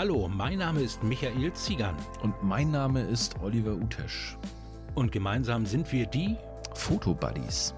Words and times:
Hallo, 0.00 0.30
mein 0.34 0.56
Name 0.60 0.80
ist 0.80 1.04
Michael 1.04 1.52
Ziegern. 1.52 1.94
Und 2.22 2.42
mein 2.42 2.70
Name 2.70 3.02
ist 3.02 3.38
Oliver 3.42 3.74
Utesch. 3.74 4.38
Und 4.94 5.12
gemeinsam 5.12 5.66
sind 5.66 5.92
wir 5.92 6.06
die 6.06 6.38
Fotobuddies. 6.74 7.74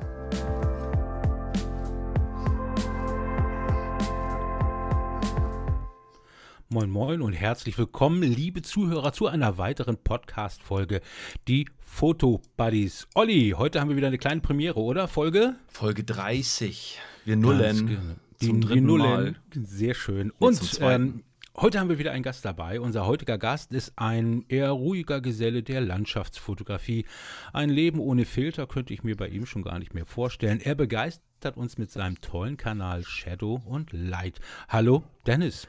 Moin 6.69 6.91
Moin 6.91 7.23
und 7.23 7.33
herzlich 7.33 7.77
willkommen, 7.77 8.23
liebe 8.23 8.63
Zuhörer, 8.63 9.13
zu 9.13 9.27
einer 9.27 9.59
weiteren 9.59 9.97
Podcast-Folge, 9.97 11.01
die 11.49 11.67
Foto 11.81 12.41
Buddies. 12.57 13.09
Olli, 13.17 13.55
heute 13.59 13.81
haben 13.81 13.89
wir 13.89 13.97
wieder 13.97 14.07
eine 14.07 14.19
kleine 14.19 14.41
Premiere, 14.41 14.79
oder? 14.79 15.09
Folge? 15.09 15.57
Folge 15.67 16.05
30. 16.05 17.01
Wir 17.25 17.37
nullen. 17.37 17.87
Genau. 17.89 18.01
Die, 18.41 18.61
die 18.61 18.81
Nullen. 18.81 19.37
Mal. 19.55 19.65
Sehr 19.65 19.95
schön. 19.95 20.31
Und 20.39 20.79
ähm, 20.81 21.25
heute 21.57 21.81
haben 21.81 21.89
wir 21.89 21.99
wieder 21.99 22.13
einen 22.13 22.23
Gast 22.23 22.45
dabei. 22.45 22.81
Unser 22.81 23.07
heutiger 23.07 23.39
Gast 23.39 23.73
ist 23.73 23.93
ein 23.97 24.45
eher 24.49 24.71
ruhiger 24.71 25.21
Geselle 25.21 25.63
der 25.63 25.81
Landschaftsfotografie. 25.81 27.07
Ein 27.53 27.71
Leben 27.71 27.99
ohne 28.01 28.25
Filter 28.25 28.67
könnte 28.67 28.95
ich 28.95 29.03
mir 29.03 29.17
bei 29.17 29.29
ihm 29.29 29.47
schon 29.47 29.63
gar 29.63 29.79
nicht 29.79 29.95
mehr 29.95 30.07
vorstellen. 30.07 30.61
Er 30.61 30.75
begeistert 30.75 31.57
uns 31.57 31.79
mit 31.79 31.91
seinem 31.91 32.21
tollen 32.21 32.57
Kanal 32.57 33.05
Shadow 33.05 33.61
und 33.67 33.93
Light. 33.93 34.41
Hallo, 34.69 35.05
Dennis. 35.27 35.69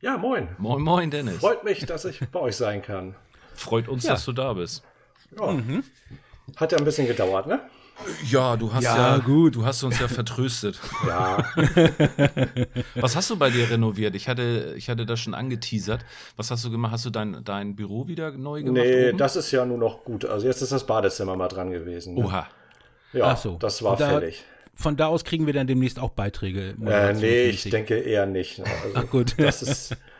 Ja, 0.00 0.18
moin. 0.18 0.48
Moin, 0.58 0.82
moin, 0.82 1.10
Dennis. 1.10 1.38
Freut 1.38 1.64
mich, 1.64 1.84
dass 1.86 2.04
ich 2.04 2.20
bei 2.30 2.40
euch 2.40 2.56
sein 2.56 2.82
kann. 2.82 3.14
Freut 3.54 3.88
uns, 3.88 4.04
ja. 4.04 4.12
dass 4.12 4.24
du 4.24 4.32
da 4.32 4.52
bist. 4.52 4.82
Ja. 5.38 5.52
Mhm. 5.52 5.82
Hat 6.56 6.72
ja 6.72 6.78
ein 6.78 6.84
bisschen 6.84 7.06
gedauert, 7.06 7.46
ne? 7.46 7.60
Ja, 8.28 8.56
du 8.56 8.72
hast 8.72 8.82
ja, 8.82 9.16
ja, 9.16 9.18
gut. 9.18 9.54
Du 9.54 9.64
hast 9.64 9.82
uns 9.82 9.98
ja 9.98 10.08
vertröstet. 10.08 10.80
ja. 11.06 11.44
Was 12.96 13.16
hast 13.16 13.30
du 13.30 13.36
bei 13.36 13.50
dir 13.50 13.70
renoviert? 13.70 14.14
Ich 14.14 14.28
hatte, 14.28 14.74
ich 14.76 14.88
hatte 14.90 15.06
das 15.06 15.20
schon 15.20 15.34
angeteasert. 15.34 16.04
Was 16.36 16.50
hast 16.50 16.64
du 16.64 16.70
gemacht? 16.70 16.92
Hast 16.92 17.06
du 17.06 17.10
dein, 17.10 17.44
dein 17.44 17.76
Büro 17.76 18.08
wieder 18.08 18.32
neu 18.32 18.62
gemacht? 18.62 18.84
Nee, 18.84 19.08
oben? 19.10 19.18
das 19.18 19.36
ist 19.36 19.50
ja 19.52 19.64
nur 19.64 19.78
noch 19.78 20.04
gut. 20.04 20.24
Also 20.24 20.46
jetzt 20.46 20.60
ist 20.60 20.72
das 20.72 20.86
Badezimmer 20.86 21.36
mal 21.36 21.48
dran 21.48 21.70
gewesen. 21.70 22.14
Ne? 22.14 22.24
Oha. 22.24 22.46
Ja, 23.12 23.36
so. 23.36 23.56
das 23.58 23.82
war 23.82 23.96
da, 23.96 24.08
fertig 24.08 24.44
von 24.74 24.96
da 24.96 25.06
aus 25.06 25.24
kriegen 25.24 25.46
wir 25.46 25.52
dann 25.52 25.66
demnächst 25.66 25.98
auch 25.98 26.10
Beiträge. 26.10 26.74
Äh, 26.84 27.12
nee, 27.14 27.44
ich 27.44 27.62
denke 27.70 27.96
eher 27.96 28.26
nicht. 28.26 28.60
Also, 28.60 28.72
Ach 28.94 29.06
gut. 29.10 29.34
Das 29.38 29.62
ist 29.62 29.96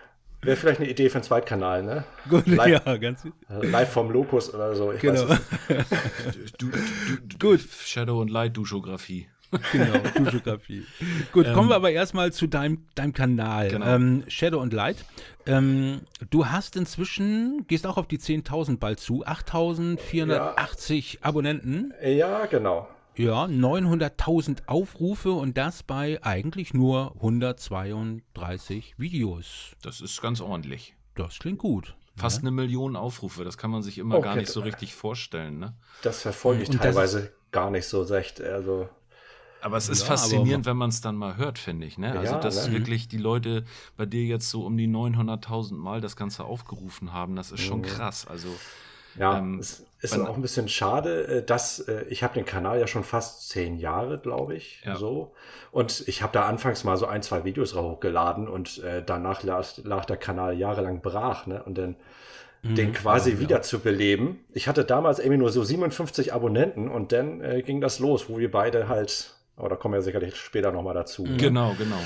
wäre 0.44 0.56
vielleicht 0.56 0.80
eine 0.80 0.88
Idee 0.88 1.08
für 1.08 1.16
einen 1.16 1.24
Zweitkanal, 1.24 1.82
ne? 1.82 2.04
Gut, 2.28 2.46
live, 2.46 2.84
ja, 2.84 2.96
ganz. 2.96 3.26
Live 3.48 3.92
vom 3.92 4.10
Lokus 4.10 4.52
oder 4.52 4.74
so. 4.74 4.92
genau. 5.00 5.26
du, 6.58 6.68
du, 6.68 6.76
du, 7.22 7.38
gut. 7.38 7.60
Shadow 7.60 8.20
und 8.20 8.30
Light 8.30 8.56
Duschografie. 8.56 9.28
Genau, 9.72 9.98
Duschografie. 10.16 10.84
Gut, 11.32 11.46
ähm, 11.46 11.54
kommen 11.54 11.68
wir 11.68 11.76
aber 11.76 11.90
erstmal 11.90 12.32
zu 12.32 12.46
deinem, 12.46 12.84
deinem 12.94 13.12
Kanal. 13.12 13.68
Genau. 13.68 13.86
Ähm, 13.86 14.24
Shadow 14.28 14.60
und 14.60 14.72
Light. 14.72 15.04
Ähm, 15.46 16.00
du 16.30 16.46
hast 16.46 16.76
inzwischen, 16.76 17.66
gehst 17.66 17.86
auch 17.86 17.96
auf 17.96 18.06
die 18.06 18.18
10.000 18.18 18.78
bald 18.78 19.00
zu, 19.00 19.24
8.480 19.24 21.14
ja. 21.14 21.18
Abonnenten. 21.22 21.92
Ja, 22.02 22.46
genau. 22.46 22.88
Ja, 23.16 23.44
900.000 23.44 24.66
Aufrufe 24.66 25.32
und 25.32 25.56
das 25.56 25.84
bei 25.84 26.20
eigentlich 26.24 26.74
nur 26.74 27.12
132 27.14 28.98
Videos. 28.98 29.72
Das 29.82 30.00
ist 30.00 30.20
ganz 30.20 30.40
ordentlich. 30.40 30.96
Das 31.14 31.38
klingt 31.38 31.58
gut. 31.58 31.94
Fast 32.16 32.38
ja. 32.38 32.42
eine 32.42 32.50
Million 32.50 32.96
Aufrufe, 32.96 33.44
das 33.44 33.56
kann 33.56 33.70
man 33.70 33.82
sich 33.82 33.98
immer 33.98 34.16
okay. 34.16 34.24
gar 34.24 34.36
nicht 34.36 34.50
so 34.50 34.60
richtig 34.60 34.94
vorstellen. 34.94 35.58
Ne? 35.58 35.74
Das 36.02 36.22
verfolge 36.22 36.62
ich 36.62 36.68
und 36.70 36.78
teilweise 36.78 37.32
gar 37.52 37.70
nicht 37.70 37.86
so 37.86 38.02
recht. 38.02 38.40
Also 38.40 38.88
aber 39.64 39.78
es 39.78 39.88
ist 39.88 40.02
ja, 40.02 40.08
faszinierend, 40.08 40.66
wenn 40.66 40.76
man 40.76 40.90
es 40.90 41.00
dann 41.00 41.16
mal 41.16 41.38
hört, 41.38 41.58
finde 41.58 41.86
ich. 41.86 41.96
Ne? 41.96 42.12
Also, 42.12 42.34
ja, 42.34 42.38
dass 42.38 42.66
ne? 42.66 42.74
wirklich 42.74 43.08
die 43.08 43.16
Leute 43.16 43.64
bei 43.96 44.04
dir 44.04 44.22
jetzt 44.24 44.50
so 44.50 44.66
um 44.66 44.76
die 44.76 44.86
900.000 44.86 45.74
Mal 45.74 46.02
das 46.02 46.16
Ganze 46.16 46.44
aufgerufen 46.44 47.14
haben, 47.14 47.34
das 47.34 47.50
ist 47.50 47.62
schon 47.62 47.78
mhm. 47.78 47.84
krass. 47.84 48.26
Also, 48.26 48.48
ja, 49.18 49.38
ähm, 49.38 49.58
es 49.60 49.84
ist 50.00 50.18
auch 50.18 50.36
ein 50.36 50.42
bisschen 50.42 50.68
schade, 50.68 51.26
äh, 51.26 51.42
dass 51.42 51.80
äh, 51.80 52.04
ich 52.08 52.22
habe 52.22 52.34
den 52.34 52.44
Kanal 52.44 52.78
ja 52.78 52.86
schon 52.86 53.04
fast 53.04 53.48
zehn 53.48 53.78
Jahre, 53.78 54.18
glaube 54.18 54.54
ich, 54.54 54.82
ja. 54.84 54.96
so. 54.96 55.32
Und 55.72 56.04
ich 56.06 56.22
habe 56.22 56.32
da 56.32 56.46
anfangs 56.46 56.84
mal 56.84 56.96
so 56.96 57.06
ein, 57.06 57.22
zwei 57.22 57.44
Videos 57.44 57.74
hochgeladen 57.74 58.48
und 58.48 58.82
äh, 58.82 59.02
danach 59.04 59.42
lag, 59.42 59.66
lag, 59.82 60.04
der 60.04 60.16
Kanal 60.16 60.58
jahrelang 60.58 61.00
brach, 61.00 61.46
ne? 61.46 61.62
Und 61.62 61.78
dann 61.78 61.96
mhm. 62.62 62.74
den 62.74 62.92
quasi 62.92 63.32
ja, 63.32 63.40
wieder 63.40 63.62
zu 63.62 63.80
beleben. 63.80 64.40
Ich 64.52 64.68
hatte 64.68 64.84
damals 64.84 65.18
irgendwie 65.18 65.38
nur 65.38 65.50
so 65.50 65.64
57 65.64 66.32
Abonnenten 66.32 66.88
und 66.88 67.12
dann 67.12 67.40
äh, 67.40 67.62
ging 67.62 67.80
das 67.80 67.98
los, 67.98 68.28
wo 68.28 68.38
wir 68.38 68.50
beide 68.50 68.88
halt, 68.88 69.34
aber 69.56 69.70
da 69.70 69.76
kommen 69.76 69.94
wir 69.94 70.02
sicherlich 70.02 70.36
später 70.36 70.72
nochmal 70.72 70.94
dazu. 70.94 71.24
Ne? 71.24 71.36
Genau, 71.36 71.74
genau. 71.78 72.00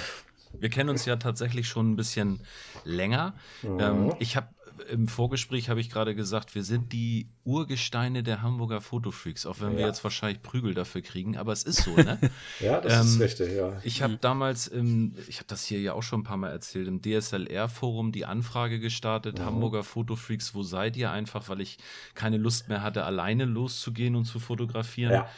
Wir 0.59 0.71
kennen 0.71 0.89
uns 0.89 1.05
ja 1.05 1.17
tatsächlich 1.17 1.69
schon 1.69 1.93
ein 1.93 1.97
bisschen 1.97 2.41
länger. 2.85 3.35
Mhm. 3.63 3.81
Ähm, 3.81 4.15
ich 4.19 4.37
habe 4.37 4.49
im 4.83 5.09
Vorgespräch 5.09 5.69
habe 5.69 5.81
ich 5.81 5.91
gerade 5.91 6.15
gesagt, 6.15 6.55
wir 6.55 6.65
sind 6.65 6.93
die 6.93 7.28
Urgesteine 7.44 8.22
der 8.22 8.43
Hamburger 8.43 8.81
Fotofreaks, 8.81 9.47
auch 9.47 9.61
wenn 9.61 9.72
ja. 9.72 9.78
wir 9.78 9.87
jetzt 9.87 10.05
wahrscheinlich 10.05 10.43
Prügel 10.43 10.75
dafür 10.75 11.03
kriegen, 11.03 11.37
aber 11.37 11.53
es 11.53 11.62
ist 11.62 11.83
so, 11.83 11.94
ne? 11.97 12.19
ja, 12.61 12.81
das 12.81 12.94
ähm, 12.94 13.00
ist 13.00 13.21
richtig, 13.21 13.56
ja. 13.56 13.81
Ich 13.83 14.03
habe 14.03 14.15
mhm. 14.15 14.21
damals, 14.21 14.66
im, 14.66 15.15
ich 15.28 15.39
habe 15.39 15.47
das 15.49 15.65
hier 15.65 15.81
ja 15.81 15.93
auch 15.93 16.03
schon 16.03 16.21
ein 16.21 16.25
paar 16.25 16.37
Mal 16.37 16.50
erzählt, 16.50 16.89
im 16.89 17.03
DSLR-Forum 17.03 18.12
die 18.12 18.27
Anfrage 18.27 18.81
gestartet, 18.81 19.39
mhm. 19.39 19.44
Hamburger 19.44 19.84
Fotofreaks, 19.84 20.55
wo 20.55 20.62
seid 20.62 20.97
ihr? 20.97 21.10
Einfach, 21.10 21.49
weil 21.49 21.60
ich 21.60 21.78
keine 22.15 22.37
Lust 22.37 22.69
mehr 22.69 22.83
hatte, 22.83 23.05
alleine 23.05 23.45
loszugehen 23.45 24.16
und 24.16 24.25
zu 24.25 24.41
fotografieren. 24.41 25.12
Ja. 25.12 25.28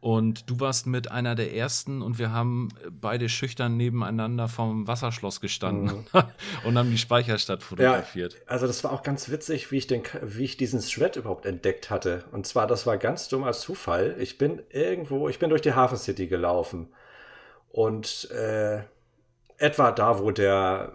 Und 0.00 0.48
du 0.48 0.60
warst 0.60 0.86
mit 0.86 1.10
einer 1.10 1.34
der 1.34 1.54
ersten 1.54 2.00
und 2.00 2.18
wir 2.18 2.32
haben 2.32 2.70
beide 2.90 3.28
schüchtern 3.28 3.76
nebeneinander 3.76 4.48
vom 4.48 4.86
Wasserschloss 4.86 5.42
gestanden 5.42 6.06
mhm. 6.12 6.22
und 6.64 6.78
haben 6.78 6.90
die 6.90 6.96
Speicherstadt 6.96 7.62
fotografiert. 7.62 8.32
Ja, 8.32 8.40
also 8.46 8.66
das 8.66 8.82
war 8.82 8.92
auch 8.92 9.02
ganz 9.02 9.28
witzig, 9.28 9.70
wie 9.70 9.76
ich, 9.76 9.86
den, 9.86 10.02
wie 10.22 10.44
ich 10.44 10.56
diesen 10.56 10.80
Thread 10.80 11.16
überhaupt 11.16 11.44
entdeckt 11.44 11.90
hatte. 11.90 12.24
Und 12.32 12.46
zwar, 12.46 12.66
das 12.66 12.86
war 12.86 12.96
ganz 12.96 13.28
dummer 13.28 13.52
Zufall. 13.52 14.16
Ich 14.18 14.38
bin 14.38 14.62
irgendwo, 14.70 15.28
ich 15.28 15.38
bin 15.38 15.50
durch 15.50 15.62
die 15.62 15.74
Hafen 15.74 15.98
City 15.98 16.28
gelaufen 16.28 16.88
und 17.68 18.30
äh, 18.30 18.80
etwa 19.58 19.92
da, 19.92 20.18
wo 20.18 20.30
der, 20.30 20.92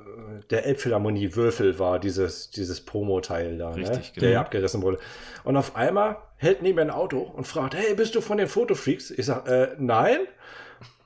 der 0.50 0.66
Elbphilharmonie 0.66 1.36
Würfel 1.36 1.78
war, 1.78 2.00
dieses, 2.00 2.50
dieses 2.50 2.82
Promo-Teil 2.84 3.60
da, 3.60 3.70
ne? 3.70 3.76
Richtig, 3.78 3.98
ne? 3.98 4.12
genau. 4.16 4.28
der 4.28 4.40
abgerissen 4.40 4.82
wurde. 4.82 4.98
Und 5.44 5.56
auf 5.58 5.76
einmal 5.76 6.18
hält 6.38 6.62
neben 6.62 6.76
mir 6.76 6.82
ein 6.82 6.92
Auto 6.92 7.20
und 7.20 7.46
fragt, 7.46 7.76
hey, 7.76 7.96
bist 7.96 8.16
du 8.16 8.22
von 8.22 8.38
den 8.38 8.48
Fotofreaks? 8.48 9.12
Ich 9.12 9.26
sag, 9.26 9.48
äh, 9.48 9.76
nein. 9.78 10.20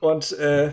Und 0.00 0.32
äh, 0.38 0.72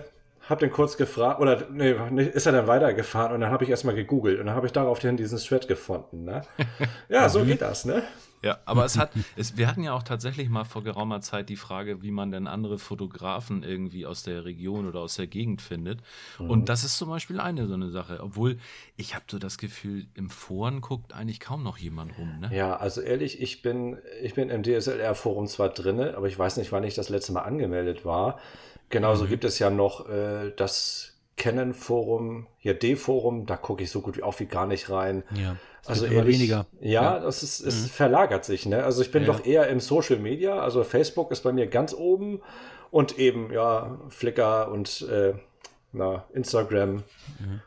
hab 0.49 0.59
den 0.59 0.71
kurz 0.71 0.95
gefragt, 0.97 1.41
oder 1.41 1.67
nee, 1.69 1.93
ist 2.23 2.45
er 2.45 2.53
dann 2.53 2.67
weitergefahren 2.67 3.33
und 3.33 3.41
dann 3.41 3.51
habe 3.51 3.65
ich 3.65 3.69
erstmal 3.69 3.95
gegoogelt 3.95 4.39
und 4.39 4.45
dann 4.45 4.55
habe 4.55 4.65
ich 4.65 4.71
daraufhin 4.71 5.17
diesen 5.17 5.37
Thread 5.37 5.67
gefunden. 5.67 6.23
Ne? 6.23 6.41
Ja, 7.09 7.27
so 7.27 7.43
geht 7.43 7.61
das, 7.61 7.85
ne? 7.85 8.03
Ja, 8.43 8.59
aber 8.65 8.85
es 8.85 8.97
hat, 8.97 9.11
es, 9.35 9.57
wir 9.57 9.67
hatten 9.67 9.83
ja 9.83 9.93
auch 9.93 10.03
tatsächlich 10.03 10.49
mal 10.49 10.63
vor 10.63 10.83
geraumer 10.83 11.21
Zeit 11.21 11.49
die 11.49 11.55
Frage, 11.55 12.01
wie 12.01 12.11
man 12.11 12.31
denn 12.31 12.47
andere 12.47 12.77
Fotografen 12.77 13.63
irgendwie 13.63 14.05
aus 14.05 14.23
der 14.23 14.45
Region 14.45 14.87
oder 14.87 14.99
aus 14.99 15.15
der 15.15 15.27
Gegend 15.27 15.61
findet. 15.61 16.01
Mhm. 16.39 16.49
Und 16.49 16.69
das 16.69 16.83
ist 16.83 16.97
zum 16.97 17.09
Beispiel 17.09 17.39
eine 17.39 17.67
so 17.67 17.73
eine 17.73 17.89
Sache. 17.89 18.19
Obwohl 18.21 18.57
ich 18.95 19.15
habe 19.15 19.25
so 19.29 19.39
das 19.39 19.57
Gefühl, 19.57 20.05
im 20.13 20.29
Foren 20.29 20.81
guckt 20.81 21.13
eigentlich 21.13 21.39
kaum 21.39 21.63
noch 21.63 21.77
jemand 21.77 22.17
rum. 22.17 22.39
Ne? 22.39 22.55
Ja, 22.55 22.77
also 22.77 23.01
ehrlich, 23.01 23.41
ich 23.41 23.61
bin, 23.61 23.97
ich 24.21 24.33
bin 24.33 24.49
im 24.49 24.63
DSLR-Forum 24.63 25.47
zwar 25.47 25.69
drinne, 25.69 26.15
aber 26.15 26.27
ich 26.27 26.37
weiß 26.37 26.57
nicht, 26.57 26.71
wann 26.71 26.83
ich 26.83 26.95
das 26.95 27.09
letzte 27.09 27.33
Mal 27.33 27.41
angemeldet 27.41 28.05
war. 28.05 28.39
Genauso 28.89 29.25
mhm. 29.25 29.29
gibt 29.29 29.43
es 29.43 29.59
ja 29.59 29.69
noch 29.69 30.07
äh, 30.07 30.51
das 30.55 31.17
Canon-Forum, 31.37 32.47
hier 32.57 32.73
D-Forum, 32.73 33.45
da 33.45 33.57
gucke 33.57 33.83
ich 33.83 33.91
so 33.91 34.01
gut 34.01 34.17
wie 34.17 34.23
auch 34.23 34.39
wie 34.39 34.45
gar 34.45 34.65
nicht 34.65 34.89
rein. 34.89 35.23
Ja, 35.35 35.55
also 35.89 36.05
immer 36.05 36.15
ehrlich, 36.15 36.39
weniger. 36.39 36.65
Ja, 36.79 36.89
ja, 36.89 37.19
das 37.19 37.43
ist, 37.43 37.59
es 37.59 37.83
mhm. 37.83 37.87
verlagert 37.87 38.45
sich. 38.45 38.65
Ne? 38.65 38.83
Also 38.83 39.01
ich 39.01 39.11
bin 39.11 39.23
ja. 39.23 39.27
doch 39.27 39.45
eher 39.45 39.67
im 39.67 39.79
Social 39.79 40.17
Media, 40.17 40.59
also 40.59 40.83
Facebook 40.83 41.31
ist 41.31 41.41
bei 41.41 41.51
mir 41.51 41.67
ganz 41.67 41.93
oben 41.93 42.41
und 42.91 43.19
eben 43.19 43.51
ja 43.51 43.99
Flickr 44.09 44.69
und 44.71 45.07
äh, 45.11 45.33
na, 45.93 46.25
Instagram. 46.33 47.03
Mhm. 47.39 47.61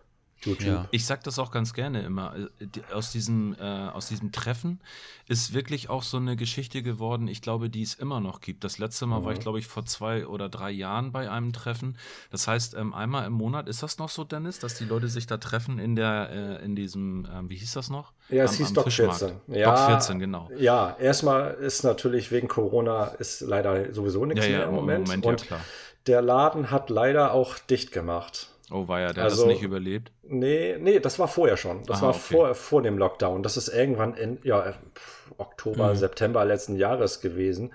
Ja. 0.47 0.87
Ich 0.91 1.07
sag 1.07 1.23
das 1.25 1.39
auch 1.39 1.51
ganz 1.51 1.75
gerne 1.75 2.03
immer. 2.03 2.35
Äh, 2.37 2.93
aus 2.93 3.13
diesem, 3.13 3.55
äh, 3.59 3.63
aus 3.63 4.09
diesem 4.09 4.33
Treffen 4.33 4.81
ist 5.29 5.55
wirklich 5.55 5.91
auch 5.91 6.03
so 6.03 6.17
eine 6.17 6.35
Geschichte 6.37 6.83
geworden, 6.83 7.29
ich 7.29 7.43
glaube, 7.43 7.71
die 7.71 7.83
es 7.83 7.95
immer 7.95 8.21
noch 8.21 8.41
gibt. 8.41 8.65
Das 8.65 8.79
letzte 8.79 9.07
Mal 9.07 9.21
mhm. 9.21 9.25
war 9.25 9.33
ich, 9.33 9.39
mhm. 9.39 9.43
glaube 9.43 9.59
ich, 9.59 9.67
vor 9.67 9.85
zwei 9.85 10.27
oder 10.27 10.49
drei 10.49 10.71
Jahren 10.71 11.13
bei 11.13 11.31
einem 11.31 11.53
Treffen. 11.53 11.97
Das 12.31 12.49
heißt, 12.49 12.75
ähm, 12.75 12.95
einmal 12.95 13.27
im 13.27 13.35
Monat, 13.35 13.69
ist 13.69 13.83
das 13.83 13.99
noch 13.99 14.09
so, 14.09 14.25
Dennis, 14.25 14.59
dass 14.59 14.75
die 14.75 14.85
Leute 14.85 15.09
sich 15.09 15.27
da 15.27 15.37
treffen 15.37 15.79
in 15.79 15.95
der, 15.95 16.31
äh, 16.31 16.65
in 16.65 16.75
diesem, 16.75 17.27
äh, 17.27 17.49
wie 17.49 17.57
hieß 17.57 17.73
das 17.73 17.91
noch? 17.91 18.13
Ja, 18.29 18.45
es 18.45 18.53
am, 18.53 18.57
hieß 18.59 18.69
am 18.69 18.75
Doc 18.75 18.93
14. 18.93 19.33
Ja, 19.49 19.75
Doc 19.75 19.87
14, 19.87 20.19
genau. 20.19 20.49
Ja, 20.57 20.97
erstmal 20.99 21.55
ist 21.55 21.85
natürlich 21.85 22.31
wegen 22.31 22.49
Corona 22.49 23.07
ist 23.19 23.41
leider 23.43 23.93
sowieso 23.93 24.25
nichts 24.25 24.47
ja, 24.47 24.53
ja, 24.53 24.59
mehr 24.59 24.69
im 24.69 24.75
Moment. 24.75 25.07
Moment 25.09 25.27
Und 25.27 25.51
ja, 25.51 25.61
der 26.07 26.23
Laden 26.23 26.71
hat 26.71 26.91
leider 26.91 27.33
auch 27.33 27.59
dicht 27.59 27.93
gemacht. 27.93 28.50
Oh, 28.71 28.87
war 28.87 29.01
ja, 29.01 29.13
der 29.13 29.25
also, 29.25 29.43
hat 29.43 29.51
das 29.51 29.55
nicht 29.55 29.65
überlebt? 29.65 30.13
Nee, 30.23 30.77
nee, 30.79 31.01
das 31.01 31.19
war 31.19 31.27
vorher 31.27 31.57
schon. 31.57 31.85
Das 31.87 31.99
Aha, 31.99 32.07
war 32.07 32.11
okay. 32.11 32.21
vor, 32.21 32.55
vor 32.55 32.83
dem 32.83 32.99
Lockdown. 32.99 33.43
Das 33.43 33.57
ist 33.57 33.69
irgendwann 33.69 34.15
in 34.15 34.39
ja, 34.45 34.75
Oktober, 35.39 35.91
mhm. 35.91 35.97
September 35.97 36.45
letzten 36.45 36.77
Jahres 36.77 37.21
gewesen. 37.21 37.73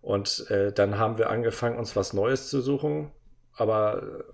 Und 0.00 0.48
äh, 0.50 0.72
dann 0.72 0.98
haben 0.98 1.18
wir 1.18 1.28
angefangen, 1.28 1.78
uns 1.78 1.94
was 1.94 2.14
Neues 2.14 2.48
zu 2.48 2.60
suchen. 2.60 3.10
Aber 3.54 4.24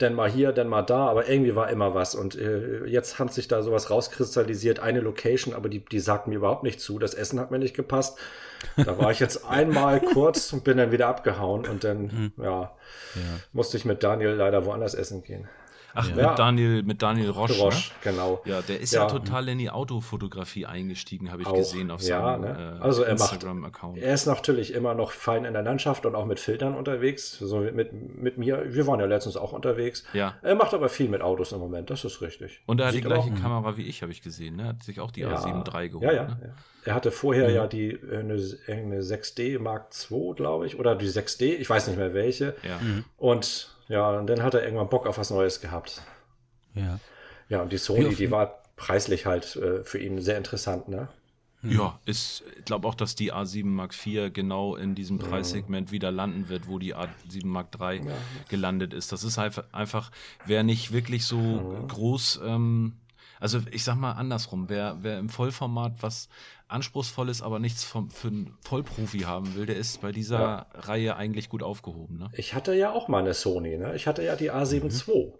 denn 0.00 0.14
mal 0.14 0.30
hier, 0.30 0.52
denn 0.52 0.68
mal 0.68 0.82
da, 0.82 1.06
aber 1.06 1.28
irgendwie 1.28 1.54
war 1.54 1.70
immer 1.70 1.94
was. 1.94 2.14
Und 2.14 2.36
äh, 2.36 2.84
jetzt 2.86 3.18
hat 3.18 3.32
sich 3.32 3.48
da 3.48 3.62
sowas 3.62 3.90
rauskristallisiert, 3.90 4.80
eine 4.80 5.00
Location, 5.00 5.54
aber 5.54 5.68
die, 5.68 5.84
die 5.84 6.00
sagt 6.00 6.26
mir 6.26 6.36
überhaupt 6.36 6.62
nicht 6.62 6.80
zu. 6.80 6.98
Das 6.98 7.14
Essen 7.14 7.38
hat 7.40 7.50
mir 7.50 7.58
nicht 7.58 7.76
gepasst. 7.76 8.18
Da 8.76 8.98
war 8.98 9.10
ich 9.10 9.20
jetzt 9.20 9.44
einmal 9.48 10.00
kurz 10.00 10.52
und 10.52 10.64
bin 10.64 10.78
dann 10.78 10.92
wieder 10.92 11.08
abgehauen 11.08 11.66
und 11.66 11.84
dann, 11.84 12.02
mhm. 12.02 12.32
ja, 12.42 12.60
ja, 12.60 12.70
musste 13.52 13.76
ich 13.76 13.84
mit 13.84 14.02
Daniel 14.02 14.30
leider 14.30 14.64
woanders 14.64 14.94
essen 14.94 15.22
gehen. 15.22 15.48
Ach, 15.96 16.08
ja. 16.10 16.28
mit 16.28 16.38
Daniel, 16.38 16.82
mit 16.82 17.02
Daniel 17.02 17.30
Roche. 17.30 17.54
Roche 17.54 17.76
ne? 17.76 17.94
genau. 18.02 18.42
Ja, 18.44 18.60
der 18.60 18.80
ist 18.80 18.92
ja. 18.92 19.02
ja. 19.02 19.08
total 19.08 19.48
in 19.48 19.58
die 19.58 19.70
Autofotografie 19.70 20.66
eingestiegen, 20.66 21.32
habe 21.32 21.42
ich 21.42 21.48
auch, 21.48 21.54
gesehen 21.54 21.90
auf 21.90 22.02
seinem 22.02 22.42
ne? 22.42 22.78
äh, 22.80 22.82
also 22.82 23.04
Instagram-Account. 23.04 23.98
Er 23.98 24.12
ist 24.12 24.26
natürlich 24.26 24.74
immer 24.74 24.94
noch 24.94 25.10
fein 25.10 25.44
in 25.44 25.54
der 25.54 25.62
Landschaft 25.62 26.04
und 26.04 26.14
auch 26.14 26.26
mit 26.26 26.38
Filtern 26.38 26.74
unterwegs. 26.74 27.38
So 27.38 27.60
mit, 27.60 27.92
mit 27.92 28.36
mir, 28.36 28.74
wir 28.74 28.86
waren 28.86 29.00
ja 29.00 29.06
letztens 29.06 29.36
auch 29.36 29.52
unterwegs. 29.52 30.04
Ja. 30.12 30.34
Er 30.42 30.54
macht 30.54 30.74
aber 30.74 30.88
viel 30.88 31.08
mit 31.08 31.22
Autos 31.22 31.52
im 31.52 31.60
Moment, 31.60 31.88
das 31.90 32.04
ist 32.04 32.20
richtig. 32.20 32.60
Und 32.66 32.80
er 32.80 32.88
hat 32.88 32.92
Sieht 32.92 33.04
die 33.04 33.08
gleiche 33.08 33.30
Kamera 33.30 33.76
wie 33.76 33.86
ich, 33.86 34.02
habe 34.02 34.12
ich 34.12 34.22
gesehen. 34.22 34.56
Ne? 34.56 34.64
Er 34.64 34.68
hat 34.68 34.82
sich 34.82 35.00
auch 35.00 35.10
die 35.10 35.20
ja. 35.20 35.34
A7 35.34 35.74
III 35.74 35.88
geholt. 35.88 36.04
Ja, 36.04 36.12
ja. 36.12 36.24
Ne? 36.24 36.54
Er 36.84 36.94
hatte 36.94 37.10
vorher 37.10 37.48
mhm. 37.48 37.54
ja 37.54 37.66
die 37.66 37.90
äh, 37.90 38.18
eine, 38.18 38.34
eine 38.68 39.00
6D 39.00 39.58
Mark 39.58 39.88
II, 40.10 40.34
glaube 40.34 40.66
ich, 40.66 40.78
oder 40.78 40.94
die 40.94 41.08
6D, 41.08 41.56
ich 41.56 41.68
weiß 41.68 41.88
nicht 41.88 41.96
mehr 41.96 42.14
welche. 42.14 42.54
Ja. 42.62 42.78
Mhm. 42.78 43.04
Und 43.16 43.75
ja, 43.88 44.10
und 44.18 44.26
dann 44.26 44.42
hat 44.42 44.54
er 44.54 44.64
irgendwann 44.64 44.88
Bock 44.88 45.06
auf 45.06 45.18
was 45.18 45.30
Neues 45.30 45.60
gehabt. 45.60 46.02
Ja. 46.74 46.98
Ja, 47.48 47.62
und 47.62 47.72
die 47.72 47.78
Sony, 47.78 48.14
die 48.14 48.30
war 48.30 48.62
preislich 48.76 49.26
halt 49.26 49.56
äh, 49.56 49.84
für 49.84 49.98
ihn 49.98 50.20
sehr 50.20 50.36
interessant, 50.36 50.88
ne? 50.88 51.08
Hm. 51.62 51.70
Ja, 51.70 51.98
ist, 52.04 52.42
ich 52.58 52.64
glaube 52.64 52.86
auch, 52.86 52.94
dass 52.94 53.14
die 53.14 53.32
A7 53.32 53.64
Mark 53.66 53.94
IV 53.94 54.32
genau 54.32 54.76
in 54.76 54.94
diesem 54.94 55.18
Preissegment 55.18 55.90
wieder 55.90 56.10
landen 56.10 56.48
wird, 56.48 56.68
wo 56.68 56.78
die 56.78 56.94
A7 56.94 57.46
Mark 57.46 57.68
III 57.80 57.98
ja. 57.98 58.12
gelandet 58.48 58.92
ist. 58.92 59.12
Das 59.12 59.24
ist 59.24 59.38
einfach, 59.38 59.64
einfach 59.72 60.10
wer 60.44 60.62
nicht 60.62 60.92
wirklich 60.92 61.24
so 61.24 61.38
mhm. 61.38 61.88
groß, 61.88 62.40
ähm, 62.44 62.96
also 63.40 63.60
ich 63.70 63.84
sag 63.84 63.96
mal 63.96 64.12
andersrum, 64.12 64.68
wer, 64.68 64.98
wer 65.00 65.18
im 65.18 65.28
Vollformat 65.28 65.94
was 66.00 66.28
anspruchsvolles, 66.68 67.42
aber 67.42 67.58
nichts 67.58 67.84
vom, 67.84 68.10
für 68.10 68.28
einen 68.28 68.54
Vollprofi 68.60 69.20
haben 69.20 69.54
will, 69.54 69.66
der 69.66 69.76
ist 69.76 70.00
bei 70.00 70.12
dieser 70.12 70.40
ja. 70.40 70.66
Reihe 70.74 71.16
eigentlich 71.16 71.48
gut 71.48 71.62
aufgehoben. 71.62 72.18
Ne? 72.18 72.28
Ich 72.32 72.54
hatte 72.54 72.74
ja 72.74 72.92
auch 72.92 73.08
mal 73.08 73.20
eine 73.20 73.34
Sony, 73.34 73.76
ne? 73.76 73.94
Ich 73.94 74.06
hatte 74.06 74.22
ja 74.22 74.36
die 74.36 74.50
A7 74.50 74.84
mhm. 74.84 75.14
II. 75.14 75.32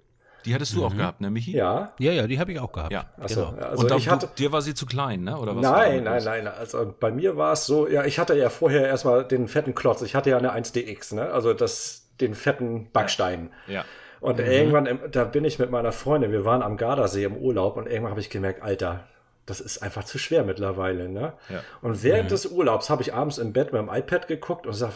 Die 0.44 0.54
hattest 0.54 0.74
du 0.74 0.78
mhm. 0.78 0.84
auch 0.84 0.96
gehabt, 0.96 1.20
ne, 1.20 1.28
Michi? 1.28 1.50
Ja. 1.56 1.92
Ja, 1.98 2.12
ja, 2.12 2.28
die 2.28 2.38
habe 2.38 2.52
ich 2.52 2.60
auch 2.60 2.70
gehabt. 2.70 2.92
Ja, 2.92 3.06
Achso, 3.20 3.50
genau. 3.50 3.66
Also 3.66 3.82
Und 3.82 3.90
da, 3.90 3.96
ich 3.96 4.08
hatte, 4.08 4.28
dir 4.38 4.52
war 4.52 4.62
sie 4.62 4.74
zu 4.74 4.86
klein, 4.86 5.24
ne? 5.24 5.36
Oder 5.36 5.56
was 5.56 5.62
nein, 5.62 6.04
nein, 6.04 6.22
nein. 6.22 6.46
Also 6.46 6.94
bei 6.98 7.10
mir 7.10 7.36
war 7.36 7.52
es 7.52 7.66
so, 7.66 7.88
ja, 7.88 8.04
ich 8.04 8.20
hatte 8.20 8.38
ja 8.38 8.48
vorher 8.48 8.86
erstmal 8.86 9.24
den 9.24 9.48
fetten 9.48 9.74
Klotz. 9.74 10.02
Ich 10.02 10.14
hatte 10.14 10.30
ja 10.30 10.38
eine 10.38 10.54
1DX, 10.54 11.16
ne? 11.16 11.30
Also 11.30 11.52
das, 11.52 12.08
den 12.20 12.36
fetten 12.36 12.92
Backstein. 12.92 13.50
Ja. 13.66 13.84
Und 14.20 14.38
mhm. 14.38 14.46
irgendwann, 14.46 14.98
da 15.10 15.24
bin 15.24 15.44
ich 15.44 15.58
mit 15.58 15.70
meiner 15.70 15.92
Freundin, 15.92 16.32
wir 16.32 16.44
waren 16.44 16.62
am 16.62 16.76
Gardasee 16.76 17.24
im 17.24 17.36
Urlaub 17.36 17.76
und 17.76 17.86
irgendwann 17.86 18.10
habe 18.10 18.20
ich 18.20 18.30
gemerkt, 18.30 18.62
Alter, 18.62 19.04
das 19.46 19.60
ist 19.60 19.82
einfach 19.82 20.04
zu 20.04 20.18
schwer 20.18 20.42
mittlerweile. 20.44 21.08
Ne? 21.08 21.32
Ja. 21.48 21.62
Und 21.80 22.02
während 22.02 22.24
mhm. 22.24 22.28
des 22.28 22.46
Urlaubs 22.46 22.90
habe 22.90 23.02
ich 23.02 23.14
abends 23.14 23.38
im 23.38 23.52
Bett 23.52 23.72
mit 23.72 23.80
dem 23.80 23.88
iPad 23.88 24.26
geguckt 24.26 24.66
und 24.66 24.72
sag, 24.72 24.92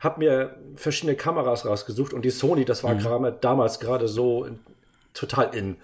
habe 0.00 0.18
mir 0.18 0.56
verschiedene 0.76 1.16
Kameras 1.16 1.66
rausgesucht 1.66 2.12
und 2.14 2.24
die 2.24 2.30
Sony, 2.30 2.64
das 2.64 2.84
war 2.84 2.94
mhm. 2.94 3.34
damals 3.40 3.80
gerade 3.80 4.06
so 4.06 4.46
total 5.14 5.54
in 5.54 5.76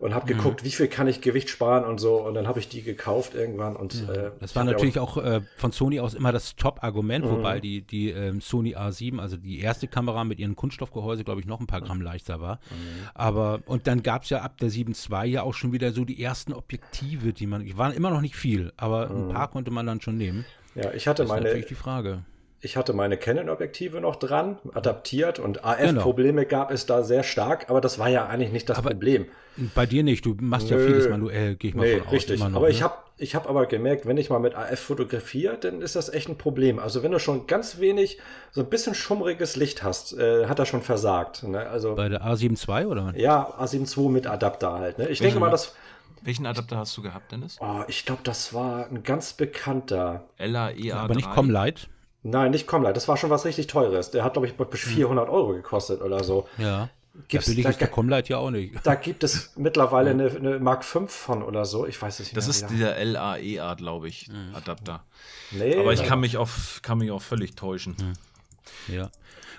und 0.00 0.14
habe 0.14 0.24
mhm. 0.24 0.38
geguckt, 0.38 0.64
wie 0.64 0.70
viel 0.70 0.88
kann 0.88 1.06
ich 1.08 1.20
Gewicht 1.20 1.50
sparen 1.50 1.84
und 1.84 1.98
so. 1.98 2.16
Und 2.16 2.32
dann 2.32 2.48
habe 2.48 2.58
ich 2.58 2.68
die 2.68 2.82
gekauft 2.82 3.34
irgendwann. 3.34 3.76
Und 3.76 4.06
ja. 4.08 4.12
äh, 4.12 4.30
das 4.40 4.56
war 4.56 4.64
natürlich 4.64 4.98
auch, 4.98 5.18
auch 5.18 5.22
äh, 5.22 5.40
von 5.56 5.72
Sony 5.72 6.00
aus 6.00 6.14
immer 6.14 6.32
das 6.32 6.56
Top-Argument, 6.56 7.26
mhm. 7.26 7.30
wobei 7.30 7.60
die, 7.60 7.82
die 7.82 8.10
ähm, 8.10 8.40
Sony 8.40 8.74
A7, 8.74 9.20
also 9.20 9.36
die 9.36 9.60
erste 9.60 9.88
Kamera 9.88 10.24
mit 10.24 10.38
ihrem 10.38 10.56
Kunststoffgehäuse, 10.56 11.22
glaube 11.22 11.40
ich, 11.40 11.46
noch 11.46 11.60
ein 11.60 11.66
paar 11.66 11.82
Gramm 11.82 12.00
leichter 12.00 12.40
war. 12.40 12.56
Mhm. 12.70 13.08
Aber 13.12 13.60
und 13.66 13.86
dann 13.86 14.02
gab 14.02 14.22
es 14.22 14.30
ja 14.30 14.40
ab 14.40 14.56
der 14.56 14.70
7.2 14.70 15.24
ja 15.26 15.42
auch 15.42 15.54
schon 15.54 15.72
wieder 15.72 15.92
so 15.92 16.06
die 16.06 16.22
ersten 16.22 16.54
Objektive, 16.54 17.34
die 17.34 17.46
man, 17.46 17.64
die 17.66 17.76
waren 17.76 17.92
immer 17.92 18.08
noch 18.08 18.22
nicht 18.22 18.36
viel, 18.36 18.72
aber 18.78 19.10
ein 19.10 19.26
mhm. 19.26 19.32
paar 19.32 19.50
konnte 19.50 19.70
man 19.70 19.84
dann 19.84 20.00
schon 20.00 20.16
nehmen. 20.16 20.46
Ja, 20.74 20.92
ich 20.92 21.08
hatte 21.08 21.24
das 21.24 21.28
meine. 21.28 21.40
Ist 21.40 21.44
natürlich 21.44 21.66
die 21.66 21.74
Frage 21.74 22.24
ich 22.62 22.76
hatte 22.76 22.92
meine 22.92 23.16
Canon-Objektive 23.16 24.00
noch 24.00 24.16
dran, 24.16 24.58
adaptiert 24.74 25.38
und 25.38 25.64
AF-Probleme 25.64 26.44
genau. 26.44 26.62
gab 26.62 26.70
es 26.70 26.86
da 26.86 27.02
sehr 27.02 27.22
stark, 27.22 27.70
aber 27.70 27.80
das 27.80 27.98
war 27.98 28.08
ja 28.08 28.26
eigentlich 28.26 28.52
nicht 28.52 28.68
das 28.68 28.78
aber 28.78 28.90
Problem. 28.90 29.26
Bei 29.74 29.86
dir 29.86 30.02
nicht, 30.02 30.24
du 30.24 30.36
machst 30.40 30.70
Nö. 30.70 30.78
ja 30.78 30.86
vieles 30.86 31.08
manuell, 31.08 31.56
gehe 31.56 31.70
ich 31.70 31.74
mal 31.74 31.86
nee, 31.86 31.98
von 31.98 32.06
aus. 32.06 32.12
Richtig, 32.12 32.40
noch, 32.40 32.54
aber 32.54 32.66
ne? 32.66 32.72
ich 32.72 32.82
habe 32.82 32.94
ich 33.16 33.34
hab 33.34 33.48
aber 33.48 33.66
gemerkt, 33.66 34.06
wenn 34.06 34.16
ich 34.16 34.30
mal 34.30 34.38
mit 34.38 34.54
AF 34.54 34.78
fotografiere, 34.78 35.58
dann 35.58 35.82
ist 35.82 35.94
das 35.94 36.08
echt 36.08 36.28
ein 36.28 36.38
Problem. 36.38 36.78
Also 36.78 37.02
wenn 37.02 37.12
du 37.12 37.18
schon 37.18 37.46
ganz 37.46 37.78
wenig, 37.78 38.18
so 38.50 38.62
ein 38.62 38.70
bisschen 38.70 38.94
schummriges 38.94 39.56
Licht 39.56 39.82
hast, 39.82 40.16
äh, 40.18 40.46
hat 40.46 40.58
er 40.58 40.64
schon 40.64 40.80
versagt. 40.80 41.42
Ne? 41.42 41.68
Also, 41.68 41.94
Bei 41.96 42.08
der 42.08 42.22
A7 42.22 42.56
II 42.66 42.86
oder? 42.86 43.12
Ja, 43.16 43.46
A7 43.58 43.98
II 43.98 44.08
mit 44.08 44.26
Adapter 44.26 44.72
halt. 44.72 44.98
Ne? 44.98 45.08
Ich 45.08 45.20
mhm. 45.20 45.24
denke 45.24 45.40
mal, 45.40 45.50
das 45.50 45.74
welchen 46.22 46.44
Adapter 46.44 46.76
hast 46.76 46.96
du 46.96 47.02
gehabt, 47.02 47.32
Dennis? 47.32 47.56
Oh, 47.60 47.82
ich 47.88 48.04
glaube, 48.04 48.20
das 48.24 48.52
war 48.52 48.86
ein 48.86 49.02
ganz 49.02 49.32
bekannter. 49.32 50.24
LAEA. 50.38 50.96
Aber 50.96 51.14
nicht 51.14 51.30
Comlight. 51.30 51.88
Nein, 52.22 52.50
nicht 52.50 52.66
Comlight. 52.66 52.96
Das 52.96 53.08
war 53.08 53.16
schon 53.16 53.30
was 53.30 53.44
richtig 53.44 53.66
Teures. 53.66 54.10
Der 54.10 54.24
hat, 54.24 54.34
glaube 54.34 54.46
ich, 54.46 54.54
bis 54.54 54.80
400 54.80 55.26
hm. 55.26 55.34
Euro 55.34 55.52
gekostet 55.52 56.02
oder 56.02 56.22
so. 56.22 56.46
Ja. 56.58 56.90
Gibt's, 57.28 57.48
billig 57.48 57.64
da, 57.64 57.70
ist 57.70 57.80
der 57.80 57.88
Comlight 57.88 58.28
ja 58.28 58.38
auch 58.38 58.50
nicht. 58.50 58.74
Da 58.84 58.94
gibt 58.94 59.24
es 59.24 59.52
mittlerweile 59.56 60.10
eine, 60.10 60.30
eine, 60.30 60.58
Mark 60.60 60.84
5 60.84 61.12
von 61.12 61.42
oder 61.42 61.64
so. 61.64 61.86
Ich 61.86 62.00
weiß 62.00 62.20
es 62.20 62.26
nicht. 62.26 62.36
Das 62.36 62.46
mehr, 62.46 62.50
ist 62.50 62.70
wieder. 62.72 62.94
dieser 62.94 63.04
LAEA, 63.04 63.74
glaube 63.74 64.08
ich, 64.08 64.28
mhm. 64.28 64.54
Adapter. 64.54 65.04
Nee, 65.50 65.76
Aber 65.78 65.92
ich 65.92 66.04
kann 66.04 66.20
mich, 66.20 66.36
auch, 66.36 66.48
kann 66.82 66.98
mich 66.98 67.10
auch 67.10 67.22
völlig 67.22 67.56
täuschen. 67.56 67.96
Mhm. 67.98 68.94
Ja. 68.94 69.10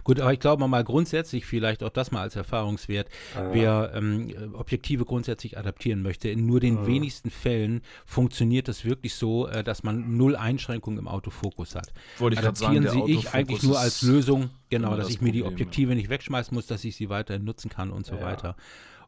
Gut, 0.03 0.19
aber 0.19 0.33
ich 0.33 0.39
glaube 0.39 0.67
mal 0.67 0.83
grundsätzlich, 0.83 1.45
vielleicht 1.45 1.83
auch 1.83 1.89
das 1.89 2.11
mal 2.11 2.21
als 2.21 2.35
Erfahrungswert, 2.35 3.07
ah. 3.35 3.49
wer 3.51 3.91
ähm, 3.95 4.33
Objektive 4.53 5.05
grundsätzlich 5.05 5.57
adaptieren 5.57 6.01
möchte, 6.01 6.29
in 6.29 6.45
nur 6.45 6.59
den 6.59 6.79
ah. 6.79 6.87
wenigsten 6.87 7.29
Fällen 7.29 7.81
funktioniert 8.05 8.67
das 8.67 8.85
wirklich 8.85 9.15
so, 9.15 9.47
äh, 9.47 9.63
dass 9.63 9.83
man 9.83 10.17
null 10.17 10.35
Einschränkungen 10.35 10.99
im 10.99 11.07
Autofokus 11.07 11.75
hat. 11.75 11.91
Wollte 12.17 12.35
ich 12.35 12.39
Adaptieren 12.39 12.83
sagen, 12.83 13.05
Sie 13.05 13.13
ich 13.13 13.33
eigentlich 13.33 13.63
nur 13.63 13.79
als 13.79 14.01
Lösung, 14.01 14.49
genau, 14.69 14.91
dass 14.95 15.07
das 15.07 15.15
ich 15.15 15.21
mir 15.21 15.31
die 15.31 15.43
Objektive 15.43 15.91
ja. 15.91 15.95
nicht 15.95 16.09
wegschmeißen 16.09 16.53
muss, 16.53 16.67
dass 16.67 16.83
ich 16.83 16.95
sie 16.95 17.09
weiterhin 17.09 17.43
nutzen 17.43 17.69
kann 17.69 17.91
und 17.91 18.05
so 18.05 18.15
ja. 18.15 18.21
weiter. 18.21 18.55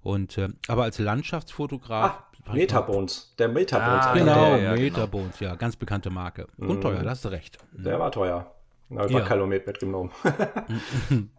Und 0.01 0.38
äh, 0.38 0.50
aber 0.68 0.84
als 0.84 1.00
Landschaftsfotograf. 1.00 2.24
Ah, 2.46 2.54
Metabones, 2.54 3.34
der 3.39 3.48
Metabones. 3.48 4.06
Ah, 4.06 4.13
genau, 4.13 4.56
ja, 4.57 4.74
Metabones, 4.74 5.39
genau. 5.39 5.51
ja, 5.51 5.56
ganz 5.56 5.78
bekannte 5.78 6.10
Marke. 6.10 6.48
Und 6.57 6.78
mhm. 6.78 6.81
teuer, 6.81 7.01
da 7.01 7.12
hast 7.12 7.24
du 7.24 7.30
recht. 7.30 7.57
Der 7.72 8.00
war 8.00 8.12
teuer. 8.12 8.54
Na, 8.89 9.07
ja. 9.07 9.21
Kalomet 9.21 9.65
mitgenommen. 9.68 10.12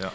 ja. 0.00 0.12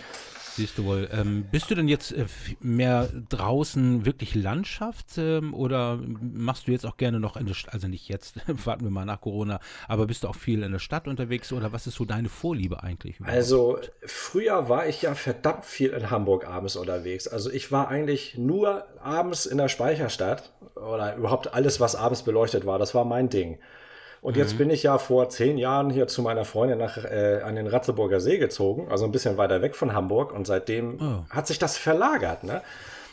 Siehst 0.59 0.77
du 0.77 0.83
wohl. 0.83 1.07
Ähm, 1.13 1.45
bist 1.49 1.71
du 1.71 1.75
denn 1.75 1.87
jetzt 1.87 2.11
äh, 2.11 2.25
mehr 2.59 3.07
draußen 3.29 4.05
wirklich 4.05 4.35
Landschaft 4.35 5.17
ähm, 5.17 5.53
oder 5.53 5.99
machst 6.19 6.67
du 6.67 6.73
jetzt 6.73 6.85
auch 6.85 6.97
gerne 6.97 7.21
noch 7.21 7.37
in 7.37 7.45
der 7.45 7.53
Stadt, 7.53 7.73
also 7.73 7.87
nicht 7.87 8.09
jetzt, 8.09 8.41
warten 8.65 8.83
wir 8.83 8.91
mal 8.91 9.05
nach 9.05 9.21
Corona, 9.21 9.61
aber 9.87 10.07
bist 10.07 10.25
du 10.25 10.27
auch 10.27 10.35
viel 10.35 10.63
in 10.63 10.73
der 10.73 10.79
Stadt 10.79 11.07
unterwegs 11.07 11.53
oder 11.53 11.71
was 11.71 11.87
ist 11.87 11.95
so 11.95 12.03
deine 12.03 12.27
Vorliebe 12.27 12.83
eigentlich? 12.83 13.21
Überhaupt? 13.21 13.37
Also 13.37 13.79
früher 14.05 14.67
war 14.67 14.85
ich 14.85 15.01
ja 15.03 15.15
verdammt 15.15 15.63
viel 15.63 15.91
in 15.91 16.11
Hamburg 16.11 16.45
abends 16.45 16.75
unterwegs. 16.75 17.29
Also 17.29 17.49
ich 17.49 17.71
war 17.71 17.87
eigentlich 17.87 18.37
nur 18.37 18.85
abends 19.01 19.45
in 19.45 19.59
der 19.59 19.69
Speicherstadt 19.69 20.51
oder 20.75 21.15
überhaupt 21.15 21.53
alles, 21.53 21.79
was 21.79 21.95
abends 21.95 22.23
beleuchtet 22.23 22.65
war, 22.65 22.79
das 22.79 22.93
war 22.93 23.05
mein 23.05 23.29
Ding. 23.29 23.59
Und 24.21 24.35
mhm. 24.35 24.41
jetzt 24.41 24.57
bin 24.57 24.69
ich 24.69 24.83
ja 24.83 24.97
vor 24.97 25.29
zehn 25.29 25.57
Jahren 25.57 25.89
hier 25.89 26.07
zu 26.07 26.21
meiner 26.21 26.45
Freundin 26.45 26.77
nach, 26.77 26.97
äh, 26.97 27.41
an 27.43 27.55
den 27.55 27.67
Ratzeburger 27.67 28.19
See 28.19 28.37
gezogen, 28.37 28.87
also 28.89 29.05
ein 29.05 29.11
bisschen 29.11 29.37
weiter 29.37 29.61
weg 29.61 29.75
von 29.75 29.93
Hamburg. 29.93 30.33
Und 30.33 30.47
seitdem 30.47 30.99
oh. 31.01 31.33
hat 31.33 31.47
sich 31.47 31.59
das 31.59 31.77
verlagert. 31.77 32.43
Ne? 32.43 32.61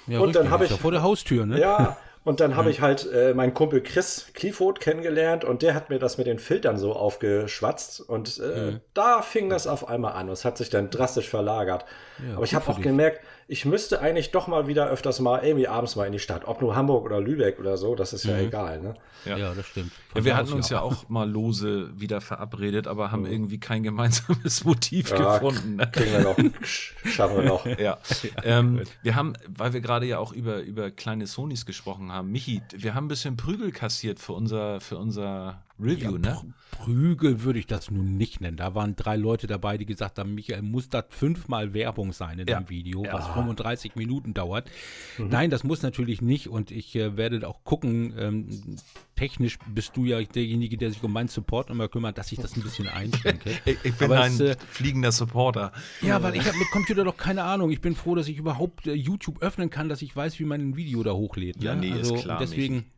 Ja, 0.06 0.18
und 0.18 0.28
richtig. 0.28 0.42
dann 0.42 0.50
habe 0.50 0.64
ich. 0.64 0.70
Ja 0.70 0.76
vor 0.76 0.92
der 0.92 1.02
Haustür, 1.02 1.46
ne? 1.46 1.60
Ja, 1.60 1.96
Und 2.26 2.40
dann 2.40 2.56
habe 2.56 2.70
ich 2.70 2.80
halt 2.80 3.08
äh, 3.12 3.34
meinen 3.34 3.54
Kumpel 3.54 3.80
Chris 3.80 4.26
Clifford 4.34 4.80
kennengelernt 4.80 5.44
und 5.44 5.62
der 5.62 5.74
hat 5.76 5.90
mir 5.90 6.00
das 6.00 6.18
mit 6.18 6.26
den 6.26 6.40
Filtern 6.40 6.76
so 6.76 6.92
aufgeschwatzt 6.92 8.00
und 8.00 8.40
äh, 8.40 8.72
mhm. 8.72 8.80
da 8.94 9.22
fing 9.22 9.48
das 9.48 9.68
auf 9.68 9.88
einmal 9.88 10.14
an. 10.14 10.28
Es 10.28 10.44
hat 10.44 10.58
sich 10.58 10.68
dann 10.68 10.90
drastisch 10.90 11.28
verlagert. 11.28 11.84
Ja, 12.18 12.34
Aber 12.34 12.44
ich 12.44 12.56
habe 12.56 12.68
auch 12.68 12.74
dich. 12.74 12.82
gemerkt, 12.82 13.20
ich 13.48 13.64
müsste 13.64 14.00
eigentlich 14.00 14.32
doch 14.32 14.48
mal 14.48 14.66
wieder 14.66 14.88
öfters 14.88 15.20
mal 15.20 15.44
irgendwie 15.44 15.68
abends 15.68 15.94
mal 15.94 16.04
in 16.06 16.12
die 16.12 16.18
Stadt. 16.18 16.46
Ob 16.46 16.60
nur 16.60 16.74
Hamburg 16.74 17.04
oder 17.04 17.20
Lübeck 17.20 17.60
oder 17.60 17.76
so, 17.76 17.94
das 17.94 18.12
ist 18.12 18.24
ja 18.24 18.34
mhm. 18.34 18.48
egal. 18.48 18.80
Ne? 18.80 18.94
Ja. 19.24 19.36
ja. 19.36 19.54
das 19.54 19.66
stimmt. 19.66 19.92
Ja, 20.14 20.24
wir 20.24 20.36
hatten 20.36 20.52
uns 20.52 20.68
ja 20.68 20.80
auch 20.80 21.08
mal 21.08 21.30
lose 21.30 21.90
wieder 21.98 22.20
verabredet, 22.20 22.88
aber 22.88 23.12
haben 23.12 23.22
mhm. 23.22 23.30
irgendwie 23.30 23.60
kein 23.60 23.84
gemeinsames 23.84 24.64
Motiv 24.64 25.10
gefunden. 25.10 25.76
Ne? 25.76 25.88
Kriegen 25.92 26.12
wir 26.12 26.20
noch. 26.20 26.36
Schaffen 26.62 27.36
wir 27.36 27.44
noch. 27.44 27.66
Ja. 27.78 27.98
Ähm, 28.42 28.82
wir 29.02 29.14
haben, 29.14 29.34
weil 29.48 29.72
wir 29.72 29.80
gerade 29.80 30.06
ja 30.06 30.18
auch 30.18 30.32
über, 30.32 30.60
über 30.60 30.90
kleine 30.90 31.26
Sonys 31.26 31.66
gesprochen 31.66 32.10
haben, 32.10 32.16
haben. 32.16 32.32
Michi, 32.32 32.62
wir 32.74 32.94
haben 32.94 33.06
ein 33.06 33.08
bisschen 33.08 33.36
Prügel 33.36 33.70
kassiert 33.70 34.18
für 34.18 34.32
unser, 34.32 34.80
für 34.80 34.96
unser 34.96 35.62
Review, 35.78 36.12
ja, 36.12 36.18
ne? 36.18 36.54
Prügel 36.70 37.42
würde 37.42 37.58
ich 37.58 37.66
das 37.66 37.90
nun 37.90 38.16
nicht 38.16 38.40
nennen. 38.40 38.56
Da 38.56 38.74
waren 38.74 38.96
drei 38.96 39.16
Leute 39.16 39.46
dabei, 39.46 39.78
die 39.78 39.86
gesagt 39.86 40.18
haben, 40.18 40.34
Michael, 40.34 40.62
muss 40.62 40.88
das 40.88 41.04
fünfmal 41.08 41.74
Werbung 41.74 42.12
sein 42.12 42.38
in 42.38 42.46
ja. 42.46 42.60
dem 42.60 42.68
Video, 42.68 43.04
ja. 43.04 43.12
was 43.12 43.26
35 43.28 43.96
Minuten 43.96 44.34
dauert. 44.34 44.70
Mhm. 45.18 45.28
Nein, 45.28 45.50
das 45.50 45.64
muss 45.64 45.82
natürlich 45.82 46.20
nicht 46.22 46.48
und 46.48 46.70
ich 46.70 46.94
äh, 46.96 47.16
werde 47.16 47.46
auch 47.46 47.64
gucken, 47.64 48.14
ähm, 48.18 48.78
technisch 49.16 49.58
bist 49.66 49.96
du 49.96 50.04
ja 50.04 50.22
derjenige, 50.22 50.76
der 50.76 50.90
sich 50.90 51.02
um 51.02 51.12
meinen 51.12 51.28
Support 51.28 51.70
immer 51.70 51.88
kümmert, 51.88 52.18
dass 52.18 52.32
ich 52.32 52.38
das 52.38 52.56
ein 52.56 52.62
bisschen 52.62 52.88
einschränke. 52.88 53.50
ich, 53.64 53.78
ich, 53.82 53.94
bin 53.94 54.10
Aber 54.10 54.22
ein 54.22 54.32
es, 54.32 54.40
äh, 54.40 54.56
fliegender 54.68 55.12
Supporter. 55.12 55.72
Ja, 56.02 56.22
weil 56.22 56.36
ich 56.36 56.46
habe 56.46 56.58
mit 56.58 56.70
Computer 56.70 57.04
doch 57.04 57.16
keine 57.16 57.42
Ahnung. 57.44 57.70
Ich 57.70 57.80
bin 57.80 57.94
froh, 57.96 58.14
dass 58.14 58.28
ich 58.28 58.38
überhaupt 58.38 58.86
äh, 58.86 58.92
YouTube 58.92 59.42
öffnen 59.42 59.70
kann, 59.70 59.88
dass 59.88 60.02
ich 60.02 60.14
weiß, 60.14 60.38
wie 60.38 60.44
man 60.44 60.60
ein 60.60 60.76
Video 60.76 61.02
da 61.02 61.12
hochlädt. 61.12 61.62
Ja, 61.62 61.74
ne? 61.74 61.80
nee, 61.82 61.92
also, 61.92 62.16
ist 62.16 62.22
klar. 62.22 62.38
Deswegen. 62.38 62.76
Nicht. 62.76 62.95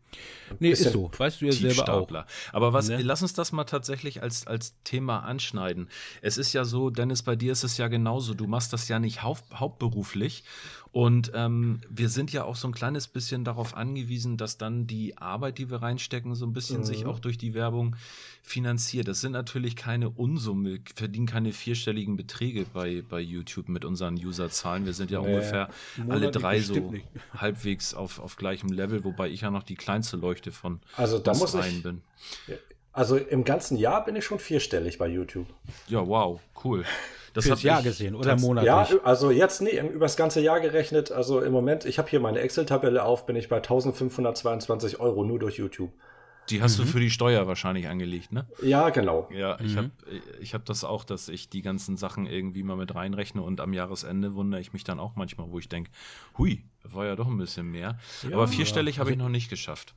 Nee, 0.58 0.70
ist 0.70 0.92
so. 0.92 1.10
Weißt 1.16 1.40
du 1.40 1.46
ja 1.46 1.52
selber 1.52 1.92
auch. 1.92 2.10
Aber 2.52 2.72
was, 2.72 2.88
ne? 2.88 3.02
lass 3.02 3.22
uns 3.22 3.34
das 3.34 3.52
mal 3.52 3.64
tatsächlich 3.64 4.22
als, 4.22 4.46
als 4.46 4.74
Thema 4.84 5.20
anschneiden. 5.20 5.88
Es 6.22 6.38
ist 6.38 6.52
ja 6.52 6.64
so, 6.64 6.90
Dennis, 6.90 7.22
bei 7.22 7.36
dir 7.36 7.52
ist 7.52 7.64
es 7.64 7.76
ja 7.76 7.88
genauso. 7.88 8.34
Du 8.34 8.46
machst 8.46 8.72
das 8.72 8.88
ja 8.88 8.98
nicht 8.98 9.22
haupt, 9.22 9.44
hauptberuflich. 9.54 10.44
Und 10.98 11.30
ähm, 11.32 11.80
wir 11.88 12.08
sind 12.08 12.32
ja 12.32 12.42
auch 12.42 12.56
so 12.56 12.66
ein 12.66 12.72
kleines 12.72 13.06
bisschen 13.06 13.44
darauf 13.44 13.76
angewiesen, 13.76 14.36
dass 14.36 14.58
dann 14.58 14.88
die 14.88 15.16
Arbeit, 15.16 15.58
die 15.58 15.70
wir 15.70 15.80
reinstecken, 15.80 16.34
so 16.34 16.44
ein 16.44 16.52
bisschen 16.52 16.78
mhm. 16.78 16.84
sich 16.84 17.06
auch 17.06 17.20
durch 17.20 17.38
die 17.38 17.54
Werbung 17.54 17.94
finanziert. 18.42 19.06
Das 19.06 19.20
sind 19.20 19.30
natürlich 19.30 19.76
keine 19.76 20.10
Unsumme, 20.10 20.80
verdienen 20.96 21.26
keine 21.26 21.52
vierstelligen 21.52 22.16
Beträge 22.16 22.66
bei, 22.74 23.04
bei 23.08 23.20
YouTube 23.20 23.68
mit 23.68 23.84
unseren 23.84 24.16
Userzahlen. 24.16 24.86
Wir 24.86 24.92
sind 24.92 25.12
ja 25.12 25.20
nee, 25.20 25.28
ungefähr 25.28 25.70
alle 26.08 26.32
drei 26.32 26.60
so 26.60 26.74
nicht. 26.74 27.06
halbwegs 27.32 27.94
auf, 27.94 28.18
auf 28.18 28.34
gleichem 28.34 28.70
Level, 28.70 29.04
wobei 29.04 29.30
ich 29.30 29.42
ja 29.42 29.52
noch 29.52 29.62
die 29.62 29.76
kleinste 29.76 30.16
Leuchte 30.16 30.50
von 30.50 30.80
also 30.96 31.20
da 31.20 31.32
muss 31.32 31.54
ich, 31.54 31.80
bin. 31.80 32.02
Also 32.98 33.16
im 33.16 33.44
ganzen 33.44 33.76
Jahr 33.76 34.04
bin 34.04 34.16
ich 34.16 34.24
schon 34.24 34.40
vierstellig 34.40 34.98
bei 34.98 35.06
YouTube. 35.06 35.46
Ja, 35.86 36.04
wow, 36.04 36.40
cool. 36.64 36.84
Das 37.32 37.46
Fürs 37.46 37.62
Jahr 37.62 37.80
gesehen 37.80 38.16
oder 38.16 38.36
monatlich? 38.36 38.66
Ja, 38.66 38.88
also 39.04 39.30
jetzt 39.30 39.62
nee, 39.62 39.78
über 39.78 40.06
das 40.06 40.16
ganze 40.16 40.40
Jahr 40.40 40.58
gerechnet. 40.58 41.12
Also 41.12 41.40
im 41.40 41.52
Moment, 41.52 41.84
ich 41.84 42.00
habe 42.00 42.08
hier 42.08 42.18
meine 42.18 42.40
Excel-Tabelle 42.40 43.04
auf, 43.04 43.24
bin 43.24 43.36
ich 43.36 43.48
bei 43.48 43.58
1522 43.58 44.98
Euro 44.98 45.22
nur 45.22 45.38
durch 45.38 45.58
YouTube. 45.58 45.92
Die 46.50 46.60
hast 46.60 46.76
mhm. 46.76 46.86
du 46.86 46.88
für 46.88 46.98
die 46.98 47.10
Steuer 47.10 47.46
wahrscheinlich 47.46 47.86
angelegt, 47.86 48.32
ne? 48.32 48.46
Ja, 48.62 48.90
genau. 48.90 49.28
Ja, 49.32 49.60
ich 49.60 49.74
mhm. 49.74 49.76
habe 49.76 49.90
ich 50.40 50.54
hab 50.54 50.64
das 50.64 50.82
auch, 50.82 51.04
dass 51.04 51.28
ich 51.28 51.48
die 51.48 51.62
ganzen 51.62 51.96
Sachen 51.96 52.26
irgendwie 52.26 52.64
mal 52.64 52.76
mit 52.76 52.96
reinrechne 52.96 53.42
und 53.42 53.60
am 53.60 53.74
Jahresende 53.74 54.34
wundere 54.34 54.60
ich 54.60 54.72
mich 54.72 54.82
dann 54.82 54.98
auch 54.98 55.14
manchmal, 55.14 55.52
wo 55.52 55.60
ich 55.60 55.68
denke, 55.68 55.92
hui, 56.36 56.64
war 56.82 57.06
ja 57.06 57.14
doch 57.14 57.28
ein 57.28 57.38
bisschen 57.38 57.70
mehr. 57.70 57.96
Ja, 58.28 58.34
Aber 58.34 58.48
vierstellig 58.48 58.96
ja. 58.96 59.00
habe 59.02 59.12
ich 59.12 59.16
noch 59.16 59.28
nicht 59.28 59.50
geschafft. 59.50 59.94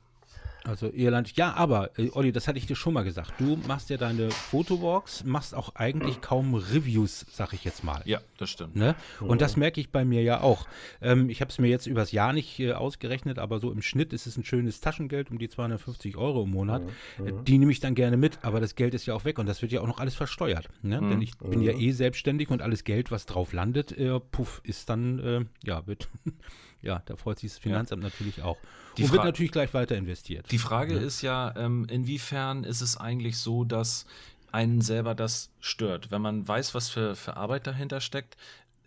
Also 0.64 0.88
Irland, 0.92 1.36
ja, 1.36 1.54
aber 1.54 1.98
äh, 1.98 2.10
Olli, 2.12 2.30
das 2.30 2.46
hatte 2.46 2.58
ich 2.58 2.66
dir 2.66 2.76
schon 2.76 2.94
mal 2.94 3.02
gesagt. 3.02 3.32
Du 3.38 3.58
machst 3.66 3.90
ja 3.90 3.96
deine 3.96 4.30
Fotowalks, 4.30 5.24
machst 5.24 5.54
auch 5.54 5.74
eigentlich 5.74 6.20
kaum 6.20 6.54
Reviews, 6.54 7.26
sag 7.30 7.52
ich 7.52 7.64
jetzt 7.64 7.82
mal. 7.82 8.02
Ja, 8.04 8.20
das 8.38 8.50
stimmt. 8.50 8.76
Ne? 8.76 8.94
Und 9.20 9.40
das 9.40 9.56
merke 9.56 9.80
ich 9.80 9.90
bei 9.90 10.04
mir 10.04 10.22
ja 10.22 10.40
auch. 10.40 10.66
Ähm, 11.00 11.28
ich 11.30 11.40
habe 11.40 11.50
es 11.50 11.58
mir 11.58 11.68
jetzt 11.68 11.86
übers 11.86 12.12
Jahr 12.12 12.32
nicht 12.32 12.60
äh, 12.60 12.72
ausgerechnet, 12.72 13.38
aber 13.38 13.58
so 13.58 13.72
im 13.72 13.82
Schnitt 13.82 14.12
ist 14.12 14.26
es 14.26 14.36
ein 14.36 14.44
schönes 14.44 14.80
Taschengeld 14.80 15.30
um 15.30 15.38
die 15.38 15.48
250 15.48 16.16
Euro 16.16 16.44
im 16.44 16.50
Monat. 16.50 16.82
Mhm. 17.18 17.26
Äh, 17.26 17.32
die 17.42 17.58
nehme 17.58 17.72
ich 17.72 17.80
dann 17.80 17.96
gerne 17.96 18.16
mit, 18.16 18.38
aber 18.42 18.60
das 18.60 18.76
Geld 18.76 18.94
ist 18.94 19.06
ja 19.06 19.14
auch 19.14 19.24
weg 19.24 19.38
und 19.38 19.46
das 19.46 19.62
wird 19.62 19.72
ja 19.72 19.80
auch 19.80 19.88
noch 19.88 19.98
alles 19.98 20.14
versteuert. 20.14 20.68
Ne? 20.82 21.00
Mhm. 21.00 21.10
Denn 21.10 21.22
ich 21.22 21.36
bin 21.38 21.62
ja 21.62 21.72
eh 21.72 21.90
selbstständig 21.90 22.50
und 22.50 22.62
alles 22.62 22.84
Geld, 22.84 23.10
was 23.10 23.26
drauf 23.26 23.52
landet, 23.52 23.92
äh, 23.98 24.20
puff, 24.20 24.60
ist 24.64 24.88
dann, 24.88 25.18
äh, 25.18 25.44
ja, 25.64 25.86
wird 25.88 26.08
ja, 26.82 27.02
da 27.06 27.16
freut 27.16 27.40
sich 27.40 27.50
das 27.50 27.58
Finanzamt 27.58 28.02
ja. 28.02 28.08
natürlich 28.08 28.42
auch. 28.42 28.58
Die 28.96 29.04
und 29.04 29.12
wird 29.12 29.24
natürlich 29.24 29.52
gleich 29.52 29.72
weiter 29.74 29.96
investiert. 29.96 30.50
Die 30.50 30.58
Frage 30.58 30.94
ja. 30.94 31.00
ist 31.00 31.22
ja, 31.22 31.54
ähm, 31.56 31.86
inwiefern 31.88 32.64
ist 32.64 32.80
es 32.80 32.96
eigentlich 32.96 33.38
so, 33.38 33.64
dass 33.64 34.06
einen 34.50 34.82
selber 34.82 35.14
das 35.14 35.50
stört? 35.60 36.10
Wenn 36.10 36.22
man 36.22 36.46
weiß, 36.46 36.74
was 36.74 36.88
für, 36.88 37.16
für 37.16 37.36
Arbeit 37.36 37.66
dahinter 37.66 38.00
steckt, 38.00 38.36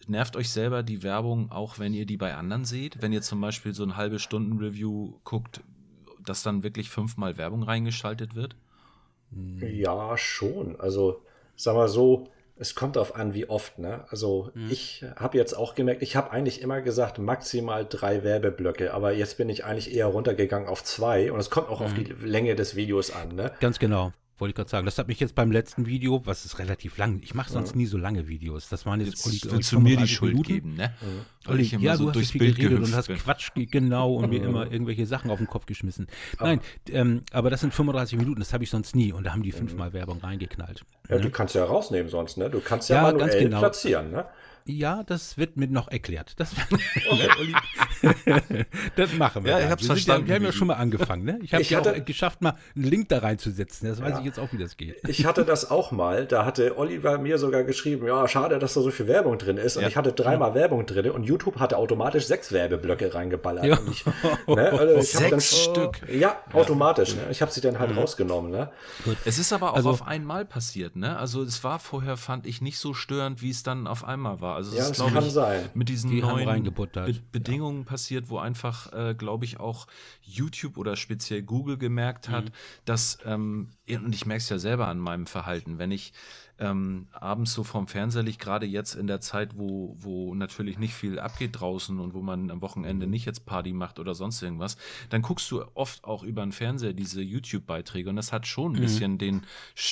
nervt 0.07 0.35
euch 0.35 0.49
selber 0.49 0.83
die 0.83 1.03
Werbung 1.03 1.51
auch, 1.51 1.79
wenn 1.79 1.93
ihr 1.93 2.05
die 2.05 2.17
bei 2.17 2.35
anderen 2.35 2.65
seht? 2.65 3.01
Wenn 3.01 3.11
ihr 3.11 3.21
zum 3.21 3.41
Beispiel 3.41 3.73
so 3.73 3.83
ein 3.83 3.97
halbe 3.97 4.19
Stunden 4.19 4.59
Review 4.59 5.13
guckt, 5.23 5.61
dass 6.23 6.43
dann 6.43 6.63
wirklich 6.63 6.89
fünfmal 6.89 7.37
Werbung 7.37 7.63
reingeschaltet 7.63 8.35
wird? 8.35 8.55
Ja, 9.59 10.17
schon. 10.17 10.79
Also, 10.79 11.21
sag 11.55 11.75
mal 11.75 11.89
so, 11.89 12.29
es 12.57 12.75
kommt 12.75 12.95
darauf 12.95 13.15
an, 13.15 13.33
wie 13.33 13.49
oft. 13.49 13.79
Ne? 13.79 14.05
Also 14.09 14.51
mhm. 14.53 14.69
ich 14.71 15.03
habe 15.15 15.37
jetzt 15.37 15.53
auch 15.53 15.75
gemerkt, 15.75 16.01
ich 16.01 16.15
habe 16.15 16.31
eigentlich 16.31 16.61
immer 16.61 16.81
gesagt, 16.81 17.19
maximal 17.19 17.85
drei 17.87 18.23
Werbeblöcke, 18.23 18.93
aber 18.93 19.13
jetzt 19.13 19.37
bin 19.37 19.49
ich 19.49 19.65
eigentlich 19.65 19.93
eher 19.93 20.07
runtergegangen 20.07 20.67
auf 20.67 20.83
zwei 20.83 21.31
und 21.31 21.39
es 21.39 21.49
kommt 21.49 21.69
auch 21.69 21.79
mhm. 21.79 21.85
auf 21.85 21.93
die 21.93 22.03
Länge 22.25 22.55
des 22.55 22.75
Videos 22.75 23.11
an. 23.11 23.35
Ne? 23.35 23.51
Ganz 23.59 23.79
genau. 23.79 24.11
Wollte 24.37 24.49
ich 24.49 24.55
gerade 24.55 24.69
sagen. 24.69 24.85
Das 24.85 24.97
hat 24.97 25.07
mich 25.07 25.19
jetzt 25.19 25.33
beim 25.33 25.51
letzten 25.51 25.85
Video, 25.85 26.25
was 26.25 26.43
ist 26.43 26.59
relativ 26.59 26.97
lang, 26.97 27.21
ich 27.23 27.33
mache 27.33 27.51
sonst 27.51 27.71
ja. 27.71 27.77
nie 27.77 27.85
so 27.85 27.97
lange 27.97 28.27
Videos. 28.27 28.67
Das 28.67 28.85
waren 28.85 28.99
jetzt, 28.99 29.25
jetzt 29.25 29.51
willst 29.51 29.71
du 29.71 29.79
mir 29.79 29.95
die 29.95 30.07
Schuld 30.07 30.33
Minuten. 30.33 30.53
geben, 30.53 30.75
ne? 30.75 30.93
Ja, 31.45 31.51
Olli, 31.51 31.63
ja 31.63 31.95
so 31.95 32.11
du 32.11 32.19
hast 32.19 32.31
viel 32.31 32.39
Bild 32.39 32.57
geredet 32.57 32.79
und 32.79 32.93
hast 32.93 33.07
Quatsch, 33.07 33.51
genau, 33.55 34.15
und 34.15 34.29
mir 34.29 34.43
immer 34.43 34.69
irgendwelche 34.69 35.05
Sachen 35.05 35.31
auf 35.31 35.37
den 35.37 35.47
Kopf 35.47 35.65
geschmissen. 35.65 36.07
Aber 36.37 36.47
Nein, 36.47 36.59
ähm, 36.89 37.23
aber 37.31 37.49
das 37.49 37.61
sind 37.61 37.73
35 37.73 38.17
Minuten, 38.19 38.39
das 38.39 38.51
habe 38.51 38.63
ich 38.63 38.69
sonst 38.69 38.95
nie. 38.95 39.13
Und 39.13 39.23
da 39.23 39.31
haben 39.31 39.43
die 39.43 39.53
fünfmal 39.53 39.93
Werbung 39.93 40.19
reingeknallt. 40.19 40.83
Ja, 41.07 41.15
ne? 41.15 41.21
du 41.21 41.29
kannst 41.29 41.55
ja 41.55 41.63
rausnehmen 41.63 42.09
sonst, 42.09 42.37
ne? 42.37 42.49
Du 42.49 42.59
kannst 42.59 42.89
ja, 42.89 42.97
ja 42.97 43.01
manuell 43.03 43.43
genau. 43.43 43.59
platzieren, 43.59 44.11
ne? 44.11 44.25
Ja, 44.67 45.03
das 45.03 45.37
wird 45.37 45.57
mir 45.57 45.67
noch 45.67 45.89
erklärt. 45.89 46.33
Das, 46.37 46.55
das 48.95 49.13
machen 49.13 49.43
wir. 49.43 49.51
Ja, 49.51 49.59
ich 49.59 49.69
hab's 49.69 49.85
verstanden. 49.85 50.23
Ja, 50.23 50.27
wir 50.27 50.35
haben 50.35 50.43
ja 50.43 50.51
schon 50.51 50.67
mal 50.67 50.73
angefangen. 50.73 51.23
Ne? 51.23 51.37
Ich 51.43 51.53
habe 51.53 51.63
ja 51.63 51.81
auch 51.81 52.05
geschafft, 52.05 52.41
mal 52.41 52.55
einen 52.75 52.85
Link 52.85 53.09
da 53.09 53.19
reinzusetzen. 53.19 53.87
Das 53.87 54.01
weiß 54.01 54.13
ja. 54.13 54.19
ich 54.21 54.25
jetzt 54.25 54.39
auch, 54.39 54.51
wie 54.53 54.57
das 54.57 54.75
geht. 54.75 55.07
Ich 55.07 55.27
hatte 55.27 55.45
das 55.45 55.69
auch 55.69 55.91
mal. 55.91 56.25
Da 56.25 56.45
hatte 56.45 56.79
Oliver 56.79 57.19
mir 57.19 57.37
sogar 57.37 57.63
geschrieben, 57.63 58.07
ja, 58.07 58.27
schade, 58.27 58.57
dass 58.57 58.73
da 58.73 58.81
so 58.81 58.89
viel 58.89 59.07
Werbung 59.07 59.37
drin 59.37 59.57
ist. 59.57 59.77
Und 59.77 59.83
ja. 59.83 59.87
ich 59.87 59.97
hatte 59.97 60.13
dreimal 60.13 60.49
ja. 60.49 60.55
Werbung 60.55 60.87
drin 60.87 61.11
und 61.11 61.25
YouTube 61.25 61.59
hatte 61.59 61.77
automatisch 61.77 62.25
sechs 62.25 62.51
Werbeblöcke 62.51 63.13
reingeballert. 63.13 63.65
Ja. 63.65 63.77
Ich, 63.91 64.03
ne, 64.47 64.71
also 64.79 65.01
sechs 65.01 65.29
dann, 65.29 65.41
Stück? 65.41 66.09
Ja, 66.09 66.37
automatisch. 66.53 67.13
Ne? 67.13 67.21
Ich 67.29 67.43
habe 67.43 67.51
sie 67.51 67.61
dann 67.61 67.77
halt 67.77 67.91
mhm. 67.91 67.99
rausgenommen. 67.99 68.49
Ne? 68.49 68.71
Gut. 69.03 69.17
Es 69.25 69.37
ist 69.37 69.53
aber 69.53 69.73
auch 69.73 69.75
also, 69.75 69.91
auf 69.91 70.07
einmal 70.07 70.43
passiert. 70.43 70.95
Ne? 70.95 71.19
Also 71.19 71.43
es 71.43 71.63
war 71.63 71.77
vorher, 71.77 72.17
fand 72.17 72.47
ich, 72.47 72.61
nicht 72.61 72.79
so 72.79 72.95
störend, 72.95 73.43
wie 73.43 73.51
es 73.51 73.61
dann 73.61 73.85
auf 73.85 74.03
einmal 74.03 74.41
war. 74.41 74.54
Also 74.55 74.75
ja, 74.75 74.83
ist, 74.83 74.99
das 74.99 75.13
kann 75.13 75.25
ich, 75.25 75.31
sein. 75.31 75.69
Mit 75.73 75.89
diesen 75.89 76.09
Die 76.09 76.21
neuen 76.21 76.63
Be 76.63 77.15
Bedingungen 77.31 77.79
ja. 77.79 77.85
passiert, 77.85 78.29
wo 78.29 78.37
einfach, 78.37 78.91
äh, 78.93 79.13
glaube 79.13 79.45
ich, 79.45 79.59
auch 79.59 79.87
YouTube 80.21 80.77
oder 80.77 80.95
speziell 80.95 81.43
Google 81.43 81.77
gemerkt 81.77 82.29
hat, 82.29 82.45
mhm. 82.45 82.51
dass, 82.85 83.19
ähm, 83.25 83.69
und 83.87 84.15
ich 84.15 84.25
merke 84.25 84.41
es 84.41 84.49
ja 84.49 84.57
selber 84.57 84.87
an 84.87 84.99
meinem 84.99 85.27
Verhalten, 85.27 85.77
wenn 85.77 85.91
ich 85.91 86.13
ähm, 86.57 87.07
abends 87.11 87.53
so 87.53 87.63
vorm 87.63 87.87
Fernseher 87.87 88.23
liegt, 88.23 88.39
gerade 88.39 88.65
jetzt 88.65 88.95
in 88.95 89.07
der 89.07 89.19
Zeit, 89.19 89.57
wo, 89.57 89.95
wo 89.99 90.33
natürlich 90.35 90.77
nicht 90.77 90.93
viel 90.93 91.19
abgeht 91.19 91.59
draußen 91.59 91.99
und 91.99 92.13
wo 92.13 92.21
man 92.21 92.49
am 92.49 92.61
Wochenende 92.61 93.07
nicht 93.07 93.25
jetzt 93.25 93.45
Party 93.45 93.73
macht 93.73 93.99
oder 93.99 94.15
sonst 94.15 94.41
irgendwas, 94.41 94.77
dann 95.09 95.21
guckst 95.21 95.51
du 95.51 95.63
oft 95.73 96.05
auch 96.05 96.23
über 96.23 96.43
den 96.43 96.53
Fernseher 96.53 96.93
diese 96.93 97.21
YouTube-Beiträge 97.21 98.09
und 98.09 98.15
das 98.15 98.31
hat 98.31 98.47
schon 98.47 98.73
ein 98.73 98.77
mhm. 98.77 98.81
bisschen 98.81 99.17
den, 99.17 99.41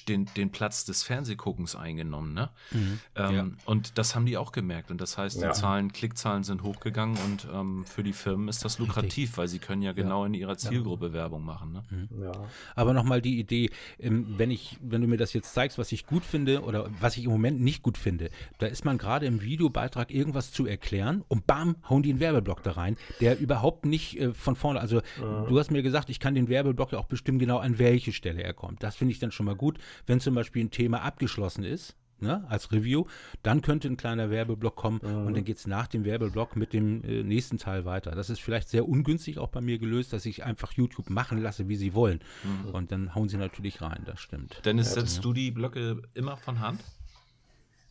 den, 0.08 0.30
den 0.38 0.52
Platz 0.52 0.86
des 0.86 1.04
Fernsehguckens 1.04 1.76
eingenommen. 1.76 2.34
Ne? 2.34 2.50
Mhm. 2.72 3.00
Ähm, 3.16 3.36
ja. 3.36 3.48
Und 3.66 3.98
das 3.98 4.16
haben 4.16 4.26
die 4.26 4.38
auch 4.38 4.54
gemerkt 4.54 4.90
und 4.90 5.02
das 5.02 5.18
heißt, 5.18 5.44
die 5.44 5.52
Zahlen, 5.52 5.92
Klickzahlen 5.92 6.44
sind 6.44 6.64
hochgegangen 6.64 7.18
und 7.26 7.48
ähm, 7.54 7.86
für 7.86 8.04
die 8.04 8.14
Firmen 8.14 8.48
ist 8.48 8.64
das 8.64 8.80
lukrativ, 8.80 9.38
weil 9.38 9.50
sie 9.50 9.60
können 9.60 9.82
ja 9.82 9.92
genau 9.92 10.22
ja. 10.22 10.28
in 10.28 10.34
ihrer 10.34 10.58
Zielgruppe 10.58 11.08
ja. 11.08 11.14
Werbung 11.14 11.44
machen. 11.44 11.74
Ne? 11.74 11.84
Mhm. 11.90 12.32
Aber 12.76 12.94
nochmal 12.94 13.22
die 13.22 13.40
Idee, 13.40 13.70
ähm, 14.00 14.36
wenn 14.38 14.50
ich, 14.50 14.78
wenn 14.82 15.02
du 15.02 15.08
mir 15.08 15.18
das 15.18 15.34
jetzt 15.34 15.54
zeigst, 15.54 15.78
was 15.78 15.92
ich 15.92 16.06
gut 16.06 16.24
finde, 16.24 16.53
finde 16.54 16.68
oder 16.68 16.90
was 17.00 17.18
ich 17.18 17.26
im 17.26 17.32
Moment 17.32 17.62
nicht 17.62 17.84
gut 17.84 17.98
finde, 17.98 18.30
da 18.60 18.68
ist 18.68 18.86
man 18.86 18.98
gerade 18.98 19.26
im 19.26 19.42
Videobeitrag 19.42 20.14
irgendwas 20.14 20.52
zu 20.52 20.66
erklären 20.66 21.24
und 21.28 21.48
bam, 21.48 21.76
hauen 21.90 22.04
die 22.04 22.12
einen 22.12 22.20
Werbeblock 22.20 22.64
da 22.64 22.72
rein, 22.72 22.98
der 23.20 23.40
überhaupt 23.40 23.86
nicht 23.86 24.20
äh, 24.20 24.34
von 24.34 24.56
vorne, 24.56 24.80
also 24.80 24.98
mhm. 24.98 25.48
du 25.48 25.60
hast 25.60 25.72
mir 25.72 25.84
gesagt, 25.84 26.10
ich 26.10 26.20
kann 26.20 26.36
den 26.36 26.50
Werbeblock 26.50 26.92
ja 26.92 27.00
auch 27.00 27.06
bestimmen, 27.06 27.40
genau 27.40 27.58
an 27.58 27.80
welche 27.80 28.12
Stelle 28.12 28.44
er 28.44 28.54
kommt. 28.54 28.84
Das 28.84 28.96
finde 28.96 29.14
ich 29.14 29.20
dann 29.20 29.32
schon 29.32 29.46
mal 29.46 29.56
gut, 29.56 29.78
wenn 30.06 30.20
zum 30.20 30.36
Beispiel 30.36 30.64
ein 30.64 30.72
Thema 30.72 31.02
abgeschlossen 31.02 31.64
ist 31.64 31.96
ne, 32.24 32.44
als 32.50 32.72
Review, 32.72 33.06
dann 33.44 33.62
könnte 33.62 33.88
ein 33.88 33.98
kleiner 33.98 34.30
Werbeblock 34.30 34.76
kommen 34.76 35.00
mhm. 35.04 35.28
und 35.28 35.36
dann 35.36 35.44
geht 35.44 35.58
es 35.58 35.68
nach 35.68 35.88
dem 35.88 36.06
Werbeblock 36.06 36.56
mit 36.56 36.74
dem 36.74 37.04
äh, 37.04 37.24
nächsten 37.24 37.58
Teil 37.58 37.86
weiter. 37.86 38.12
Das 38.12 38.30
ist 38.30 38.42
vielleicht 38.42 38.70
sehr 38.70 38.88
ungünstig 38.88 39.38
auch 39.38 39.50
bei 39.50 39.62
mir 39.62 39.78
gelöst, 39.78 40.14
dass 40.14 40.26
ich 40.26 40.44
einfach 40.44 40.74
YouTube 40.74 41.10
machen 41.10 41.42
lasse, 41.42 41.68
wie 41.70 41.76
sie 41.76 41.94
wollen. 41.94 42.20
Mhm. 42.44 42.72
Und 42.72 42.92
dann 42.92 43.14
hauen 43.14 43.30
sie 43.30 43.38
natürlich 43.38 43.82
rein, 43.82 44.02
das 44.06 44.20
stimmt. 44.20 44.62
Dennis, 44.66 44.94
setzt 44.94 45.18
ja. 45.18 45.22
du 45.22 45.34
die 45.34 45.52
Blöcke 45.52 46.02
immer 46.14 46.38
von 46.38 46.60
Hand? 46.60 46.80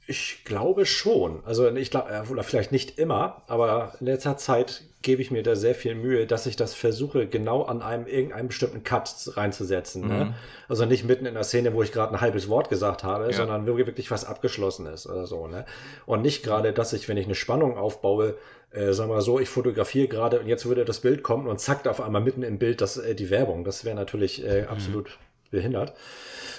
Ich 0.06 0.44
glaube 0.44 0.84
schon. 0.84 1.42
Also 1.44 1.70
ich 1.74 1.90
glaube, 1.90 2.24
oder 2.30 2.42
vielleicht 2.42 2.72
nicht 2.72 2.98
immer, 2.98 3.42
aber 3.46 3.94
in 4.00 4.06
letzter 4.06 4.36
Zeit 4.36 4.82
gebe 5.02 5.22
ich 5.22 5.30
mir 5.30 5.42
da 5.42 5.54
sehr 5.54 5.74
viel 5.74 5.94
Mühe, 5.94 6.26
dass 6.26 6.46
ich 6.46 6.56
das 6.56 6.74
versuche, 6.74 7.26
genau 7.26 7.62
an 7.62 7.82
einem 7.82 8.06
irgendeinem 8.06 8.48
bestimmten 8.48 8.82
Cut 8.82 9.14
reinzusetzen. 9.36 10.02
Ne? 10.02 10.14
Mhm. 10.14 10.20
Ne? 10.20 10.34
Also 10.68 10.86
nicht 10.86 11.04
mitten 11.04 11.26
in 11.26 11.34
der 11.34 11.44
Szene, 11.44 11.74
wo 11.74 11.82
ich 11.82 11.92
gerade 11.92 12.14
ein 12.14 12.20
halbes 12.20 12.48
Wort 12.48 12.68
gesagt 12.68 13.04
habe, 13.04 13.26
ja. 13.26 13.32
sondern 13.32 13.66
wirklich 13.66 14.10
was 14.10 14.24
abgeschlossen 14.24 14.86
ist 14.86 15.06
oder 15.06 15.26
so. 15.26 15.46
Ne? 15.46 15.66
Und 16.06 16.22
nicht 16.22 16.42
gerade, 16.42 16.72
dass 16.72 16.92
ich, 16.92 17.08
wenn 17.08 17.16
ich 17.16 17.26
eine 17.26 17.34
Spannung 17.34 17.76
aufbaue, 17.76 18.36
äh, 18.72 18.92
sagen 18.92 19.10
wir 19.10 19.20
so, 19.20 19.38
ich 19.38 19.48
fotografiere 19.48 20.08
gerade 20.08 20.40
und 20.40 20.46
jetzt 20.46 20.66
würde 20.66 20.84
das 20.84 21.00
Bild 21.00 21.22
kommen 21.22 21.46
und 21.46 21.60
zackt 21.60 21.86
auf 21.86 22.00
einmal 22.00 22.22
mitten 22.22 22.42
im 22.42 22.58
Bild 22.58 22.80
das, 22.80 22.96
äh, 22.96 23.14
die 23.14 23.30
Werbung. 23.30 23.64
Das 23.64 23.84
wäre 23.84 23.94
natürlich 23.94 24.44
äh, 24.44 24.62
mhm. 24.62 25.04
Behindert. 25.52 25.94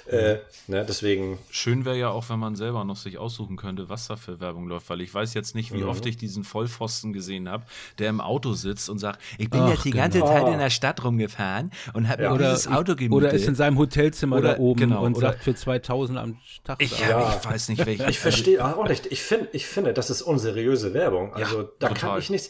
Äh, 0.06 0.38
ne, 0.68 0.86
deswegen. 0.86 1.40
Schön 1.50 1.86
wäre 1.86 1.98
ja 1.98 2.10
auch, 2.10 2.30
wenn 2.30 2.40
man 2.40 2.56
selber 2.56 2.84
noch 2.84 2.98
sich 2.98 3.18
aussuchen 3.18 3.56
könnte, 3.56 3.88
was 3.88 4.08
da 4.08 4.18
für 4.18 4.42
Werbung 4.42 4.68
läuft, 4.68 4.90
weil 4.90 5.00
ich 5.02 5.14
weiß 5.14 5.34
jetzt 5.34 5.56
nicht, 5.56 5.74
wie 5.74 5.82
mhm. 5.82 5.90
oft 5.90 6.06
ich 6.06 6.18
diesen 6.18 6.44
Vollpfosten 6.44 7.14
gesehen 7.14 7.48
habe, 7.48 7.64
der 8.00 8.10
im 8.10 8.20
Auto 8.20 8.54
sitzt 8.54 8.90
und 8.90 9.00
sagt, 9.00 9.20
ich 9.38 9.50
bin 9.50 9.62
Ach, 9.62 9.70
jetzt 9.70 9.86
die 9.86 9.92
genau. 9.92 10.04
ganze 10.04 10.20
Zeit 10.20 10.48
in 10.48 10.60
der 10.60 10.70
Stadt 10.70 11.04
rumgefahren 11.04 11.72
und 11.94 12.10
habe 12.10 12.24
ja. 12.24 12.32
mir 12.32 12.38
dieses 12.38 12.68
Auto 12.68 12.96
gemietet. 12.96 13.14
Oder 13.14 13.32
ist 13.32 13.48
in 13.48 13.56
seinem 13.56 13.78
Hotelzimmer 13.78 14.38
oder, 14.38 14.56
da 14.56 14.60
oben 14.60 14.80
genau, 14.80 15.04
und 15.04 15.18
sagt 15.18 15.44
für 15.44 15.56
2000 15.56 16.20
am 16.20 16.38
Tag. 16.66 16.82
Ich, 16.82 17.00
ja, 17.00 17.38
ich 17.40 17.50
weiß 17.50 17.70
nicht, 17.70 17.86
welche. 17.86 18.10
Ich 18.10 18.20
verstehe 18.20 18.64
auch 18.66 18.88
nicht. 18.88 19.06
Ich, 19.06 19.22
find, 19.22 19.48
ich 19.54 19.66
finde, 19.66 19.94
das 19.94 20.10
ist 20.10 20.22
unseriöse 20.22 20.94
Werbung. 20.94 21.34
Also 21.34 21.62
ja, 21.62 21.68
da 21.80 21.88
total. 21.88 22.10
kann 22.10 22.20
ich 22.20 22.30
nichts 22.30 22.50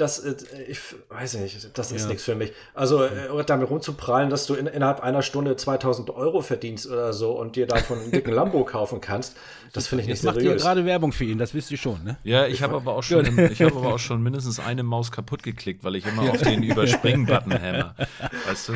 das, 0.00 0.18
äh, 0.20 0.34
ich 0.68 0.80
weiß 1.08 1.34
nicht, 1.34 1.76
das 1.76 1.92
ist 1.92 2.02
ja. 2.02 2.08
nichts 2.08 2.24
für 2.24 2.34
mich. 2.34 2.52
Also 2.74 3.04
äh, 3.04 3.44
damit 3.46 3.68
rumzuprallen, 3.70 4.30
dass 4.30 4.46
du 4.46 4.54
in, 4.54 4.66
innerhalb 4.66 5.00
einer 5.00 5.22
Stunde 5.22 5.56
2000 5.56 6.10
Euro 6.10 6.40
verdienst 6.40 6.86
oder 6.86 7.12
so 7.12 7.32
und 7.32 7.56
dir 7.56 7.66
davon 7.66 7.98
einen 7.98 8.10
dicken 8.10 8.32
Lambo 8.32 8.64
kaufen 8.64 9.00
kannst, 9.00 9.36
das 9.72 9.86
finde 9.86 10.02
ich 10.02 10.08
nicht 10.08 10.22
Jetzt 10.22 10.34
seriös. 10.34 10.44
macht 10.44 10.58
ihr 10.58 10.62
gerade 10.62 10.84
Werbung 10.84 11.12
für 11.12 11.24
ihn, 11.24 11.38
das 11.38 11.54
wisst 11.54 11.70
ihr 11.70 11.76
schon, 11.76 12.02
ne? 12.02 12.16
Ja, 12.24 12.46
ich 12.46 12.62
habe 12.62 12.76
aber 12.76 12.94
auch 12.94 13.02
schon, 13.02 13.38
ich 13.50 13.62
habe 13.62 13.76
aber 13.76 13.94
auch 13.94 13.98
schon 13.98 14.22
mindestens 14.22 14.58
eine 14.58 14.82
Maus 14.82 15.12
kaputt 15.12 15.42
geklickt, 15.42 15.84
weil 15.84 15.96
ich 15.96 16.06
immer 16.06 16.30
auf 16.30 16.42
den 16.42 16.62
Überspringen-Button 16.62 17.52
hämmer. 17.58 17.94
Weißt 18.46 18.70
du? 18.70 18.72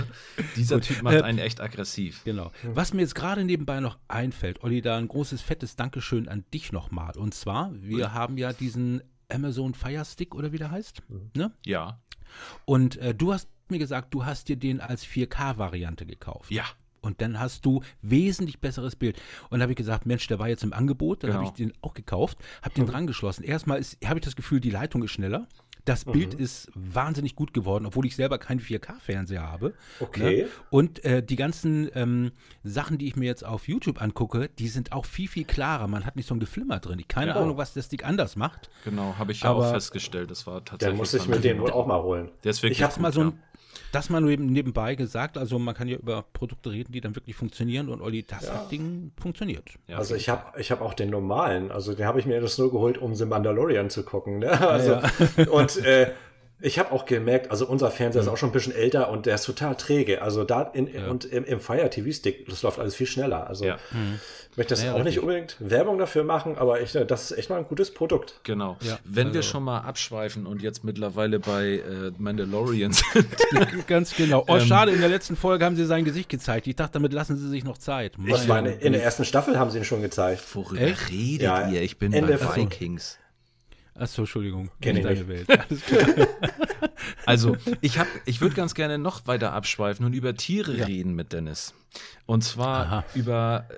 Dieser 0.57 0.77
Gut. 0.77 0.85
Typ 0.85 1.03
macht 1.03 1.23
einen 1.23 1.39
echt 1.39 1.61
aggressiv. 1.61 2.23
Genau. 2.25 2.53
Was 2.75 2.93
mir 2.93 3.01
jetzt 3.01 3.15
gerade 3.15 3.45
nebenbei 3.45 3.81
noch 3.81 3.99
einfällt, 4.09 4.63
Olli, 4.63 4.83
da 4.83 4.97
ein 4.97 5.09
großes, 5.09 5.41
fettes 5.41 5.77
Dankeschön 5.77 6.29
an 6.29 6.45
dich 6.53 6.73
nochmal. 6.73 7.17
Und 7.17 7.35
zwar, 7.35 7.73
wir 7.75 8.15
haben 8.15 8.39
ja 8.39 8.53
diesen 8.53 9.03
Amazon 9.35 9.75
Fire 9.75 10.05
Stick 10.05 10.35
oder 10.35 10.53
wie 10.53 10.59
der 10.59 10.71
heißt. 10.71 11.03
Mhm. 11.09 11.31
Ne? 11.37 11.53
Ja. 11.65 12.01
Und 12.65 12.97
äh, 12.97 13.15
du 13.15 13.33
hast 13.33 13.49
mir 13.69 13.79
gesagt, 13.79 14.13
du 14.15 14.25
hast 14.25 14.49
dir 14.49 14.57
den 14.57 14.81
als 14.81 15.07
4K-Variante 15.07 16.07
gekauft. 16.07 16.51
Ja. 16.51 16.65
Und 17.01 17.21
dann 17.21 17.39
hast 17.39 17.67
du 17.67 17.83
wesentlich 18.01 18.61
besseres 18.61 18.97
Bild. 18.97 19.21
Und 19.51 19.59
da 19.59 19.65
habe 19.65 19.73
ich 19.73 19.77
gesagt, 19.77 20.07
Mensch, 20.07 20.27
der 20.27 20.39
war 20.39 20.49
jetzt 20.49 20.65
im 20.65 20.73
Angebot. 20.73 21.23
Dann 21.23 21.31
genau. 21.31 21.43
habe 21.43 21.49
ich 21.49 21.53
den 21.53 21.73
auch 21.83 21.93
gekauft, 21.93 22.39
habe 22.63 22.75
den 22.75 22.85
mhm. 22.85 22.89
dran 22.89 23.07
geschlossen. 23.07 23.45
Erstmal 23.45 23.83
habe 24.05 24.19
ich 24.19 24.25
das 24.25 24.37
Gefühl, 24.37 24.61
die 24.61 24.71
Leitung 24.71 25.03
ist 25.03 25.11
schneller. 25.11 25.47
Das 25.85 26.07
mhm. 26.07 26.13
Bild 26.13 26.35
ist 26.35 26.71
wahnsinnig 26.75 27.37
gut 27.37 27.53
geworden, 27.53 27.87
obwohl 27.87 28.07
ich 28.07 28.17
selber 28.17 28.39
keinen 28.39 28.61
4K-Fernseher 28.61 29.43
habe. 29.43 29.75
Okay. 30.01 30.43
Ne? 30.43 30.49
Und 30.71 31.05
äh, 31.05 31.23
die 31.23 31.37
ganzen 31.37 31.91
ähm, 31.95 32.33
Sachen, 32.63 32.99
die 32.99 33.07
ich 33.07 33.17
mir 33.17 33.27
jetzt 33.27 33.45
auf 33.45 33.69
YouTube 33.69 34.01
angucke, 34.01 34.49
die 34.59 34.69
sind 34.69 34.93
auch 34.93 35.05
viel, 35.05 35.29
viel 35.29 35.45
klarer. 35.45 35.87
Man 35.89 36.07
hat 36.07 36.17
nicht 36.17 36.27
so 36.27 36.35
ein 36.35 36.41
Geflimmer 36.41 36.81
drin. 36.81 37.03
Keine 37.07 37.33
ja. 37.33 37.37
Ahnung, 37.37 37.57
was 37.57 37.75
das 37.75 37.87
Stick 37.87 38.05
anders 38.05 38.37
macht. 38.37 38.71
Genau, 38.85 39.17
habe 39.19 39.33
ich 39.33 39.43
ja 39.43 39.51
auch 39.51 39.71
festgestellt. 39.71 40.31
Das 40.31 40.47
war 40.47 40.65
tatsächlich. 40.65 40.89
Dann 40.89 40.97
muss 40.97 41.15
ich 41.15 41.29
mir 41.29 41.41
den 41.41 41.61
wohl 41.61 41.71
auch 41.71 41.87
mal 41.87 42.03
holen. 42.03 42.31
Der 42.45 42.51
ist 42.51 42.63
wirklich 42.63 42.79
ich 42.79 42.85
habe 42.85 43.01
mal 43.01 43.13
so 43.13 43.21
ein 43.21 43.39
das 43.93 44.11
mal 44.11 44.21
nur 44.21 44.37
nebenbei 44.37 44.95
gesagt, 44.95 45.39
also 45.39 45.59
man 45.59 45.75
kann 45.75 45.89
ja 45.89 45.97
über 45.97 46.25
Produkte 46.33 46.71
reden, 46.71 46.93
die 46.93 47.01
dann 47.01 47.15
wirklich 47.15 47.37
funktionieren 47.37 47.89
und 47.89 48.01
Olli, 48.01 48.25
das 48.25 48.47
ja. 48.47 48.67
Ding 48.71 49.13
funktioniert. 49.21 49.65
Ja, 49.87 49.99
also 49.99 50.15
ich 50.15 50.29
habe 50.29 50.59
ich 50.61 50.71
hab 50.71 50.81
auch 50.81 50.95
den 50.95 51.11
normalen, 51.11 51.71
also 51.71 51.95
den 51.95 52.07
habe 52.07 52.21
ich 52.21 52.27
mir 52.27 52.41
das 52.41 52.59
nur 52.59 52.71
geholt, 52.71 52.99
um 52.99 53.15
The 53.15 53.25
Mandalorian 53.25 53.91
zu 53.91 54.05
gucken. 54.05 54.39
Ne? 54.39 54.61
Also, 54.61 54.93
ja, 54.93 55.51
und 55.51 55.77
äh, 55.85 56.13
ich 56.61 56.79
habe 56.79 56.93
auch 56.93 57.05
gemerkt, 57.05 57.51
also 57.51 57.67
unser 57.67 57.91
Fernseher 57.91 58.23
mhm. 58.23 58.29
ist 58.29 58.33
auch 58.33 58.37
schon 58.37 58.49
ein 58.51 58.53
bisschen 58.53 58.75
älter 58.75 59.11
und 59.11 59.27
der 59.27 59.35
ist 59.35 59.45
total 59.45 59.77
träge. 59.77 60.23
Also 60.23 60.45
da 60.45 60.63
in, 60.63 60.87
ja. 60.87 61.09
und 61.09 61.25
im, 61.27 61.45
im 61.45 61.61
Fire 61.61 61.91
TV 61.91 62.11
Stick, 62.11 62.49
das 62.49 62.63
läuft 62.63 62.79
alles 62.79 62.95
viel 62.95 63.07
schneller. 63.07 63.47
Also 63.49 63.67
ja. 63.67 63.79
mhm. 63.91 64.21
Ich 64.55 64.59
möchte 64.59 64.75
das 64.75 64.85
ja, 64.85 64.93
auch 64.93 64.99
richtig. 64.99 65.17
nicht 65.17 65.19
unbedingt 65.19 65.57
Werbung 65.59 65.99
dafür 65.99 66.23
machen, 66.23 66.57
aber 66.57 66.81
ich, 66.81 66.93
das 66.93 67.33
ist 67.33 67.39
echt 67.39 67.51
mal 67.51 67.57
ein 67.57 67.65
gutes 67.65 67.93
Produkt. 67.93 68.39
Genau. 68.45 68.77
Wenn 69.03 69.27
also. 69.27 69.35
wir 69.35 69.43
schon 69.43 69.65
mal 69.65 69.81
abschweifen 69.81 70.47
und 70.47 70.63
jetzt 70.63 70.85
mittlerweile 70.85 71.41
bei 71.41 71.79
äh, 71.79 72.13
Mandalorian 72.19 72.93
sind. 73.13 73.27
Ganz 73.89 74.15
genau. 74.15 74.45
Oh, 74.47 74.55
ähm, 74.55 74.61
schade, 74.61 74.93
in 74.93 75.01
der 75.01 75.09
letzten 75.09 75.35
Folge 75.35 75.65
haben 75.65 75.75
sie 75.75 75.85
sein 75.85 76.05
Gesicht 76.05 76.29
gezeigt. 76.29 76.69
Ich 76.69 76.77
dachte, 76.77 76.93
damit 76.93 77.13
lassen 77.13 77.37
sie 77.37 77.49
sich 77.49 77.65
noch 77.65 77.79
Zeit. 77.79 78.13
Ich 78.25 78.47
meine, 78.47 78.71
in 78.71 78.93
der 78.93 79.03
ersten 79.03 79.25
Staffel 79.25 79.59
haben 79.59 79.71
sie 79.71 79.79
ihn 79.79 79.85
schon 79.85 80.03
gezeigt. 80.03 80.45
Worüber 80.55 80.81
Echt? 80.81 81.11
redet 81.11 81.73
ihr? 81.73 81.83
Ich 81.83 81.99
bin 81.99 82.13
Ende 82.13 82.39
bei 82.39 82.55
Vikings. 82.55 83.19
Achso, 83.97 84.23
Entschuldigung. 84.23 84.71
Kenne 84.81 85.01
ich 85.01 85.05
deine 85.05 85.29
Welt. 85.29 85.47
also, 87.27 87.57
ich, 87.81 87.99
ich 88.25 88.41
würde 88.41 88.57
ganz 88.57 88.75
gerne 88.75 88.99
noch 88.99 89.27
weiter 89.27 89.53
abschweifen 89.53 90.05
und 90.05 90.15
über 90.15 90.35
Tiere 90.35 90.77
ja. 90.77 90.87
reden 90.87 91.15
mit 91.15 91.33
Dennis. 91.33 91.75
Und 92.27 92.43
zwar 92.43 92.87
Aha. 92.87 93.05
über 93.15 93.69
äh, 93.71 93.75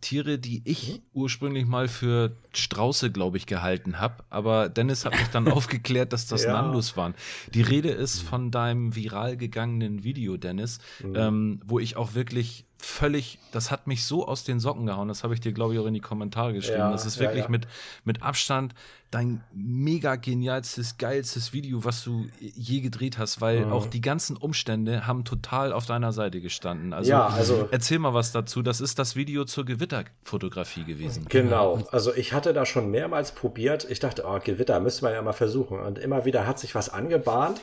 Tiere, 0.00 0.38
die 0.38 0.62
ich 0.64 0.94
mhm. 0.94 1.02
ursprünglich 1.12 1.66
mal 1.66 1.88
für 1.88 2.36
Strauße, 2.52 3.10
glaube 3.10 3.36
ich, 3.36 3.46
gehalten 3.46 4.00
habe. 4.00 4.24
Aber 4.30 4.68
Dennis 4.68 5.04
hat 5.04 5.12
mich 5.12 5.28
dann 5.28 5.48
aufgeklärt, 5.52 6.12
dass 6.12 6.26
das 6.26 6.44
ja. 6.44 6.52
Nandus 6.52 6.96
waren. 6.96 7.14
Die 7.52 7.62
Rede 7.62 7.90
ist 7.90 8.22
mhm. 8.22 8.28
von 8.28 8.50
deinem 8.50 8.94
viral 8.94 9.36
gegangenen 9.36 10.04
Video, 10.04 10.36
Dennis, 10.36 10.78
mhm. 11.02 11.14
ähm, 11.16 11.60
wo 11.66 11.78
ich 11.78 11.96
auch 11.96 12.14
wirklich 12.14 12.64
völlig, 12.78 13.38
das 13.52 13.70
hat 13.70 13.86
mich 13.86 14.04
so 14.04 14.26
aus 14.26 14.44
den 14.44 14.60
Socken 14.60 14.86
gehauen. 14.86 15.08
Das 15.08 15.24
habe 15.24 15.34
ich 15.34 15.40
dir, 15.40 15.52
glaube 15.52 15.74
ich, 15.74 15.80
auch 15.80 15.86
in 15.86 15.94
die 15.94 16.00
Kommentare 16.00 16.52
geschrieben. 16.52 16.78
Ja, 16.78 16.92
das 16.92 17.04
ist 17.06 17.18
wirklich 17.18 17.44
ja, 17.44 17.50
Mit, 17.50 17.66
mit 18.04 18.22
Abstand 18.22 18.74
dein 19.10 19.42
mega 19.52 20.16
genialstes, 20.16 20.98
geilstes 20.98 21.52
Video, 21.52 21.84
was 21.84 22.04
du 22.04 22.26
je 22.38 22.80
gedreht 22.80 23.18
hast, 23.18 23.40
weil 23.40 23.66
mhm. 23.66 23.72
auch 23.72 23.86
die 23.86 24.00
ganzen 24.00 24.36
Umstände 24.36 25.06
haben 25.06 25.24
total 25.24 25.72
auf 25.72 25.86
deiner 25.86 26.12
Seite 26.12 26.40
gestanden. 26.40 26.92
Also, 26.92 27.10
ja, 27.10 27.26
also 27.26 27.68
erzähl 27.70 27.98
mal 27.98 28.14
was 28.14 28.32
dazu. 28.32 28.62
Das 28.62 28.80
ist 28.80 28.98
das 28.98 29.16
Video 29.16 29.44
zur 29.44 29.64
Gewitterfotografie 29.64 30.84
gewesen. 30.84 31.26
Genau. 31.28 31.82
Also 31.90 32.14
ich 32.14 32.32
hatte 32.32 32.52
da 32.52 32.66
schon 32.66 32.90
mehrmals 32.90 33.32
probiert. 33.32 33.86
Ich 33.90 33.98
dachte, 33.98 34.24
oh, 34.26 34.38
Gewitter 34.44 34.78
müssen 34.78 35.04
wir 35.04 35.12
ja 35.12 35.22
mal 35.22 35.32
versuchen. 35.32 35.80
Und 35.80 35.98
immer 35.98 36.24
wieder 36.24 36.46
hat 36.46 36.58
sich 36.58 36.74
was 36.74 36.90
angebahnt. 36.90 37.62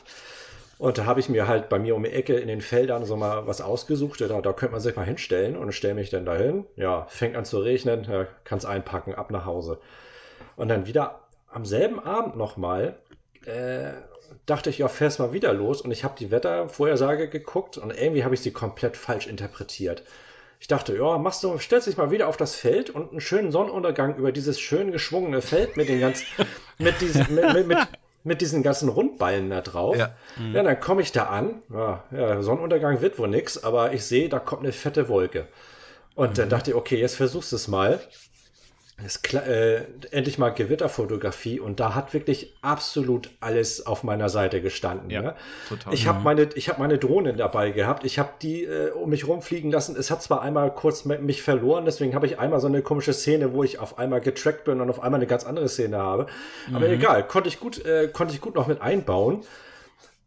Und 0.78 0.98
da 0.98 1.06
habe 1.06 1.20
ich 1.20 1.30
mir 1.30 1.48
halt 1.48 1.70
bei 1.70 1.80
mir 1.80 1.96
um 1.96 2.04
die 2.04 2.12
Ecke 2.12 2.36
in 2.36 2.48
den 2.48 2.62
Feldern 2.62 3.06
so 3.06 3.16
mal 3.16 3.48
was 3.48 3.62
ausgesucht. 3.62 4.20
Da, 4.22 4.28
da 4.28 4.54
könnte 4.54 4.74
man 4.74 4.82
sich 4.82 4.96
mal 4.96 5.06
hinstellen 5.06 5.56
und 5.56 5.72
stelle 5.72 5.94
mich 5.94 6.10
dann 6.10 6.26
dahin. 6.26 6.66
Ja, 6.76 7.06
fängt 7.10 7.36
an 7.36 7.46
zu 7.46 7.60
regnen, 7.60 8.06
ja, 8.10 8.28
kann 8.44 8.58
es 8.58 8.66
einpacken, 8.66 9.16
ab 9.16 9.32
nach 9.32 9.46
Hause. 9.46 9.80
Und 10.58 10.68
dann 10.68 10.86
wieder 10.86 11.22
am 11.48 11.66
selben 11.66 12.00
Abend 12.00 12.36
nochmal 12.36 12.98
äh, 13.46 13.94
dachte 14.46 14.70
ich, 14.70 14.80
ja, 14.80 14.88
fährst 14.88 15.20
mal 15.20 15.32
wieder 15.32 15.54
los. 15.54 15.82
Und 15.82 15.92
ich 15.92 16.04
habe 16.04 16.16
die 16.18 16.32
Wettervorhersage 16.32 17.30
geguckt 17.30 17.78
und 17.78 17.92
irgendwie 17.98 18.24
habe 18.26 18.36
ich 18.36 18.42
sie 18.42 18.52
komplett 18.52 18.98
falsch 18.98 19.28
interpretiert. 19.28 20.04
Ich 20.60 20.68
dachte, 20.68 20.96
ja, 20.96 21.18
machst 21.18 21.44
du, 21.44 21.58
stellst 21.58 21.88
dich 21.88 21.98
mal 21.98 22.12
wieder 22.12 22.28
auf 22.28 22.38
das 22.38 22.56
Feld 22.56 22.90
und 22.90 23.12
einen 23.12 23.22
schönen 23.22 23.52
Sonnenuntergang 23.52 24.16
über 24.16 24.32
dieses 24.32 24.60
schön 24.60 24.92
geschwungene 24.92 25.42
Feld 25.42 25.78
mit 25.78 25.90
den 25.90 26.00
ganz, 26.00 26.24
mit 26.78 27.00
diesen, 27.02 27.34
mit, 27.36 27.54
mit, 27.54 27.68
mit, 27.68 27.78
mit 28.26 28.42
diesen 28.42 28.64
ganzen 28.64 28.90
Rundballen 28.90 29.50
da 29.50 29.62
drauf. 29.62 29.96
Ja, 29.96 30.16
ja 30.52 30.64
dann 30.64 30.80
komme 30.80 31.02
ich 31.02 31.12
da 31.12 31.26
an. 31.26 31.62
Ja, 31.72 32.04
ja, 32.12 32.42
Sonnenuntergang 32.42 33.00
wird 33.02 33.18
wohl 33.20 33.28
nix, 33.28 33.64
aber 33.64 33.94
ich 33.94 34.04
sehe, 34.04 34.28
da 34.28 34.40
kommt 34.40 34.64
eine 34.64 34.74
fette 34.74 35.08
Wolke. 35.08 35.48
Und 36.16 36.32
mhm. 36.32 36.34
dann 36.34 36.50
dachte 36.50 36.72
ich, 36.72 36.76
okay, 36.76 37.00
jetzt 37.00 37.16
versuchst 37.16 37.52
du 37.52 37.56
es 37.56 37.68
mal 37.68 38.00
ist 39.04 39.34
äh, 39.34 39.84
endlich 40.12 40.38
mal 40.38 40.52
Gewitterfotografie 40.52 41.60
und 41.60 41.82
da 41.82 41.96
hat 41.96 42.14
wirklich 42.14 42.56
absolut 42.62 43.30
alles 43.42 43.86
auf 43.86 44.04
meiner 44.04 44.30
Seite 44.30 44.62
gestanden. 44.62 45.10
Ja, 45.10 45.22
ne? 45.22 45.36
total. 45.68 45.94
Ich 45.94 46.08
habe 46.08 46.20
mhm. 46.20 46.24
meine, 46.24 46.50
ich 46.56 46.70
habe 46.70 46.80
meine 46.80 46.98
Drohne 46.98 47.34
dabei 47.34 47.72
gehabt. 47.72 48.06
Ich 48.06 48.20
habe 48.20 48.30
die 48.42 48.64
äh, 48.64 48.92
um 48.92 49.10
mich 49.10 49.28
rumfliegen 49.28 49.70
lassen. 49.70 49.98
Es 49.98 50.12
hat 50.12 50.24
zwar 50.24 50.42
einmal 50.42 50.74
kurz 50.74 51.04
mich 51.04 51.42
verloren, 51.42 51.84
deswegen 51.84 52.16
habe 52.16 52.26
ich 52.26 52.40
einmal 52.40 52.62
so 52.62 52.68
eine 52.68 52.82
komische 52.82 53.14
Szene, 53.14 53.54
wo 53.54 53.64
ich 53.64 53.80
auf 53.80 54.00
einmal 54.00 54.22
getrackt 54.22 54.64
bin 54.64 54.80
und 54.80 54.90
auf 54.90 55.04
einmal 55.04 55.20
eine 55.20 55.28
ganz 55.28 55.44
andere 55.44 55.68
Szene 55.68 55.98
habe. 55.98 56.28
Aber 56.74 56.88
mhm. 56.88 56.94
egal, 56.94 57.28
konnte 57.28 57.50
ich 57.50 57.60
gut, 57.60 57.84
äh, 57.86 58.08
konnte 58.08 58.34
ich 58.34 58.40
gut 58.40 58.56
noch 58.56 58.68
mit 58.68 58.82
einbauen 58.82 59.44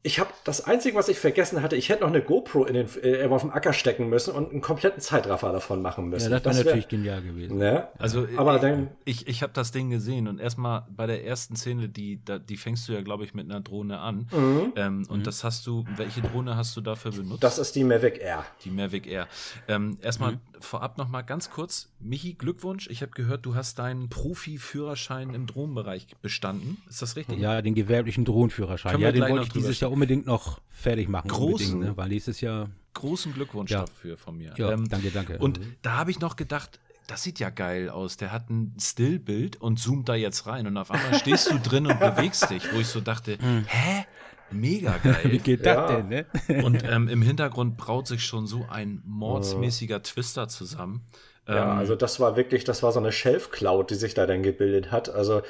ich 0.05 0.21
habe 0.21 0.31
das 0.45 0.65
Einzige, 0.65 0.97
was 0.97 1.09
ich 1.09 1.19
vergessen 1.19 1.61
hatte, 1.61 1.75
ich 1.75 1.89
hätte 1.89 2.03
noch 2.03 2.09
eine 2.09 2.23
GoPro 2.23 2.65
in 2.65 2.75
den, 2.75 2.89
äh, 3.03 3.27
auf 3.27 3.43
dem 3.43 3.51
Acker 3.51 3.73
stecken 3.73 4.09
müssen 4.09 4.33
und 4.33 4.53
einen 4.53 4.61
kompletten 4.61 5.01
Zeitraffer 5.01 5.53
davon 5.53 5.83
machen 5.83 6.09
müssen. 6.09 6.31
Ja, 6.31 6.39
das 6.39 6.57
wäre 6.57 6.67
natürlich 6.67 6.89
genial 6.89 7.21
gewesen. 7.21 7.59
Ne? 7.59 7.89
Also, 7.99 8.27
aber 8.37 8.55
ich, 8.57 8.61
dann, 8.61 8.91
ich, 9.05 9.27
ich 9.27 9.43
habe 9.43 9.53
das 9.53 9.73
Ding 9.73 9.91
gesehen 9.91 10.29
und 10.29 10.39
erstmal 10.39 10.87
bei 10.89 11.07
der 11.07 11.25
ersten 11.25 11.57
Szene, 11.57 11.89
die, 11.89 12.21
die 12.49 12.57
fängst 12.57 12.89
du 12.89 12.93
ja, 12.93 13.03
glaube 13.03 13.25
ich, 13.25 13.35
mit 13.35 13.51
einer 13.51 13.61
Drohne 13.61 13.99
an. 13.99 14.29
Mhm. 14.31 14.73
Ähm, 14.77 15.07
und 15.09 15.19
mhm. 15.19 15.23
das 15.25 15.43
hast 15.43 15.67
du, 15.67 15.85
welche 15.97 16.23
Drohne 16.23 16.57
hast 16.57 16.77
du 16.77 16.81
dafür 16.81 17.11
benutzt? 17.11 17.43
Das 17.43 17.59
ist 17.59 17.75
die 17.75 17.83
Mavic 17.83 18.21
Air. 18.21 18.45
Die 18.65 18.71
Mavic 18.71 19.07
Air. 19.07 19.27
Ähm, 19.67 19.99
erstmal 20.01 20.33
mhm. 20.33 20.41
vorab 20.61 20.97
noch 20.97 21.09
mal 21.09 21.23
ganz 21.23 21.51
kurz, 21.51 21.91
Michi, 21.99 22.35
Glückwunsch. 22.35 22.89
Ich 22.89 23.03
habe 23.03 23.11
gehört, 23.11 23.45
du 23.45 23.57
hast 23.57 23.81
deinen 23.81 24.09
Profi-Führerschein 24.09 25.35
im 25.35 25.47
Drohnenbereich 25.47 26.07
bestanden. 26.23 26.81
Ist 26.89 27.03
das 27.03 27.17
richtig? 27.17 27.41
Ja, 27.41 27.61
den 27.63 27.75
gewerblichen 27.75 28.25
Drohnenführerschein. 28.25 29.01
Ja, 29.01 29.11
den 29.11 29.29
wollte 29.29 29.47
ich 29.47 29.53
dieses 29.53 29.81
Jahr 29.81 29.88
unbedingt 29.91 30.27
noch 30.27 30.61
fertig 30.69 31.09
machen. 31.09 31.29
Großen, 31.29 31.79
ne? 31.79 31.97
weil 31.97 32.09
nächstes 32.09 32.41
Jahr. 32.41 32.71
Großen 32.95 33.33
Glückwunsch 33.33 33.71
ja. 33.71 33.81
dafür 33.81 34.17
von 34.17 34.37
mir. 34.37 34.55
Ja, 34.57 34.73
ähm, 34.73 34.89
danke, 34.89 35.11
danke. 35.11 35.39
Und 35.39 35.61
mhm. 35.61 35.77
da 35.83 35.97
habe 35.97 36.11
ich 36.11 36.21
noch 36.21 36.37
gedacht, 36.37 36.81
das 37.07 37.23
sieht 37.23 37.39
ja 37.39 37.51
geil 37.51 37.89
aus. 37.89 38.17
Der 38.17 38.33
hat 38.33 38.51
ein 38.51 38.75
Stillbild 38.81 39.61
und 39.61 39.79
zoomt 39.79 40.09
da 40.09 40.15
jetzt 40.15 40.47
rein 40.47 40.67
und 40.67 40.77
auf 40.77 40.91
einmal 40.91 41.15
stehst 41.15 41.51
du 41.51 41.59
drin 41.59 41.87
und 41.87 41.99
bewegst 42.01 42.51
dich, 42.51 42.73
wo 42.73 42.79
ich 42.79 42.87
so 42.87 43.01
dachte, 43.01 43.39
mhm. 43.41 43.65
hä? 43.67 44.05
Mega 44.51 44.97
geil. 45.03 45.21
Wie 45.25 45.39
geht 45.39 45.65
ja. 45.65 45.75
das 45.75 45.91
denn, 45.91 46.09
ne? 46.09 46.27
und 46.65 46.83
ähm, 46.85 47.09
im 47.09 47.23
Hintergrund 47.23 47.77
braut 47.77 48.07
sich 48.07 48.25
schon 48.25 48.47
so 48.47 48.67
ein 48.71 49.03
mordsmäßiger 49.05 50.03
Twister 50.03 50.49
zusammen. 50.49 51.03
Ja, 51.47 51.73
ähm, 51.73 51.79
also 51.79 51.97
das 51.97 52.21
war 52.21 52.37
wirklich, 52.37 52.65
das 52.65 52.83
war 52.83 52.93
so 52.93 52.99
eine 52.99 53.13
Shelf-Cloud, 53.13 53.91
die 53.91 53.95
sich 53.95 54.15
da 54.15 54.27
dann 54.27 54.43
gebildet 54.43 54.91
hat. 54.91 55.09
Also 55.09 55.43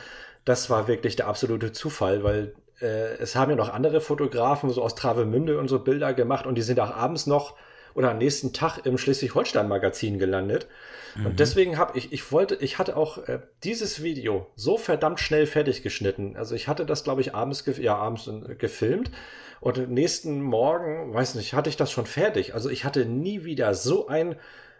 das 0.44 0.70
war 0.70 0.88
wirklich 0.88 1.16
der 1.16 1.28
absolute 1.28 1.72
Zufall, 1.72 2.24
weil 2.24 2.54
äh, 2.80 3.16
es 3.18 3.36
haben 3.36 3.50
ja 3.50 3.56
noch 3.56 3.72
andere 3.72 4.00
Fotografen 4.00 4.70
so 4.70 4.82
aus 4.82 4.94
Travemünde 4.94 5.58
und 5.58 5.68
so 5.68 5.78
Bilder 5.78 6.14
gemacht 6.14 6.46
und 6.46 6.56
die 6.56 6.62
sind 6.62 6.80
auch 6.80 6.94
abends 6.94 7.26
noch 7.26 7.56
oder 7.94 8.10
am 8.12 8.18
nächsten 8.18 8.52
Tag 8.52 8.86
im 8.86 8.96
Schleswig-Holstein-Magazin 8.96 10.18
gelandet. 10.18 10.68
Mhm. 11.16 11.26
Und 11.26 11.40
deswegen 11.40 11.78
habe 11.78 11.98
ich, 11.98 12.12
ich 12.12 12.30
wollte, 12.30 12.54
ich 12.56 12.78
hatte 12.78 12.96
auch 12.96 13.18
äh, 13.26 13.40
dieses 13.64 14.02
Video 14.02 14.46
so 14.54 14.78
verdammt 14.78 15.20
schnell 15.20 15.46
fertig 15.46 15.82
geschnitten. 15.82 16.36
Also 16.36 16.54
ich 16.54 16.68
hatte 16.68 16.86
das, 16.86 17.02
glaube 17.02 17.22
ich, 17.22 17.34
abends, 17.34 17.64
ja, 17.78 17.96
abends 17.96 18.28
äh, 18.28 18.54
gefilmt. 18.54 19.10
Und 19.60 19.90
nächsten 19.90 20.40
Morgen, 20.42 21.12
weiß 21.12 21.34
nicht, 21.34 21.54
hatte 21.54 21.70
ich 21.70 21.76
das 21.76 21.90
schon 21.90 22.06
fertig. 22.06 22.54
Also 22.54 22.70
ich 22.70 22.84
hatte 22.84 23.04
nie 23.04 23.44
wieder 23.44 23.74
so 23.74 24.06
ein 24.06 24.36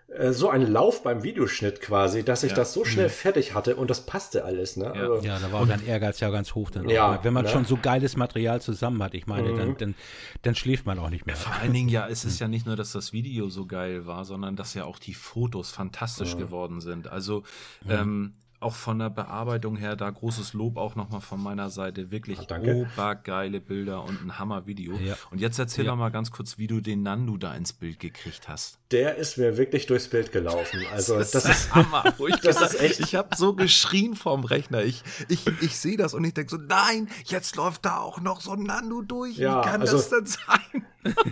äh, 0.09 0.33
so 0.33 0.49
ein 0.49 0.63
Lauf 0.63 1.03
beim 1.03 1.23
Videoschnitt 1.23 1.83
quasi, 1.83 2.23
dass 2.25 2.43
ich 2.43 2.53
ja. 2.53 2.57
das 2.57 2.73
so 2.73 2.85
schnell 2.85 3.09
mhm. 3.09 3.13
fertig 3.13 3.55
hatte 3.55 3.77
und 3.77 3.91
das 3.91 4.07
passte 4.07 4.45
alles. 4.45 4.77
Ne? 4.77 4.87
Ja, 4.87 4.93
also, 4.93 5.27
ja 5.27 5.39
da 5.39 5.53
war 5.53 5.61
auch 5.61 5.69
dein 5.69 5.87
Ehrgeiz 5.87 6.21
ja 6.21 6.31
ganz 6.31 6.55
hoch. 6.55 6.71
Dann 6.71 6.89
ja, 6.89 7.23
Wenn 7.23 7.35
man 7.35 7.45
ne? 7.45 7.51
schon 7.51 7.67
so 7.67 7.77
geiles 7.77 8.17
Material 8.17 8.63
zusammen 8.63 9.03
hat, 9.03 9.13
ich 9.13 9.27
meine, 9.27 9.51
mhm. 9.51 9.59
dann, 9.59 9.77
dann, 9.77 9.95
dann, 10.43 10.55
schläft 10.55 10.87
man 10.87 10.99
auch 10.99 11.11
nicht 11.11 11.27
mehr. 11.27 11.37
Vor 11.37 11.53
allen 11.53 11.75
Dingen, 11.75 11.91
ja, 11.91 12.09
es 12.09 12.25
ist 12.25 12.39
ja 12.41 12.49
nicht 12.49 12.65
nur, 12.65 12.75
dass 12.75 12.93
das 12.93 13.13
Video 13.13 13.51
so 13.51 13.67
geil 13.67 14.07
war, 14.07 14.25
sondern 14.25 14.57
dass 14.57 14.73
ja 14.73 14.85
auch 14.85 14.99
die 14.99 15.15
Fotos 15.15 15.71
fantastisch 15.71 16.35
mhm. 16.35 16.39
geworden 16.39 16.81
sind. 16.81 17.09
Also, 17.09 17.43
mhm. 17.85 17.91
ähm, 17.91 18.33
auch 18.61 18.75
von 18.75 18.99
der 18.99 19.11
Bearbeitung 19.11 19.77
her, 19.77 19.95
da 19.95 20.11
großes 20.11 20.53
Lob 20.53 20.77
auch 20.77 20.97
nochmal 20.97 21.21
von 21.21 21.41
meiner 21.41 21.71
Seite. 21.71 22.11
Wirklich 22.11 22.39
Ach, 22.51 22.59
obergeile 22.59 23.61
Bilder 23.61 24.05
und 24.05 24.21
ein 24.21 24.39
Hammer-Video. 24.39 24.95
Ja. 24.97 25.17
Und 25.31 25.41
jetzt 25.41 25.59
erzähl 25.59 25.85
ja. 25.85 25.93
doch 25.93 25.99
mal 25.99 26.11
ganz 26.11 26.33
kurz, 26.33 26.59
wie 26.59 26.67
du 26.67 26.81
den 26.81 27.03
Nandu 27.03 27.37
da 27.37 27.55
ins 27.55 27.73
Bild 27.73 28.01
gekriegt 28.01 28.49
hast. 28.49 28.79
Der 28.91 29.17
ist 29.17 29.39
mir 29.39 29.57
wirklich 29.57 29.87
durchs 29.87 30.09
Bild 30.09 30.33
gelaufen. 30.33 30.83
Also 30.93 31.19
das, 31.19 31.31
das 31.33 31.45
ist 31.45 31.75
Hammer. 31.75 32.05
Ich 32.27 32.37
das 32.41 32.61
ist 32.61 32.81
echt. 32.81 33.01
Ich 33.01 33.15
habe 33.15 33.37
so 33.37 33.55
geschrien 33.55 34.17
vorm 34.17 34.45
Rechner. 34.45 34.83
Ich, 34.83 35.05
ich, 35.29 35.47
ich 35.61 35.79
sehe 35.79 35.97
das 35.97 36.15
und 36.15 36.25
ich 36.25 36.35
denke 36.35 36.51
so, 36.51 36.57
nein, 36.57 37.09
jetzt 37.27 37.55
läuft 37.55 37.85
da 37.85 37.99
auch 37.99 38.21
noch 38.21 38.41
so 38.41 38.53
ein 38.53 38.65
Nandu 38.65 39.03
durch. 39.03 39.37
Ja, 39.37 39.61
wie 39.61 39.69
kann 39.69 39.81
also, 39.83 39.97
das 39.97 40.09
denn 40.11 40.27
sein? 40.27 40.87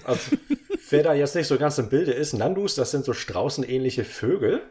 Also, 0.04 0.36
wer 0.90 1.02
da 1.02 1.14
jetzt 1.14 1.34
nicht 1.34 1.48
so 1.48 1.58
ganz 1.58 1.78
im 1.78 1.88
Bilde 1.88 2.12
ist, 2.12 2.34
Nandus, 2.34 2.76
das 2.76 2.92
sind 2.92 3.04
so 3.04 3.12
straußenähnliche 3.12 4.04
Vögel. 4.04 4.62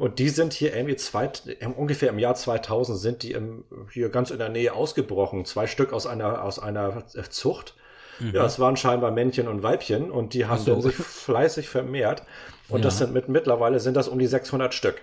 Und 0.00 0.18
die 0.18 0.30
sind 0.30 0.54
hier 0.54 0.74
irgendwie 0.74 0.96
zwei, 0.96 1.30
ungefähr 1.76 2.08
im 2.08 2.18
Jahr 2.18 2.34
2000 2.34 2.98
sind 2.98 3.22
die 3.22 3.32
im, 3.32 3.64
hier 3.92 4.08
ganz 4.08 4.30
in 4.30 4.38
der 4.38 4.48
Nähe 4.48 4.72
ausgebrochen. 4.72 5.44
Zwei 5.44 5.66
Stück 5.66 5.92
aus 5.92 6.06
einer, 6.06 6.42
aus 6.42 6.58
einer 6.58 7.04
Zucht. 7.28 7.74
Mhm. 8.18 8.30
Ja, 8.34 8.46
es 8.46 8.58
waren 8.58 8.78
scheinbar 8.78 9.10
Männchen 9.10 9.46
und 9.46 9.62
Weibchen 9.62 10.10
und 10.10 10.32
die 10.32 10.46
haben 10.46 10.62
so. 10.62 10.80
sich 10.80 10.94
fleißig 10.94 11.68
vermehrt. 11.68 12.22
Und 12.70 12.78
ja. 12.78 12.84
das 12.84 12.96
sind 12.96 13.12
mit, 13.12 13.28
mittlerweile 13.28 13.78
sind 13.78 13.94
das 13.94 14.08
um 14.08 14.18
die 14.18 14.26
600 14.26 14.72
Stück. 14.72 15.02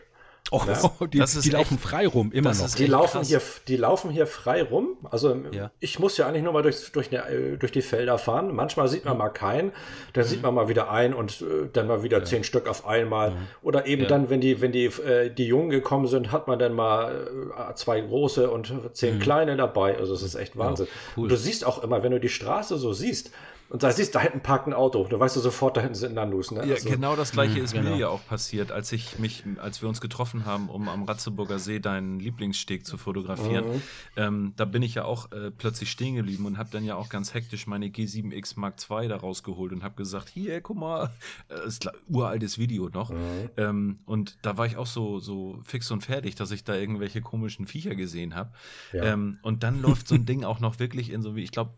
Oh, 0.51 0.61
ja. 0.65 1.07
die, 1.07 1.23
die 1.41 1.49
laufen 1.49 1.77
frei 1.77 2.07
rum, 2.07 2.31
immer 2.31 2.53
noch. 2.53 2.75
Die 2.75 2.85
laufen, 2.85 3.23
hier, 3.23 3.41
die 3.67 3.75
laufen 3.75 4.11
hier 4.11 4.27
frei 4.27 4.63
rum. 4.63 4.97
Also 5.09 5.35
ja. 5.51 5.71
ich 5.79 5.99
muss 5.99 6.17
ja 6.17 6.27
eigentlich 6.27 6.43
nur 6.43 6.53
mal 6.53 6.63
durch, 6.63 6.91
durch, 6.91 7.11
äh, 7.11 7.57
durch 7.57 7.71
die 7.71 7.81
Felder 7.81 8.17
fahren. 8.17 8.55
Manchmal 8.55 8.87
sieht 8.87 9.05
man 9.05 9.15
mhm. 9.15 9.19
mal 9.19 9.29
keinen, 9.29 9.71
dann 10.13 10.23
mhm. 10.23 10.29
sieht 10.29 10.41
man 10.41 10.53
mal 10.53 10.69
wieder 10.69 10.89
einen 10.89 11.13
und 11.13 11.41
äh, 11.41 11.67
dann 11.71 11.87
mal 11.87 12.03
wieder 12.03 12.19
ja. 12.19 12.23
zehn 12.23 12.43
Stück 12.43 12.67
auf 12.67 12.87
einmal. 12.87 13.31
Mhm. 13.31 13.35
Oder 13.61 13.85
eben 13.87 14.07
dann, 14.07 14.29
wenn 14.29 14.41
die, 14.41 14.61
wenn 14.61 14.71
die, 14.71 14.85
äh, 14.85 15.29
die 15.29 15.47
Jungen 15.47 15.69
gekommen 15.69 16.07
sind, 16.07 16.31
hat 16.31 16.47
man 16.47 16.59
dann 16.59 16.73
mal 16.73 17.27
äh, 17.69 17.73
zwei 17.75 17.99
große 17.99 18.49
und 18.49 18.73
zehn 18.93 19.15
mhm. 19.15 19.19
kleine 19.19 19.57
dabei. 19.57 19.97
Also 19.97 20.13
es 20.13 20.23
ist 20.23 20.35
echt 20.35 20.57
Wahnsinn. 20.57 20.87
Cool. 21.17 21.27
du 21.27 21.35
siehst 21.35 21.65
auch 21.65 21.83
immer, 21.83 22.03
wenn 22.03 22.11
du 22.11 22.19
die 22.19 22.29
Straße 22.29 22.77
so 22.77 22.93
siehst, 22.93 23.31
und 23.69 23.83
da 23.83 23.91
siehst 23.91 24.13
du, 24.13 24.19
da 24.19 24.23
hinten 24.23 24.41
parkt 24.41 24.67
ein 24.67 24.73
Auto. 24.73 25.05
Da 25.09 25.19
weißt 25.19 25.35
du 25.35 25.39
sofort, 25.41 25.75
da 25.75 25.81
hinten 25.81 25.95
sind 25.95 26.13
Nandus. 26.15 26.51
Ne? 26.51 26.65
Ja, 26.65 26.75
also, 26.75 26.89
genau 26.89 27.15
das 27.15 27.31
gleiche 27.31 27.57
mh, 27.57 27.63
ist 27.63 27.73
genau. 27.73 27.89
mir 27.91 27.97
ja 27.97 28.07
auch 28.07 28.25
passiert, 28.25 28.71
als 28.71 28.91
ich 28.91 29.19
mich, 29.19 29.43
als 29.61 29.81
wir 29.81 29.89
uns 29.89 29.99
getroffen 29.99 30.45
haben, 30.45 30.69
um 30.69 30.87
am 30.87 31.03
Ratzeburger 31.03 31.59
See 31.59 31.79
deinen 31.79 32.19
Lieblingssteg 32.19 32.85
zu 32.85 32.97
fotografieren. 32.97 33.67
Mhm. 33.67 33.81
Ähm, 34.15 34.53
da 34.55 34.65
bin 34.65 34.81
ich 34.83 34.95
ja 34.95 35.03
auch 35.03 35.31
äh, 35.31 35.51
plötzlich 35.51 35.91
stehen 35.91 36.15
geblieben 36.15 36.45
und 36.45 36.57
habe 36.57 36.69
dann 36.71 36.85
ja 36.85 36.95
auch 36.95 37.09
ganz 37.09 37.33
hektisch 37.33 37.67
meine 37.67 37.87
G7X 37.87 38.53
Mark 38.57 38.75
II 38.89 39.09
da 39.09 39.17
rausgeholt 39.17 39.73
und 39.73 39.83
habe 39.83 39.95
gesagt, 39.95 40.29
hier, 40.29 40.61
guck 40.61 40.77
mal, 40.77 41.09
äh, 41.49 41.67
ist 41.67 41.89
uraltes 42.07 42.57
Video 42.57 42.89
noch. 42.89 43.09
Mhm. 43.09 43.49
Ähm, 43.57 43.99
und 44.05 44.37
da 44.43 44.57
war 44.57 44.65
ich 44.65 44.77
auch 44.77 44.87
so, 44.87 45.19
so 45.19 45.59
fix 45.63 45.91
und 45.91 46.05
fertig, 46.05 46.35
dass 46.35 46.51
ich 46.51 46.63
da 46.63 46.75
irgendwelche 46.75 47.21
komischen 47.21 47.67
Viecher 47.67 47.95
gesehen 47.95 48.35
habe. 48.35 48.51
Ja. 48.93 49.03
Ähm, 49.03 49.39
und 49.41 49.63
dann 49.63 49.81
läuft 49.81 50.07
so 50.07 50.15
ein 50.15 50.25
Ding 50.25 50.43
auch 50.45 50.59
noch 50.59 50.79
wirklich 50.79 51.11
in 51.11 51.21
so 51.21 51.35
wie, 51.35 51.43
ich 51.43 51.51
glaube, 51.51 51.73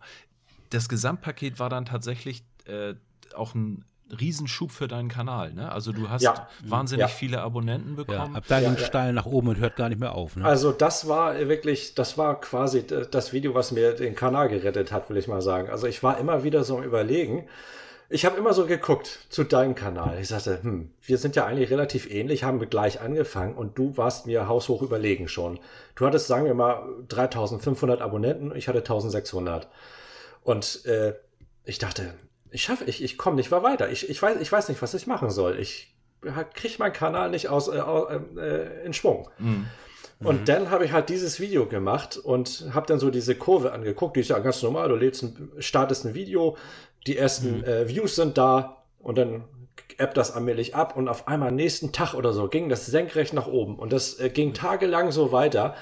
das 0.69 0.89
Gesamtpaket 0.89 1.59
war 1.59 1.69
dann 1.69 1.85
tatsächlich 1.85 2.43
äh, 2.65 2.93
auch 3.35 3.55
ein 3.55 3.85
Riesenschub 4.19 4.71
für 4.71 4.87
deinen 4.87 5.09
Kanal, 5.09 5.53
ne? 5.53 5.71
Also 5.71 5.91
du 5.91 6.09
hast 6.09 6.23
ja. 6.23 6.47
wahnsinnig 6.63 7.01
ja. 7.01 7.07
viele 7.07 7.41
Abonnenten 7.41 7.95
bekommen. 7.95 8.33
Ja, 8.33 8.37
ab 8.37 8.43
da 8.47 8.59
ging 8.59 8.73
ja, 8.73 8.79
steil 8.79 9.13
nach 9.13 9.25
oben 9.25 9.49
und 9.49 9.59
hört 9.59 9.75
gar 9.75 9.89
nicht 9.89 9.99
mehr 9.99 10.15
auf. 10.15 10.35
Ne? 10.35 10.45
Also 10.45 10.71
das 10.71 11.07
war 11.07 11.37
wirklich, 11.47 11.93
das 11.95 12.17
war 12.17 12.39
quasi 12.41 12.85
das 12.85 13.33
Video, 13.33 13.53
was 13.53 13.71
mir 13.71 13.93
den 13.93 14.15
Kanal 14.15 14.49
gerettet 14.49 14.91
hat, 14.91 15.09
will 15.09 15.17
ich 15.17 15.27
mal 15.27 15.41
sagen. 15.41 15.69
Also 15.69 15.85
ich 15.85 16.01
war 16.01 16.17
immer 16.17 16.43
wieder 16.43 16.63
so 16.63 16.77
am 16.77 16.83
Überlegen. 16.83 17.47
Ich 18.11 18.25
habe 18.25 18.37
immer 18.37 18.53
so 18.53 18.65
geguckt 18.65 19.19
zu 19.29 19.43
deinem 19.43 19.75
Kanal. 19.75 20.17
Ich 20.19 20.29
sagte, 20.29 20.63
hm, 20.63 20.89
wir 21.03 21.19
sind 21.19 21.35
ja 21.35 21.45
eigentlich 21.45 21.69
relativ 21.69 22.09
ähnlich, 22.09 22.43
haben 22.43 22.59
wir 22.59 22.65
gleich 22.65 23.01
angefangen 23.01 23.53
und 23.53 23.77
du 23.77 23.95
warst 23.97 24.25
mir 24.25 24.47
haushoch 24.47 24.81
überlegen 24.81 25.27
schon. 25.27 25.59
Du 25.93 26.07
hattest, 26.07 26.25
sagen 26.25 26.45
wir 26.45 26.55
mal, 26.55 26.81
3500 27.09 28.01
Abonnenten, 28.01 28.55
ich 28.55 28.67
hatte 28.67 28.79
1600. 28.79 29.67
Und 30.43 30.85
äh, 30.85 31.13
ich 31.63 31.77
dachte, 31.77 32.13
ich 32.51 32.63
schaffe, 32.63 32.85
ich, 32.85 33.03
ich 33.03 33.17
komme 33.17 33.35
nicht 33.35 33.51
mehr 33.51 33.63
weiter. 33.63 33.89
Ich, 33.89 34.09
ich, 34.09 34.21
weiß, 34.21 34.39
ich 34.39 34.51
weiß 34.51 34.69
nicht, 34.69 34.81
was 34.81 34.93
ich 34.93 35.07
machen 35.07 35.29
soll. 35.29 35.59
Ich 35.59 35.93
kriege 36.53 36.75
meinen 36.79 36.93
Kanal 36.93 37.29
nicht 37.29 37.49
aus, 37.49 37.67
äh, 37.67 37.77
äh, 37.77 38.85
in 38.85 38.93
Schwung. 38.93 39.29
Mhm. 39.37 39.67
Und 40.21 40.41
mhm. 40.41 40.45
dann 40.45 40.69
habe 40.69 40.85
ich 40.85 40.91
halt 40.91 41.09
dieses 41.09 41.39
Video 41.39 41.65
gemacht 41.65 42.17
und 42.17 42.65
habe 42.73 42.87
dann 42.87 42.99
so 42.99 43.09
diese 43.09 43.35
Kurve 43.35 43.71
angeguckt. 43.71 44.17
Die 44.17 44.21
ist 44.21 44.29
ja 44.29 44.39
ganz 44.39 44.61
normal. 44.61 44.89
Du 44.89 44.95
lädst 44.95 45.23
ein, 45.23 45.51
startest 45.59 46.05
ein 46.05 46.13
Video, 46.13 46.57
die 47.07 47.17
ersten 47.17 47.59
mhm. 47.59 47.63
äh, 47.63 47.87
Views 47.87 48.15
sind 48.15 48.37
da 48.37 48.83
und 48.99 49.17
dann 49.17 49.45
appt 49.97 50.17
das 50.17 50.31
allmählich 50.31 50.75
ab 50.75 50.95
und 50.95 51.07
auf 51.07 51.27
einmal 51.27 51.51
nächsten 51.51 51.91
Tag 51.91 52.13
oder 52.13 52.33
so 52.33 52.47
ging 52.47 52.69
das 52.69 52.85
senkrecht 52.85 53.33
nach 53.33 53.47
oben 53.47 53.77
und 53.77 53.91
das 53.93 54.19
äh, 54.19 54.29
ging 54.29 54.53
tagelang 54.53 55.11
so 55.11 55.31
weiter. 55.31 55.75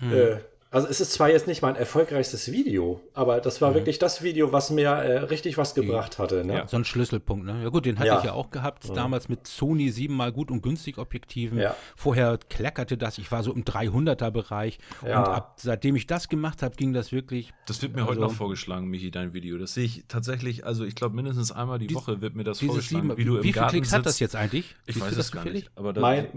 Mhm. 0.00 0.12
Äh, 0.12 0.36
also 0.72 0.86
es 0.86 1.00
ist 1.00 1.12
zwar 1.12 1.30
jetzt 1.30 1.48
nicht 1.48 1.62
mein 1.62 1.74
erfolgreichstes 1.74 2.52
Video, 2.52 3.00
aber 3.12 3.40
das 3.40 3.60
war 3.60 3.70
mhm. 3.70 3.74
wirklich 3.74 3.98
das 3.98 4.22
Video, 4.22 4.52
was 4.52 4.70
mir 4.70 4.88
äh, 4.88 5.18
richtig 5.18 5.58
was 5.58 5.74
gebracht 5.74 6.20
hatte. 6.20 6.44
Ne? 6.44 6.54
Ja, 6.54 6.68
so 6.68 6.76
ein 6.76 6.84
Schlüsselpunkt. 6.84 7.44
Ne? 7.44 7.60
Ja 7.64 7.70
gut, 7.70 7.86
den 7.86 7.98
hatte 7.98 8.06
ja. 8.06 8.18
ich 8.18 8.24
ja 8.24 8.32
auch 8.34 8.50
gehabt, 8.50 8.88
mhm. 8.88 8.94
damals 8.94 9.28
mit 9.28 9.48
Sony 9.48 9.90
siebenmal 9.90 10.30
gut 10.30 10.48
und 10.48 10.62
günstig 10.62 10.98
Objektiven. 10.98 11.58
Ja. 11.58 11.74
Vorher 11.96 12.38
kleckerte 12.48 12.96
das, 12.96 13.18
ich 13.18 13.32
war 13.32 13.42
so 13.42 13.52
im 13.52 13.64
300er 13.64 14.30
Bereich 14.30 14.78
ja. 15.04 15.18
und 15.18 15.28
ab, 15.28 15.54
seitdem 15.56 15.96
ich 15.96 16.06
das 16.06 16.28
gemacht 16.28 16.62
habe, 16.62 16.76
ging 16.76 16.92
das 16.92 17.10
wirklich. 17.10 17.52
Das 17.66 17.82
wird 17.82 17.96
mir 17.96 18.02
also, 18.02 18.12
heute 18.12 18.20
noch 18.20 18.32
vorgeschlagen, 18.32 18.86
Michi, 18.86 19.10
dein 19.10 19.34
Video. 19.34 19.58
Das 19.58 19.74
sehe 19.74 19.84
ich 19.84 20.04
tatsächlich, 20.06 20.64
also 20.64 20.84
ich 20.84 20.94
glaube 20.94 21.16
mindestens 21.16 21.50
einmal 21.50 21.80
die 21.80 21.88
dies, 21.88 21.96
Woche 21.96 22.20
wird 22.20 22.36
mir 22.36 22.44
das 22.44 22.60
vorgeschlagen, 22.60 23.08
sieben, 23.08 23.18
wie 23.18 23.24
du 23.24 23.38
im 23.38 23.42
Wie 23.42 23.52
viele 23.52 23.66
Klicks 23.66 23.88
sitzt. 23.88 23.98
hat 23.98 24.06
das 24.06 24.20
jetzt 24.20 24.36
eigentlich? 24.36 24.76
Ich 24.86 24.94
Siehst 24.94 25.06
weiß 25.06 25.16
es 25.16 25.32
gar 25.32 25.44
nicht. 25.44 25.68
Aber 25.74 25.98
mein, 25.98 26.28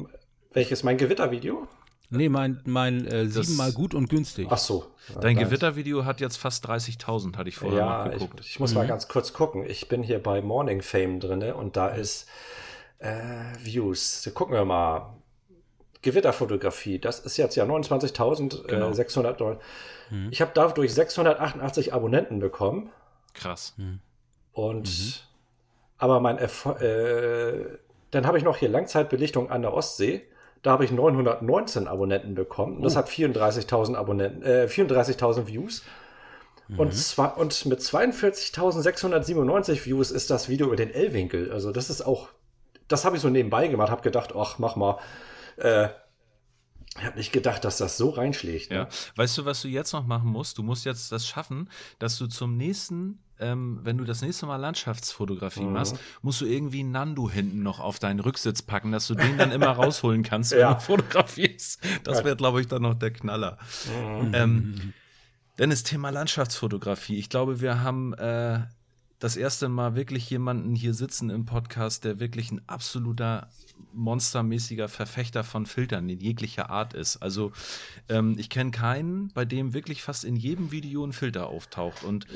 welches 0.53 0.81
mein 0.81 0.97
Gewittervideo? 0.97 1.67
Nee, 2.15 2.29
mein, 2.29 2.61
mein 2.65 3.07
äh, 3.07 3.25
siebenmal 3.25 3.71
gut 3.71 3.95
und 3.95 4.07
günstig. 4.07 4.47
Ach 4.49 4.57
so. 4.57 4.85
Dein 5.19 5.35
Gewittervideo 5.35 6.05
hat 6.05 6.21
jetzt 6.21 6.37
fast 6.37 6.67
30.000, 6.69 7.35
hatte 7.37 7.49
ich 7.49 7.55
vorher 7.55 7.79
ja, 7.79 8.07
geguckt. 8.07 8.39
Ich, 8.41 8.51
ich 8.51 8.59
muss 8.59 8.71
mhm. 8.71 8.79
mal 8.79 8.87
ganz 8.87 9.07
kurz 9.07 9.33
gucken. 9.33 9.65
Ich 9.67 9.87
bin 9.89 10.03
hier 10.03 10.21
bei 10.21 10.41
Morning 10.41 10.83
Fame 10.83 11.19
drin 11.19 11.41
und 11.53 11.75
da 11.75 11.87
ist 11.87 12.27
äh, 12.99 13.13
Views. 13.59 14.29
Gucken 14.35 14.53
wir 14.53 14.63
mal. 14.63 15.15
Gewitterfotografie, 16.03 16.99
das 16.99 17.19
ist 17.19 17.37
jetzt 17.37 17.55
ja 17.55 17.63
29.600 17.63 18.67
genau. 18.67 18.91
äh, 18.91 19.33
Dollar. 19.33 19.59
Mhm. 20.09 20.27
Ich 20.31 20.41
habe 20.41 20.51
dadurch 20.53 20.93
688 20.93 21.93
Abonnenten 21.93 22.39
bekommen. 22.39 22.91
Krass. 23.33 23.73
Mhm. 23.77 24.01
Und 24.51 24.87
mhm. 24.87 25.13
aber 25.97 26.19
mein 26.19 26.37
Erfolg, 26.37 26.81
äh, 26.81 27.79
dann 28.11 28.27
habe 28.27 28.37
ich 28.37 28.43
noch 28.43 28.57
hier 28.57 28.69
Langzeitbelichtung 28.69 29.49
an 29.49 29.61
der 29.61 29.73
Ostsee. 29.73 30.27
Da 30.63 30.71
habe 30.71 30.85
ich 30.85 30.91
919 30.91 31.87
Abonnenten 31.87 32.35
bekommen. 32.35 32.77
Und 32.77 32.83
das 32.83 32.95
oh. 32.95 32.99
hat 32.99 33.09
34.000 33.09 33.95
Abonnenten, 33.95 34.43
äh, 34.43 34.67
34.000 34.67 35.47
Views. 35.47 35.83
Mhm. 36.69 36.79
Und, 36.79 36.95
zwar, 36.95 37.37
und 37.37 37.65
mit 37.65 37.81
42.697 37.81 39.85
Views 39.85 40.11
ist 40.11 40.29
das 40.29 40.49
Video 40.49 40.67
über 40.67 40.75
den 40.75 40.89
L-Winkel. 40.89 41.51
Also 41.51 41.71
das 41.71 41.89
ist 41.89 42.01
auch, 42.01 42.29
das 42.87 43.05
habe 43.05 43.17
ich 43.17 43.21
so 43.21 43.29
nebenbei 43.29 43.67
gemacht, 43.67 43.91
habe 43.91 44.01
gedacht, 44.01 44.33
ach, 44.35 44.57
mach 44.57 44.75
mal. 44.75 44.97
Äh, 45.57 45.89
ich 46.97 47.05
habe 47.05 47.17
nicht 47.17 47.31
gedacht, 47.31 47.65
dass 47.65 47.77
das 47.77 47.97
so 47.97 48.11
reinschlägt. 48.11 48.69
Ne? 48.69 48.77
Ja. 48.77 48.87
Weißt 49.15 49.37
du, 49.37 49.45
was 49.45 49.63
du 49.63 49.67
jetzt 49.67 49.93
noch 49.93 50.05
machen 50.05 50.29
musst? 50.29 50.59
Du 50.59 50.63
musst 50.63 50.85
jetzt 50.85 51.11
das 51.11 51.27
schaffen, 51.27 51.69
dass 51.97 52.19
du 52.19 52.27
zum 52.27 52.55
nächsten 52.55 53.22
ähm, 53.39 53.79
wenn 53.83 53.97
du 53.97 54.03
das 54.03 54.21
nächste 54.21 54.45
Mal 54.45 54.57
Landschaftsfotografie 54.57 55.63
mhm. 55.63 55.73
machst, 55.73 55.97
musst 56.21 56.41
du 56.41 56.45
irgendwie 56.45 56.83
Nando 56.83 57.29
hinten 57.29 57.63
noch 57.63 57.79
auf 57.79 57.99
deinen 57.99 58.19
Rücksitz 58.19 58.61
packen, 58.61 58.91
dass 58.91 59.07
du 59.07 59.15
den 59.15 59.37
dann 59.37 59.51
immer 59.51 59.67
rausholen 59.71 60.23
kannst, 60.23 60.51
wenn 60.51 60.59
ja. 60.59 60.73
du 60.73 60.79
fotografierst. 60.79 61.79
Das 62.03 62.23
wäre, 62.23 62.35
glaube 62.35 62.61
ich, 62.61 62.67
dann 62.67 62.81
noch 62.81 62.93
der 62.93 63.11
Knaller. 63.11 63.57
Mhm. 64.21 64.31
Ähm, 64.33 64.93
Dennis, 65.57 65.83
Thema 65.83 66.09
Landschaftsfotografie. 66.09 67.17
Ich 67.17 67.29
glaube, 67.29 67.61
wir 67.61 67.81
haben 67.81 68.13
äh, 68.13 68.61
das 69.19 69.37
erste 69.37 69.69
Mal 69.69 69.95
wirklich 69.95 70.29
jemanden 70.29 70.75
hier 70.75 70.93
sitzen 70.93 71.29
im 71.29 71.45
Podcast, 71.45 72.03
der 72.03 72.19
wirklich 72.19 72.51
ein 72.51 72.61
absoluter 72.67 73.49
monstermäßiger 73.93 74.89
Verfechter 74.89 75.43
von 75.43 75.65
Filtern 75.65 76.09
in 76.09 76.19
jeglicher 76.19 76.69
Art 76.69 76.93
ist. 76.93 77.17
Also 77.17 77.51
ähm, 78.09 78.35
ich 78.37 78.49
kenne 78.49 78.71
keinen, 78.71 79.31
bei 79.33 79.45
dem 79.45 79.73
wirklich 79.73 80.03
fast 80.03 80.25
in 80.25 80.35
jedem 80.35 80.71
Video 80.71 81.05
ein 81.05 81.13
Filter 81.13 81.47
auftaucht. 81.47 82.03
Und 82.03 82.27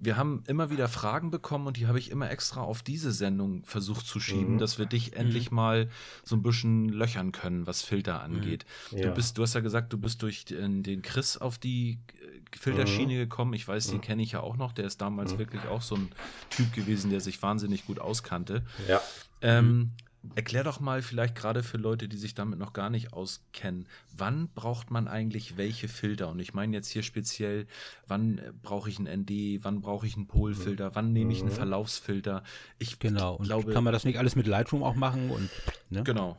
wir 0.00 0.16
haben 0.16 0.42
immer 0.46 0.70
wieder 0.70 0.88
Fragen 0.88 1.30
bekommen 1.30 1.66
und 1.66 1.76
die 1.76 1.86
habe 1.86 1.98
ich 1.98 2.10
immer 2.10 2.30
extra 2.30 2.60
auf 2.60 2.82
diese 2.82 3.12
Sendung 3.12 3.64
versucht 3.64 4.06
zu 4.06 4.20
schieben, 4.20 4.54
mhm. 4.54 4.58
dass 4.58 4.78
wir 4.78 4.86
dich 4.86 5.14
endlich 5.14 5.50
mhm. 5.50 5.56
mal 5.56 5.90
so 6.24 6.36
ein 6.36 6.42
bisschen 6.42 6.88
löchern 6.88 7.32
können, 7.32 7.66
was 7.66 7.82
Filter 7.82 8.18
mhm. 8.18 8.36
angeht. 8.36 8.66
Mhm. 8.90 8.98
Ja. 8.98 9.06
Du 9.06 9.14
bist, 9.14 9.38
du 9.38 9.42
hast 9.42 9.54
ja 9.54 9.60
gesagt, 9.60 9.92
du 9.92 9.98
bist 9.98 10.22
durch 10.22 10.44
den 10.44 11.02
Chris 11.02 11.36
auf 11.36 11.58
die 11.58 11.98
äh, 12.20 12.58
Filterschiene 12.58 13.14
mhm. 13.14 13.18
gekommen. 13.18 13.54
Ich 13.54 13.66
weiß, 13.66 13.88
den 13.88 13.96
mhm. 13.98 14.02
kenne 14.02 14.22
ich 14.22 14.32
ja 14.32 14.40
auch 14.40 14.56
noch. 14.56 14.72
Der 14.72 14.84
ist 14.84 15.00
damals 15.00 15.38
wirklich 15.38 15.64
auch 15.66 15.82
so 15.82 15.96
ein 15.96 16.10
Typ 16.50 16.72
gewesen, 16.72 17.10
der 17.10 17.20
sich 17.20 17.40
wahnsinnig 17.42 17.86
gut 17.86 17.98
auskannte. 17.98 18.62
Ja. 18.88 19.00
Ähm, 19.42 19.92
Erklär 20.34 20.64
doch 20.64 20.80
mal 20.80 21.02
vielleicht 21.02 21.34
gerade 21.34 21.62
für 21.62 21.76
Leute, 21.76 22.08
die 22.08 22.16
sich 22.16 22.34
damit 22.34 22.58
noch 22.58 22.72
gar 22.72 22.90
nicht 22.90 23.12
auskennen, 23.12 23.86
wann 24.16 24.48
braucht 24.48 24.90
man 24.90 25.08
eigentlich 25.08 25.56
welche 25.56 25.88
Filter? 25.88 26.30
Und 26.30 26.38
ich 26.38 26.54
meine 26.54 26.74
jetzt 26.74 26.88
hier 26.88 27.02
speziell, 27.02 27.66
wann 28.06 28.38
äh, 28.38 28.52
brauche 28.62 28.88
ich 28.88 28.98
einen 28.98 29.22
ND, 29.22 29.64
wann 29.64 29.80
brauche 29.80 30.06
ich 30.06 30.16
einen 30.16 30.26
Polfilter, 30.26 30.94
wann 30.94 31.12
nehme 31.12 31.32
ich 31.32 31.40
einen 31.40 31.50
mhm. 31.50 31.54
Verlaufsfilter? 31.54 32.42
Ich 32.78 32.98
genau, 32.98 33.36
und 33.36 33.46
glaube, 33.46 33.72
kann 33.72 33.84
man 33.84 33.92
das 33.92 34.04
nicht 34.04 34.18
alles 34.18 34.36
mit 34.36 34.46
Lightroom 34.46 34.82
auch 34.82 34.94
machen? 34.94 35.30
Und, 35.30 35.50
ne? 35.90 36.02
Genau. 36.02 36.36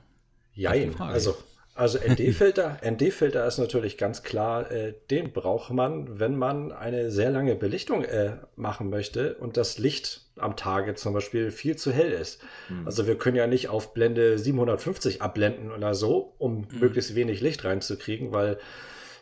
Ja, 0.54 0.72
also 0.72 1.38
also 1.76 2.00
ND-Filter, 2.08 2.80
ND-Filter 2.84 3.46
ist 3.46 3.58
natürlich 3.58 3.98
ganz 3.98 4.24
klar, 4.24 4.72
äh, 4.72 4.94
den 5.12 5.34
braucht 5.34 5.72
man, 5.72 6.20
wenn 6.20 6.38
man 6.38 6.72
eine 6.72 7.12
sehr 7.12 7.30
lange 7.30 7.56
Belichtung 7.56 8.06
äh, 8.06 8.38
machen 8.56 8.90
möchte 8.90 9.36
und 9.36 9.58
das 9.58 9.78
Licht 9.78 10.22
am 10.38 10.56
Tage 10.56 10.96
zum 10.96 11.14
Beispiel 11.14 11.52
viel 11.52 11.76
zu 11.76 11.92
hell 11.92 12.12
ist. 12.12 12.42
Mhm. 12.70 12.88
Also 12.88 13.08
wir 13.08 13.18
können 13.18 13.36
ja 13.36 13.46
nicht 13.46 13.68
auf 13.68 13.94
Blende 13.94 14.40
750 14.40 15.22
abblenden 15.22 15.72
oder 15.72 15.94
so, 15.94 16.34
um 16.38 16.68
mhm. 16.72 16.80
möglichst 16.80 17.14
wenig 17.14 17.42
Licht 17.42 17.64
reinzukriegen, 17.66 18.32
weil 18.32 18.58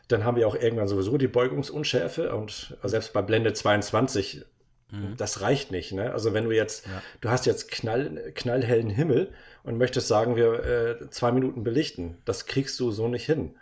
dann 0.08 0.24
haben 0.24 0.38
wir 0.38 0.48
auch 0.48 0.56
irgendwann 0.56 0.88
sowieso 0.88 1.18
die 1.18 1.28
Beugungsunschärfe 1.28 2.36
und 2.36 2.78
selbst 2.84 3.14
bei 3.14 3.22
Blende 3.22 3.54
22 3.54 4.46
mhm. 4.94 5.18
das 5.18 5.42
reicht 5.42 5.72
nicht. 5.72 5.92
Ne? 5.92 6.14
Also 6.14 6.34
wenn 6.34 6.46
du 6.46 6.52
jetzt, 6.52 6.86
ja. 6.86 7.02
du 7.22 7.30
hast 7.30 7.46
jetzt 7.46 7.72
knall, 7.72 8.32
knallhellen 8.36 8.90
Himmel 8.90 9.32
und 9.64 9.78
möchtest 9.78 10.08
sagen, 10.08 10.36
wir 10.36 10.64
äh, 10.64 11.10
zwei 11.10 11.32
Minuten 11.32 11.64
belichten. 11.64 12.18
Das 12.26 12.46
kriegst 12.46 12.80
du 12.80 12.92
so 12.92 13.08
nicht 13.08 13.26
hin. 13.26 13.56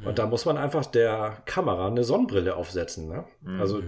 Mhm. 0.00 0.06
Und 0.06 0.18
da 0.18 0.26
muss 0.26 0.44
man 0.44 0.56
einfach 0.56 0.86
der 0.86 1.42
Kamera 1.46 1.88
eine 1.88 2.04
Sonnenbrille 2.04 2.56
aufsetzen. 2.56 3.08
Ne? 3.08 3.24
Mhm. 3.42 3.60
Also 3.60 3.82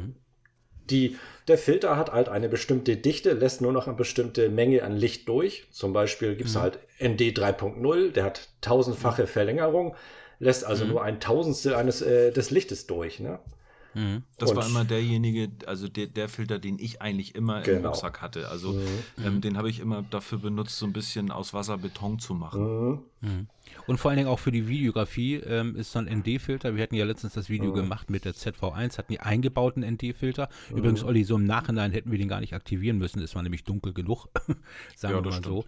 die, 0.90 1.16
der 1.48 1.58
Filter 1.58 1.96
hat 1.96 2.12
halt 2.12 2.28
eine 2.28 2.48
bestimmte 2.48 2.96
Dichte, 2.96 3.32
lässt 3.32 3.60
nur 3.60 3.72
noch 3.72 3.86
eine 3.86 3.96
bestimmte 3.96 4.48
Menge 4.48 4.82
an 4.82 4.96
Licht 4.96 5.28
durch. 5.28 5.66
Zum 5.70 5.92
Beispiel 5.92 6.34
gibt 6.36 6.48
es 6.48 6.56
mhm. 6.56 6.60
halt 6.60 6.78
ND 7.00 7.20
3.0, 7.20 8.12
der 8.12 8.24
hat 8.24 8.48
tausendfache 8.60 9.26
Verlängerung, 9.26 9.94
lässt 10.38 10.64
also 10.64 10.84
mhm. 10.84 10.90
nur 10.90 11.02
ein 11.02 11.20
Tausendstel 11.20 11.74
eines 11.74 12.02
äh, 12.02 12.32
des 12.32 12.50
Lichtes 12.50 12.86
durch. 12.86 13.20
Ne? 13.20 13.38
Mhm. 13.98 14.22
Das 14.38 14.50
und 14.50 14.56
war 14.56 14.66
immer 14.66 14.84
derjenige, 14.84 15.50
also 15.66 15.88
der, 15.88 16.06
der 16.06 16.28
Filter, 16.28 16.60
den 16.60 16.78
ich 16.78 17.02
eigentlich 17.02 17.34
immer 17.34 17.62
genau. 17.62 17.78
im 17.78 17.86
Rucksack 17.86 18.22
hatte. 18.22 18.48
Also 18.48 18.72
mhm. 18.72 18.86
ähm, 19.24 19.40
den 19.40 19.58
habe 19.58 19.68
ich 19.68 19.80
immer 19.80 20.04
dafür 20.08 20.38
benutzt, 20.38 20.78
so 20.78 20.86
ein 20.86 20.92
bisschen 20.92 21.32
aus 21.32 21.52
Wasser 21.52 21.78
Beton 21.78 22.18
zu 22.20 22.34
machen. 22.34 22.62
Mhm. 22.62 23.00
mhm. 23.20 23.46
Und 23.86 23.98
vor 23.98 24.10
allen 24.10 24.16
Dingen 24.16 24.30
auch 24.30 24.38
für 24.38 24.52
die 24.52 24.66
Videografie 24.66 25.34
ähm, 25.34 25.76
ist 25.76 25.92
so 25.92 25.98
ein 25.98 26.06
ND-Filter. 26.06 26.74
Wir 26.74 26.82
hatten 26.82 26.94
ja 26.94 27.04
letztens 27.04 27.34
das 27.34 27.50
Video 27.50 27.70
mhm. 27.70 27.74
gemacht 27.74 28.08
mit 28.08 28.24
der 28.24 28.34
ZV1, 28.34 28.96
hatten 28.96 29.12
die 29.12 29.20
eingebauten 29.20 29.82
ND-Filter. 29.82 30.48
Mhm. 30.70 30.78
Übrigens, 30.78 31.04
Olli, 31.04 31.24
so 31.24 31.36
im 31.36 31.44
Nachhinein 31.44 31.92
hätten 31.92 32.10
wir 32.10 32.18
den 32.18 32.28
gar 32.28 32.40
nicht 32.40 32.54
aktivieren 32.54 32.96
müssen. 32.96 33.20
Es 33.20 33.34
war 33.34 33.42
nämlich 33.42 33.64
dunkel 33.64 33.92
genug, 33.92 34.28
sagen 34.96 35.14
ja, 35.14 35.22
wir 35.22 35.30
mal 35.30 35.32
stimmt. 35.32 35.46
so. 35.46 35.64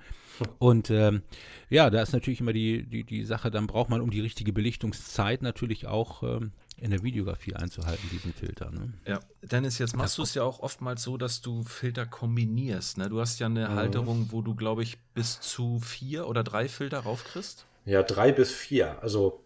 Und 0.59 0.91
ähm, 0.91 1.23
ja, 1.69 1.91
da 1.91 2.01
ist 2.01 2.13
natürlich 2.13 2.41
immer 2.41 2.55
die, 2.55 2.85
die, 2.85 3.05
die 3.05 3.25
Sache, 3.25 3.51
dann 3.51 3.67
braucht 3.67 3.91
man 3.91 4.01
um 4.01 4.11
die 4.11 4.21
richtige 4.21 4.53
Belichtungszeit 4.53 5.43
natürlich 5.43 5.87
auch 5.87 6.23
ähm, 6.23 6.53
in 6.81 6.91
der 6.91 7.03
Videografie 7.03 7.55
einzuhalten, 7.55 8.09
diesen 8.11 8.33
Filter. 8.33 8.71
Ne? 8.71 8.93
Ja, 9.07 9.21
Dennis, 9.43 9.79
jetzt 9.79 9.97
machst 9.97 10.19
du 10.19 10.23
es 10.23 10.35
ja 10.35 10.43
auch 10.43 10.61
oftmals 10.61 11.03
so, 11.03 11.17
dass 11.17 11.43
du 11.43 11.63
Filter 11.63 12.07
kombinierst. 12.07 12.99
Ne? 12.99 13.09
Du 13.09 13.21
hast 13.21 13.39
ja 13.39 13.47
eine 13.47 13.69
mhm. 13.69 13.75
Halterung, 13.75 14.29
wo 14.31 14.41
du, 14.41 14.55
glaube 14.55 14.83
ich, 14.83 14.99
bis 15.15 15.41
zu 15.41 15.79
vier 15.81 16.27
oder 16.27 16.43
drei 16.43 16.69
Filter 16.69 17.01
raufkriegst. 17.01 17.67
Ja, 17.85 18.03
drei 18.03 18.33
bis 18.33 18.53
vier. 18.53 19.03
Also 19.03 19.45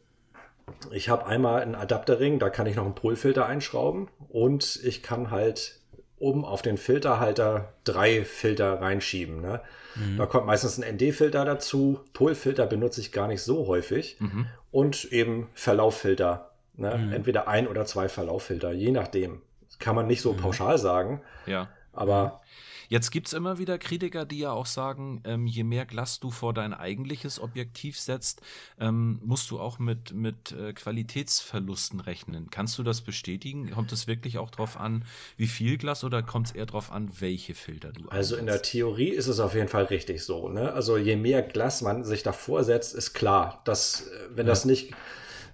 ich 0.93 1.09
habe 1.09 1.27
einmal 1.27 1.63
einen 1.63 1.75
Adapterring, 1.75 2.39
da 2.39 2.51
kann 2.51 2.67
ich 2.67 2.77
noch 2.77 2.85
einen 2.85 2.95
Polfilter 2.95 3.47
einschrauben 3.47 4.09
und 4.29 4.81
ich 4.83 5.03
kann 5.03 5.31
halt 5.31 5.81
oben 6.19 6.45
auf 6.45 6.63
den 6.63 6.79
Filterhalter 6.79 7.75
drei 7.85 8.25
Filter 8.25 8.81
reinschieben. 8.81 9.41
Ne? 9.41 9.61
Mhm. 9.97 10.17
Da 10.17 10.27
kommt 10.27 10.47
meistens 10.47 10.81
ein 10.81 10.95
ND-Filter 10.95 11.45
dazu. 11.45 12.01
Polfilter 12.13 12.67
benutze 12.67 13.01
ich 13.01 13.13
gar 13.13 13.29
nicht 13.29 13.43
so 13.43 13.67
häufig. 13.67 14.17
Mhm. 14.21 14.47
Und 14.71 15.05
eben 15.05 15.49
Verlauffilter 15.55 16.54
Ne? 16.77 16.97
Mhm. 16.97 17.13
Entweder 17.13 17.49
ein 17.49 17.69
oder 17.69 17.85
zwei 17.87 18.09
Verlauffilter, 18.09 18.73
je 18.73 18.91
nachdem. 18.91 19.43
Das 19.67 19.79
kann 19.79 19.95
man 19.95 20.07
nicht 20.07 20.23
so 20.23 20.33
mhm. 20.33 20.39
pauschal 20.39 20.79
sagen. 20.79 21.21
Ja. 21.47 21.69
Aber. 21.93 22.41
Jetzt 22.89 23.11
gibt 23.11 23.29
es 23.29 23.33
immer 23.33 23.59
wieder 23.59 23.79
Kritiker, 23.79 24.27
die 24.27 24.41
ja 24.41 24.53
auch 24.53 24.67
sagen, 24.67 25.23
ähm, 25.25 25.47
je 25.47 25.65
mehr 25.65 25.87
Glas 25.87 26.21
du 26.21 26.31
vor 26.31 26.53
dein 26.53 26.75
eigentliches 26.75 27.41
Objektiv 27.41 27.99
setzt, 27.99 28.43
ähm, 28.79 29.21
musst 29.25 29.51
du 29.51 29.59
auch 29.59 29.79
mit, 29.79 30.13
mit 30.13 30.53
äh, 30.53 30.73
Qualitätsverlusten 30.75 32.01
rechnen. 32.01 32.51
Kannst 32.51 32.79
du 32.79 32.83
das 32.83 33.01
bestätigen? 33.01 33.71
Kommt 33.71 33.91
es 33.93 34.07
wirklich 34.07 34.37
auch 34.37 34.51
darauf 34.51 34.79
an, 34.79 35.05
wie 35.37 35.47
viel 35.47 35.79
Glas 35.79 36.05
oder 36.05 36.23
kommt 36.23 36.49
es 36.49 36.53
eher 36.53 36.67
darauf 36.67 36.93
an, 36.93 37.11
welche 37.21 37.55
Filter 37.55 37.91
du 37.91 38.09
Also 38.11 38.37
einsetzt? 38.37 38.41
in 38.41 38.47
der 38.47 38.63
Theorie 38.63 39.09
ist 39.09 39.29
es 39.29 39.41
auf 39.41 39.55
jeden 39.55 39.69
Fall 39.69 39.85
richtig 39.85 40.23
so. 40.23 40.51
Ne? 40.51 40.73
Also 40.73 40.99
je 40.99 41.17
mehr 41.17 41.43
Glas 41.43 41.81
man 41.81 42.05
sich 42.05 42.23
davor 42.23 42.65
setzt, 42.65 42.95
ist 42.95 43.15
klar, 43.15 43.63
dass 43.65 44.09
äh, 44.09 44.11
wenn 44.35 44.47
ja. 44.47 44.53
das 44.53 44.67
nicht 44.67 44.93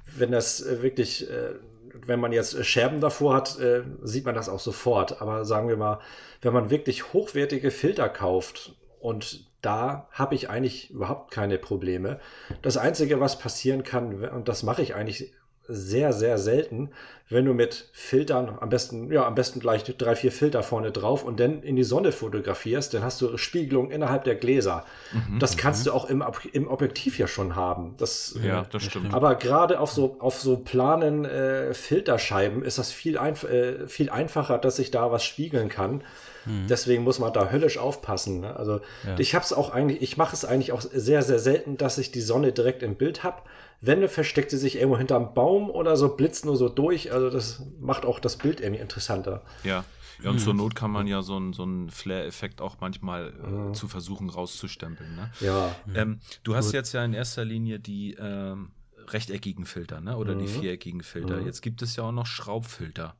wenn 0.07 0.33
das 0.33 0.61
äh, 0.61 0.83
wirklich, 0.83 1.31
äh, 1.31 1.55
wenn 2.07 2.21
man 2.21 2.33
jetzt 2.33 2.65
Scherben 2.65 3.01
davor 3.01 3.35
hat, 3.35 3.59
äh, 3.59 3.83
sieht 4.03 4.25
man 4.25 4.35
das 4.35 4.49
auch 4.49 4.61
sofort. 4.61 5.21
Aber 5.21 5.45
sagen 5.45 5.69
wir 5.69 5.77
mal, 5.77 6.01
wenn 6.43 6.53
man 6.53 6.71
wirklich 6.71 7.13
hochwertige 7.13 7.71
Filter 7.71 8.09
kauft 8.09 8.77
und 9.01 9.49
da 9.63 10.09
habe 10.11 10.35
ich 10.35 10.49
eigentlich 10.49 10.91
überhaupt 10.91 11.31
keine 11.31 11.59
Probleme. 11.59 12.19
Das 12.63 12.77
Einzige, 12.77 13.21
was 13.21 13.39
passieren 13.39 13.83
kann, 13.83 14.25
und 14.25 14.49
das 14.49 14.63
mache 14.63 14.83
ich 14.83 14.95
eigentlich 14.95 15.33
sehr, 15.71 16.13
sehr 16.13 16.39
selten, 16.39 16.91
wenn 17.31 17.45
du 17.45 17.55
mit 17.55 17.89
Filtern, 17.93 18.59
am 18.61 18.69
besten, 18.69 19.11
ja, 19.13 19.25
am 19.25 19.37
besten 19.37 19.61
gleich 19.61 19.85
drei, 19.85 20.17
vier 20.17 20.33
Filter 20.33 20.65
vorne 20.65 20.91
drauf 20.91 21.23
und 21.23 21.39
dann 21.39 21.63
in 21.63 21.77
die 21.77 21.85
Sonne 21.85 22.11
fotografierst, 22.11 22.93
dann 22.93 23.05
hast 23.05 23.21
du 23.21 23.37
Spiegelung 23.37 23.93
innerhalb 23.93 24.25
der 24.25 24.35
Gläser. 24.35 24.85
Mhm, 25.13 25.39
das 25.39 25.57
kannst 25.57 25.83
mhm. 25.83 25.91
du 25.91 25.95
auch 25.95 26.11
im, 26.11 26.25
im 26.53 26.67
Objektiv 26.67 27.19
ja 27.19 27.29
schon 27.29 27.55
haben. 27.55 27.95
Das, 27.99 28.37
ja, 28.43 28.67
das 28.71 28.83
stimmt. 28.83 29.15
Aber 29.15 29.37
gerade 29.37 29.79
auf 29.79 29.93
so, 29.93 30.17
auf 30.19 30.41
so 30.41 30.57
planen 30.57 31.25
äh, 31.25 31.73
Filterscheiben 31.73 32.65
ist 32.65 32.79
das 32.79 32.91
viel, 32.91 33.17
einf 33.17 33.45
äh, 33.45 33.87
viel 33.87 34.11
einfacher, 34.11 34.59
dass 34.59 34.81
ich 34.81 34.91
da 34.91 35.13
was 35.13 35.23
spiegeln 35.23 35.69
kann. 35.69 36.03
Mhm. 36.47 36.67
Deswegen 36.69 37.05
muss 37.05 37.21
man 37.21 37.33
da 37.33 37.51
höllisch 37.51 37.79
aufpassen. 37.79 38.41
Ne? 38.41 38.57
Also 38.57 38.81
ja. 39.07 39.17
ich 39.19 39.37
habe 39.37 39.45
es 39.45 39.53
auch 39.53 39.71
eigentlich, 39.71 40.03
ich 40.03 40.17
mache 40.17 40.35
es 40.35 40.45
eigentlich 40.45 40.73
auch 40.73 40.81
sehr, 40.81 41.23
sehr 41.23 41.39
selten, 41.39 41.77
dass 41.77 41.97
ich 41.99 42.11
die 42.11 42.21
Sonne 42.21 42.51
direkt 42.51 42.83
im 42.83 42.97
Bild 42.97 43.23
habe. 43.23 43.43
Wenn, 43.81 44.07
versteckt 44.09 44.51
sie 44.51 44.59
sich 44.59 44.77
irgendwo 44.77 44.99
hinterm 44.99 45.33
Baum 45.35 45.71
oder 45.71 45.97
so, 45.97 46.15
blitzt 46.17 46.45
nur 46.45 46.57
so 46.57 46.69
durch. 46.69 47.13
Also 47.13 47.31
das 47.31 47.63
macht 47.81 48.05
auch 48.05 48.21
das 48.21 48.37
Bild 48.37 48.61
irgendwie 48.61 48.83
interessanter. 48.83 49.43
Ja. 49.65 49.85
Ja, 50.23 50.29
und 50.29 50.37
hm. 50.37 50.43
zur 50.43 50.55
Not 50.55 50.75
kann 50.75 50.91
man 50.91 51.07
ja 51.07 51.23
so 51.23 51.37
einen 51.37 51.55
so 51.55 51.67
Flare-Effekt 51.91 52.61
auch 52.61 52.77
manchmal 52.81 53.33
äh, 53.71 53.73
zu 53.73 53.89
versuchen 53.89 54.29
rauszustempeln. 54.29 55.17
Ne? 55.17 55.31
Ja. 55.41 55.75
Ähm, 55.95 56.21
du 56.43 56.55
hast 56.55 56.73
jetzt 56.73 56.93
ja 56.93 57.03
in 57.05 57.15
erster 57.15 57.45
Linie 57.45 57.79
die 57.79 58.17
ähm, 58.21 58.71
rechteckigen 59.13 59.65
Filter, 59.65 60.01
ne? 60.01 60.17
Oder 60.17 60.35
mhm. 60.35 60.41
die 60.41 60.49
viereckigen 60.49 61.03
Filter. 61.03 61.39
Mhm. 61.39 61.47
Jetzt 61.47 61.63
gibt 61.63 61.83
es 61.83 61.97
ja 61.97 62.05
auch 62.05 62.13
noch 62.13 62.27
Schraubfilter. 62.27 63.17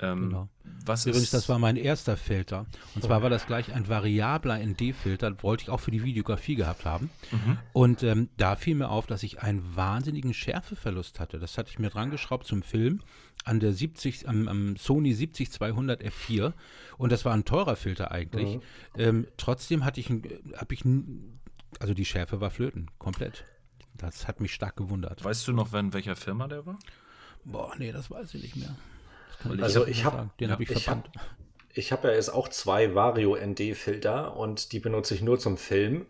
Ähm, 0.00 0.28
genau. 0.28 0.48
Was 0.84 1.06
Übrigens, 1.06 1.30
das 1.30 1.48
war 1.48 1.58
mein 1.58 1.76
erster 1.76 2.16
Filter. 2.16 2.66
Und 2.94 3.02
zwar 3.04 3.22
war 3.22 3.30
das 3.30 3.46
gleich 3.46 3.72
ein 3.72 3.88
variabler 3.88 4.58
ND-Filter, 4.58 5.42
wollte 5.42 5.64
ich 5.64 5.70
auch 5.70 5.80
für 5.80 5.90
die 5.90 6.02
Videografie 6.02 6.56
gehabt 6.56 6.84
haben. 6.84 7.10
Mhm. 7.30 7.58
Und 7.72 8.02
ähm, 8.02 8.28
da 8.36 8.56
fiel 8.56 8.74
mir 8.74 8.88
auf, 8.88 9.06
dass 9.06 9.22
ich 9.22 9.42
einen 9.42 9.76
wahnsinnigen 9.76 10.34
Schärfeverlust 10.34 11.20
hatte. 11.20 11.38
Das 11.38 11.58
hatte 11.58 11.70
ich 11.70 11.78
mir 11.78 11.90
dran 11.90 12.10
geschraubt 12.10 12.46
zum 12.46 12.62
Film 12.62 13.00
an 13.44 13.60
der 13.60 13.72
70, 13.72 14.28
am, 14.28 14.48
am 14.48 14.76
Sony 14.76 15.12
70-200 15.12 16.02
F4. 16.02 16.52
Und 16.96 17.12
das 17.12 17.24
war 17.24 17.34
ein 17.34 17.44
teurer 17.44 17.76
Filter 17.76 18.10
eigentlich. 18.10 18.56
Mhm. 18.56 18.60
Ähm, 18.96 19.26
trotzdem 19.36 19.84
hatte 19.84 20.00
ich, 20.00 20.10
habe 20.10 20.74
ich, 20.74 20.84
also 21.78 21.94
die 21.94 22.04
Schärfe 22.04 22.40
war 22.40 22.50
flöten, 22.50 22.90
komplett. 22.98 23.44
Das 23.96 24.26
hat 24.26 24.40
mich 24.40 24.54
stark 24.54 24.76
gewundert. 24.76 25.24
Weißt 25.24 25.46
du 25.46 25.52
noch, 25.52 25.72
wenn 25.72 25.92
welcher 25.92 26.16
Firma 26.16 26.48
der 26.48 26.66
war? 26.66 26.78
Boah, 27.44 27.72
nee, 27.78 27.92
das 27.92 28.10
weiß 28.10 28.34
ich 28.34 28.42
nicht 28.42 28.56
mehr. 28.56 28.74
Also 29.60 29.86
ich 29.86 30.04
habe 30.04 30.30
den 30.40 30.48
ja, 30.48 30.52
habe 30.52 30.62
ich 30.62 30.68
verbannt. 30.70 31.10
Ich 31.74 31.92
habe 31.92 32.02
hab 32.02 32.10
ja 32.10 32.16
jetzt 32.16 32.30
auch 32.30 32.48
zwei 32.48 32.94
Vario 32.94 33.36
ND 33.36 33.76
Filter 33.76 34.36
und 34.36 34.72
die 34.72 34.80
benutze 34.80 35.14
ich 35.14 35.22
nur 35.22 35.38
zum 35.38 35.56
Filmen. 35.56 36.06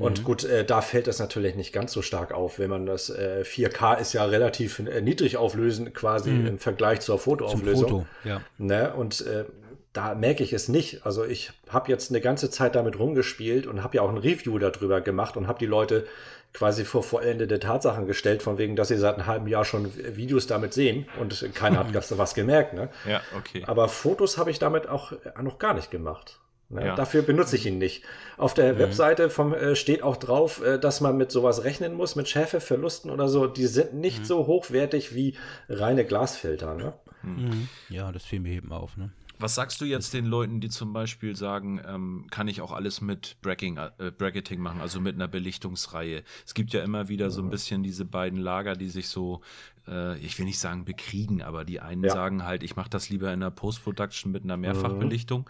Und 0.00 0.20
mhm. 0.20 0.24
gut, 0.24 0.44
äh, 0.44 0.64
da 0.64 0.80
fällt 0.80 1.08
das 1.08 1.18
natürlich 1.18 1.56
nicht 1.56 1.74
ganz 1.74 1.92
so 1.92 2.00
stark 2.00 2.32
auf, 2.32 2.58
wenn 2.58 2.70
man 2.70 2.86
das 2.86 3.10
äh, 3.10 3.44
4K 3.44 3.98
ist 3.98 4.14
ja 4.14 4.24
relativ 4.24 4.78
äh, 4.78 5.02
niedrig 5.02 5.36
auflösen 5.36 5.92
quasi 5.92 6.30
mhm. 6.30 6.46
im 6.46 6.58
Vergleich 6.58 7.00
zur 7.00 7.18
Fotoauflösung. 7.18 7.90
Foto, 7.90 8.06
ja. 8.24 8.40
Ne? 8.56 8.94
Und 8.94 9.20
äh, 9.20 9.44
da 9.92 10.14
merke 10.14 10.44
ich 10.44 10.52
es 10.52 10.68
nicht. 10.68 11.04
Also 11.04 11.24
ich 11.24 11.52
habe 11.68 11.90
jetzt 11.90 12.10
eine 12.10 12.20
ganze 12.20 12.50
Zeit 12.50 12.74
damit 12.74 12.98
rumgespielt 12.98 13.66
und 13.66 13.82
habe 13.82 13.96
ja 13.96 14.02
auch 14.02 14.08
ein 14.08 14.18
Review 14.18 14.58
darüber 14.58 15.00
gemacht 15.00 15.36
und 15.36 15.46
habe 15.48 15.58
die 15.58 15.66
Leute 15.66 16.06
quasi 16.52 16.84
vor 16.84 17.02
vollendete 17.02 17.60
Tatsachen 17.60 18.06
gestellt, 18.06 18.42
von 18.42 18.58
wegen, 18.58 18.74
dass 18.76 18.88
sie 18.88 18.96
seit 18.96 19.14
einem 19.14 19.26
halben 19.26 19.46
Jahr 19.46 19.64
schon 19.64 19.92
Videos 20.16 20.46
damit 20.46 20.74
sehen 20.74 21.06
und 21.20 21.54
keiner 21.54 21.78
hat 21.78 22.18
was 22.18 22.34
gemerkt. 22.34 22.74
Ne? 22.74 22.88
Ja, 23.08 23.20
okay. 23.36 23.62
Aber 23.66 23.88
Fotos 23.88 24.36
habe 24.36 24.50
ich 24.50 24.58
damit 24.58 24.88
auch 24.88 25.12
noch 25.40 25.58
gar 25.58 25.74
nicht 25.74 25.90
gemacht. 25.90 26.40
Ne? 26.70 26.86
Ja. 26.86 26.94
Dafür 26.94 27.22
benutze 27.22 27.56
ich 27.56 27.66
ihn 27.66 27.78
nicht. 27.78 28.04
Auf 28.36 28.54
der 28.54 28.74
mhm. 28.74 28.78
Webseite 28.78 29.28
vom, 29.28 29.52
äh, 29.52 29.74
steht 29.74 30.02
auch 30.02 30.16
drauf, 30.16 30.64
äh, 30.64 30.78
dass 30.78 31.00
man 31.00 31.16
mit 31.16 31.32
sowas 31.32 31.64
rechnen 31.64 31.94
muss, 31.94 32.14
mit 32.14 32.28
Schärfeverlusten 32.28 33.10
oder 33.10 33.28
so. 33.28 33.46
Die 33.46 33.66
sind 33.66 33.94
nicht 33.94 34.20
mhm. 34.20 34.24
so 34.24 34.46
hochwertig 34.46 35.14
wie 35.14 35.36
reine 35.68 36.04
Glasfilter. 36.04 36.74
Ne? 36.74 36.92
Mhm. 37.22 37.68
Ja, 37.88 38.12
das 38.12 38.24
fiel 38.24 38.40
mir 38.40 38.54
eben 38.54 38.72
auf. 38.72 38.96
Ne? 38.96 39.10
Was 39.40 39.54
sagst 39.54 39.80
du 39.80 39.86
jetzt 39.86 40.12
den 40.12 40.26
Leuten, 40.26 40.60
die 40.60 40.68
zum 40.68 40.92
Beispiel 40.92 41.34
sagen, 41.34 41.80
ähm, 41.86 42.26
kann 42.30 42.46
ich 42.46 42.60
auch 42.60 42.72
alles 42.72 43.00
mit 43.00 43.36
Bracking, 43.40 43.78
äh, 43.78 44.10
Bracketing 44.10 44.60
machen, 44.60 44.80
also 44.80 45.00
mit 45.00 45.14
einer 45.14 45.28
Belichtungsreihe? 45.28 46.22
Es 46.46 46.52
gibt 46.52 46.72
ja 46.74 46.82
immer 46.82 47.08
wieder 47.08 47.30
so 47.30 47.40
ein 47.40 47.48
bisschen 47.48 47.82
diese 47.82 48.04
beiden 48.04 48.38
Lager, 48.38 48.76
die 48.76 48.88
sich 48.88 49.08
so, 49.08 49.40
äh, 49.88 50.18
ich 50.18 50.38
will 50.38 50.44
nicht 50.44 50.58
sagen 50.58 50.84
bekriegen, 50.84 51.40
aber 51.40 51.64
die 51.64 51.80
einen 51.80 52.04
ja. 52.04 52.12
sagen 52.12 52.44
halt, 52.44 52.62
ich 52.62 52.76
mache 52.76 52.90
das 52.90 53.08
lieber 53.08 53.32
in 53.32 53.40
der 53.40 53.50
Post-Production 53.50 54.30
mit 54.30 54.44
einer 54.44 54.58
Mehrfachbelichtung. 54.58 55.48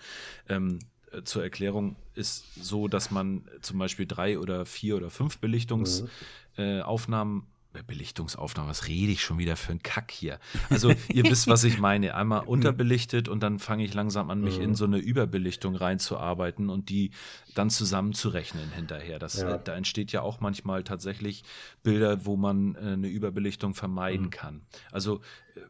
Mhm. 0.48 0.54
Ähm, 0.54 0.78
äh, 1.10 1.22
zur 1.24 1.42
Erklärung 1.42 1.96
ist 2.14 2.44
so, 2.54 2.86
dass 2.86 3.10
man 3.10 3.42
zum 3.60 3.78
Beispiel 3.78 4.06
drei 4.06 4.38
oder 4.38 4.66
vier 4.66 4.96
oder 4.96 5.10
fünf 5.10 5.38
Belichtungsaufnahmen 5.38 7.34
mhm. 7.34 7.42
äh, 7.42 7.59
Belichtungsaufnahme, 7.86 8.68
was 8.68 8.88
rede 8.88 9.12
ich 9.12 9.22
schon 9.22 9.38
wieder 9.38 9.56
für 9.56 9.70
einen 9.70 9.82
Kack 9.82 10.10
hier? 10.10 10.38
Also 10.70 10.92
ihr 11.08 11.24
wisst, 11.24 11.46
was 11.46 11.64
ich 11.64 11.78
meine. 11.78 12.14
Einmal 12.14 12.40
unterbelichtet 12.46 13.28
und 13.28 13.42
dann 13.42 13.58
fange 13.58 13.84
ich 13.84 13.94
langsam 13.94 14.30
an, 14.30 14.40
mich 14.40 14.58
in 14.58 14.70
mhm. 14.70 14.74
so 14.74 14.84
eine 14.84 14.98
Überbelichtung 14.98 15.76
reinzuarbeiten 15.76 16.68
und 16.68 16.88
die 16.88 17.12
dann 17.54 17.70
zusammenzurechnen 17.70 18.70
hinterher. 18.72 19.18
Das, 19.18 19.40
ja. 19.40 19.54
äh, 19.54 19.60
da 19.62 19.74
entsteht 19.74 20.12
ja 20.12 20.22
auch 20.22 20.40
manchmal 20.40 20.82
tatsächlich 20.84 21.44
Bilder, 21.82 22.26
wo 22.26 22.36
man 22.36 22.74
äh, 22.74 22.78
eine 22.78 23.08
Überbelichtung 23.08 23.74
vermeiden 23.74 24.26
mhm. 24.26 24.30
kann. 24.30 24.62
Also 24.90 25.20
äh, 25.54 25.60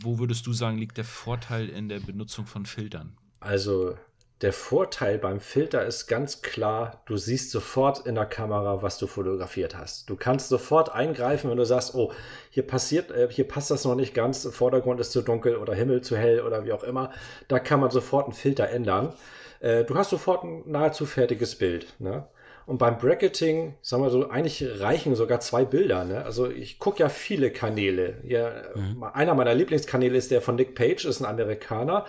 wo 0.00 0.18
würdest 0.18 0.46
du 0.46 0.52
sagen, 0.52 0.78
liegt 0.78 0.96
der 0.96 1.04
Vorteil 1.04 1.68
in 1.68 1.88
der 1.88 2.00
Benutzung 2.00 2.46
von 2.46 2.64
Filtern? 2.64 3.16
Also 3.40 3.96
der 4.42 4.54
Vorteil 4.54 5.18
beim 5.18 5.38
Filter 5.38 5.84
ist 5.84 6.06
ganz 6.06 6.40
klar, 6.40 7.02
du 7.04 7.18
siehst 7.18 7.50
sofort 7.50 8.06
in 8.06 8.14
der 8.14 8.24
Kamera, 8.24 8.82
was 8.82 8.96
du 8.96 9.06
fotografiert 9.06 9.76
hast. 9.76 10.08
Du 10.08 10.16
kannst 10.16 10.48
sofort 10.48 10.94
eingreifen, 10.94 11.50
wenn 11.50 11.58
du 11.58 11.66
sagst, 11.66 11.94
oh, 11.94 12.12
hier 12.48 12.66
passiert, 12.66 13.10
äh, 13.10 13.28
hier 13.30 13.46
passt 13.46 13.70
das 13.70 13.84
noch 13.84 13.94
nicht 13.94 14.14
ganz, 14.14 14.48
Vordergrund 14.50 14.98
ist 14.98 15.12
zu 15.12 15.20
dunkel 15.20 15.56
oder 15.56 15.74
Himmel 15.74 16.00
zu 16.00 16.16
hell 16.16 16.40
oder 16.40 16.64
wie 16.64 16.72
auch 16.72 16.84
immer. 16.84 17.12
Da 17.48 17.58
kann 17.58 17.80
man 17.80 17.90
sofort 17.90 18.24
einen 18.24 18.32
Filter 18.32 18.70
ändern. 18.70 19.12
Äh, 19.60 19.84
du 19.84 19.94
hast 19.94 20.10
sofort 20.10 20.42
ein 20.44 20.62
nahezu 20.64 21.04
fertiges 21.04 21.56
Bild. 21.56 21.94
Ne? 21.98 22.26
Und 22.64 22.78
beim 22.78 22.98
Bracketing, 22.98 23.74
sagen 23.82 24.02
wir 24.02 24.10
so, 24.10 24.30
eigentlich 24.30 24.64
reichen 24.80 25.16
sogar 25.16 25.40
zwei 25.40 25.64
Bilder. 25.64 26.04
Ne? 26.04 26.24
Also 26.24 26.48
ich 26.48 26.78
gucke 26.78 27.00
ja 27.00 27.08
viele 27.08 27.50
Kanäle. 27.50 28.18
Ja, 28.22 28.52
mhm. 28.74 29.02
Einer 29.02 29.34
meiner 29.34 29.54
Lieblingskanäle 29.54 30.16
ist 30.16 30.30
der 30.30 30.40
von 30.40 30.56
Nick 30.56 30.74
Page, 30.74 31.04
ist 31.04 31.20
ein 31.20 31.26
Amerikaner. 31.26 32.06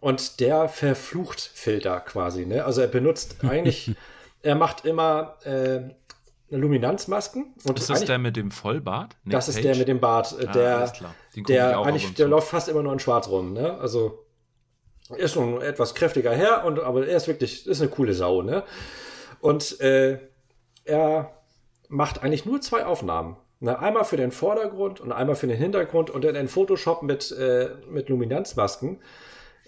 Und 0.00 0.40
der 0.40 0.68
verflucht 0.68 1.40
Filter 1.40 2.00
quasi. 2.00 2.46
Ne? 2.46 2.64
Also 2.64 2.80
er 2.80 2.86
benutzt 2.88 3.36
eigentlich, 3.42 3.92
er 4.42 4.54
macht 4.54 4.84
immer 4.84 5.36
äh, 5.44 5.80
Luminanzmasken. 6.50 7.54
Und 7.64 7.78
ist 7.78 7.90
das 7.90 8.04
der 8.04 8.18
mit 8.18 8.36
dem 8.36 8.50
Vollbart? 8.50 9.16
Nick 9.24 9.32
das 9.32 9.48
ist 9.48 9.56
Page? 9.56 9.64
der 9.64 9.76
mit 9.76 9.88
dem 9.88 10.00
Bart. 10.00 10.34
Äh, 10.38 10.46
ah, 10.46 10.52
der, 10.52 10.92
der 11.36 11.78
eigentlich, 11.80 12.14
der 12.14 12.28
läuft 12.28 12.48
fast 12.48 12.68
immer 12.68 12.82
nur 12.82 12.92
in 12.92 12.98
Schwarz 12.98 13.28
rum. 13.28 13.52
Ne? 13.52 13.76
Also 13.78 14.24
ist 15.16 15.36
nun 15.36 15.60
etwas 15.62 15.94
kräftiger 15.94 16.32
her, 16.32 16.64
und, 16.64 16.80
aber 16.80 17.06
er 17.06 17.16
ist 17.16 17.28
wirklich, 17.28 17.66
ist 17.66 17.80
eine 17.80 17.90
coole 17.90 18.14
Sau. 18.14 18.42
Ne? 18.42 18.62
Und 19.40 19.80
äh, 19.80 20.18
er 20.84 21.32
macht 21.88 22.22
eigentlich 22.22 22.44
nur 22.44 22.60
zwei 22.60 22.84
Aufnahmen. 22.84 23.36
Ne? 23.60 23.78
Einmal 23.78 24.04
für 24.04 24.16
den 24.16 24.30
Vordergrund 24.30 25.00
und 25.00 25.12
einmal 25.12 25.36
für 25.36 25.46
den 25.46 25.56
Hintergrund 25.56 26.10
und 26.10 26.24
dann 26.24 26.34
in 26.34 26.48
Photoshop 26.48 27.02
mit, 27.02 27.30
äh, 27.32 27.70
mit 27.88 28.08
Luminanzmasken. 28.08 29.00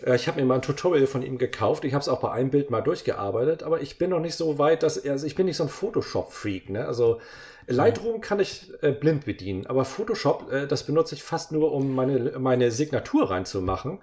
Äh, 0.04 0.16
ich 0.16 0.28
habe 0.28 0.40
mir 0.40 0.46
mal 0.46 0.56
ein 0.56 0.62
Tutorial 0.62 1.06
von 1.06 1.22
ihm 1.22 1.38
gekauft. 1.38 1.84
Ich 1.84 1.94
habe 1.94 2.02
es 2.02 2.08
auch 2.08 2.20
bei 2.20 2.30
einem 2.30 2.50
Bild 2.50 2.70
mal 2.70 2.80
durchgearbeitet, 2.80 3.62
aber 3.62 3.80
ich 3.80 3.98
bin 3.98 4.10
noch 4.10 4.20
nicht 4.20 4.34
so 4.34 4.58
weit, 4.58 4.82
dass 4.82 5.04
also 5.04 5.26
ich 5.26 5.34
bin 5.34 5.46
nicht 5.46 5.56
so 5.56 5.64
ein 5.64 5.68
Photoshop-Freak. 5.68 6.70
Ne? 6.70 6.84
Also 6.86 7.20
Lightroom 7.66 8.20
kann 8.20 8.40
ich 8.40 8.72
äh, 8.82 8.92
blind 8.92 9.24
bedienen, 9.24 9.66
aber 9.66 9.84
Photoshop, 9.84 10.50
äh, 10.52 10.66
das 10.66 10.84
benutze 10.84 11.14
ich 11.14 11.22
fast 11.22 11.52
nur, 11.52 11.72
um 11.72 11.94
meine, 11.94 12.38
meine 12.38 12.70
Signatur 12.70 13.30
reinzumachen. 13.30 13.98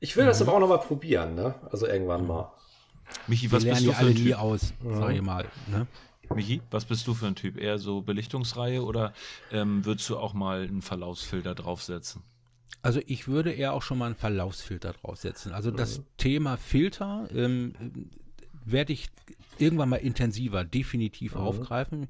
Ich 0.00 0.16
will 0.16 0.24
mhm. 0.24 0.28
das 0.28 0.42
aber 0.42 0.54
auch 0.54 0.60
noch 0.60 0.68
mal 0.68 0.78
probieren, 0.78 1.34
ne? 1.34 1.54
Also 1.70 1.86
irgendwann 1.86 2.22
mhm. 2.22 2.28
mal. 2.28 2.52
Michi, 3.26 3.50
was 3.52 3.64
bist 3.64 3.86
du 3.86 3.92
für 3.92 4.06
ein 4.06 4.14
Typ? 4.14 4.38
aus, 4.38 4.74
mhm. 4.82 4.98
sag 4.98 5.14
ich 5.14 5.22
mal. 5.22 5.44
Ne? 5.68 5.86
Michi, 6.34 6.60
was 6.70 6.84
bist 6.84 7.06
du 7.06 7.14
für 7.14 7.26
ein 7.26 7.36
Typ? 7.36 7.56
Eher 7.56 7.78
so 7.78 8.02
Belichtungsreihe 8.02 8.82
oder 8.82 9.12
ähm, 9.52 9.84
würdest 9.84 10.08
du 10.10 10.18
auch 10.18 10.34
mal 10.34 10.62
einen 10.62 10.82
Verlaufsfilter 10.82 11.54
draufsetzen? 11.54 12.22
Also 12.82 13.00
ich 13.06 13.26
würde 13.26 13.52
eher 13.52 13.72
auch 13.72 13.82
schon 13.82 13.98
mal 13.98 14.06
einen 14.06 14.14
Verlaufsfilter 14.14 14.92
draufsetzen. 14.92 15.52
Also 15.52 15.70
das 15.70 15.98
mhm. 15.98 16.04
Thema 16.18 16.56
Filter 16.56 17.28
ähm, 17.34 17.74
werde 18.64 18.92
ich 18.92 19.08
irgendwann 19.60 19.88
mal 19.88 19.96
intensiver 19.96 20.64
definitiv 20.64 21.34
mhm. 21.34 21.40
aufgreifen. 21.40 22.06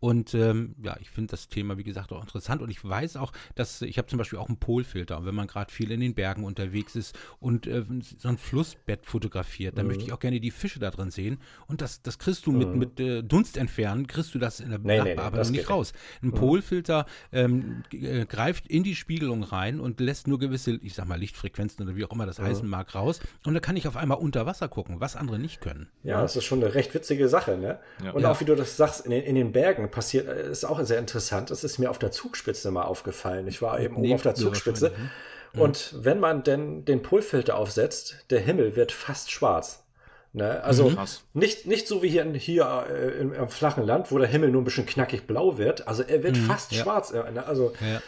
Und 0.00 0.32
ähm, 0.34 0.74
ja, 0.82 0.96
ich 1.00 1.10
finde 1.10 1.30
das 1.30 1.48
Thema, 1.48 1.76
wie 1.76 1.84
gesagt, 1.84 2.10
auch 2.12 2.22
interessant. 2.22 2.62
Und 2.62 2.70
ich 2.70 2.82
weiß 2.82 3.16
auch, 3.16 3.32
dass 3.54 3.82
ich 3.82 3.98
habe 3.98 4.08
zum 4.08 4.18
Beispiel 4.18 4.38
auch 4.38 4.48
einen 4.48 4.56
Polfilter. 4.56 5.18
Und 5.18 5.26
wenn 5.26 5.34
man 5.34 5.46
gerade 5.46 5.70
viel 5.70 5.90
in 5.90 6.00
den 6.00 6.14
Bergen 6.14 6.44
unterwegs 6.44 6.96
ist 6.96 7.16
und 7.38 7.66
äh, 7.66 7.84
so 8.18 8.28
ein 8.28 8.38
Flussbett 8.38 9.04
fotografiert, 9.04 9.76
dann 9.76 9.84
mhm. 9.84 9.92
möchte 9.92 10.04
ich 10.04 10.12
auch 10.12 10.18
gerne 10.18 10.40
die 10.40 10.50
Fische 10.50 10.80
da 10.80 10.90
drin 10.90 11.10
sehen. 11.10 11.38
Und 11.66 11.82
das, 11.82 12.00
das 12.00 12.18
kriegst 12.18 12.46
du 12.46 12.52
mit, 12.52 12.68
mhm. 12.68 12.78
mit 12.78 12.98
äh, 12.98 13.22
Dunst 13.22 13.58
entfernen, 13.58 14.06
kriegst 14.06 14.34
du 14.34 14.38
das 14.38 14.60
in 14.60 14.70
der 14.70 14.78
nee, 14.78 14.96
Nachbearbeitung 14.96 15.52
nee, 15.52 15.58
nee, 15.58 15.58
nicht 15.58 15.70
raus. 15.70 15.92
Ein 16.22 16.28
mhm. 16.28 16.34
Polfilter 16.34 17.06
ähm, 17.30 17.82
äh, 17.92 18.24
greift 18.24 18.66
in 18.68 18.82
die 18.82 18.96
Spiegelung 18.96 19.42
rein 19.42 19.80
und 19.80 20.00
lässt 20.00 20.26
nur 20.28 20.38
gewisse, 20.38 20.78
ich 20.82 20.94
sag 20.94 21.06
mal, 21.06 21.18
Lichtfrequenzen 21.18 21.84
oder 21.84 21.94
wie 21.94 22.06
auch 22.06 22.12
immer 22.12 22.24
das 22.24 22.38
mhm. 22.38 22.44
heißen 22.44 22.66
mag, 22.66 22.94
raus. 22.94 23.20
Und 23.44 23.52
da 23.52 23.60
kann 23.60 23.76
ich 23.76 23.86
auf 23.86 23.96
einmal 23.96 24.16
unter 24.16 24.46
Wasser 24.46 24.68
gucken, 24.68 25.00
was 25.00 25.14
andere 25.14 25.38
nicht 25.38 25.60
können. 25.60 25.88
Ja, 26.04 26.22
das 26.22 26.36
ist 26.36 26.44
schon 26.44 26.62
eine 26.64 26.74
recht 26.74 26.89
witzige 26.94 27.28
Sache, 27.28 27.56
ne? 27.56 27.78
Ja. 28.04 28.12
Und 28.12 28.22
ja. 28.22 28.30
auch 28.30 28.40
wie 28.40 28.44
du 28.44 28.54
das 28.54 28.76
sagst, 28.76 29.04
in 29.04 29.10
den, 29.10 29.22
in 29.22 29.34
den 29.34 29.52
Bergen 29.52 29.90
passiert, 29.90 30.28
äh, 30.28 30.50
ist 30.50 30.64
auch 30.64 30.82
sehr 30.82 30.98
interessant. 30.98 31.50
Das 31.50 31.64
ist 31.64 31.78
mir 31.78 31.90
auf 31.90 31.98
der 31.98 32.10
Zugspitze 32.10 32.70
mal 32.70 32.82
aufgefallen. 32.82 33.46
Ich 33.46 33.62
war 33.62 33.80
eben 33.80 33.96
oben 33.96 34.12
auf 34.12 34.22
der 34.22 34.34
Zugspitze. 34.34 34.92
Mhm. 35.54 35.60
Und 35.60 35.94
wenn 35.98 36.20
man 36.20 36.42
denn 36.42 36.84
den 36.84 37.02
Polfilter 37.02 37.56
aufsetzt, 37.56 38.24
der 38.30 38.40
Himmel 38.40 38.76
wird 38.76 38.92
fast 38.92 39.30
schwarz. 39.30 39.84
Ne? 40.32 40.62
Also 40.62 40.90
mhm. 40.90 40.98
nicht, 41.34 41.66
nicht 41.66 41.88
so 41.88 42.02
wie 42.02 42.08
hier, 42.08 42.24
hier 42.34 42.86
äh, 42.88 43.20
im, 43.20 43.32
im, 43.32 43.48
flachen 43.48 43.84
Land, 43.84 44.12
wo 44.12 44.18
der 44.18 44.28
Himmel 44.28 44.50
nur 44.50 44.62
ein 44.62 44.64
bisschen 44.64 44.86
knackig 44.86 45.26
blau 45.26 45.58
wird. 45.58 45.88
Also 45.88 46.04
er 46.04 46.22
wird 46.22 46.36
mhm, 46.36 46.42
fast 46.42 46.70
ja. 46.72 46.82
schwarz. 46.82 47.10
Äh, 47.10 47.30
ne? 47.32 47.46
Also 47.46 47.72
ja 47.80 48.00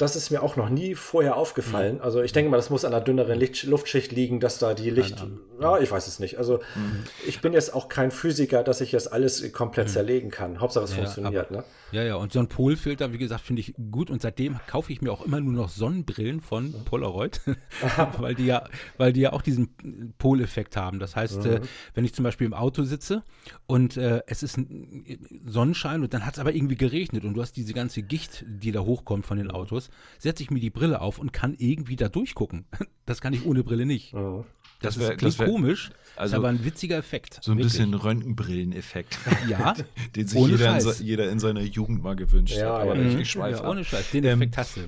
das 0.00 0.16
ist 0.16 0.30
mir 0.30 0.42
auch 0.42 0.56
noch 0.56 0.70
nie 0.70 0.94
vorher 0.94 1.36
aufgefallen. 1.36 1.96
Mhm. 1.96 2.02
Also 2.02 2.22
ich 2.22 2.32
denke 2.32 2.50
mal, 2.50 2.56
das 2.56 2.70
muss 2.70 2.84
an 2.84 2.94
einer 2.94 3.02
dünneren 3.02 3.38
Licht 3.38 3.64
Luftschicht 3.64 4.12
liegen, 4.12 4.40
dass 4.40 4.58
da 4.58 4.72
die 4.72 4.90
Licht. 4.90 5.26
Ja, 5.60 5.78
ich 5.78 5.90
weiß 5.90 6.06
es 6.06 6.18
nicht. 6.18 6.38
Also 6.38 6.58
mhm. 6.74 7.04
ich 7.26 7.40
bin 7.40 7.52
jetzt 7.52 7.74
auch 7.74 7.88
kein 7.88 8.10
Physiker, 8.10 8.62
dass 8.62 8.80
ich 8.80 8.92
das 8.92 9.06
alles 9.06 9.52
komplett 9.52 9.88
mhm. 9.88 9.92
zerlegen 9.92 10.30
kann. 10.30 10.60
Hauptsache 10.60 10.84
es 10.84 10.90
ja, 10.90 10.96
funktioniert. 10.96 11.48
Aber, 11.50 11.58
ne? 11.58 11.64
Ja, 11.92 12.02
ja. 12.02 12.14
Und 12.14 12.32
so 12.32 12.38
ein 12.38 12.48
Polfilter, 12.48 13.12
wie 13.12 13.18
gesagt, 13.18 13.42
finde 13.42 13.60
ich 13.60 13.74
gut. 13.90 14.10
Und 14.10 14.22
seitdem 14.22 14.58
kaufe 14.66 14.92
ich 14.92 15.02
mir 15.02 15.12
auch 15.12 15.24
immer 15.24 15.40
nur 15.40 15.52
noch 15.52 15.68
Sonnenbrillen 15.68 16.40
von 16.40 16.74
Polaroid, 16.84 17.40
weil 18.18 18.34
die 18.34 18.46
ja, 18.46 18.64
weil 18.96 19.12
die 19.12 19.20
ja 19.20 19.32
auch 19.32 19.42
diesen 19.42 20.14
Poleffekt 20.18 20.76
haben. 20.76 20.98
Das 20.98 21.16
heißt, 21.16 21.44
mhm. 21.44 21.50
äh, 21.50 21.60
wenn 21.94 22.04
ich 22.04 22.14
zum 22.14 22.22
Beispiel 22.22 22.46
im 22.46 22.54
Auto 22.54 22.84
sitze 22.84 23.22
und 23.66 23.96
äh, 23.96 24.22
es 24.26 24.42
ist 24.42 24.56
ein 24.56 25.18
Sonnenschein 25.44 26.02
und 26.02 26.14
dann 26.14 26.24
hat 26.24 26.34
es 26.34 26.38
aber 26.40 26.54
irgendwie 26.54 26.76
geregnet 26.76 27.24
und 27.24 27.34
du 27.34 27.42
hast 27.42 27.52
diese 27.52 27.74
ganze 27.74 28.02
Gicht, 28.02 28.44
die 28.48 28.72
da 28.72 28.80
hochkommt 28.80 29.26
von 29.26 29.36
den 29.36 29.48
mhm. 29.48 29.54
Autos 29.54 29.90
setze 30.18 30.42
ich 30.42 30.50
mir 30.50 30.60
die 30.60 30.70
Brille 30.70 31.00
auf 31.00 31.18
und 31.18 31.32
kann 31.32 31.54
irgendwie 31.58 31.96
da 31.96 32.08
durchgucken. 32.08 32.66
Das 33.06 33.20
kann 33.20 33.32
ich 33.32 33.44
ohne 33.44 33.64
Brille 33.64 33.86
nicht. 33.86 34.14
Das, 34.14 34.94
das 34.94 34.98
wär, 35.00 35.20
ist 35.20 35.40
wär, 35.40 35.48
komisch, 35.50 35.90
also 36.16 36.34
ist 36.34 36.38
aber 36.38 36.48
ein 36.48 36.64
witziger 36.64 36.98
Effekt. 36.98 37.38
So 37.40 37.52
ein 37.52 37.58
wirklich. 37.58 37.72
bisschen 37.72 37.94
Röntgenbrillen-Effekt. 37.94 39.18
Ja. 39.48 39.74
Den 40.16 40.28
sich 40.28 40.38
jeder 40.38 40.78
in, 40.78 41.06
jeder 41.06 41.30
in, 41.30 41.38
seiner 41.38 41.62
Jugend 41.62 42.02
mal 42.02 42.14
gewünscht 42.14 42.56
ja, 42.56 42.74
hat. 42.74 42.82
Aber 42.82 42.96
ja. 42.96 43.18
ich 43.18 43.30
schweife 43.30 43.62
ja, 43.62 43.70
Ohne 43.70 43.84
Scheiß, 43.84 44.10
den 44.10 44.24
ähm, 44.24 44.42
Effekt 44.42 44.58
hast 44.58 44.76
du. 44.76 44.80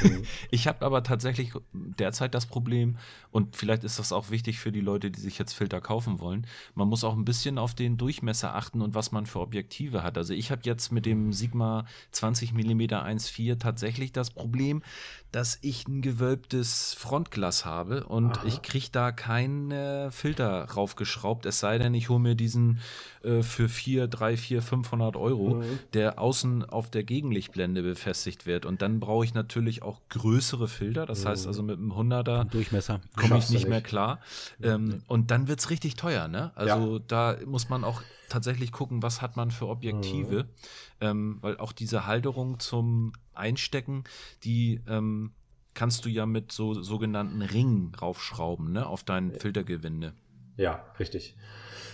ich 0.50 0.68
habe 0.68 0.84
aber 0.86 1.02
tatsächlich 1.02 1.52
derzeit 1.72 2.34
das 2.34 2.46
Problem, 2.46 2.96
und 3.30 3.56
vielleicht 3.56 3.82
ist 3.84 3.98
das 3.98 4.12
auch 4.12 4.30
wichtig 4.30 4.58
für 4.60 4.70
die 4.70 4.80
Leute, 4.80 5.10
die 5.10 5.20
sich 5.20 5.38
jetzt 5.38 5.52
Filter 5.52 5.80
kaufen 5.80 6.20
wollen, 6.20 6.46
man 6.74 6.88
muss 6.88 7.02
auch 7.02 7.16
ein 7.16 7.24
bisschen 7.24 7.58
auf 7.58 7.74
den 7.74 7.96
Durchmesser 7.96 8.54
achten 8.54 8.80
und 8.80 8.94
was 8.94 9.10
man 9.10 9.26
für 9.26 9.40
Objektive 9.40 10.02
hat. 10.04 10.16
Also 10.16 10.32
ich 10.32 10.50
habe 10.50 10.62
jetzt 10.64 10.92
mit 10.92 11.06
dem 11.06 11.32
Sigma 11.32 11.86
20 12.12 12.52
mm 12.52 12.80
1.4 12.80 13.58
tatsächlich 13.58 14.12
das 14.12 14.28
das 14.28 14.34
Problem, 14.34 14.82
dass 15.32 15.58
ich 15.60 15.86
ein 15.86 16.00
gewölbtes 16.00 16.94
Frontglas 16.94 17.64
habe 17.64 18.04
und 18.04 18.38
Aha. 18.38 18.46
ich 18.46 18.62
kriege 18.62 18.88
da 18.90 19.12
keinen 19.12 19.70
äh, 19.70 20.10
Filter 20.10 20.64
raufgeschraubt, 20.64 21.44
es 21.44 21.60
sei 21.60 21.78
denn, 21.78 21.92
ich 21.94 22.08
hole 22.08 22.20
mir 22.20 22.34
diesen 22.34 22.80
äh, 23.22 23.42
für 23.42 23.68
4, 23.68 24.08
3, 24.08 24.36
4, 24.36 24.62
500 24.62 25.16
Euro, 25.16 25.56
mhm. 25.56 25.78
der 25.92 26.18
außen 26.18 26.64
auf 26.64 26.90
der 26.90 27.04
Gegenlichtblende 27.04 27.82
befestigt 27.82 28.46
wird. 28.46 28.64
Und 28.64 28.80
dann 28.80 29.00
brauche 29.00 29.24
ich 29.24 29.34
natürlich 29.34 29.82
auch 29.82 30.00
größere 30.08 30.66
Filter, 30.66 31.04
das 31.04 31.24
mhm. 31.24 31.28
heißt 31.28 31.46
also 31.46 31.62
mit 31.62 31.78
einem 31.78 31.92
100er 31.92 32.44
Durchmesser 32.44 33.00
komme 33.16 33.38
ich 33.38 33.50
nicht 33.50 33.68
mehr 33.68 33.82
klar. 33.82 34.20
Ähm. 34.62 35.02
Und 35.06 35.30
dann 35.30 35.48
wird 35.48 35.60
es 35.60 35.70
richtig 35.70 35.96
teuer, 35.96 36.28
ne? 36.28 36.52
Also 36.54 36.96
ja. 36.96 37.02
da 37.06 37.36
muss 37.44 37.68
man 37.68 37.84
auch 37.84 38.02
tatsächlich 38.28 38.72
gucken, 38.72 39.02
was 39.02 39.22
hat 39.22 39.36
man 39.36 39.50
für 39.50 39.68
Objektive, 39.68 40.44
mhm. 40.44 40.48
Ähm, 41.00 41.38
weil 41.40 41.56
auch 41.58 41.72
diese 41.72 42.06
Halterung 42.06 42.58
zum 42.58 43.12
Einstecken, 43.34 44.04
die 44.44 44.80
ähm, 44.88 45.32
kannst 45.74 46.04
du 46.04 46.08
ja 46.08 46.26
mit 46.26 46.50
so 46.52 46.74
sogenannten 46.74 47.42
Ringen 47.42 47.94
raufschrauben, 47.94 48.72
ne, 48.72 48.86
auf 48.86 49.04
dein 49.04 49.32
Filtergewinde. 49.32 50.12
Ja, 50.56 50.84
richtig. 50.98 51.36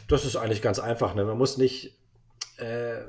Das 0.08 0.24
ist 0.24 0.36
eigentlich 0.36 0.62
ganz 0.62 0.78
einfach. 0.78 1.14
Ne? 1.14 1.24
Man 1.24 1.36
muss 1.36 1.58
nicht 1.58 1.98
äh, 2.56 3.02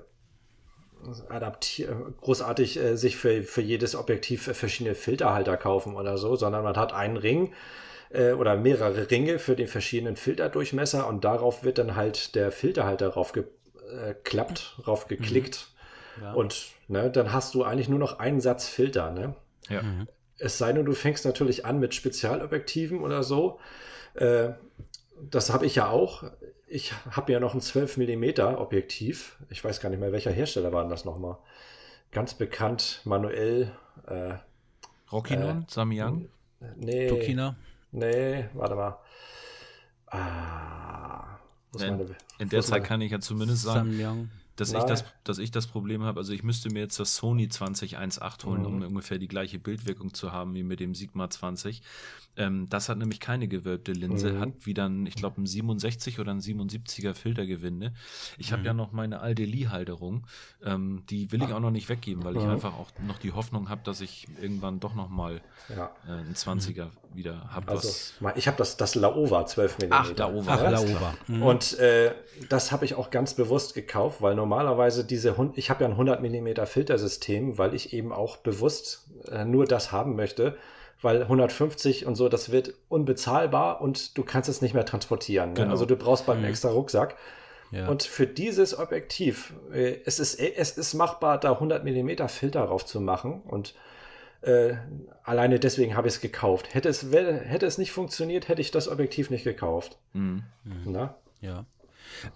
adaptieren, 1.30 2.16
großartig 2.20 2.78
äh, 2.78 2.96
sich 2.98 3.16
für, 3.16 3.44
für 3.44 3.62
jedes 3.62 3.96
Objektiv 3.96 4.44
verschiedene 4.44 4.96
Filterhalter 4.96 5.56
kaufen 5.58 5.96
oder 5.96 6.18
so, 6.18 6.36
sondern 6.36 6.64
man 6.64 6.76
hat 6.76 6.94
einen 6.94 7.18
Ring 7.18 7.54
äh, 8.10 8.32
oder 8.34 8.58
mehrere 8.58 9.10
Ringe 9.10 9.40
für 9.40 9.56
den 9.56 9.68
verschiedenen 9.68 10.16
Filterdurchmesser 10.16 11.08
und 11.08 11.24
darauf 11.24 11.64
wird 11.64 11.78
dann 11.78 11.96
halt 11.96 12.36
der 12.36 12.52
Filterhalter 12.52 13.10
raufgeklappt, 13.10 14.82
raufgeklickt. 14.86 15.68
Mhm. 15.70 15.75
Ja. 16.22 16.34
Und 16.34 16.68
ne, 16.88 17.10
dann 17.10 17.34
hast 17.34 17.54
du 17.56 17.64
eigentlich 17.64 17.90
nur 17.90 18.00
noch 18.00 18.20
einen 18.20 18.42
Satz 18.42 18.68
Filter. 18.68 19.12
Ne? 19.12 19.36
Ja. 19.70 19.82
Mhm. 19.82 20.08
Es 20.38 20.58
sei 20.58 20.74
denn, 20.74 20.86
du 20.86 20.94
fängst 20.94 21.26
natürlich 21.26 21.66
an 21.66 21.80
mit 21.80 21.94
Spezialobjektiven 21.94 23.00
oder 23.00 23.24
so. 23.24 23.60
Äh, 24.16 24.50
das 25.30 25.52
habe 25.52 25.66
ich 25.66 25.76
ja 25.76 25.90
auch. 25.90 26.24
Ich 26.68 26.94
habe 27.12 27.32
ja 27.32 27.40
noch 27.40 27.54
ein 27.54 27.62
12 27.62 27.98
mm 27.98 28.42
Objektiv. 28.58 29.38
Ich 29.50 29.64
weiß 29.64 29.80
gar 29.80 29.90
nicht 29.90 30.00
mehr, 30.00 30.12
welcher 30.12 30.32
Hersteller 30.32 30.74
war 30.74 30.82
denn 30.82 30.90
das 30.90 31.06
nochmal. 31.06 31.38
Ganz 32.12 32.34
bekannt, 32.34 33.02
manuell. 33.06 33.72
Äh, 34.08 34.36
Rockinon? 35.12 35.62
Äh, 35.62 35.72
Samyang? 35.72 36.30
Nee. 36.76 37.08
Tokina? 37.08 37.56
Nee, 37.92 38.46
warte 38.54 38.76
mal. 38.76 39.00
Ah. 40.08 41.38
In, 41.80 42.16
in 42.40 42.50
der 42.50 42.62
Zeit 42.62 42.84
kann 42.84 43.02
ich 43.02 43.12
ja 43.12 43.20
zumindest 43.20 43.64
sagen, 43.64 43.92
Samyang 43.92 44.30
dass 44.56 44.72
ich, 44.74 44.84
das, 44.84 45.06
dass 45.24 45.38
ich 45.38 45.52
das 45.52 45.68
Problem 45.68 46.04
habe. 46.04 46.20
Also 46.20 46.34
ich 46.34 46.44
müsste 46.44 46.70
mir 46.70 46.80
jetzt 46.80 47.00
das 47.00 47.16
Sony 47.16 47.50
2018 47.50 48.50
holen, 48.50 48.62
mhm. 48.62 48.68
um 48.68 48.82
ungefähr 48.84 49.18
die 49.18 49.28
gleiche 49.28 49.60
Bildwirkung 49.60 50.14
zu 50.14 50.32
haben 50.32 50.54
wie 50.56 50.64
mit 50.64 50.80
dem 50.80 50.96
Sigma 50.96 51.30
20. 51.30 51.82
Ähm, 52.38 52.68
das 52.70 52.90
hat 52.90 52.98
nämlich 52.98 53.20
keine 53.20 53.48
gewölbte 53.48 53.94
Linse, 53.94 54.34
mhm. 54.34 54.40
hat 54.40 54.66
wieder 54.66 54.90
ein, 54.90 55.06
ich 55.06 55.16
glaube, 55.16 55.42
ein 55.42 55.46
67 55.46 56.20
oder 56.20 56.32
ein 56.32 56.42
77er 56.42 57.14
Filtergewinde. 57.14 57.94
Ich 58.38 58.52
habe 58.52 58.62
mhm. 58.62 58.66
ja 58.66 58.74
noch 58.74 58.92
meine 58.92 59.22
alte 59.22 59.44
Lee-Halterung, 59.44 60.28
ähm, 60.64 61.04
die 61.10 61.32
will 61.32 61.42
ich 61.44 61.54
auch 61.54 61.60
noch 61.60 61.72
nicht 61.72 61.88
weggeben, 61.88 62.24
weil 62.24 62.36
ich 62.36 62.44
mhm. 62.44 62.50
einfach 62.50 62.74
auch 62.74 62.92
noch 63.08 63.20
die 63.20 63.32
Hoffnung 63.32 63.70
habe, 63.70 63.82
dass 63.84 64.02
ich 64.02 64.28
irgendwann 64.42 64.80
doch 64.80 64.96
noch 64.96 65.10
mal 65.10 65.42
ja. 65.70 65.92
äh, 66.08 66.12
einen 66.12 66.34
20er 66.34 66.88
wieder 67.14 67.50
habe. 67.54 67.70
Also, 67.70 67.90
ich 68.36 68.48
habe 68.48 68.58
das, 68.58 68.76
das 68.78 68.96
Laowa 68.96 69.46
12 69.46 69.78
mm. 69.78 69.84
Ach, 69.90 70.16
Laowa. 70.16 70.54
Ach, 70.54 70.72
Laowa. 70.72 71.14
Mhm. 71.28 71.44
Und 71.44 71.80
äh, 71.80 72.14
das 72.50 72.72
habe 72.72 72.84
ich 72.84 72.96
auch 72.96 73.10
ganz 73.10 73.34
bewusst 73.34 73.74
gekauft, 73.74 74.22
weil 74.22 74.36
normalerweise 74.46 75.04
diese, 75.04 75.36
ich 75.56 75.70
habe 75.70 75.84
ja 75.84 75.90
ein 75.90 75.94
100 75.94 76.22
mm 76.22 76.66
Filtersystem, 76.66 77.58
weil 77.58 77.74
ich 77.74 77.94
eben 77.94 78.14
auch 78.14 78.38
bewusst 78.38 79.08
äh, 79.32 79.46
nur 79.46 79.66
das 79.66 79.92
haben 79.92 80.16
möchte 80.16 80.58
weil 81.02 81.22
150 81.22 82.06
und 82.06 82.16
so, 82.16 82.30
das 82.30 82.52
wird 82.52 82.74
unbezahlbar 82.90 83.82
und 83.82 84.18
du 84.18 84.24
kannst 84.24 84.50
es 84.50 84.62
nicht 84.62 84.74
mehr 84.74 84.86
transportieren. 84.86 85.50
Ne? 85.50 85.56
Genau. 85.56 85.72
Also 85.72 85.86
du 85.86 85.96
brauchst 85.96 86.26
bald 86.26 86.38
einen 86.38 86.46
mhm. 86.46 86.50
extra 86.50 86.70
Rucksack. 86.70 87.16
Ja. 87.72 87.88
Und 87.88 88.04
für 88.04 88.28
dieses 88.28 88.78
Objektiv, 88.78 89.54
äh, 89.72 90.00
es, 90.06 90.20
ist, 90.20 90.40
es 90.40 90.78
ist 90.78 90.94
machbar, 90.94 91.40
da 91.40 91.54
100 91.54 91.84
mm 91.84 92.28
Filter 92.28 92.66
drauf 92.66 92.86
zu 92.86 93.02
machen 93.02 93.42
und 93.42 93.76
äh, 94.42 94.76
alleine 95.24 95.60
deswegen 95.60 95.96
habe 95.96 96.08
ich 96.08 96.16
es 96.16 96.22
gekauft. 96.22 96.74
Hätte 96.74 96.90
es, 96.90 97.06
hätte 97.12 97.66
es 97.66 97.78
nicht 97.78 97.92
funktioniert, 97.92 98.48
hätte 98.48 98.62
ich 98.62 98.72
das 98.72 98.88
Objektiv 98.88 99.30
nicht 99.30 99.44
gekauft. 99.44 99.98
Mhm. 100.14 100.44
Na? 100.86 101.16
Ja. 101.42 101.66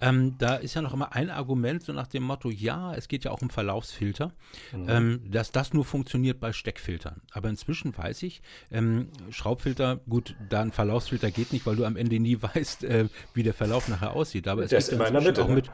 Ähm, 0.01 0.38
da 0.38 0.55
ist 0.55 0.74
ja 0.74 0.82
noch 0.82 0.93
immer 0.93 1.13
ein 1.13 1.30
Argument, 1.30 1.84
so 1.84 1.93
nach 1.93 2.07
dem 2.07 2.24
Motto, 2.24 2.49
ja, 2.49 2.93
es 2.93 3.07
geht 3.07 3.24
ja 3.24 3.32
auch 3.32 3.41
um 3.41 3.49
Verlaufsfilter, 3.49 4.34
mhm. 4.72 4.86
ähm, 4.89 5.22
dass 5.30 5.51
das 5.51 5.74
nur 5.74 5.86
funktioniert 5.86 6.39
bei 6.39 6.53
Steckfiltern. 6.53 7.22
Aber 7.32 7.49
inzwischen 7.49 7.97
weiß 7.97 8.24
ich, 8.24 8.41
ähm, 8.72 9.09
Schraubfilter, 9.30 9.97
gut, 10.07 10.36
da 10.49 10.61
ein 10.61 10.72
Verlaufsfilter 10.72 11.32
geht 11.32 11.53
nicht, 11.53 11.65
weil 11.65 11.76
du 11.76 11.86
am 11.86 11.95
Ende 11.95 12.20
nie 12.20 12.41
weißt, 12.41 12.84
äh, 12.84 13.09
wie 13.34 13.43
der 13.43 13.53
Verlauf 13.53 13.88
nachher 13.88 14.13
aussieht. 14.13 14.47
Aber 14.47 14.63
es 14.63 14.70
der 14.70 14.80
ist 14.80 14.89
immer 14.89 15.07
in 15.07 15.13
der 15.13 15.24
Mitte, 15.24 15.43
auch 15.43 15.49
mit, 15.49 15.70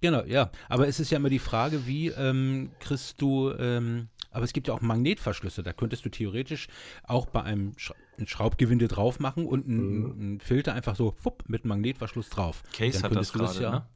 Genau, 0.00 0.24
ja. 0.24 0.50
Aber 0.68 0.88
es 0.88 0.98
ist 0.98 1.10
ja 1.10 1.18
immer 1.18 1.28
die 1.28 1.38
Frage, 1.38 1.86
wie 1.86 2.08
ähm, 2.08 2.70
kriegst 2.80 3.20
du, 3.20 3.52
ähm, 3.52 4.08
aber 4.30 4.44
es 4.44 4.52
gibt 4.52 4.68
ja 4.68 4.74
auch 4.74 4.80
Magnetverschlüsse. 4.80 5.62
Da 5.62 5.72
könntest 5.72 6.04
du 6.04 6.08
theoretisch 6.08 6.68
auch 7.04 7.26
bei 7.26 7.42
einem 7.42 7.76
Sch 7.76 7.92
ein 8.18 8.26
Schraubgewinde 8.26 8.86
drauf 8.86 9.18
machen 9.18 9.46
und 9.46 9.66
einen, 9.66 10.32
mhm. 10.32 10.40
Filter 10.40 10.74
einfach 10.74 10.94
so 10.94 11.12
fupp, 11.12 11.44
mit 11.48 11.64
Magnetverschluss 11.64 12.28
drauf. 12.28 12.62
Case 12.76 13.00
dann 13.00 13.10
hat 13.10 13.18
das 13.18 13.32
gerade, 13.32 13.62
ja, 13.62 13.70
ne? 13.70 13.86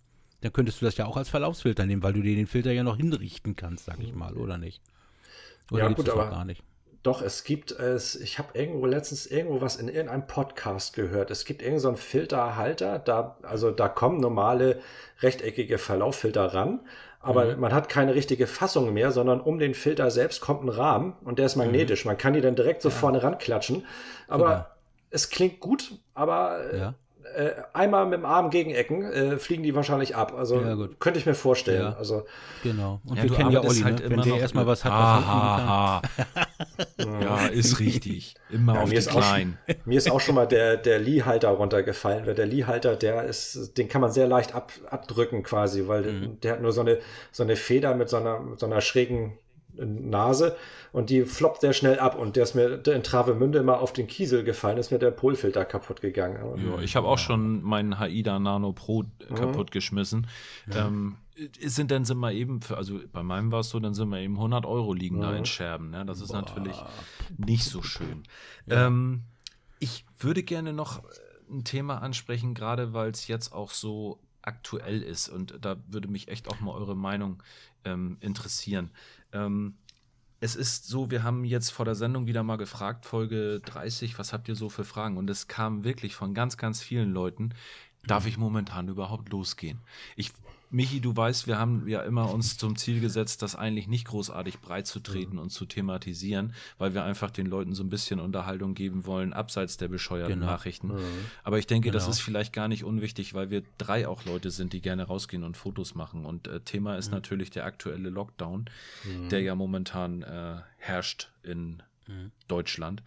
Dann 0.40 0.52
könntest 0.52 0.80
du 0.80 0.86
das 0.86 0.96
ja 0.96 1.06
auch 1.06 1.16
als 1.16 1.28
Verlaufsfilter 1.28 1.86
nehmen, 1.86 2.02
weil 2.02 2.12
du 2.12 2.22
dir 2.22 2.34
den 2.34 2.46
Filter 2.46 2.72
ja 2.72 2.82
noch 2.82 2.96
hinrichten 2.96 3.56
kannst, 3.56 3.86
sag 3.86 3.98
ich 4.00 4.14
mal, 4.14 4.36
oder 4.36 4.58
nicht? 4.58 4.82
Oder 5.70 5.84
ja, 5.84 5.88
gut, 5.90 6.08
aber 6.08 6.28
gar 6.28 6.44
nicht? 6.44 6.62
Doch, 7.02 7.20
es 7.20 7.44
gibt 7.44 7.70
es, 7.70 8.14
ich 8.14 8.38
habe 8.38 8.58
irgendwo 8.58 8.86
letztens 8.86 9.26
irgendwo 9.26 9.60
was 9.60 9.76
in 9.76 9.88
irgendeinem 9.88 10.26
Podcast 10.26 10.94
gehört. 10.94 11.30
Es 11.30 11.44
gibt 11.44 11.60
irgendeinen 11.60 11.96
so 11.96 12.02
Filterhalter, 12.02 12.98
da, 12.98 13.36
also 13.42 13.70
da 13.70 13.88
kommen 13.88 14.20
normale 14.20 14.80
rechteckige 15.20 15.76
Verlauffilter 15.76 16.54
ran, 16.54 16.80
aber 17.24 17.54
mhm. 17.54 17.60
man 17.60 17.72
hat 17.72 17.88
keine 17.88 18.14
richtige 18.14 18.46
Fassung 18.46 18.92
mehr, 18.92 19.10
sondern 19.10 19.40
um 19.40 19.58
den 19.58 19.74
Filter 19.74 20.10
selbst 20.10 20.40
kommt 20.40 20.64
ein 20.64 20.68
Rahmen 20.68 21.14
und 21.24 21.38
der 21.38 21.46
ist 21.46 21.56
magnetisch. 21.56 22.04
Mhm. 22.04 22.10
Man 22.10 22.18
kann 22.18 22.34
die 22.34 22.40
dann 22.40 22.54
direkt 22.54 22.82
so 22.82 22.90
ja. 22.90 22.94
vorne 22.94 23.22
ranklatschen. 23.22 23.86
Aber 24.28 24.44
Super. 24.44 24.76
es 25.10 25.30
klingt 25.30 25.60
gut, 25.60 25.98
aber 26.12 26.72
äh, 26.72 26.78
ja. 26.78 26.94
Äh, 27.34 27.54
einmal 27.72 28.04
mit 28.06 28.18
dem 28.18 28.24
Arm 28.24 28.50
gegenecken, 28.50 29.02
äh, 29.04 29.36
fliegen 29.38 29.62
die 29.62 29.74
wahrscheinlich 29.74 30.16
ab. 30.16 30.34
Also 30.36 30.60
ja, 30.60 30.76
könnte 30.98 31.18
ich 31.18 31.26
mir 31.26 31.34
vorstellen. 31.34 31.82
Ja. 31.82 31.96
Also, 31.96 32.24
genau. 32.62 33.00
Und 33.04 33.22
wir 33.22 33.30
kennen 33.30 33.50
ja 33.50 33.62
Olli, 33.62 33.80
halt 33.80 34.00
ne? 34.00 34.10
wenn 34.10 34.22
der 34.22 34.36
erstmal 34.36 34.66
was 34.66 34.84
hat, 34.84 34.92
was 34.92 35.24
ah, 35.26 36.02
kann. 36.96 37.20
ja, 37.22 37.46
ist 37.46 37.80
richtig. 37.80 38.34
Immer 38.50 38.82
auf 38.82 38.88
mir 38.88 39.00
die 39.00 39.06
Klein. 39.06 39.58
Auch, 39.68 39.86
mir 39.86 39.98
ist 39.98 40.10
auch 40.10 40.20
schon 40.20 40.34
mal 40.34 40.46
der, 40.46 40.76
der 40.76 40.98
Lee-Halter 40.98 41.48
runtergefallen, 41.48 42.26
weil 42.26 42.34
der 42.34 42.46
Lee-Halter, 42.46 42.96
der 42.96 43.24
ist, 43.24 43.76
den 43.76 43.88
kann 43.88 44.00
man 44.00 44.12
sehr 44.12 44.26
leicht 44.26 44.54
ab, 44.54 44.72
abdrücken 44.88 45.42
quasi, 45.42 45.88
weil 45.88 46.02
mhm. 46.02 46.40
der 46.40 46.52
hat 46.52 46.62
nur 46.62 46.72
so 46.72 46.82
eine, 46.82 46.98
so 47.32 47.42
eine 47.42 47.56
Feder 47.56 47.94
mit 47.94 48.08
so 48.08 48.16
einer, 48.16 48.40
mit 48.40 48.60
so 48.60 48.66
einer 48.66 48.80
schrägen 48.80 49.38
Nase 49.76 50.56
und 50.92 51.10
die 51.10 51.24
floppt 51.24 51.60
sehr 51.60 51.72
schnell 51.72 51.98
ab 51.98 52.16
und 52.16 52.36
der 52.36 52.44
ist 52.44 52.54
mir 52.54 52.86
in 52.86 53.02
Travemünde 53.02 53.58
immer 53.58 53.80
auf 53.80 53.92
den 53.92 54.06
Kiesel 54.06 54.44
gefallen, 54.44 54.78
ist 54.78 54.90
mir 54.90 54.98
der 54.98 55.10
Polfilter 55.10 55.64
kaputt 55.64 56.00
gegangen. 56.00 56.38
Ja, 56.66 56.80
ich 56.80 56.96
habe 56.96 57.08
auch 57.08 57.18
schon 57.18 57.62
meinen 57.62 57.98
Haida 57.98 58.38
Nano 58.38 58.72
Pro 58.72 59.02
mhm. 59.02 59.34
kaputt 59.34 59.70
geschmissen. 59.70 60.26
Ja. 60.72 60.86
Ähm, 60.86 61.16
sind 61.60 61.90
dann 61.90 62.04
sind 62.04 62.18
wir 62.18 62.32
eben, 62.32 62.60
für, 62.60 62.76
also 62.76 63.00
bei 63.12 63.22
meinem 63.22 63.50
war 63.50 63.60
es 63.60 63.70
so, 63.70 63.80
dann 63.80 63.94
sind 63.94 64.08
wir 64.08 64.20
eben 64.20 64.36
100 64.36 64.66
Euro 64.66 64.92
liegen 64.92 65.16
mhm. 65.16 65.22
da 65.22 65.36
in 65.36 65.44
Scherben. 65.46 65.90
Ne? 65.90 66.04
Das 66.06 66.20
ist 66.20 66.28
Boah. 66.28 66.42
natürlich 66.42 66.76
nicht 67.36 67.64
so 67.64 67.82
schön. 67.82 68.22
Ja. 68.66 68.86
Ähm, 68.86 69.22
ich 69.80 70.04
würde 70.18 70.42
gerne 70.42 70.72
noch 70.72 71.02
ein 71.50 71.64
Thema 71.64 71.98
ansprechen, 71.98 72.54
gerade 72.54 72.92
weil 72.92 73.10
es 73.10 73.26
jetzt 73.26 73.52
auch 73.52 73.70
so 73.70 74.20
aktuell 74.42 75.02
ist 75.02 75.28
und 75.28 75.58
da 75.60 75.76
würde 75.88 76.08
mich 76.08 76.28
echt 76.28 76.48
auch 76.48 76.60
mal 76.60 76.72
eure 76.72 76.94
Meinung 76.94 77.42
ähm, 77.84 78.16
interessieren. 78.20 78.90
Ähm, 79.34 79.74
es 80.40 80.56
ist 80.56 80.86
so, 80.88 81.10
wir 81.10 81.22
haben 81.22 81.44
jetzt 81.44 81.70
vor 81.70 81.84
der 81.84 81.94
Sendung 81.94 82.26
wieder 82.26 82.42
mal 82.42 82.56
gefragt, 82.56 83.06
Folge 83.06 83.60
30, 83.64 84.18
was 84.18 84.32
habt 84.32 84.48
ihr 84.48 84.54
so 84.54 84.68
für 84.68 84.84
Fragen? 84.84 85.16
Und 85.16 85.28
es 85.30 85.48
kam 85.48 85.84
wirklich 85.84 86.14
von 86.14 86.34
ganz, 86.34 86.56
ganz 86.56 86.82
vielen 86.82 87.12
Leuten, 87.12 87.54
darf 88.06 88.26
ich 88.26 88.36
momentan 88.36 88.88
überhaupt 88.88 89.30
losgehen? 89.30 89.80
Ich 90.16 90.32
Michi, 90.74 91.00
du 91.00 91.16
weißt, 91.16 91.46
wir 91.46 91.56
haben 91.56 91.86
ja 91.86 92.02
immer 92.02 92.34
uns 92.34 92.58
zum 92.58 92.74
Ziel 92.74 93.00
gesetzt, 93.00 93.42
das 93.42 93.54
eigentlich 93.54 93.86
nicht 93.86 94.06
großartig 94.08 94.58
breit 94.58 94.88
zu 94.88 94.98
treten 94.98 95.34
mhm. 95.34 95.42
und 95.42 95.50
zu 95.50 95.66
thematisieren, 95.66 96.52
weil 96.78 96.94
wir 96.94 97.04
einfach 97.04 97.30
den 97.30 97.46
Leuten 97.46 97.74
so 97.74 97.84
ein 97.84 97.90
bisschen 97.90 98.18
Unterhaltung 98.18 98.74
geben 98.74 99.06
wollen, 99.06 99.32
abseits 99.32 99.76
der 99.76 99.86
bescheuerten 99.86 100.40
genau. 100.40 100.46
Nachrichten. 100.46 100.88
Mhm. 100.88 101.00
Aber 101.44 101.60
ich 101.60 101.68
denke, 101.68 101.90
genau. 101.90 101.98
das 101.98 102.08
ist 102.08 102.20
vielleicht 102.20 102.52
gar 102.52 102.66
nicht 102.66 102.82
unwichtig, 102.82 103.34
weil 103.34 103.50
wir 103.50 103.62
drei 103.78 104.08
auch 104.08 104.24
Leute 104.24 104.50
sind, 104.50 104.72
die 104.72 104.80
gerne 104.80 105.04
rausgehen 105.04 105.44
und 105.44 105.56
Fotos 105.56 105.94
machen. 105.94 106.24
Und 106.24 106.48
äh, 106.48 106.58
Thema 106.58 106.96
ist 106.96 107.06
mhm. 107.06 107.14
natürlich 107.14 107.50
der 107.50 107.66
aktuelle 107.66 108.10
Lockdown, 108.10 108.64
mhm. 109.04 109.28
der 109.28 109.42
ja 109.42 109.54
momentan 109.54 110.22
äh, 110.22 110.56
herrscht 110.78 111.30
in 111.44 111.84
mhm. 112.08 112.32
Deutschland. 112.48 113.04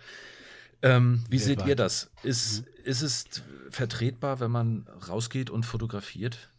Ähm, 0.82 1.26
wie 1.30 1.40
seht 1.40 1.66
ihr 1.66 1.76
das? 1.76 2.12
Ist, 2.24 2.62
mhm. 2.62 2.72
ist 2.86 3.02
es 3.02 3.26
vertretbar, 3.72 4.40
wenn 4.40 4.52
man 4.52 4.88
rausgeht 5.10 5.50
und 5.50 5.66
fotografiert? 5.66 6.50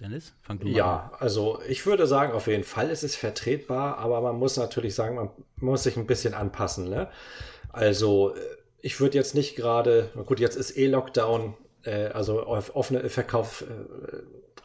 Dennis, 0.00 0.34
fang 0.42 0.58
du 0.58 0.66
mal 0.68 0.76
Ja, 0.76 1.10
an. 1.12 1.20
also 1.20 1.60
ich 1.68 1.86
würde 1.86 2.06
sagen, 2.06 2.32
auf 2.32 2.46
jeden 2.46 2.64
Fall 2.64 2.90
ist 2.90 3.02
es 3.02 3.16
vertretbar, 3.16 3.98
aber 3.98 4.20
man 4.20 4.36
muss 4.36 4.56
natürlich 4.56 4.94
sagen, 4.94 5.16
man 5.16 5.30
muss 5.56 5.84
sich 5.84 5.96
ein 5.96 6.06
bisschen 6.06 6.34
anpassen. 6.34 6.88
Ne? 6.90 7.08
Also 7.70 8.34
ich 8.82 9.00
würde 9.00 9.16
jetzt 9.16 9.34
nicht 9.34 9.56
gerade, 9.56 10.10
gut, 10.26 10.38
jetzt 10.38 10.56
ist 10.56 10.76
eh 10.76 10.86
Lockdown, 10.86 11.54
äh, 11.84 12.08
also 12.08 12.46
offene 12.46 13.08
Verkauf, 13.08 13.62
äh, 13.62 13.66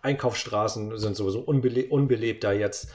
Einkaufsstraßen 0.02 0.98
sind 0.98 1.16
sowieso 1.16 1.40
unbele 1.42 1.86
unbelebter 1.86 2.52
jetzt. 2.54 2.90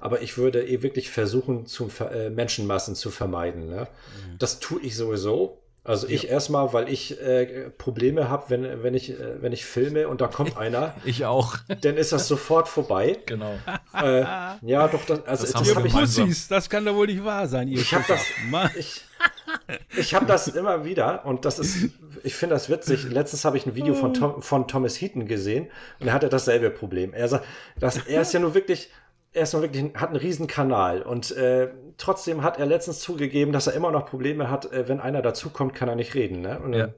Aber 0.00 0.22
ich 0.22 0.36
würde 0.38 0.66
eh 0.66 0.82
wirklich 0.82 1.10
versuchen, 1.10 1.66
zu, 1.66 1.90
äh, 2.12 2.30
Menschenmassen 2.30 2.94
zu 2.94 3.10
vermeiden. 3.10 3.66
Ne? 3.66 3.82
Mhm. 3.82 4.38
Das 4.38 4.60
tue 4.60 4.80
ich 4.82 4.96
sowieso. 4.96 5.58
Also 5.88 6.06
ich 6.06 6.24
ja. 6.24 6.30
erstmal, 6.30 6.74
weil 6.74 6.90
ich 6.90 7.18
äh, 7.18 7.70
Probleme 7.70 8.28
habe, 8.28 8.50
wenn, 8.50 8.82
wenn, 8.82 8.92
ich, 8.92 9.08
äh, 9.08 9.40
wenn 9.40 9.52
ich 9.52 9.64
filme 9.64 10.06
und 10.06 10.20
da 10.20 10.26
kommt 10.26 10.56
einer. 10.58 10.94
ich 11.06 11.24
auch. 11.24 11.56
Dann 11.80 11.96
ist 11.96 12.12
das 12.12 12.28
sofort 12.28 12.68
vorbei. 12.68 13.16
Genau. 13.24 13.54
Äh, 13.94 14.20
ja, 14.60 14.86
doch, 14.86 15.02
das, 15.06 15.24
also 15.24 15.50
das, 15.50 15.52
das, 15.52 15.84
ich, 15.84 15.92
Pussys, 15.92 16.48
das 16.48 16.68
kann 16.68 16.84
doch 16.84 16.94
wohl 16.94 17.06
nicht 17.06 17.24
wahr 17.24 17.48
sein, 17.48 17.68
ihr 17.68 17.80
Ich 17.80 17.94
habe 17.94 18.04
das, 18.06 18.20
ich, 18.76 19.02
ich 19.96 20.14
habe 20.14 20.26
das 20.26 20.48
immer 20.48 20.84
wieder 20.84 21.24
und 21.24 21.46
das 21.46 21.58
ist, 21.58 21.88
ich 22.22 22.34
finde 22.34 22.54
das 22.54 22.68
witzig. 22.68 23.04
Letztens 23.08 23.46
habe 23.46 23.56
ich 23.56 23.64
ein 23.64 23.74
Video 23.74 23.94
von, 23.94 24.12
Tom, 24.14 24.42
von 24.42 24.68
Thomas 24.68 25.00
Heaton 25.00 25.26
gesehen 25.26 25.68
und 26.00 26.08
er 26.08 26.12
hatte 26.12 26.28
dasselbe 26.28 26.68
Problem. 26.68 27.14
Er 27.14 27.28
sagt, 27.28 27.46
dass 27.80 27.96
er 27.96 28.20
ist 28.20 28.34
ja 28.34 28.40
nur 28.40 28.52
wirklich 28.52 28.90
er 29.32 29.42
ist 29.42 29.52
noch 29.52 29.60
wirklich, 29.60 29.94
hat 29.94 30.08
einen 30.08 30.16
riesen 30.16 30.46
Kanal 30.46 31.02
und 31.02 31.30
äh, 31.32 31.68
trotzdem 31.98 32.42
hat 32.42 32.58
er 32.58 32.66
letztens 32.66 33.00
zugegeben, 33.00 33.52
dass 33.52 33.66
er 33.66 33.74
immer 33.74 33.90
noch 33.90 34.06
Probleme 34.06 34.50
hat, 34.50 34.72
äh, 34.72 34.88
wenn 34.88 35.00
einer 35.00 35.20
dazukommt, 35.20 35.74
kann 35.74 35.88
er 35.88 35.96
nicht 35.96 36.14
reden. 36.14 36.40
Ne? 36.40 36.58
Und 36.58 36.72
ja. 36.72 36.88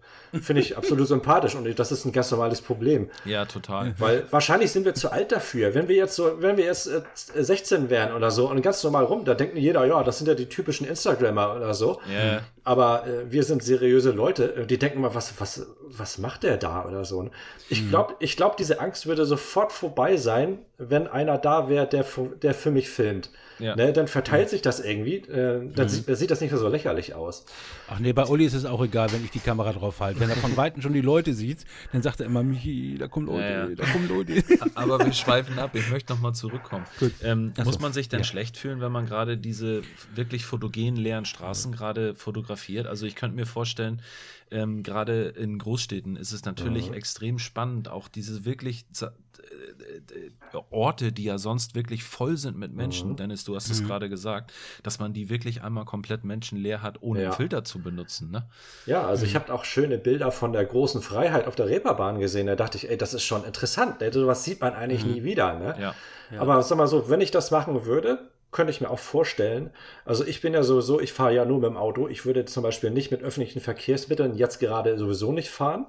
finde 0.41 0.63
ich 0.63 0.77
absolut 0.77 1.09
sympathisch 1.09 1.57
und 1.57 1.79
das 1.79 1.91
ist 1.91 2.05
ein 2.05 2.13
ganz 2.13 2.31
normales 2.31 2.61
Problem. 2.61 3.11
Ja, 3.25 3.47
total. 3.47 3.95
Weil 3.99 4.27
wahrscheinlich 4.31 4.71
sind 4.71 4.85
wir 4.85 4.95
zu 4.95 5.11
alt 5.11 5.33
dafür. 5.33 5.75
Wenn 5.75 5.89
wir 5.89 5.97
jetzt 5.97 6.15
so, 6.15 6.41
wenn 6.41 6.57
wir 6.57 6.65
jetzt 6.65 6.87
äh, 6.87 7.03
16 7.35 7.91
wären 7.91 8.15
oder 8.15 8.31
so 8.31 8.49
und 8.49 8.63
ganz 8.63 8.83
normal 8.85 9.05
rum, 9.05 9.25
da 9.25 9.35
denkt 9.35 9.57
jeder, 9.57 9.85
ja, 9.87 10.03
das 10.05 10.19
sind 10.19 10.29
ja 10.29 10.35
die 10.35 10.49
typischen 10.49 10.87
Instagrammer 10.87 11.57
oder 11.57 11.75
so. 11.75 12.01
Ja. 12.13 12.43
Aber 12.65 13.07
äh, 13.07 13.31
wir 13.31 13.43
sind 13.45 13.63
seriöse 13.63 14.11
Leute, 14.11 14.55
äh, 14.55 14.67
die 14.67 14.79
denken 14.79 15.01
mal, 15.01 15.15
was, 15.15 15.41
was, 15.41 15.67
was 15.89 16.19
macht 16.19 16.43
der 16.43 16.57
da 16.57 16.85
oder 16.87 17.05
so. 17.05 17.23
Ne? 17.23 17.31
Ich 17.69 17.89
glaube, 17.89 18.15
ich 18.19 18.37
glaube, 18.37 18.57
diese 18.59 18.81
Angst 18.81 19.07
würde 19.07 19.25
sofort 19.25 19.73
vorbei 19.73 20.17
sein, 20.17 20.59
wenn 20.79 21.07
einer 21.07 21.39
da 21.39 21.69
wäre, 21.69 21.87
der, 21.87 22.05
der 22.43 22.55
für 22.55 22.71
mich 22.71 22.89
filmt. 22.89 23.31
Ja. 23.59 23.77
Ne, 23.77 23.93
dann 23.93 24.09
verteilt 24.09 24.49
sich 24.49 24.63
das 24.63 24.81
irgendwie. 24.81 25.17
Äh, 25.17 25.71
dann, 25.75 25.85
mhm. 25.85 25.89
sieht, 25.89 26.09
dann, 26.09 26.17
sieht, 26.17 26.31
das 26.31 26.41
nicht 26.41 26.51
mehr 26.51 26.59
so 26.59 26.69
lächerlich 26.69 27.15
aus. 27.15 27.45
Ach 27.89 27.99
nee, 27.99 28.15
bei 28.15 28.25
Uli 28.25 28.47
ist 28.47 28.55
es 28.55 28.65
auch 28.65 28.83
egal, 28.83 29.13
wenn 29.13 29.23
ich 29.23 29.31
die 29.31 29.39
Kamera 29.39 29.73
drauf 29.75 30.01
halte. 30.01 30.19
Wenn 30.19 30.31
er 30.31 30.37
von 30.37 30.57
Weitem 30.57 30.81
schon 30.81 30.95
die 30.95 31.03
Leute 31.03 31.35
sieht, 31.35 31.67
dann 31.93 32.01
sagt 32.01 32.21
er 32.21 32.27
immer, 32.27 32.43
Michi, 32.43 32.97
da 32.99 33.07
kommen 33.09 33.27
Leute, 33.27 33.43
ja, 33.43 33.69
ja. 33.69 33.75
da 33.75 33.85
kommen 33.85 34.09
Leute. 34.09 34.43
Aber 34.75 35.05
wir 35.05 35.13
schweifen 35.13 35.59
ab. 35.59 35.73
Ich 35.75 35.91
möchte 35.91 36.15
nochmal 36.15 36.33
zurückkommen. 36.33 36.87
Ähm, 37.23 37.53
muss 37.63 37.81
man 37.81 37.93
sich 37.93 38.09
denn 38.09 38.25
schlecht 38.25 38.57
fühlen, 38.57 38.81
wenn 38.81 38.93
man 38.93 39.05
gerade 39.05 39.37
diese 39.37 39.83
wirklich 40.15 40.47
fotogenen 40.47 40.97
leeren 40.97 41.27
Straßen 41.27 41.73
gerade 41.73 42.15
fotografiert? 42.15 42.60
Also 42.87 43.07
ich 43.07 43.15
könnte 43.15 43.37
mir 43.37 43.47
vorstellen, 43.47 44.03
ähm, 44.51 44.83
gerade 44.83 45.29
in 45.29 45.59
Großstädten 45.59 46.17
ist 46.17 46.33
es 46.33 46.45
natürlich 46.45 46.89
mhm. 46.89 46.95
extrem 46.95 47.39
spannend, 47.39 47.89
auch 47.89 48.09
diese 48.09 48.45
wirklich 48.45 48.85
äh, 49.01 49.07
äh, 49.07 50.61
Orte, 50.71 51.13
die 51.13 51.25
ja 51.25 51.39
sonst 51.39 51.75
wirklich 51.75 52.03
voll 52.03 52.37
sind 52.37 52.59
mit 52.59 52.73
Menschen, 52.75 53.11
mhm. 53.11 53.17
Dennis, 53.17 53.45
du 53.45 53.55
hast 53.55 53.69
mhm. 53.69 53.75
es 53.75 53.87
gerade 53.87 54.09
gesagt, 54.09 54.53
dass 54.83 54.99
man 54.99 55.13
die 55.13 55.31
wirklich 55.31 55.63
einmal 55.63 55.85
komplett 55.85 56.25
menschenleer 56.25 56.83
hat, 56.83 57.03
ohne 57.03 57.23
ja. 57.23 57.33
Filter 57.33 57.65
zu 57.65 57.81
benutzen. 57.81 58.31
Ne? 58.31 58.49
Ja, 58.87 59.07
also 59.07 59.25
ich 59.25 59.35
mhm. 59.35 59.39
habe 59.39 59.55
auch 59.55 59.65
schöne 59.65 59.99
Bilder 59.99 60.33
von 60.33 60.53
der 60.53 60.65
großen 60.65 61.01
Freiheit 61.01 61.47
auf 61.47 61.55
der 61.55 61.67
Reeperbahn 61.67 62.19
gesehen. 62.19 62.49
Da 62.49 62.57
dachte 62.57 62.77
ich, 62.77 62.91
ey, 62.91 62.97
das 62.97 63.15
ist 63.15 63.23
schon 63.23 63.45
interessant. 63.45 64.01
Ne? 64.01 64.13
Sowas 64.13 64.45
sieht 64.45 64.61
man 64.61 64.75
eigentlich 64.75 65.05
mhm. 65.05 65.13
nie 65.13 65.23
wieder. 65.23 65.59
Ne? 65.59 65.77
Ja. 65.81 65.95
Ja. 66.33 66.41
Aber 66.41 66.63
sag 66.63 66.79
mal 66.79 66.87
so, 66.87 67.09
wenn 67.09 67.21
ich 67.21 67.31
das 67.31 67.51
machen 67.51 67.85
würde, 67.85 68.31
könnte 68.53 68.73
ich 68.73 68.81
mir 68.81 68.91
auch 68.91 68.99
vorstellen. 68.99 69.71
Also 70.05 70.25
ich 70.25 70.41
bin 70.41 70.55
ja 70.55 70.63
sowieso, 70.63 71.01
ich 71.01 71.13
fahre 71.13 71.35
ja 71.35 71.45
nur 71.45 71.61
mit 71.61 71.71
dem 71.71 71.77
Auto. 71.77 72.09
Ich 72.09 72.27
würde 72.27 72.45
zum 72.45 72.63
Beispiel 72.63 72.91
nicht 72.91 73.11
mit 73.11 73.23
öffentlichen 73.23 73.61
Verkehrsmitteln 73.61 74.35
jetzt 74.35 74.59
gerade 74.59 74.99
sowieso 74.99 75.33
nicht 75.33 75.51
fahren. 75.51 75.87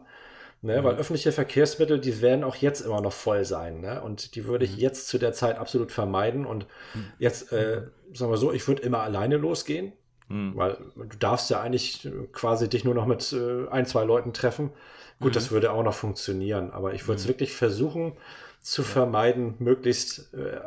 Ne, 0.64 0.80
mhm. 0.80 0.86
Weil 0.86 0.95
öffentliche 0.97 1.32
Verkehrsmittel, 1.32 1.99
die 1.99 2.22
werden 2.22 2.43
auch 2.43 2.55
jetzt 2.55 2.82
immer 2.82 3.01
noch 3.01 3.14
voll 3.14 3.45
sein. 3.45 3.82
Ne? 3.82 3.99
Und 4.01 4.36
die 4.36 4.45
würde 4.45 4.66
ich 4.66 4.74
mhm. 4.74 4.80
jetzt 4.80 5.07
zu 5.07 5.18
der 5.18 5.34
Zeit 5.34 5.57
absolut 5.57 5.91
vermeiden. 5.91 6.45
Und 6.45 6.68
mhm. 6.93 7.05
jetzt, 7.18 7.51
äh, 7.51 7.82
sagen 8.14 8.32
wir 8.32 8.38
so, 8.38 8.51
ich 8.51 8.68
würde 8.68 8.84
immer 8.84 9.01
alleine 9.01 9.38
losgehen. 9.38 9.93
Mhm. 10.28 10.55
Weil 10.55 10.78
du 10.95 11.18
darfst 11.18 11.49
ja 11.49 11.62
eigentlich 11.62 12.07
quasi 12.32 12.70
dich 12.70 12.84
nur 12.84 12.93
noch 12.93 13.07
mit 13.07 13.34
äh, 13.34 13.68
ein, 13.70 13.88
zwei 13.88 14.03
Leuten 14.03 14.34
treffen. 14.34 14.72
Gut, 15.20 15.36
das 15.36 15.49
mhm. 15.49 15.55
würde 15.55 15.72
auch 15.72 15.84
noch 15.84 15.95
funktionieren. 15.95 16.70
Aber 16.70 16.93
ich 16.93 17.07
würde 17.07 17.18
es 17.18 17.26
mhm. 17.26 17.30
wirklich 17.30 17.55
versuchen, 17.55 18.14
zu 18.62 18.84
ja. 18.84 18.88
vermeiden, 18.88 19.55
möglichst 19.59 20.34
äh, 20.34 20.59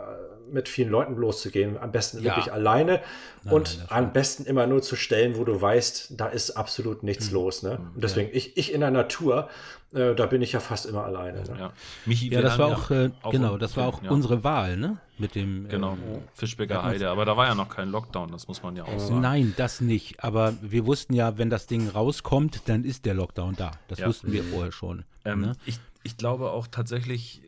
mit 0.51 0.68
vielen 0.68 0.90
Leuten 0.90 1.16
loszugehen. 1.16 1.78
Am 1.78 1.92
besten 1.92 2.18
ja. 2.18 2.24
wirklich 2.24 2.53
alleine 2.53 3.01
nein, 3.45 3.55
und 3.55 3.78
nein, 3.78 3.86
am 3.88 4.12
besten 4.12 4.45
immer 4.45 4.66
nur 4.66 4.82
zu 4.82 4.97
Stellen, 4.97 5.36
wo 5.36 5.45
du 5.45 5.61
weißt, 5.61 6.20
da 6.20 6.26
ist 6.26 6.53
absolut 6.53 7.03
nichts 7.03 7.28
mhm. 7.28 7.34
los. 7.34 7.62
Ne? 7.62 7.78
Und 7.95 8.03
deswegen, 8.03 8.28
ja. 8.28 8.36
ich, 8.36 8.57
ich 8.57 8.72
in 8.72 8.80
der 8.80 8.90
Natur, 8.90 9.49
äh, 9.95 10.14
da 10.14 10.26
bin 10.26 10.42
ich 10.42 10.53
ja 10.53 10.61
fast 10.61 10.86
immer 10.86 11.05
alleine. 11.05 11.42
Ne? 11.42 11.57
Ja, 11.59 11.72
Michi, 12.05 12.28
ja 12.32 12.42
das 12.42 12.59
war 12.59 12.76
auch, 12.76 12.90
äh, 12.90 13.11
genau, 13.30 13.57
das 13.59 13.76
war 13.76 13.86
auch 13.86 14.03
unsere 14.03 14.42
Wahl, 14.42 14.76
ne? 14.76 14.99
Mit 15.16 15.36
dem 15.36 15.68
genau 15.68 15.92
äh, 15.92 16.18
Fischbecker 16.34 16.82
Heide, 16.82 17.09
aber 17.09 17.24
da 17.24 17.36
war 17.36 17.47
ja 17.47 17.55
noch 17.55 17.68
kein 17.68 17.90
Lockdown, 17.90 18.32
das 18.32 18.49
muss 18.49 18.64
man 18.64 18.74
ja 18.74 18.82
auch 18.82 18.99
sagen. 18.99 19.20
Nein, 19.20 19.55
das 19.57 19.80
nicht. 19.80 20.24
Aber 20.24 20.55
wir 20.61 20.86
wussten 20.86 21.14
ja, 21.14 21.38
wenn 21.38 21.51
das 21.51 21.68
Ding 21.68 21.88
rauskommt, 21.88 22.62
dann 22.66 22.84
ist 22.84 23.05
der 23.05 23.14
Lockdown 23.14 23.55
da. 23.55 23.70
Das 23.86 24.05
wussten 24.05 24.32
wir 24.32 24.42
vorher 24.42 24.72
schon. 24.72 25.05
Ähm, 25.24 25.42
ne? 25.42 25.53
ich, 25.64 25.78
ich 26.03 26.16
glaube 26.16 26.51
auch 26.51 26.66
tatsächlich, 26.66 27.40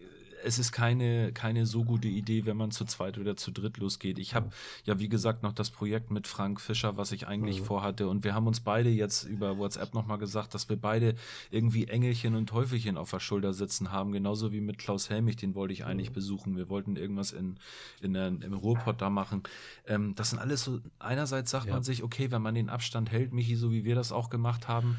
es 0.46 0.60
ist 0.60 0.70
keine, 0.70 1.32
keine 1.32 1.66
so 1.66 1.82
gute 1.82 2.06
Idee, 2.06 2.46
wenn 2.46 2.56
man 2.56 2.70
zu 2.70 2.84
zweit 2.84 3.18
oder 3.18 3.36
zu 3.36 3.50
dritt 3.50 3.78
losgeht. 3.78 4.16
Ich 4.18 4.34
habe 4.34 4.50
ja, 4.84 5.00
wie 5.00 5.08
gesagt, 5.08 5.42
noch 5.42 5.52
das 5.52 5.70
Projekt 5.70 6.12
mit 6.12 6.28
Frank 6.28 6.60
Fischer, 6.60 6.96
was 6.96 7.10
ich 7.10 7.26
eigentlich 7.26 7.60
mhm. 7.60 7.64
vorhatte. 7.64 8.08
Und 8.08 8.22
wir 8.22 8.32
haben 8.32 8.46
uns 8.46 8.60
beide 8.60 8.88
jetzt 8.88 9.24
über 9.24 9.58
WhatsApp 9.58 9.92
nochmal 9.92 10.18
gesagt, 10.18 10.54
dass 10.54 10.68
wir 10.68 10.76
beide 10.76 11.16
irgendwie 11.50 11.88
Engelchen 11.88 12.36
und 12.36 12.46
Teufelchen 12.48 12.96
auf 12.96 13.10
der 13.10 13.18
Schulter 13.18 13.52
sitzen 13.52 13.90
haben. 13.90 14.12
Genauso 14.12 14.52
wie 14.52 14.60
mit 14.60 14.78
Klaus 14.78 15.10
Helmich, 15.10 15.34
den 15.34 15.56
wollte 15.56 15.74
ich 15.74 15.84
eigentlich 15.84 16.10
mhm. 16.10 16.14
besuchen. 16.14 16.56
Wir 16.56 16.68
wollten 16.68 16.94
irgendwas 16.94 17.32
in, 17.32 17.56
in 18.00 18.12
der, 18.12 18.28
im 18.28 18.54
Ruhrpott 18.54 19.02
da 19.02 19.10
machen. 19.10 19.42
Ähm, 19.88 20.14
das 20.14 20.30
sind 20.30 20.38
alles 20.38 20.62
so, 20.62 20.78
einerseits 21.00 21.50
sagt 21.50 21.66
ja. 21.66 21.72
man 21.72 21.82
sich, 21.82 22.04
okay, 22.04 22.30
wenn 22.30 22.42
man 22.42 22.54
den 22.54 22.68
Abstand 22.68 23.10
hält, 23.10 23.32
Michi, 23.32 23.56
so 23.56 23.72
wie 23.72 23.84
wir 23.84 23.96
das 23.96 24.12
auch 24.12 24.30
gemacht 24.30 24.68
haben, 24.68 24.96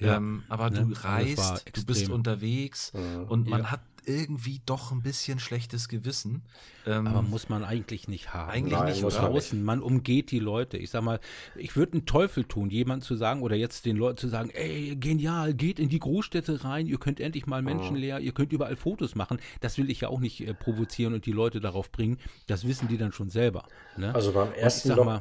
ja. 0.00 0.16
Ähm, 0.16 0.44
aber 0.48 0.70
ne? 0.70 0.86
du 0.86 0.92
reist, 1.04 1.64
du 1.74 1.84
bist 1.84 2.08
unterwegs 2.08 2.92
mhm. 2.94 3.24
und 3.24 3.48
man 3.48 3.62
ja. 3.62 3.70
hat 3.70 3.80
irgendwie 4.06 4.60
doch 4.66 4.92
ein 4.92 5.02
bisschen 5.02 5.38
schlechtes 5.38 5.88
Gewissen. 5.88 6.42
Ähm, 6.86 7.06
Aber 7.06 7.22
muss 7.22 7.48
man 7.48 7.64
eigentlich 7.64 8.08
nicht 8.08 8.32
haben. 8.32 8.50
Eigentlich 8.50 8.78
Nein, 8.78 8.92
nicht 8.92 9.02
draußen. 9.02 9.62
Man 9.62 9.80
umgeht 9.80 10.30
die 10.30 10.38
Leute. 10.38 10.76
Ich 10.76 10.90
sag 10.90 11.02
mal, 11.02 11.20
ich 11.56 11.76
würde 11.76 11.94
einen 11.94 12.06
Teufel 12.06 12.44
tun, 12.44 12.70
jemand 12.70 13.04
zu 13.04 13.16
sagen 13.16 13.42
oder 13.42 13.56
jetzt 13.56 13.86
den 13.86 13.96
Leuten 13.96 14.18
zu 14.18 14.28
sagen, 14.28 14.50
ey, 14.50 14.96
genial, 14.96 15.54
geht 15.54 15.78
in 15.78 15.88
die 15.88 15.98
Großstädte 15.98 16.64
rein, 16.64 16.86
ihr 16.86 16.98
könnt 16.98 17.20
endlich 17.20 17.46
mal 17.46 17.62
menschenleer, 17.62 18.16
oh. 18.16 18.22
ihr 18.22 18.32
könnt 18.32 18.52
überall 18.52 18.76
Fotos 18.76 19.14
machen. 19.14 19.38
Das 19.60 19.78
will 19.78 19.90
ich 19.90 20.00
ja 20.00 20.08
auch 20.08 20.20
nicht 20.20 20.40
äh, 20.46 20.54
provozieren 20.54 21.14
und 21.14 21.26
die 21.26 21.32
Leute 21.32 21.60
darauf 21.60 21.90
bringen. 21.92 22.18
Das 22.46 22.66
wissen 22.66 22.88
die 22.88 22.98
dann 22.98 23.12
schon 23.12 23.30
selber. 23.30 23.64
Ne? 23.96 24.14
Also 24.14 24.32
beim 24.32 24.52
ersten 24.52 24.94
Mal, 24.96 25.20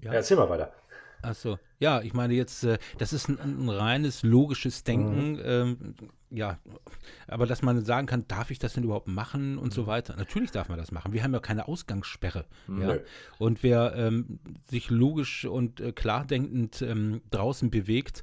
ja. 0.00 0.12
Erzähl 0.12 0.36
mal 0.36 0.48
weiter. 0.48 0.72
Achso, 1.22 1.58
ja, 1.80 2.00
ich 2.00 2.14
meine 2.14 2.34
jetzt, 2.34 2.64
äh, 2.64 2.78
das 2.98 3.12
ist 3.12 3.28
ein, 3.28 3.38
ein, 3.40 3.68
reines 3.68 4.22
logisches 4.22 4.84
Denken, 4.84 5.32
mhm. 5.32 5.94
Ja, 6.30 6.58
aber 7.26 7.46
dass 7.46 7.62
man 7.62 7.84
sagen 7.84 8.06
kann, 8.06 8.26
darf 8.28 8.50
ich 8.50 8.58
das 8.58 8.74
denn 8.74 8.84
überhaupt 8.84 9.08
machen 9.08 9.58
und 9.58 9.68
mhm. 9.68 9.72
so 9.72 9.86
weiter. 9.86 10.14
Natürlich 10.16 10.50
darf 10.50 10.68
man 10.68 10.78
das 10.78 10.92
machen. 10.92 11.12
Wir 11.12 11.22
haben 11.22 11.32
ja 11.32 11.40
keine 11.40 11.68
Ausgangssperre. 11.68 12.44
Mhm. 12.66 12.82
Ja? 12.82 12.96
Und 13.38 13.62
wer 13.62 13.94
ähm, 13.96 14.38
sich 14.70 14.90
logisch 14.90 15.44
und 15.44 15.80
äh, 15.80 15.92
klar 15.92 16.24
denkend 16.26 16.82
ähm, 16.82 17.22
draußen 17.30 17.70
bewegt, 17.70 18.22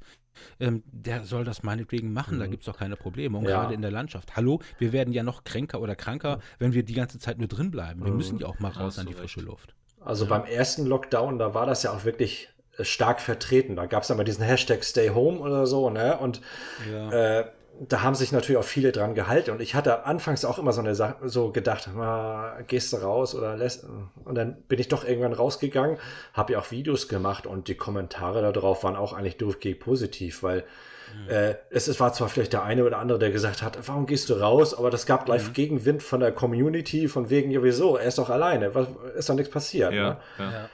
ähm, 0.59 0.83
der 0.91 1.23
soll 1.23 1.45
das 1.45 1.63
meinetwegen 1.63 2.13
machen, 2.13 2.35
mhm. 2.35 2.39
da 2.41 2.47
gibt 2.47 2.63
es 2.63 2.65
doch 2.65 2.77
keine 2.77 2.95
Probleme. 2.95 3.37
Und 3.37 3.45
ja. 3.45 3.61
gerade 3.61 3.73
in 3.73 3.81
der 3.81 3.91
Landschaft. 3.91 4.35
Hallo, 4.35 4.61
wir 4.77 4.93
werden 4.93 5.13
ja 5.13 5.23
noch 5.23 5.43
kränker 5.43 5.81
oder 5.81 5.95
kranker, 5.95 6.39
wenn 6.59 6.73
wir 6.73 6.83
die 6.83 6.93
ganze 6.93 7.19
Zeit 7.19 7.37
nur 7.39 7.47
drin 7.47 7.71
bleiben. 7.71 8.03
Wir 8.03 8.11
mhm. 8.11 8.17
müssen 8.17 8.39
ja 8.39 8.47
auch 8.47 8.59
mal 8.59 8.71
raus 8.71 8.99
an 8.99 9.07
die 9.07 9.13
frische 9.13 9.41
Luft. 9.41 9.75
Also 9.99 10.25
ja. 10.25 10.37
beim 10.37 10.45
ersten 10.45 10.85
Lockdown, 10.85 11.39
da 11.39 11.53
war 11.53 11.65
das 11.65 11.83
ja 11.83 11.91
auch 11.91 12.05
wirklich 12.05 12.49
stark 12.79 13.21
vertreten. 13.21 13.75
Da 13.75 13.85
gab 13.85 14.03
es 14.03 14.09
immer 14.09 14.23
diesen 14.23 14.43
Hashtag 14.43 14.83
Stay 14.83 15.09
Home 15.09 15.39
oder 15.39 15.65
so, 15.65 15.89
ne? 15.89 16.17
Und 16.17 16.41
ja. 16.91 17.39
äh, 17.39 17.45
da 17.79 18.01
haben 18.01 18.15
sich 18.15 18.31
natürlich 18.31 18.57
auch 18.57 18.65
viele 18.65 18.91
dran 18.91 19.15
gehalten. 19.15 19.51
Und 19.51 19.61
ich 19.61 19.75
hatte 19.75 20.05
anfangs 20.05 20.45
auch 20.45 20.57
immer 20.59 20.73
so 20.73 20.81
eine 20.81 20.95
Sache, 20.95 21.27
so 21.27 21.51
gedacht, 21.51 21.89
ah, 21.97 22.57
gehst 22.67 22.93
du 22.93 22.97
raus 22.97 23.35
oder 23.35 23.55
lässt. 23.57 23.85
Und 24.23 24.35
dann 24.35 24.61
bin 24.67 24.79
ich 24.79 24.87
doch 24.87 25.05
irgendwann 25.05 25.33
rausgegangen, 25.33 25.97
habe 26.33 26.53
ja 26.53 26.59
auch 26.59 26.71
Videos 26.71 27.07
gemacht 27.07 27.45
und 27.47 27.67
die 27.67 27.75
Kommentare 27.75 28.51
darauf 28.51 28.83
waren 28.83 28.95
auch 28.95 29.13
eigentlich 29.13 29.37
durchgehend 29.37 29.79
positiv, 29.79 30.43
weil 30.43 30.63
mhm. 31.13 31.29
äh, 31.29 31.55
es, 31.69 31.87
es 31.87 31.99
war 31.99 32.13
zwar 32.13 32.29
vielleicht 32.29 32.53
der 32.53 32.63
eine 32.63 32.85
oder 32.85 32.97
andere, 32.97 33.19
der 33.19 33.31
gesagt 33.31 33.61
hat, 33.61 33.77
warum 33.87 34.05
gehst 34.05 34.29
du 34.29 34.35
raus? 34.35 34.73
Aber 34.77 34.89
das 34.89 35.05
gab 35.05 35.25
gleich 35.25 35.47
mhm. 35.47 35.53
Gegenwind 35.53 36.03
von 36.03 36.21
der 36.21 36.31
Community, 36.31 37.07
von 37.07 37.29
wegen, 37.29 37.51
ja, 37.51 37.61
wieso? 37.61 37.97
Er 37.97 38.07
ist 38.07 38.17
doch 38.17 38.29
alleine, 38.29 38.73
was, 38.73 38.87
ist 39.15 39.29
doch 39.29 39.35
nichts 39.35 39.51
passiert. 39.51 39.93
Ja, 39.93 40.09
ne? 40.09 40.17
ja. 40.39 40.69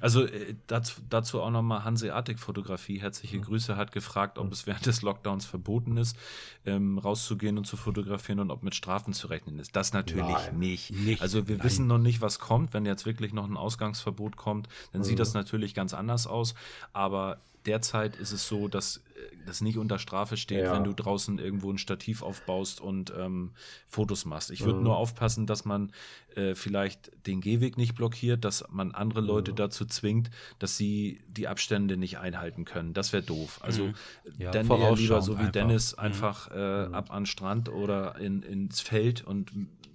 Also 0.00 0.24
äh, 0.24 0.54
dazu, 0.66 1.00
dazu 1.08 1.40
auch 1.40 1.50
nochmal 1.50 1.84
Hanseatic 1.84 2.38
Fotografie. 2.38 3.00
Herzliche 3.00 3.38
mhm. 3.38 3.42
Grüße 3.42 3.76
hat 3.76 3.92
gefragt, 3.92 4.38
ob 4.38 4.46
mhm. 4.46 4.52
es 4.52 4.66
während 4.66 4.86
des 4.86 5.02
Lockdowns 5.02 5.46
verboten 5.46 5.96
ist, 5.96 6.16
ähm, 6.64 6.98
rauszugehen 6.98 7.58
und 7.58 7.66
zu 7.66 7.76
fotografieren 7.76 8.40
und 8.40 8.50
ob 8.50 8.62
mit 8.62 8.74
Strafen 8.74 9.12
zu 9.12 9.28
rechnen 9.28 9.58
ist. 9.58 9.76
Das 9.76 9.92
natürlich 9.92 10.26
nein, 10.26 10.58
nicht. 10.58 10.90
nicht. 10.90 11.22
Also 11.22 11.48
wir 11.48 11.56
nein. 11.56 11.64
wissen 11.64 11.86
noch 11.86 11.98
nicht, 11.98 12.20
was 12.20 12.38
kommt. 12.38 12.74
Wenn 12.74 12.86
jetzt 12.86 13.06
wirklich 13.06 13.32
noch 13.32 13.48
ein 13.48 13.56
Ausgangsverbot 13.56 14.36
kommt, 14.36 14.68
dann 14.92 15.02
mhm. 15.02 15.04
sieht 15.04 15.18
das 15.18 15.34
natürlich 15.34 15.74
ganz 15.74 15.94
anders 15.94 16.26
aus. 16.26 16.54
Aber 16.92 17.38
derzeit 17.66 18.16
ist 18.16 18.32
es 18.32 18.46
so, 18.46 18.68
dass 18.68 18.98
äh, 18.98 19.00
das 19.46 19.60
nicht 19.60 19.78
unter 19.78 19.98
Strafe 19.98 20.36
steht, 20.36 20.64
ja. 20.64 20.74
wenn 20.74 20.84
du 20.84 20.92
draußen 20.92 21.38
irgendwo 21.38 21.70
ein 21.70 21.78
Stativ 21.78 22.22
aufbaust 22.22 22.80
und 22.80 23.12
ähm, 23.16 23.52
Fotos 23.86 24.24
machst. 24.24 24.50
Ich 24.50 24.64
würde 24.64 24.78
mhm. 24.78 24.84
nur 24.84 24.96
aufpassen, 24.96 25.46
dass 25.46 25.64
man 25.64 25.92
äh, 26.36 26.54
vielleicht 26.54 27.10
den 27.26 27.40
Gehweg 27.40 27.76
nicht 27.76 27.94
blockiert, 27.94 28.44
dass 28.44 28.64
man 28.70 28.92
andere 28.92 29.20
Leute 29.20 29.52
mhm. 29.52 29.56
dazu 29.56 29.84
zwingt, 29.84 30.30
dass 30.58 30.76
sie 30.76 31.20
die 31.28 31.48
Abstände 31.48 31.96
nicht 31.96 32.18
einhalten 32.18 32.64
können. 32.64 32.94
Das 32.94 33.12
wäre 33.12 33.22
doof. 33.22 33.58
Also 33.62 33.86
mhm. 33.86 33.94
ja, 34.38 34.50
dann 34.50 34.70
eher 34.70 34.94
lieber 34.94 35.22
so 35.22 35.34
wie 35.34 35.40
einfach. 35.40 35.52
Dennis 35.52 35.92
mhm. 35.92 36.02
einfach 36.02 36.50
äh, 36.50 36.86
mhm. 36.86 36.94
ab 36.94 37.10
an 37.10 37.26
Strand 37.26 37.68
oder 37.68 38.16
in, 38.16 38.42
ins 38.42 38.80
Feld 38.80 39.24
und 39.24 39.52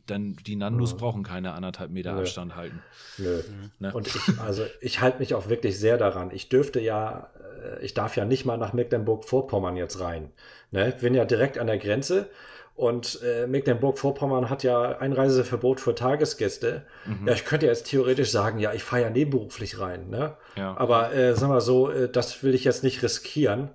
denn 0.09 0.35
die 0.45 0.55
Nandos 0.55 0.91
ja. 0.91 0.97
brauchen 0.97 1.23
keine 1.23 1.53
anderthalb 1.53 1.91
Meter 1.91 2.13
Nö. 2.13 2.21
Abstand 2.21 2.55
halten. 2.55 2.81
Nö. 3.17 3.41
Ne? 3.79 3.93
Und 3.93 4.07
ich, 4.07 4.39
also 4.39 4.65
ich 4.81 5.01
halte 5.01 5.19
mich 5.19 5.33
auch 5.33 5.49
wirklich 5.49 5.79
sehr 5.79 5.97
daran. 5.97 6.31
Ich 6.31 6.49
dürfte 6.49 6.79
ja, 6.79 7.29
äh, 7.63 7.83
ich 7.83 7.93
darf 7.93 8.15
ja 8.15 8.25
nicht 8.25 8.45
mal 8.45 8.57
nach 8.57 8.73
Mecklenburg-Vorpommern 8.73 9.77
jetzt 9.77 9.99
rein. 9.99 10.31
Ne? 10.71 10.89
Ich 10.89 10.95
bin 10.95 11.13
ja 11.13 11.25
direkt 11.25 11.57
an 11.57 11.67
der 11.67 11.77
Grenze. 11.77 12.29
Und 12.75 13.21
äh, 13.23 13.47
Mecklenburg-Vorpommern 13.47 14.49
hat 14.49 14.63
ja 14.63 14.97
Einreiseverbot 14.97 15.79
für 15.79 15.95
Tagesgäste. 15.95 16.83
Mhm. 17.05 17.27
Ja, 17.27 17.33
ich 17.33 17.45
könnte 17.45 17.67
jetzt 17.67 17.87
theoretisch 17.87 18.31
sagen, 18.31 18.59
ja, 18.59 18.73
ich 18.73 18.83
fahre 18.83 19.03
ja 19.03 19.09
nebenberuflich 19.09 19.79
rein. 19.79 20.09
Ne? 20.09 20.35
Ja. 20.57 20.75
Aber 20.77 21.13
äh, 21.13 21.35
sagen 21.35 21.53
wir 21.53 21.61
so, 21.61 21.89
äh, 21.89 22.09
das 22.09 22.43
will 22.43 22.53
ich 22.53 22.65
jetzt 22.65 22.83
nicht 22.83 23.01
riskieren 23.01 23.69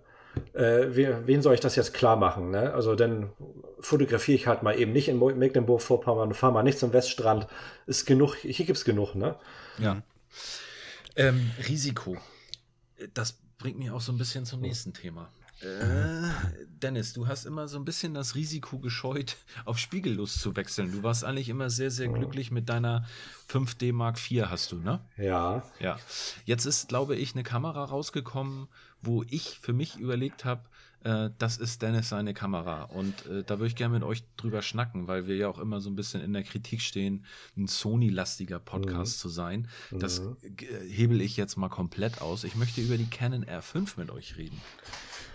äh, 0.52 0.86
wen 0.90 1.42
soll 1.42 1.54
ich 1.54 1.60
das 1.60 1.76
jetzt 1.76 1.94
klar 1.94 2.16
machen? 2.16 2.50
Ne? 2.50 2.72
Also 2.72 2.94
dann 2.94 3.30
fotografiere 3.80 4.36
ich 4.36 4.46
halt 4.46 4.62
mal 4.62 4.78
eben 4.78 4.92
nicht 4.92 5.08
in 5.08 5.18
Mecklenburg-Vorpommern, 5.18 6.34
fahre 6.34 6.52
mal 6.52 6.62
nicht 6.62 6.78
zum 6.78 6.92
Weststrand. 6.92 7.46
Ist 7.86 8.06
genug, 8.06 8.36
hier 8.36 8.66
gibt 8.66 8.78
es 8.78 8.84
genug, 8.84 9.14
ne? 9.14 9.36
Ja. 9.78 10.02
Ähm, 11.16 11.50
Risiko. 11.68 12.16
Das 13.14 13.38
bringt 13.58 13.78
mich 13.78 13.90
auch 13.90 14.00
so 14.00 14.12
ein 14.12 14.18
bisschen 14.18 14.44
zum 14.44 14.60
nächsten 14.60 14.92
Thema. 14.92 15.30
Äh, 15.62 16.30
Dennis, 16.82 17.12
du 17.12 17.26
hast 17.26 17.44
immer 17.44 17.68
so 17.68 17.78
ein 17.78 17.84
bisschen 17.84 18.14
das 18.14 18.34
Risiko 18.34 18.78
gescheut, 18.78 19.36
auf 19.66 19.78
Spiegellust 19.78 20.40
zu 20.40 20.56
wechseln. 20.56 20.90
Du 20.90 21.02
warst 21.02 21.22
eigentlich 21.22 21.50
immer 21.50 21.68
sehr, 21.68 21.90
sehr 21.90 22.08
glücklich 22.08 22.50
mit 22.50 22.70
deiner 22.70 23.04
5D 23.50 23.92
Mark 23.92 24.18
IV, 24.18 24.46
hast 24.46 24.72
du, 24.72 24.76
ne? 24.76 25.00
Ja. 25.18 25.62
Ja. 25.78 25.98
Jetzt 26.46 26.64
ist, 26.64 26.88
glaube 26.88 27.14
ich, 27.16 27.34
eine 27.34 27.42
Kamera 27.42 27.84
rausgekommen, 27.84 28.68
wo 29.02 29.24
ich 29.28 29.58
für 29.60 29.72
mich 29.72 29.96
überlegt 29.96 30.44
habe, 30.44 30.62
äh, 31.04 31.30
das 31.38 31.56
ist 31.56 31.82
Dennis 31.82 32.10
seine 32.10 32.34
Kamera. 32.34 32.84
Und 32.84 33.26
äh, 33.26 33.42
da 33.44 33.58
würde 33.58 33.68
ich 33.68 33.76
gerne 33.76 33.94
mit 33.94 34.02
euch 34.02 34.22
drüber 34.36 34.62
schnacken, 34.62 35.08
weil 35.08 35.26
wir 35.26 35.36
ja 35.36 35.48
auch 35.48 35.58
immer 35.58 35.80
so 35.80 35.88
ein 35.88 35.96
bisschen 35.96 36.20
in 36.20 36.32
der 36.32 36.42
Kritik 36.42 36.82
stehen, 36.82 37.24
ein 37.56 37.66
Sony-lastiger 37.66 38.58
Podcast 38.58 39.16
mhm. 39.16 39.20
zu 39.20 39.28
sein. 39.28 39.68
Das 39.90 40.20
mhm. 40.20 40.36
Äh, 40.42 40.88
hebel 40.88 41.20
ich 41.20 41.36
jetzt 41.36 41.56
mal 41.56 41.68
komplett 41.68 42.20
aus. 42.20 42.44
Ich 42.44 42.54
möchte 42.54 42.80
über 42.80 42.98
die 42.98 43.06
Canon 43.06 43.44
R5 43.44 43.92
mit 43.96 44.10
euch 44.10 44.36
reden. 44.36 44.60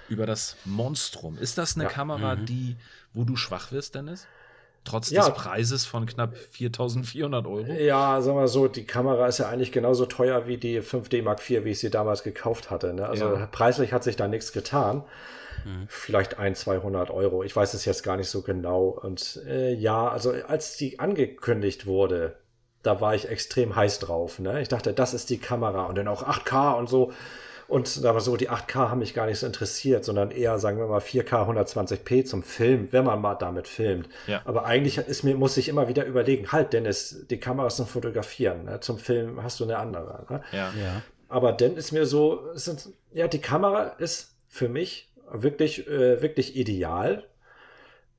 Über 0.07 0.27
das 0.27 0.55
Monstrum. 0.65 1.37
Ist 1.37 1.57
das 1.57 1.75
eine 1.75 1.85
ja. 1.85 1.89
Kamera, 1.89 2.35
mhm. 2.35 2.45
die, 2.45 2.75
wo 3.13 3.23
du 3.23 3.35
schwach 3.35 3.71
wirst, 3.71 3.95
Dennis? 3.95 4.27
Trotz 4.85 5.09
ja. 5.09 5.25
des 5.25 5.33
Preises 5.33 5.85
von 5.85 6.05
knapp 6.05 6.37
4400 6.37 7.47
Euro? 7.47 7.65
Ja, 7.65 8.21
sagen 8.21 8.37
wir 8.37 8.47
so, 8.47 8.67
die 8.67 8.85
Kamera 8.85 9.27
ist 9.27 9.39
ja 9.39 9.49
eigentlich 9.49 9.71
genauso 9.71 10.05
teuer 10.05 10.47
wie 10.47 10.57
die 10.57 10.79
5D 10.79 11.23
Mark 11.23 11.39
IV, 11.49 11.65
wie 11.65 11.71
ich 11.71 11.79
sie 11.79 11.89
damals 11.89 12.23
gekauft 12.23 12.69
hatte. 12.69 12.93
Ne? 12.93 13.07
Also 13.07 13.25
ja. 13.25 13.47
preislich 13.47 13.93
hat 13.93 14.03
sich 14.03 14.15
da 14.15 14.27
nichts 14.27 14.53
getan. 14.53 15.03
Mhm. 15.65 15.87
Vielleicht 15.87 16.37
ein, 16.37 16.53
200 16.53 17.09
Euro. 17.09 17.43
Ich 17.43 17.55
weiß 17.55 17.73
es 17.73 17.83
jetzt 17.85 18.03
gar 18.03 18.15
nicht 18.15 18.29
so 18.29 18.43
genau. 18.43 18.89
Und 18.89 19.41
äh, 19.47 19.73
ja, 19.73 20.07
also 20.07 20.31
als 20.47 20.77
die 20.77 20.99
angekündigt 20.99 21.87
wurde, 21.87 22.35
da 22.83 23.01
war 23.01 23.15
ich 23.15 23.27
extrem 23.27 23.75
heiß 23.75 23.97
drauf. 23.99 24.37
Ne? 24.37 24.61
Ich 24.61 24.67
dachte, 24.67 24.93
das 24.93 25.15
ist 25.15 25.31
die 25.31 25.39
Kamera 25.39 25.85
und 25.85 25.97
dann 25.97 26.07
auch 26.07 26.23
8K 26.23 26.77
und 26.77 26.87
so. 26.87 27.11
Und 27.67 28.03
da 28.03 28.13
war 28.13 28.21
so, 28.21 28.37
die 28.37 28.49
8K 28.49 28.89
haben 28.89 28.99
mich 28.99 29.13
gar 29.13 29.25
nicht 29.25 29.39
so 29.39 29.47
interessiert, 29.47 30.05
sondern 30.05 30.31
eher, 30.31 30.59
sagen 30.59 30.77
wir 30.77 30.87
mal, 30.87 30.99
4K 30.99 31.49
120p 31.49 32.25
zum 32.25 32.43
Film, 32.43 32.89
wenn 32.91 33.05
man 33.05 33.19
mal 33.21 33.35
damit 33.35 33.67
filmt. 33.67 34.07
Ja. 34.27 34.41
Aber 34.45 34.65
eigentlich 34.65 34.97
ist 34.97 35.23
mir, 35.23 35.35
muss 35.35 35.57
ich 35.57 35.67
immer 35.67 35.87
wieder 35.87 36.05
überlegen, 36.05 36.51
halt, 36.51 36.73
Dennis, 36.73 37.25
die 37.29 37.39
Kamera 37.39 37.67
ist 37.67 37.77
zum 37.77 37.87
Fotografieren, 37.87 38.65
ne? 38.65 38.79
zum 38.81 38.99
Film 38.99 39.41
hast 39.41 39.59
du 39.59 39.63
eine 39.63 39.77
andere. 39.77 40.25
Ne? 40.29 40.41
Ja. 40.51 40.73
ja. 40.79 41.01
Aber 41.27 41.53
dann 41.53 41.75
ist 41.75 41.91
mir 41.91 42.05
so, 42.05 42.43
sind, 42.53 42.89
ja, 43.11 43.27
die 43.27 43.41
Kamera 43.41 43.95
ist 43.97 44.35
für 44.47 44.69
mich 44.69 45.09
wirklich, 45.31 45.87
äh, 45.87 46.21
wirklich 46.21 46.55
ideal. 46.55 47.23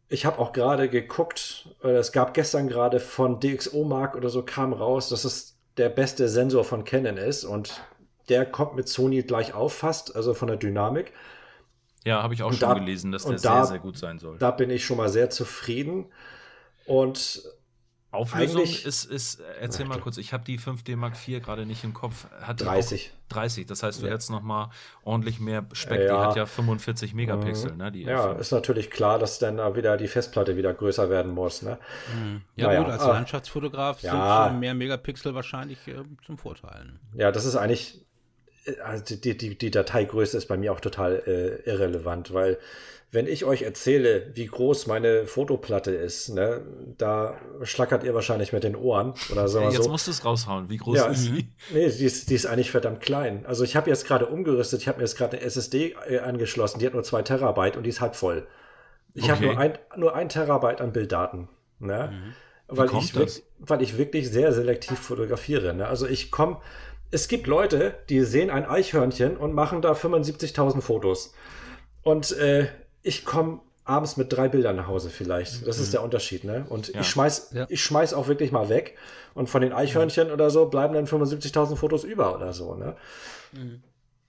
Ich 0.08 0.26
habe 0.26 0.38
auch 0.38 0.52
gerade 0.52 0.88
geguckt, 0.88 1.68
äh, 1.82 1.90
es 1.90 2.12
gab 2.12 2.34
gestern 2.34 2.68
gerade 2.68 3.00
von 3.00 3.40
DxO 3.40 3.84
Mark 3.84 4.16
oder 4.16 4.28
so 4.28 4.42
kam 4.42 4.72
raus, 4.72 5.08
dass 5.08 5.24
es 5.24 5.56
der 5.76 5.88
beste 5.88 6.28
Sensor 6.28 6.64
von 6.64 6.84
Canon 6.84 7.16
ist 7.16 7.44
und 7.44 7.80
der 8.28 8.46
kommt 8.46 8.74
mit 8.74 8.88
Sony 8.88 9.22
gleich 9.22 9.54
auf 9.54 9.74
fast, 9.74 10.16
also 10.16 10.34
von 10.34 10.48
der 10.48 10.56
Dynamik. 10.56 11.12
Ja, 12.04 12.22
habe 12.22 12.34
ich 12.34 12.42
auch 12.42 12.48
und 12.48 12.56
schon 12.56 12.68
da, 12.68 12.74
gelesen, 12.74 13.10
dass 13.10 13.24
der 13.24 13.32
da, 13.32 13.38
sehr, 13.38 13.64
sehr 13.66 13.78
gut 13.80 13.98
sein 13.98 14.18
soll. 14.18 14.38
Da 14.38 14.52
bin 14.52 14.70
ich 14.70 14.84
schon 14.84 14.96
mal 14.96 15.08
sehr 15.08 15.28
zufrieden. 15.28 16.06
Und 16.86 17.42
Auflösung 18.12 18.62
ist, 18.62 19.04
ist, 19.04 19.40
erzähl 19.60 19.86
mal 19.86 19.98
kurz, 19.98 20.16
ich 20.16 20.32
habe 20.32 20.44
die 20.44 20.58
5D 20.58 20.96
Mark 20.96 21.14
IV 21.26 21.42
gerade 21.42 21.66
nicht 21.66 21.84
im 21.84 21.92
Kopf. 21.92 22.26
Hat 22.40 22.60
30. 22.60 23.12
30, 23.28 23.66
das 23.66 23.82
heißt, 23.82 24.00
du 24.00 24.06
ja. 24.06 24.12
hättest 24.12 24.30
noch 24.30 24.42
mal 24.42 24.70
ordentlich 25.02 25.40
mehr 25.40 25.66
Speck. 25.72 26.02
Ja. 26.02 26.06
Die 26.06 26.26
hat 26.28 26.36
ja 26.36 26.46
45 26.46 27.12
Megapixel, 27.14 27.72
mhm. 27.72 27.78
ne? 27.78 27.92
Die 27.92 28.02
ja, 28.02 28.32
ist 28.32 28.52
natürlich 28.52 28.90
klar, 28.90 29.18
dass 29.18 29.40
dann 29.40 29.58
wieder 29.74 29.96
die 29.96 30.08
Festplatte 30.08 30.56
wieder 30.56 30.72
größer 30.72 31.10
werden 31.10 31.32
muss, 31.32 31.62
ne? 31.62 31.78
Mhm. 32.14 32.42
Ja, 32.54 32.68
naja, 32.68 32.82
gut, 32.82 32.92
als 32.92 33.02
ah, 33.02 33.12
Landschaftsfotograf 33.12 34.00
ja. 34.02 34.48
sind 34.48 34.60
mehr 34.60 34.74
Megapixel 34.74 35.34
wahrscheinlich 35.34 35.86
äh, 35.88 36.04
zum 36.24 36.38
Vorteil. 36.38 36.92
Ja, 37.14 37.32
das 37.32 37.44
ist 37.44 37.56
eigentlich 37.56 38.05
also 38.84 39.16
die, 39.16 39.36
die, 39.36 39.56
die 39.56 39.70
Dateigröße 39.70 40.36
ist 40.36 40.46
bei 40.46 40.56
mir 40.56 40.72
auch 40.72 40.80
total 40.80 41.22
äh, 41.26 41.68
irrelevant, 41.68 42.32
weil 42.32 42.58
wenn 43.12 43.26
ich 43.28 43.44
euch 43.44 43.62
erzähle, 43.62 44.30
wie 44.34 44.46
groß 44.46 44.88
meine 44.88 45.26
Fotoplatte 45.26 45.92
ist, 45.92 46.30
ne, 46.30 46.62
da 46.98 47.38
schlackert 47.62 48.02
ihr 48.02 48.14
wahrscheinlich 48.14 48.52
mit 48.52 48.64
den 48.64 48.74
Ohren 48.74 49.14
oder 49.30 49.48
so. 49.48 49.60
Jetzt 49.60 49.84
so. 49.84 49.90
musst 49.90 50.08
du 50.08 50.10
es 50.10 50.24
raushauen. 50.24 50.68
Wie 50.68 50.76
groß 50.76 50.98
ja, 50.98 51.06
ist 51.06 51.22
sie? 51.22 51.48
Nee, 51.72 51.88
die 51.88 52.04
ist, 52.04 52.28
die 52.30 52.34
ist 52.34 52.46
eigentlich 52.46 52.70
verdammt 52.70 53.00
klein. 53.00 53.46
Also 53.46 53.62
ich 53.62 53.76
habe 53.76 53.88
jetzt 53.88 54.06
gerade 54.06 54.26
umgerüstet, 54.26 54.82
ich 54.82 54.88
habe 54.88 54.98
mir 54.98 55.04
jetzt 55.04 55.16
gerade 55.16 55.36
eine 55.36 55.46
SSD 55.46 55.94
äh, 56.08 56.18
angeschlossen, 56.18 56.80
die 56.80 56.86
hat 56.86 56.94
nur 56.94 57.04
zwei 57.04 57.22
Terabyte 57.22 57.76
und 57.76 57.84
die 57.84 57.90
ist 57.90 58.00
halb 58.00 58.16
voll. 58.16 58.46
Ich 59.14 59.24
okay. 59.24 59.32
habe 59.32 59.44
nur 59.46 59.58
ein, 59.58 59.78
nur 59.96 60.14
ein 60.14 60.28
Terabyte 60.28 60.80
an 60.80 60.92
Bilddaten. 60.92 61.48
Ne? 61.78 62.12
Mhm. 62.12 62.34
Weil, 62.68 62.90
ich, 62.98 63.14
weil 63.60 63.82
ich 63.82 63.96
wirklich 63.96 64.28
sehr 64.30 64.52
selektiv 64.52 64.98
fotografiere. 64.98 65.72
Ne? 65.72 65.86
Also 65.86 66.06
ich 66.06 66.32
komme 66.32 66.60
es 67.10 67.28
gibt 67.28 67.46
Leute, 67.46 67.94
die 68.08 68.22
sehen 68.22 68.50
ein 68.50 68.66
Eichhörnchen 68.66 69.36
und 69.36 69.52
machen 69.52 69.82
da 69.82 69.92
75.000 69.92 70.80
Fotos. 70.80 71.34
Und 72.02 72.32
äh, 72.32 72.68
ich 73.02 73.24
komme 73.24 73.60
abends 73.84 74.16
mit 74.16 74.32
drei 74.32 74.48
Bildern 74.48 74.76
nach 74.76 74.88
Hause 74.88 75.10
vielleicht. 75.10 75.66
Das 75.66 75.78
mhm. 75.78 75.82
ist 75.84 75.92
der 75.92 76.02
Unterschied, 76.02 76.44
ne? 76.44 76.66
Und 76.68 76.88
ja. 76.88 77.00
ich 77.00 77.08
schmeiß, 77.08 77.52
ja. 77.54 77.66
ich 77.68 77.82
schmeiß 77.82 78.14
auch 78.14 78.26
wirklich 78.26 78.50
mal 78.50 78.68
weg. 78.68 78.96
Und 79.34 79.48
von 79.48 79.62
den 79.62 79.72
Eichhörnchen 79.72 80.28
mhm. 80.28 80.32
oder 80.34 80.50
so 80.50 80.66
bleiben 80.66 80.94
dann 80.94 81.06
75.000 81.06 81.76
Fotos 81.76 82.04
über 82.04 82.34
oder 82.34 82.52
so, 82.52 82.74
ne? 82.74 82.96
Mhm. 83.52 83.82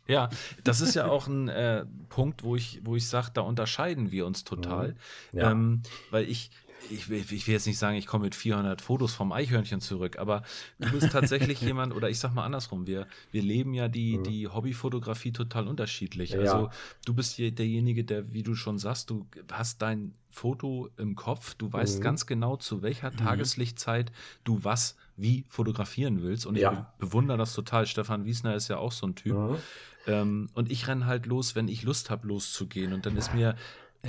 Ja, 0.07 0.29
das 0.63 0.79
ist 0.79 0.95
ja 0.95 1.07
auch 1.07 1.27
ein 1.27 1.49
äh, 1.49 1.85
Punkt, 2.07 2.43
wo 2.43 2.55
ich, 2.55 2.79
wo 2.85 2.95
ich 2.95 3.07
sage, 3.07 3.29
da 3.33 3.41
unterscheiden 3.41 4.11
wir 4.11 4.25
uns 4.25 4.45
total. 4.45 4.95
Mhm. 5.33 5.39
Ja. 5.39 5.51
Ähm, 5.51 5.81
weil 6.11 6.29
ich, 6.29 6.51
ich, 6.91 7.09
ich 7.09 7.47
will 7.47 7.53
jetzt 7.53 7.67
nicht 7.67 7.77
sagen, 7.77 7.97
ich 7.97 8.07
komme 8.07 8.25
mit 8.25 8.35
400 8.35 8.81
Fotos 8.81 9.13
vom 9.13 9.31
Eichhörnchen 9.31 9.81
zurück, 9.81 10.17
aber 10.17 10.43
du 10.79 10.91
bist 10.91 11.11
tatsächlich 11.11 11.61
jemand, 11.61 11.93
oder 11.93 12.09
ich 12.09 12.19
sag 12.19 12.33
mal 12.33 12.45
andersrum, 12.45 12.87
wir, 12.87 13.07
wir 13.31 13.41
leben 13.41 13.73
ja 13.73 13.87
die, 13.87 14.17
mhm. 14.17 14.23
die 14.23 14.47
Hobbyfotografie 14.47 15.31
total 15.31 15.67
unterschiedlich. 15.67 16.31
Ja. 16.31 16.39
Also 16.39 16.69
du 17.05 17.13
bist 17.13 17.35
hier 17.35 17.51
derjenige, 17.51 18.03
der, 18.03 18.33
wie 18.33 18.43
du 18.43 18.55
schon 18.55 18.77
sagst, 18.77 19.09
du 19.09 19.27
hast 19.51 19.81
dein 19.81 20.13
Foto 20.29 20.89
im 20.97 21.15
Kopf, 21.15 21.55
du 21.55 21.71
weißt 21.71 21.99
mhm. 21.99 22.03
ganz 22.03 22.25
genau, 22.25 22.57
zu 22.57 22.81
welcher 22.81 23.11
mhm. 23.11 23.17
Tageslichtzeit 23.17 24.11
du 24.43 24.63
was 24.63 24.95
wie 25.15 25.45
fotografieren 25.49 26.21
willst. 26.21 26.45
Und 26.45 26.57
ja. 26.57 26.71
ich 26.71 26.99
bewundere 26.99 27.37
das 27.37 27.53
total. 27.53 27.87
Stefan 27.87 28.25
Wiesner 28.25 28.55
ist 28.55 28.67
ja 28.67 28.77
auch 28.77 28.91
so 28.91 29.07
ein 29.07 29.15
Typ. 29.15 29.35
Mhm. 29.35 29.57
Ähm, 30.05 30.49
und 30.53 30.71
ich 30.71 30.87
renne 30.87 31.05
halt 31.05 31.25
los, 31.25 31.55
wenn 31.55 31.67
ich 31.67 31.83
Lust 31.83 32.09
habe, 32.09 32.27
loszugehen. 32.27 32.93
Und 32.93 33.05
dann 33.05 33.17
ist 33.17 33.33
mir 33.33 33.55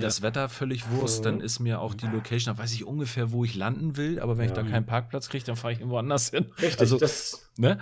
das 0.01 0.23
Wetter 0.23 0.49
völlig 0.49 0.91
Wurst, 0.91 1.25
dann 1.25 1.41
ist 1.41 1.59
mir 1.61 1.81
auch 1.81 1.95
die 1.95 2.07
Location, 2.07 2.55
da 2.55 2.63
weiß 2.63 2.73
ich 2.73 2.85
ungefähr, 2.85 3.33
wo 3.33 3.45
ich 3.45 3.55
landen 3.55 3.97
will, 3.97 4.21
aber 4.21 4.39
wenn 4.39 4.47
ja. 4.47 4.51
ich 4.51 4.57
da 4.57 4.63
keinen 4.63 4.87
Parkplatz 4.87 5.29
kriege, 5.29 5.45
dann 5.45 5.57
fahre 5.57 5.73
ich 5.73 5.81
irgendwo 5.81 5.99
anders 5.99 6.31
hin. 6.31 6.47
Richtig, 6.61 6.81
also, 6.81 6.99
das 6.99 7.49
ne? 7.57 7.79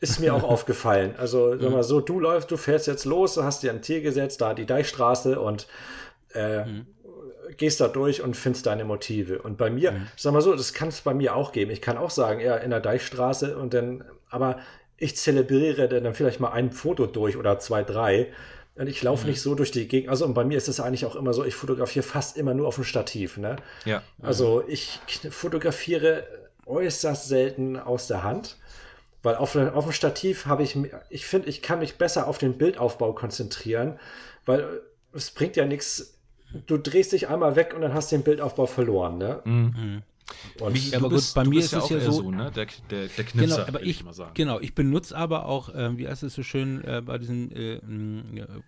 ist 0.00 0.20
mir 0.20 0.34
auch 0.34 0.44
aufgefallen. 0.44 1.14
Also, 1.18 1.58
sag 1.58 1.70
mal 1.70 1.82
so, 1.82 2.00
du 2.00 2.20
läufst, 2.20 2.50
du 2.50 2.56
fährst 2.56 2.86
jetzt 2.86 3.04
los, 3.04 3.34
du 3.34 3.42
hast 3.42 3.62
dir 3.62 3.72
ein 3.72 3.82
Tier 3.82 4.00
gesetzt, 4.00 4.40
da 4.40 4.54
die 4.54 4.66
Deichstraße 4.66 5.40
und 5.40 5.66
äh, 6.34 6.64
mhm. 6.64 6.86
gehst 7.56 7.80
da 7.80 7.88
durch 7.88 8.22
und 8.22 8.36
findest 8.36 8.66
deine 8.66 8.84
Motive. 8.84 9.42
Und 9.42 9.58
bei 9.58 9.70
mir, 9.70 9.92
mhm. 9.92 10.06
sag 10.16 10.32
mal 10.32 10.42
so, 10.42 10.54
das 10.54 10.72
kann 10.72 10.88
es 10.88 11.00
bei 11.00 11.14
mir 11.14 11.34
auch 11.34 11.52
geben. 11.52 11.70
Ich 11.70 11.82
kann 11.82 11.96
auch 11.96 12.10
sagen, 12.10 12.40
ja, 12.40 12.56
in 12.56 12.70
der 12.70 12.80
Deichstraße 12.80 13.58
und 13.58 13.74
dann, 13.74 14.04
aber 14.30 14.58
ich 14.96 15.16
zelebriere 15.16 15.88
dann 15.88 16.14
vielleicht 16.14 16.40
mal 16.40 16.50
ein 16.50 16.72
Foto 16.72 17.06
durch 17.06 17.36
oder 17.36 17.58
zwei, 17.58 17.82
drei. 17.82 18.32
Und 18.78 18.86
ich 18.86 19.02
laufe 19.02 19.24
mhm. 19.24 19.30
nicht 19.30 19.42
so 19.42 19.54
durch 19.54 19.72
die 19.72 19.88
Gegend. 19.88 20.08
Also, 20.08 20.24
und 20.24 20.34
bei 20.34 20.44
mir 20.44 20.56
ist 20.56 20.68
es 20.68 20.78
eigentlich 20.78 21.04
auch 21.04 21.16
immer 21.16 21.34
so, 21.34 21.44
ich 21.44 21.54
fotografiere 21.54 22.04
fast 22.04 22.36
immer 22.36 22.54
nur 22.54 22.68
auf 22.68 22.76
dem 22.76 22.84
Stativ. 22.84 23.36
Ne? 23.36 23.56
Ja. 23.84 24.02
Also, 24.22 24.62
ich 24.66 25.00
fotografiere 25.30 26.26
äußerst 26.64 27.28
selten 27.28 27.76
aus 27.76 28.06
der 28.06 28.22
Hand. 28.22 28.56
Weil 29.22 29.34
auf, 29.34 29.56
auf 29.56 29.84
dem 29.84 29.92
Stativ 29.92 30.46
habe 30.46 30.62
ich, 30.62 30.78
ich 31.10 31.26
finde, 31.26 31.48
ich 31.48 31.60
kann 31.60 31.80
mich 31.80 31.98
besser 31.98 32.28
auf 32.28 32.38
den 32.38 32.56
Bildaufbau 32.56 33.12
konzentrieren, 33.12 33.98
weil 34.46 34.80
es 35.12 35.32
bringt 35.32 35.56
ja 35.56 35.64
nichts. 35.64 36.14
Du 36.66 36.78
drehst 36.78 37.12
dich 37.12 37.28
einmal 37.28 37.56
weg 37.56 37.74
und 37.74 37.82
dann 37.82 37.94
hast 37.94 38.12
du 38.12 38.16
den 38.16 38.22
Bildaufbau 38.22 38.66
verloren. 38.66 39.18
Ne? 39.18 39.40
Mhm. 39.44 40.02
Und 40.60 40.72
Mich, 40.72 40.96
aber 40.96 41.08
bist, 41.08 41.34
gut, 41.34 41.44
bei 41.44 41.48
mir 41.48 41.60
ist 41.60 41.72
ja 41.72 41.78
es 41.78 41.88
ja 41.88 42.00
so, 42.00 42.12
so 42.12 42.30
ne? 42.30 42.50
der, 42.54 42.66
der, 42.90 43.06
der 43.08 43.24
Knipser, 43.24 43.56
genau, 43.56 43.68
aber 43.68 43.82
ich, 43.82 44.00
ich 44.00 44.34
genau, 44.34 44.60
ich 44.60 44.74
benutze 44.74 45.16
aber 45.16 45.46
auch, 45.46 45.74
äh, 45.74 45.96
wie 45.96 46.08
heißt 46.08 46.22
es 46.22 46.34
so 46.34 46.42
schön 46.42 46.82
äh, 46.84 47.02
bei 47.04 47.18
diesen 47.18 47.50
äh, 47.52 47.80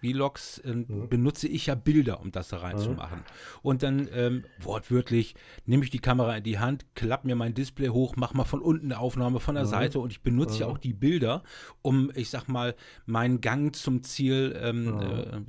Vlogs, 0.00 0.58
äh, 0.58 0.74
mhm. 0.74 1.08
benutze 1.08 1.48
ich 1.48 1.66
ja 1.66 1.74
Bilder, 1.74 2.20
um 2.20 2.32
das 2.32 2.48
da 2.48 2.58
reinzumachen. 2.58 3.18
Mhm. 3.18 3.24
Und 3.62 3.82
dann 3.82 4.08
ähm, 4.12 4.44
wortwörtlich 4.60 5.34
nehme 5.66 5.84
ich 5.84 5.90
die 5.90 5.98
Kamera 5.98 6.36
in 6.36 6.44
die 6.44 6.58
Hand, 6.58 6.86
klappe 6.94 7.26
mir 7.26 7.36
mein 7.36 7.54
Display 7.54 7.88
hoch, 7.88 8.16
mache 8.16 8.36
mal 8.36 8.44
von 8.44 8.60
unten 8.60 8.86
eine 8.86 9.00
Aufnahme 9.00 9.40
von 9.40 9.54
der 9.54 9.64
mhm. 9.64 9.70
Seite 9.70 9.98
und 10.00 10.12
ich 10.12 10.22
benutze 10.22 10.54
mhm. 10.54 10.60
ja 10.60 10.66
auch 10.66 10.78
die 10.78 10.94
Bilder, 10.94 11.42
um, 11.82 12.10
ich 12.14 12.30
sag 12.30 12.48
mal, 12.48 12.74
meinen 13.06 13.40
Gang 13.40 13.74
zum 13.74 14.02
Ziel 14.02 14.58
ähm, 14.60 14.84
mhm. 14.84 15.00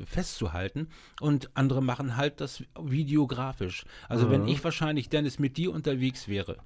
äh, 0.01 0.05
festzuhalten. 0.05 0.87
Und 1.19 1.51
andere 1.53 1.81
machen 1.81 2.17
halt 2.17 2.41
das 2.41 2.63
videografisch. 2.79 3.85
Also 4.09 4.29
wenn 4.29 4.43
mhm. 4.43 4.47
ich 4.47 4.63
wahrscheinlich, 4.63 5.09
Dennis, 5.09 5.39
mit 5.39 5.57
dir 5.57 5.71
unterwegs 5.71 6.00
unterwegs 6.01 6.27
wäre, 6.27 6.57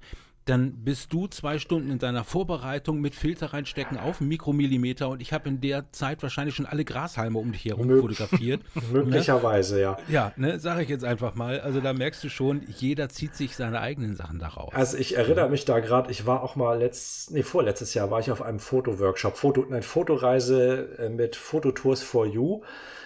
dann 0.46 0.84
bist 0.84 1.12
du 1.12 1.26
zwei 1.26 1.58
Stunden 1.58 1.90
in 1.90 1.98
deiner 1.98 2.22
Vorbereitung 2.22 3.00
mit 3.00 3.16
Filter 3.16 3.52
reinstecken 3.52 3.98
auf 3.98 4.20
einen 4.20 4.28
Mikromillimeter 4.28 5.08
und 5.08 5.20
ich 5.20 5.32
habe 5.32 5.48
in 5.48 5.60
der 5.60 5.90
Zeit 5.90 6.22
wahrscheinlich 6.22 6.54
schon 6.54 6.66
alle 6.66 6.84
Grashalme 6.84 7.36
um 7.36 7.50
dich 7.50 7.64
herum 7.64 7.88
Mö 7.88 8.00
fotografiert. 8.00 8.62
Möglicherweise, 8.92 9.74
ne? 9.74 9.80
ja. 9.80 9.98
Ja, 10.08 10.32
ne, 10.36 10.60
sage 10.60 10.84
ich 10.84 10.88
jetzt 10.88 11.04
einfach 11.04 11.34
mal. 11.34 11.60
Also 11.60 11.80
da 11.80 11.92
merkst 11.92 12.22
du 12.22 12.28
schon, 12.28 12.62
jeder 12.68 13.08
zieht 13.08 13.34
sich 13.34 13.56
seine 13.56 13.80
eigenen 13.80 14.14
Sachen 14.14 14.38
daraus. 14.38 14.72
Also 14.72 14.96
ich 14.98 15.16
erinnere 15.16 15.50
mich 15.50 15.64
da 15.64 15.80
gerade, 15.80 16.12
ich 16.12 16.26
war 16.26 16.44
auch 16.44 16.54
mal 16.54 16.78
letzt, 16.78 17.32
nee, 17.32 17.42
vorletztes 17.42 17.94
Jahr 17.94 18.12
war 18.12 18.20
ich 18.20 18.30
auf 18.30 18.40
einem 18.40 18.60
Fotoworkshop, 18.60 19.36
Foto, 19.36 19.66
eine 19.66 19.82
Fotoreise 19.82 20.96
äh, 20.98 21.08
mit 21.08 21.34
Fototours 21.34 22.04
for 22.04 22.24
You. 22.24 22.62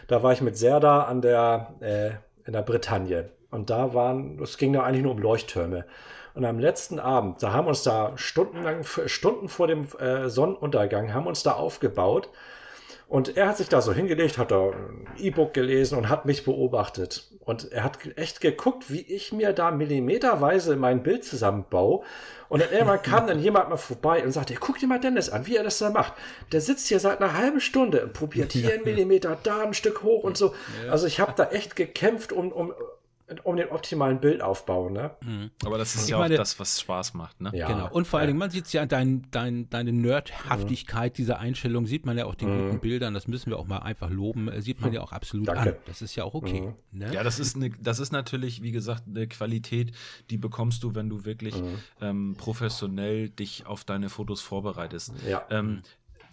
Da 0.08 0.22
war 0.22 0.34
ich 0.34 0.42
mit 0.42 0.58
Serda 0.58 1.04
an 1.04 1.22
der, 1.22 1.74
äh, 1.80 2.10
in 2.46 2.52
der 2.52 2.62
Bretagne. 2.62 3.30
Und 3.50 3.70
da 3.70 3.94
waren, 3.94 4.38
es 4.42 4.58
ging 4.58 4.72
da 4.72 4.82
eigentlich 4.82 5.02
nur 5.02 5.12
um 5.12 5.18
Leuchttürme. 5.18 5.84
Und 6.34 6.44
am 6.44 6.58
letzten 6.58 6.98
Abend, 6.98 7.42
da 7.42 7.52
haben 7.52 7.66
wir 7.66 7.70
uns 7.70 7.82
da 7.82 8.12
stundenlang, 8.16 8.84
Stunden 9.06 9.48
vor 9.48 9.66
dem 9.66 9.86
äh, 9.98 10.28
Sonnenuntergang, 10.28 11.12
haben 11.12 11.26
uns 11.26 11.42
da 11.42 11.52
aufgebaut. 11.52 12.28
Und 13.10 13.36
er 13.36 13.48
hat 13.48 13.56
sich 13.56 13.68
da 13.68 13.80
so 13.82 13.92
hingelegt, 13.92 14.38
hat 14.38 14.52
da 14.52 14.70
ein 14.70 15.08
E-Book 15.18 15.52
gelesen 15.52 15.98
und 15.98 16.08
hat 16.08 16.26
mich 16.26 16.44
beobachtet. 16.44 17.28
Und 17.40 17.72
er 17.72 17.82
hat 17.82 17.98
echt 18.16 18.40
geguckt, 18.40 18.88
wie 18.88 19.00
ich 19.00 19.32
mir 19.32 19.52
da 19.52 19.72
millimeterweise 19.72 20.76
mein 20.76 21.02
Bild 21.02 21.24
zusammenbaue. 21.24 22.04
Und 22.48 22.62
dann 22.62 22.70
irgendwann 22.70 23.02
kam 23.02 23.26
dann 23.26 23.40
jemand 23.40 23.68
mal 23.68 23.78
vorbei 23.78 24.22
und 24.22 24.30
sagte, 24.30 24.54
guck 24.54 24.78
dir 24.78 24.86
mal 24.86 25.00
Dennis 25.00 25.28
an, 25.28 25.48
wie 25.48 25.56
er 25.56 25.64
das 25.64 25.78
da 25.78 25.90
macht. 25.90 26.12
Der 26.52 26.60
sitzt 26.60 26.86
hier 26.86 27.00
seit 27.00 27.20
einer 27.20 27.36
halben 27.36 27.60
Stunde 27.60 28.04
und 28.04 28.12
probiert 28.12 28.52
hier 28.52 28.74
einen 28.74 28.84
Millimeter, 28.84 29.36
da 29.42 29.62
ein 29.62 29.74
Stück 29.74 30.04
hoch 30.04 30.22
und 30.22 30.36
so. 30.36 30.54
Also 30.88 31.08
ich 31.08 31.18
habe 31.18 31.32
da 31.34 31.50
echt 31.50 31.74
gekämpft, 31.74 32.32
um, 32.32 32.52
um, 32.52 32.72
um 33.44 33.56
den 33.56 33.68
optimalen 33.68 34.20
Bildaufbau, 34.20 34.88
ne? 34.88 35.12
Mhm. 35.22 35.50
Aber 35.64 35.78
das 35.78 35.94
ist 35.94 36.04
ich 36.04 36.10
ja 36.10 36.18
meine, 36.18 36.34
auch 36.34 36.38
das, 36.38 36.58
was 36.58 36.80
Spaß 36.80 37.14
macht, 37.14 37.40
ne? 37.40 37.50
Ja. 37.54 37.68
Genau. 37.68 37.90
Und 37.90 38.06
vor 38.06 38.18
allen 38.18 38.28
Dingen, 38.28 38.38
man 38.38 38.50
sieht 38.50 38.66
es 38.66 38.72
ja, 38.72 38.86
dein, 38.86 39.26
dein, 39.30 39.68
deine 39.70 39.92
Nerdhaftigkeit 39.92 41.12
mhm. 41.12 41.16
dieser 41.16 41.38
Einstellung 41.38 41.86
sieht 41.86 42.06
man 42.06 42.18
ja 42.18 42.26
auch 42.26 42.34
den 42.34 42.48
mhm. 42.48 42.64
guten 42.66 42.80
Bildern, 42.80 43.14
das 43.14 43.28
müssen 43.28 43.50
wir 43.50 43.58
auch 43.58 43.66
mal 43.66 43.78
einfach 43.78 44.10
loben, 44.10 44.48
äh, 44.48 44.60
sieht 44.62 44.80
man 44.80 44.90
mhm. 44.90 44.96
ja 44.96 45.02
auch 45.02 45.12
absolut 45.12 45.48
Danke. 45.48 45.70
an. 45.70 45.76
Das 45.86 46.02
ist 46.02 46.14
ja 46.16 46.24
auch 46.24 46.34
okay. 46.34 46.72
Mhm. 46.92 46.98
Ne? 46.98 47.12
Ja, 47.12 47.22
das 47.22 47.38
ist, 47.38 47.56
eine, 47.56 47.70
das 47.70 47.98
ist 47.98 48.12
natürlich, 48.12 48.62
wie 48.62 48.72
gesagt, 48.72 49.04
eine 49.06 49.28
Qualität, 49.28 49.92
die 50.30 50.38
bekommst 50.38 50.82
du, 50.82 50.94
wenn 50.94 51.08
du 51.08 51.24
wirklich 51.24 51.60
mhm. 51.60 51.78
ähm, 52.00 52.34
professionell 52.36 53.28
dich 53.28 53.66
auf 53.66 53.84
deine 53.84 54.08
Fotos 54.08 54.40
vorbereitest. 54.40 55.12
Ja. 55.28 55.44
Ähm, 55.50 55.82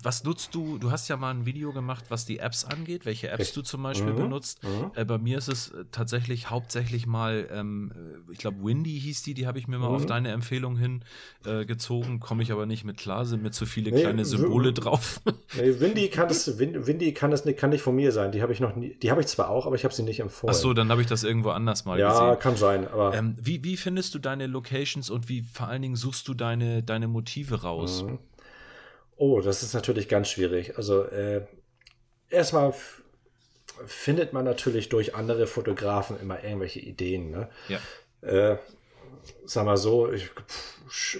was 0.03 0.23
nutzt 0.23 0.53
du? 0.53 0.77
Du 0.77 0.91
hast 0.91 1.07
ja 1.07 1.17
mal 1.17 1.31
ein 1.31 1.45
Video 1.45 1.71
gemacht, 1.73 2.05
was 2.09 2.25
die 2.25 2.39
Apps 2.39 2.65
angeht, 2.65 3.05
welche 3.05 3.29
Apps 3.29 3.53
du 3.53 3.61
zum 3.61 3.83
Beispiel 3.83 4.13
mhm. 4.13 4.17
benutzt. 4.17 4.63
Mhm. 4.63 4.91
Äh, 4.95 5.05
bei 5.05 5.17
mir 5.17 5.37
ist 5.37 5.47
es 5.47 5.69
äh, 5.69 5.85
tatsächlich 5.91 6.49
hauptsächlich 6.49 7.07
mal, 7.07 7.47
ähm, 7.51 7.91
äh, 7.95 8.31
ich 8.31 8.37
glaube, 8.37 8.63
Windy 8.63 8.99
hieß 8.99 9.23
die, 9.23 9.33
die 9.33 9.47
habe 9.47 9.57
ich 9.59 9.67
mir 9.67 9.79
mal 9.79 9.89
mhm. 9.89 9.95
auf 9.95 10.05
deine 10.05 10.31
Empfehlung 10.31 10.77
hin 10.77 11.03
äh, 11.45 11.65
gezogen. 11.65 12.19
Komme 12.19 12.43
ich 12.43 12.51
aber 12.51 12.65
nicht 12.65 12.83
mit 12.83 12.97
klar, 12.97 13.25
sind 13.25 13.41
mir 13.41 13.51
zu 13.51 13.65
viele 13.65 13.91
nee, 13.91 14.01
kleine 14.01 14.23
Symbole 14.25 14.73
drauf. 14.73 15.21
Nee, 15.55 15.79
Windy 15.79 16.09
kann 16.09 16.29
es, 16.29 16.59
Windy 16.59 17.13
kann 17.13 17.31
es 17.31 17.43
kann 17.57 17.71
nicht 17.71 17.81
von 17.81 17.95
mir 17.95 18.11
sein. 18.11 18.31
Die 18.31 18.41
habe 18.41 18.53
ich 18.53 18.59
noch 18.59 18.75
nie, 18.75 18.95
die 19.01 19.09
habe 19.09 19.21
ich 19.21 19.27
zwar 19.27 19.49
auch, 19.49 19.65
aber 19.65 19.75
ich 19.75 19.83
habe 19.83 19.93
sie 19.93 20.03
nicht 20.03 20.19
empfohlen. 20.19 20.53
Ach 20.55 20.59
so, 20.59 20.73
dann 20.73 20.89
habe 20.89 21.01
ich 21.01 21.07
das 21.07 21.23
irgendwo 21.23 21.49
anders 21.49 21.85
mal 21.85 21.99
ja, 21.99 22.11
gesehen. 22.11 22.27
Ja, 22.27 22.35
kann 22.35 22.55
sein. 22.55 22.87
Aber 22.87 23.15
ähm, 23.15 23.35
wie, 23.41 23.63
wie 23.63 23.77
findest 23.77 24.13
du 24.13 24.19
deine 24.19 24.47
Locations 24.47 25.09
und 25.09 25.27
wie 25.27 25.41
vor 25.41 25.67
allen 25.67 25.81
Dingen 25.81 25.95
suchst 25.95 26.27
du 26.27 26.33
deine, 26.33 26.83
deine 26.83 27.07
Motive 27.07 27.63
raus? 27.63 28.03
Mhm. 28.03 28.19
Oh, 29.17 29.41
das 29.41 29.63
ist 29.63 29.73
natürlich 29.73 30.07
ganz 30.07 30.29
schwierig. 30.29 30.77
Also 30.77 31.03
äh, 31.03 31.45
erstmal 32.29 32.73
findet 33.85 34.33
man 34.33 34.45
natürlich 34.45 34.89
durch 34.89 35.15
andere 35.15 35.47
Fotografen 35.47 36.19
immer 36.19 36.43
irgendwelche 36.43 36.79
Ideen. 36.79 37.31
Ne? 37.31 37.49
Ja. 37.67 37.79
Äh, 38.21 38.57
sag 39.45 39.65
mal 39.65 39.77
so, 39.77 40.11
ich, 40.11 40.29
pff, 40.29 41.19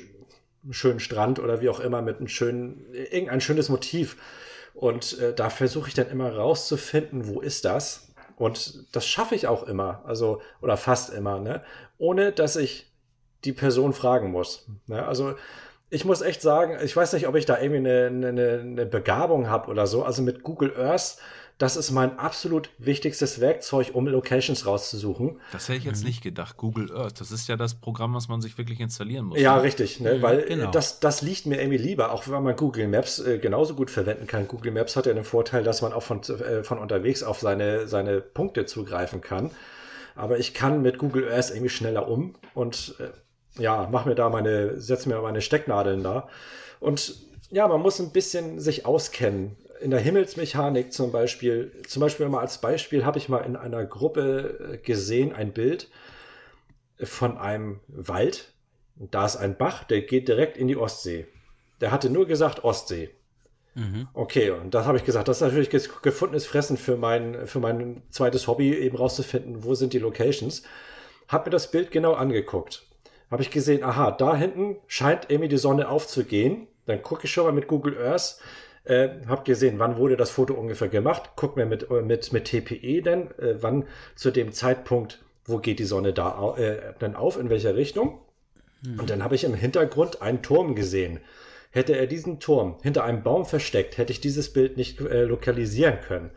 einen 0.63 0.73
schönen 0.73 0.99
Strand 0.99 1.39
oder 1.39 1.61
wie 1.61 1.69
auch 1.69 1.79
immer 1.79 2.01
mit 2.01 2.17
einem 2.17 2.27
schönen, 2.27 2.93
irgendein 2.93 3.41
schönes 3.41 3.69
Motiv. 3.69 4.17
Und 4.73 5.17
äh, 5.19 5.33
da 5.33 5.49
versuche 5.49 5.87
ich 5.87 5.93
dann 5.93 6.09
immer 6.09 6.35
rauszufinden, 6.35 7.27
wo 7.27 7.41
ist 7.41 7.65
das? 7.65 8.13
Und 8.37 8.85
das 8.91 9.07
schaffe 9.07 9.33
ich 9.33 9.47
auch 9.47 9.63
immer, 9.63 10.03
also, 10.05 10.41
oder 10.61 10.77
fast 10.77 11.11
immer, 11.11 11.39
ne? 11.39 11.63
Ohne 11.97 12.31
dass 12.31 12.55
ich 12.55 12.91
die 13.43 13.53
Person 13.53 13.93
fragen 13.93 14.29
muss. 14.31 14.67
Ne? 14.85 15.03
Also 15.05 15.35
ich 15.89 16.05
muss 16.05 16.21
echt 16.21 16.41
sagen, 16.41 16.77
ich 16.83 16.95
weiß 16.95 17.13
nicht, 17.13 17.27
ob 17.27 17.35
ich 17.35 17.45
da 17.45 17.59
irgendwie 17.59 17.89
eine, 17.89 18.07
eine, 18.07 18.59
eine 18.59 18.85
Begabung 18.85 19.49
habe 19.49 19.69
oder 19.69 19.87
so. 19.87 20.03
Also 20.03 20.21
mit 20.21 20.43
Google 20.43 20.73
Earth, 20.77 21.17
das 21.57 21.77
ist 21.77 21.91
mein 21.91 22.19
absolut 22.19 22.69
wichtigstes 22.77 23.39
Werkzeug, 23.39 23.91
um 23.93 24.05
Locations 24.05 24.65
rauszusuchen. 24.65 25.39
Das 25.53 25.69
hätte 25.69 25.79
ich 25.79 25.85
jetzt 25.85 26.01
mhm. 26.01 26.07
nicht 26.07 26.21
gedacht. 26.21 26.57
Google 26.57 26.95
Earth, 26.95 27.19
das 27.21 27.31
ist 27.31 27.47
ja 27.47 27.55
das 27.55 27.75
Programm, 27.75 28.13
was 28.13 28.27
man 28.27 28.41
sich 28.41 28.57
wirklich 28.57 28.79
installieren 28.81 29.25
muss. 29.25 29.39
Ja, 29.39 29.55
ne? 29.55 29.63
richtig, 29.63 29.99
ne? 30.01 30.21
Weil 30.21 30.43
genau. 30.43 30.71
das, 30.71 30.99
das 30.99 31.21
liegt 31.21 31.45
mir 31.45 31.59
irgendwie 31.59 31.77
lieber, 31.77 32.11
auch 32.11 32.27
wenn 32.27 32.43
man 32.43 32.55
Google 32.55 32.87
Maps 32.89 33.19
äh, 33.19 33.39
genauso 33.39 33.73
gut 33.73 33.89
verwenden 33.89 34.27
kann. 34.27 34.47
Google 34.47 34.73
Maps 34.73 34.97
hat 34.97 35.05
ja 35.05 35.13
den 35.13 35.23
Vorteil, 35.23 35.63
dass 35.63 35.81
man 35.81 35.93
auch 35.93 36.03
von, 36.03 36.21
äh, 36.21 36.63
von 36.63 36.79
unterwegs 36.79 37.23
auf 37.23 37.39
seine, 37.39 37.87
seine 37.87 38.19
Punkte 38.19 38.65
zugreifen 38.65 39.21
kann. 39.21 39.51
Aber 40.15 40.37
ich 40.37 40.53
kann 40.53 40.81
mit 40.81 40.97
Google 40.97 41.31
Earth 41.31 41.51
irgendwie 41.51 41.69
schneller 41.69 42.07
um 42.09 42.35
und 42.53 42.95
äh, 42.99 43.05
ja, 43.59 43.87
mach 43.91 44.05
mir 44.05 44.15
da 44.15 44.29
meine, 44.29 44.79
setz 44.79 45.05
mir 45.05 45.21
meine 45.21 45.41
Stecknadeln 45.41 46.03
da. 46.03 46.27
Und 46.79 47.15
ja, 47.49 47.67
man 47.67 47.81
muss 47.81 47.99
ein 47.99 48.11
bisschen 48.11 48.59
sich 48.59 48.85
auskennen. 48.85 49.55
In 49.79 49.91
der 49.91 49.99
Himmelsmechanik 49.99 50.91
zum 50.91 51.11
Beispiel, 51.11 51.71
zum 51.87 52.01
Beispiel 52.01 52.27
mal 52.29 52.41
als 52.41 52.59
Beispiel 52.59 53.05
habe 53.05 53.17
ich 53.17 53.29
mal 53.29 53.39
in 53.39 53.55
einer 53.55 53.85
Gruppe 53.85 54.73
äh, 54.73 54.77
gesehen 54.77 55.33
ein 55.33 55.53
Bild 55.53 55.89
von 57.01 57.37
einem 57.37 57.79
Wald. 57.87 58.53
Und 58.97 59.13
da 59.13 59.25
ist 59.25 59.37
ein 59.37 59.57
Bach, 59.57 59.83
der 59.83 60.01
geht 60.01 60.27
direkt 60.27 60.57
in 60.57 60.67
die 60.67 60.77
Ostsee. 60.77 61.27
Der 61.79 61.91
hatte 61.91 62.09
nur 62.09 62.25
gesagt 62.25 62.63
Ostsee. 62.63 63.11
Mhm. 63.75 64.07
Okay, 64.13 64.49
und 64.49 64.73
das 64.73 64.87
habe 64.87 64.97
ich 64.97 65.03
gesagt, 65.03 65.27
das 65.27 65.37
ist 65.37 65.41
natürlich 65.41 65.69
gefundenes 65.69 66.47
Fressen 66.47 66.77
für 66.77 66.97
mein, 66.97 67.45
für 67.45 67.59
mein 67.59 68.01
zweites 68.09 68.47
Hobby, 68.47 68.73
eben 68.73 68.97
rauszufinden, 68.97 69.63
wo 69.63 69.75
sind 69.75 69.93
die 69.93 69.99
Locations. 69.99 70.63
Hab 71.27 71.45
mir 71.45 71.51
das 71.51 71.69
Bild 71.69 71.91
genau 71.91 72.13
angeguckt 72.13 72.87
habe 73.29 73.41
ich 73.41 73.51
gesehen, 73.51 73.83
aha, 73.83 74.11
da 74.11 74.35
hinten 74.35 74.77
scheint 74.87 75.29
irgendwie 75.29 75.49
die 75.49 75.57
Sonne 75.57 75.89
aufzugehen. 75.89 76.67
Dann 76.85 77.01
gucke 77.01 77.25
ich 77.25 77.31
schon 77.31 77.45
mal 77.45 77.51
mit 77.51 77.67
Google 77.67 77.97
Earth, 77.97 78.39
äh, 78.85 79.09
habe 79.27 79.43
gesehen, 79.43 79.79
wann 79.79 79.97
wurde 79.97 80.15
das 80.15 80.29
Foto 80.29 80.53
ungefähr 80.53 80.87
gemacht. 80.87 81.31
Guck 81.35 81.57
mir 81.57 81.65
mit, 81.65 81.89
äh, 81.91 82.01
mit, 82.01 82.31
mit 82.31 82.45
TPE 82.45 83.01
denn, 83.01 83.31
äh, 83.37 83.55
wann 83.61 83.85
zu 84.15 84.31
dem 84.31 84.53
Zeitpunkt, 84.53 85.19
wo 85.45 85.57
geht 85.57 85.79
die 85.79 85.85
Sonne 85.85 86.13
da 86.13 86.55
äh, 86.57 86.93
dann 86.99 87.15
auf, 87.15 87.37
in 87.37 87.49
welcher 87.49 87.75
Richtung. 87.75 88.19
Mhm. 88.81 88.99
Und 88.99 89.09
dann 89.09 89.23
habe 89.23 89.35
ich 89.35 89.43
im 89.43 89.53
Hintergrund 89.53 90.21
einen 90.21 90.41
Turm 90.41 90.75
gesehen. 90.75 91.19
Hätte 91.71 91.97
er 91.97 92.07
diesen 92.07 92.39
Turm 92.39 92.77
hinter 92.81 93.03
einem 93.03 93.23
Baum 93.23 93.45
versteckt, 93.45 93.97
hätte 93.97 94.13
ich 94.13 94.21
dieses 94.21 94.53
Bild 94.53 94.77
nicht 94.77 95.01
äh, 95.01 95.23
lokalisieren 95.23 95.99
können. 95.99 96.31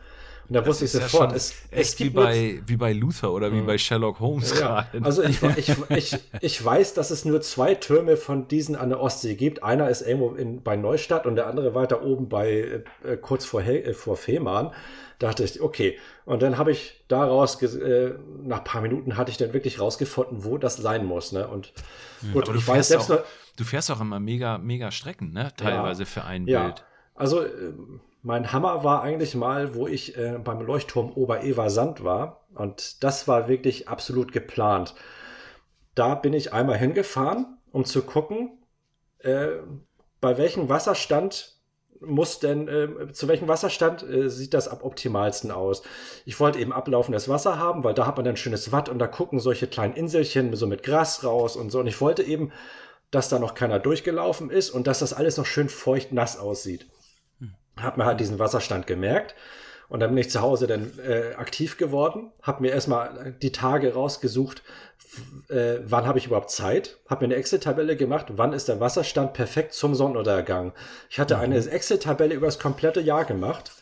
Und 0.51 0.55
da 0.55 0.65
wusste 0.65 0.83
ich 0.83 0.91
sofort, 0.91 1.31
ja 1.31 1.37
es, 1.37 1.95
gibt 1.95 2.11
wie 2.11 2.13
bei, 2.13 2.61
wie 2.65 2.75
bei 2.75 2.91
Luther 2.91 3.31
oder 3.31 3.53
wie 3.53 3.61
mhm. 3.61 3.67
bei 3.67 3.77
Sherlock 3.77 4.19
Holmes 4.19 4.49
ja, 4.51 4.81
gerade. 4.91 5.05
Also 5.05 5.23
ich, 5.23 5.41
ich, 5.41 5.73
ich, 5.89 6.17
ich 6.41 6.65
weiß, 6.65 6.93
dass 6.93 7.09
es 7.09 7.23
nur 7.23 7.39
zwei 7.39 7.73
Türme 7.73 8.17
von 8.17 8.49
diesen 8.49 8.75
an 8.75 8.89
der 8.89 8.99
Ostsee 8.99 9.35
gibt. 9.35 9.63
Einer 9.63 9.89
ist 9.89 10.01
irgendwo 10.01 10.31
in, 10.35 10.61
bei 10.61 10.75
Neustadt 10.75 11.25
und 11.25 11.37
der 11.37 11.47
andere 11.47 11.73
weiter 11.73 12.03
oben 12.03 12.27
bei 12.27 12.83
äh, 13.05 13.15
kurz 13.15 13.45
vor, 13.45 13.61
äh, 13.61 13.93
vor 13.93 14.17
Fehmarn. 14.17 14.73
Da 15.19 15.27
dachte 15.27 15.45
ich, 15.45 15.61
okay. 15.61 15.97
Und 16.25 16.41
dann 16.41 16.57
habe 16.57 16.73
ich 16.73 17.01
daraus, 17.07 17.61
äh, 17.61 18.15
nach 18.43 18.57
ein 18.57 18.63
paar 18.65 18.81
Minuten 18.81 19.15
hatte 19.15 19.31
ich 19.31 19.37
dann 19.37 19.53
wirklich 19.53 19.79
rausgefunden, 19.79 20.43
wo 20.43 20.57
das 20.57 20.75
sein 20.75 21.05
muss. 21.05 21.31
Ne? 21.31 21.47
Und 21.47 21.71
mhm. 22.23 22.33
gut, 22.33 22.53
ich 22.53 22.67
weiß 22.67 22.89
selbst 22.89 23.09
auch, 23.09 23.23
Du 23.55 23.63
fährst 23.63 23.89
auch 23.89 24.01
immer 24.01 24.19
mega, 24.19 24.57
mega 24.57 24.91
Strecken, 24.91 25.31
ne? 25.31 25.53
Teilweise 25.55 26.03
ja, 26.03 26.07
für 26.07 26.25
ein 26.25 26.43
Bild. 26.45 26.83
Also 27.15 27.43
äh, 27.43 27.73
mein 28.23 28.51
Hammer 28.51 28.83
war 28.83 29.01
eigentlich 29.01 29.35
mal, 29.35 29.75
wo 29.75 29.87
ich 29.87 30.17
äh, 30.17 30.37
beim 30.43 30.61
Leuchtturm 30.61 31.11
Ober-Eversand 31.13 32.03
war. 32.03 32.45
Und 32.53 33.03
das 33.03 33.27
war 33.27 33.47
wirklich 33.47 33.87
absolut 33.87 34.31
geplant. 34.31 34.93
Da 35.95 36.15
bin 36.15 36.33
ich 36.33 36.53
einmal 36.53 36.77
hingefahren, 36.77 37.57
um 37.71 37.85
zu 37.85 38.03
gucken, 38.03 38.59
äh, 39.19 39.47
bei 40.19 40.37
welchem 40.37 40.69
Wasserstand 40.69 41.57
muss 41.99 42.39
denn, 42.39 42.67
äh, 42.67 43.11
zu 43.11 43.27
welchem 43.27 43.47
Wasserstand 43.47 44.03
äh, 44.03 44.29
sieht 44.29 44.53
das 44.53 44.67
am 44.67 44.81
optimalsten 44.81 45.51
aus? 45.51 45.83
Ich 46.25 46.39
wollte 46.39 46.59
eben 46.59 46.73
ablaufendes 46.73 47.29
Wasser 47.29 47.59
haben, 47.59 47.83
weil 47.83 47.93
da 47.93 48.07
hat 48.07 48.17
man 48.17 48.25
dann 48.25 48.37
schönes 48.37 48.71
Watt 48.71 48.89
und 48.89 48.99
da 48.99 49.07
gucken 49.07 49.39
solche 49.39 49.67
kleinen 49.67 49.93
Inselchen 49.93 50.55
so 50.55 50.67
mit 50.67 50.83
Gras 50.83 51.23
raus 51.23 51.55
und 51.55 51.71
so. 51.71 51.79
Und 51.79 51.87
ich 51.87 52.01
wollte 52.01 52.23
eben, 52.23 52.51
dass 53.11 53.29
da 53.29 53.39
noch 53.39 53.53
keiner 53.53 53.79
durchgelaufen 53.79 54.49
ist 54.49 54.71
und 54.71 54.87
dass 54.87 54.99
das 54.99 55.13
alles 55.13 55.37
noch 55.37 55.45
schön 55.45 55.69
feucht 55.69 56.11
nass 56.11 56.39
aussieht. 56.39 56.87
Hm. 57.75 57.83
Hab 57.83 57.97
mir 57.97 58.05
halt 58.05 58.19
diesen 58.19 58.39
Wasserstand 58.39 58.87
gemerkt 58.87 59.35
und 59.91 59.99
dann 59.99 60.11
bin 60.11 60.19
ich 60.19 60.29
zu 60.29 60.41
Hause 60.41 60.67
dann 60.67 60.89
äh, 61.05 61.35
aktiv 61.35 61.77
geworden, 61.77 62.31
habe 62.41 62.61
mir 62.61 62.71
erstmal 62.71 63.35
die 63.41 63.51
Tage 63.51 63.93
rausgesucht, 63.93 64.63
äh, 65.49 65.79
wann 65.83 66.05
habe 66.05 66.17
ich 66.17 66.27
überhaupt 66.27 66.49
Zeit, 66.49 66.97
habe 67.09 67.25
mir 67.27 67.33
eine 67.33 67.39
Excel-Tabelle 67.41 67.97
gemacht, 67.97 68.27
wann 68.29 68.53
ist 68.53 68.69
der 68.69 68.79
Wasserstand 68.79 69.33
perfekt 69.33 69.73
zum 69.73 69.93
Sonnenuntergang. 69.93 70.71
Ich 71.09 71.19
hatte 71.19 71.35
mhm. 71.35 71.41
eine 71.41 71.57
Excel-Tabelle 71.57 72.33
über 72.33 72.45
das 72.45 72.57
komplette 72.57 73.01
Jahr 73.01 73.25
gemacht 73.25 73.73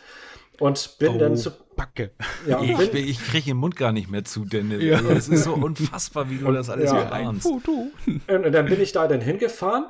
und 0.60 0.98
bin 0.98 1.16
oh, 1.16 1.18
dann 1.20 1.38
zu 1.38 1.52
Backe. 1.76 2.10
Ja, 2.48 2.60
ich, 2.60 2.94
ich 2.94 3.24
kriege 3.28 3.46
den 3.46 3.58
Mund 3.58 3.76
gar 3.76 3.92
nicht 3.92 4.10
mehr 4.10 4.26
zu, 4.26 4.46
Dennis. 4.46 4.84
Ja. 4.84 5.00
Es 5.12 5.30
ist 5.30 5.44
so 5.44 5.54
unfassbar, 5.54 6.30
wie 6.32 6.40
du 6.40 6.52
das 6.52 6.72
alles 6.72 6.92
ja, 6.92 7.06
planst. 7.06 7.46
Und 7.46 8.52
dann 8.52 8.66
bin 8.66 8.82
ich 8.82 8.92
da 8.92 9.08
dann 9.08 9.22
hingefahren 9.22 9.86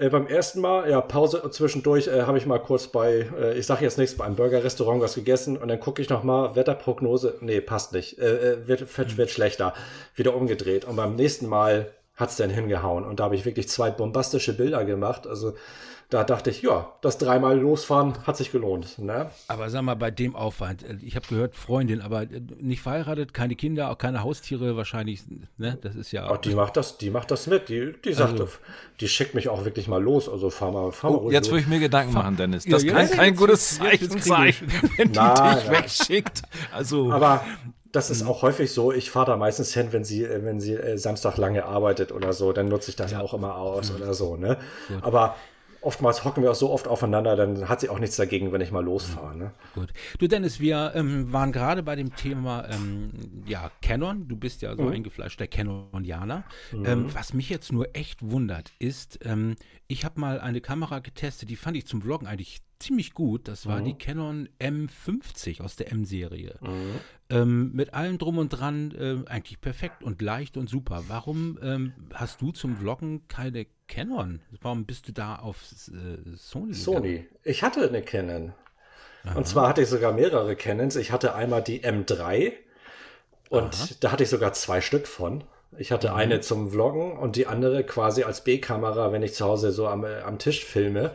äh, 0.00 0.08
beim 0.08 0.26
ersten 0.26 0.60
Mal, 0.60 0.90
ja, 0.90 1.00
Pause 1.00 1.42
zwischendurch, 1.50 2.08
äh, 2.08 2.22
habe 2.22 2.38
ich 2.38 2.46
mal 2.46 2.58
kurz 2.58 2.88
bei, 2.88 3.28
äh, 3.38 3.58
ich 3.58 3.66
sage 3.66 3.84
jetzt 3.84 3.98
nichts, 3.98 4.16
beim 4.16 4.34
Burger-Restaurant 4.34 5.02
was 5.02 5.14
gegessen 5.14 5.56
und 5.56 5.68
dann 5.68 5.78
gucke 5.78 6.00
ich 6.00 6.08
nochmal, 6.08 6.56
Wetterprognose, 6.56 7.36
nee, 7.40 7.60
passt 7.60 7.92
nicht, 7.92 8.18
äh, 8.18 8.52
äh 8.52 8.66
wird, 8.66 8.98
wird, 8.98 9.16
wird 9.16 9.30
schlechter, 9.30 9.74
wieder 10.14 10.34
umgedreht. 10.34 10.86
Und 10.86 10.96
beim 10.96 11.16
nächsten 11.16 11.46
Mal 11.46 11.92
hat 12.16 12.30
es 12.30 12.36
dann 12.36 12.50
hingehauen 12.50 13.04
und 13.04 13.20
da 13.20 13.24
habe 13.24 13.34
ich 13.34 13.44
wirklich 13.44 13.68
zwei 13.68 13.90
bombastische 13.90 14.56
Bilder 14.56 14.84
gemacht. 14.84 15.26
Also 15.26 15.54
da 16.10 16.24
dachte 16.24 16.50
ich, 16.50 16.62
ja, 16.62 16.92
das 17.02 17.18
dreimal 17.18 17.58
losfahren 17.58 18.26
hat 18.26 18.36
sich 18.36 18.50
gelohnt. 18.50 18.98
Ne? 18.98 19.30
Aber 19.46 19.70
sag 19.70 19.82
mal, 19.82 19.94
bei 19.94 20.10
dem 20.10 20.34
Aufwand, 20.34 20.82
äh, 20.82 20.96
ich 21.02 21.14
habe 21.14 21.26
gehört, 21.28 21.54
Freundin, 21.54 22.00
aber 22.00 22.22
äh, 22.22 22.42
nicht 22.60 22.82
verheiratet, 22.82 23.32
keine 23.32 23.54
Kinder, 23.54 23.90
auch 23.90 23.98
keine 23.98 24.24
Haustiere 24.24 24.76
wahrscheinlich, 24.76 25.22
ne? 25.56 25.78
Das 25.80 25.94
ist 25.94 26.10
ja. 26.10 26.28
Ach, 26.28 26.38
die 26.38 26.54
macht 26.54 26.76
das, 26.76 26.98
die 26.98 27.10
macht 27.10 27.30
das 27.30 27.46
mit. 27.46 27.68
Die, 27.68 27.94
die 28.04 28.12
sagt, 28.12 28.32
also, 28.32 28.48
die 28.98 29.08
schickt 29.08 29.36
mich 29.36 29.48
auch 29.48 29.64
wirklich 29.64 29.86
mal 29.86 30.02
los. 30.02 30.28
Also 30.28 30.50
fahr 30.50 30.72
mal, 30.72 30.90
fahr 30.90 31.12
oh, 31.12 31.24
mal 31.24 31.32
Jetzt 31.32 31.48
würde 31.48 31.60
ich 31.60 31.68
mir 31.68 31.78
Gedanken 31.78 32.12
machen, 32.12 32.36
Dennis. 32.36 32.64
Das 32.64 32.82
ja, 32.82 32.92
kann 32.92 33.08
ja, 33.08 33.14
kein 33.14 33.28
jetzt, 33.30 33.38
gutes 33.38 33.78
Zeichen 33.78 34.20
sein, 34.20 34.54
wenn 34.96 35.12
die 35.12 35.18
na, 35.18 35.54
dich 35.54 35.64
na. 35.66 35.72
wegschickt. 35.72 36.42
Also. 36.72 37.12
Aber 37.12 37.44
das 37.92 38.10
ist 38.10 38.26
auch 38.26 38.42
häufig 38.42 38.72
so. 38.72 38.92
Ich 38.92 39.12
fahre 39.12 39.26
da 39.26 39.36
meistens 39.36 39.72
hin, 39.72 39.88
wenn 39.92 40.02
sie, 40.02 40.24
äh, 40.24 40.44
wenn 40.44 40.58
sie 40.58 40.76
Samstag 40.96 41.36
lange 41.36 41.66
arbeitet 41.66 42.10
oder 42.10 42.32
so, 42.32 42.52
dann 42.52 42.68
nutze 42.68 42.90
ich 42.90 42.96
das 42.96 43.12
ja. 43.12 43.20
auch 43.20 43.32
immer 43.32 43.54
aus 43.54 43.92
oder 43.94 44.12
so. 44.12 44.36
Ne? 44.36 44.56
Aber 45.02 45.36
oftmals 45.82 46.24
hocken 46.24 46.42
wir 46.42 46.50
auch 46.50 46.56
so 46.56 46.70
oft 46.70 46.86
aufeinander, 46.88 47.36
dann 47.36 47.68
hat 47.68 47.80
sie 47.80 47.88
auch 47.88 47.98
nichts 47.98 48.16
dagegen, 48.16 48.52
wenn 48.52 48.60
ich 48.60 48.70
mal 48.70 48.84
losfahre. 48.84 49.36
Ne? 49.36 49.52
Gut. 49.74 49.92
Du 50.18 50.26
Dennis, 50.26 50.60
wir 50.60 50.92
ähm, 50.94 51.32
waren 51.32 51.52
gerade 51.52 51.82
bei 51.82 51.96
dem 51.96 52.14
Thema 52.14 52.68
ähm, 52.68 53.10
ja, 53.46 53.70
Canon. 53.82 54.28
Du 54.28 54.36
bist 54.36 54.62
ja 54.62 54.74
so 54.76 54.82
mhm. 54.82 54.92
eingefleischter 54.92 55.46
Canonianer. 55.46 56.44
Mhm. 56.72 56.86
Ähm, 56.86 57.14
was 57.14 57.34
mich 57.34 57.48
jetzt 57.48 57.72
nur 57.72 57.88
echt 57.94 58.22
wundert, 58.22 58.72
ist, 58.78 59.18
ähm, 59.24 59.56
ich 59.88 60.04
habe 60.04 60.20
mal 60.20 60.40
eine 60.40 60.60
Kamera 60.60 60.98
getestet, 61.00 61.48
die 61.50 61.56
fand 61.56 61.76
ich 61.76 61.86
zum 61.86 62.02
Vloggen 62.02 62.26
eigentlich 62.26 62.60
ziemlich 62.80 63.14
gut. 63.14 63.46
Das 63.46 63.66
war 63.66 63.80
mhm. 63.80 63.84
die 63.84 63.94
Canon 63.94 64.48
M50 64.58 65.62
aus 65.62 65.76
der 65.76 65.92
M-Serie. 65.92 66.56
Mhm. 66.60 67.00
Ähm, 67.28 67.72
mit 67.72 67.94
allem 67.94 68.18
drum 68.18 68.38
und 68.38 68.48
dran 68.48 68.92
äh, 68.92 69.30
eigentlich 69.30 69.60
perfekt 69.60 70.02
und 70.02 70.20
leicht 70.20 70.56
und 70.56 70.68
super. 70.68 71.04
Warum 71.08 71.58
ähm, 71.62 71.92
hast 72.12 72.40
du 72.42 72.50
zum 72.50 72.76
Vloggen 72.76 73.28
keine 73.28 73.66
Canon? 73.86 74.40
Warum 74.60 74.84
bist 74.84 75.08
du 75.08 75.12
da 75.12 75.36
auf 75.36 75.58
äh, 75.88 76.36
Sony? 76.36 76.74
Sony. 76.74 77.26
Ich 77.44 77.62
hatte 77.62 77.88
eine 77.88 78.02
Canon. 78.02 78.52
Aha. 79.24 79.36
Und 79.36 79.46
zwar 79.46 79.68
hatte 79.68 79.82
ich 79.82 79.88
sogar 79.88 80.12
mehrere 80.12 80.56
Canons. 80.56 80.96
Ich 80.96 81.12
hatte 81.12 81.34
einmal 81.34 81.62
die 81.62 81.84
M3 81.84 82.52
und 83.50 83.74
Aha. 83.74 83.88
da 84.00 84.12
hatte 84.12 84.24
ich 84.24 84.30
sogar 84.30 84.52
zwei 84.54 84.80
Stück 84.80 85.06
von. 85.06 85.44
Ich 85.78 85.92
hatte 85.92 86.10
mhm. 86.10 86.16
eine 86.16 86.40
zum 86.40 86.70
Vloggen 86.70 87.16
und 87.16 87.36
die 87.36 87.46
andere 87.46 87.84
quasi 87.84 88.24
als 88.24 88.42
B-Kamera, 88.42 89.12
wenn 89.12 89.22
ich 89.22 89.34
zu 89.34 89.44
Hause 89.44 89.70
so 89.70 89.86
am, 89.86 90.04
äh, 90.04 90.20
am 90.20 90.38
Tisch 90.38 90.64
filme. 90.64 91.14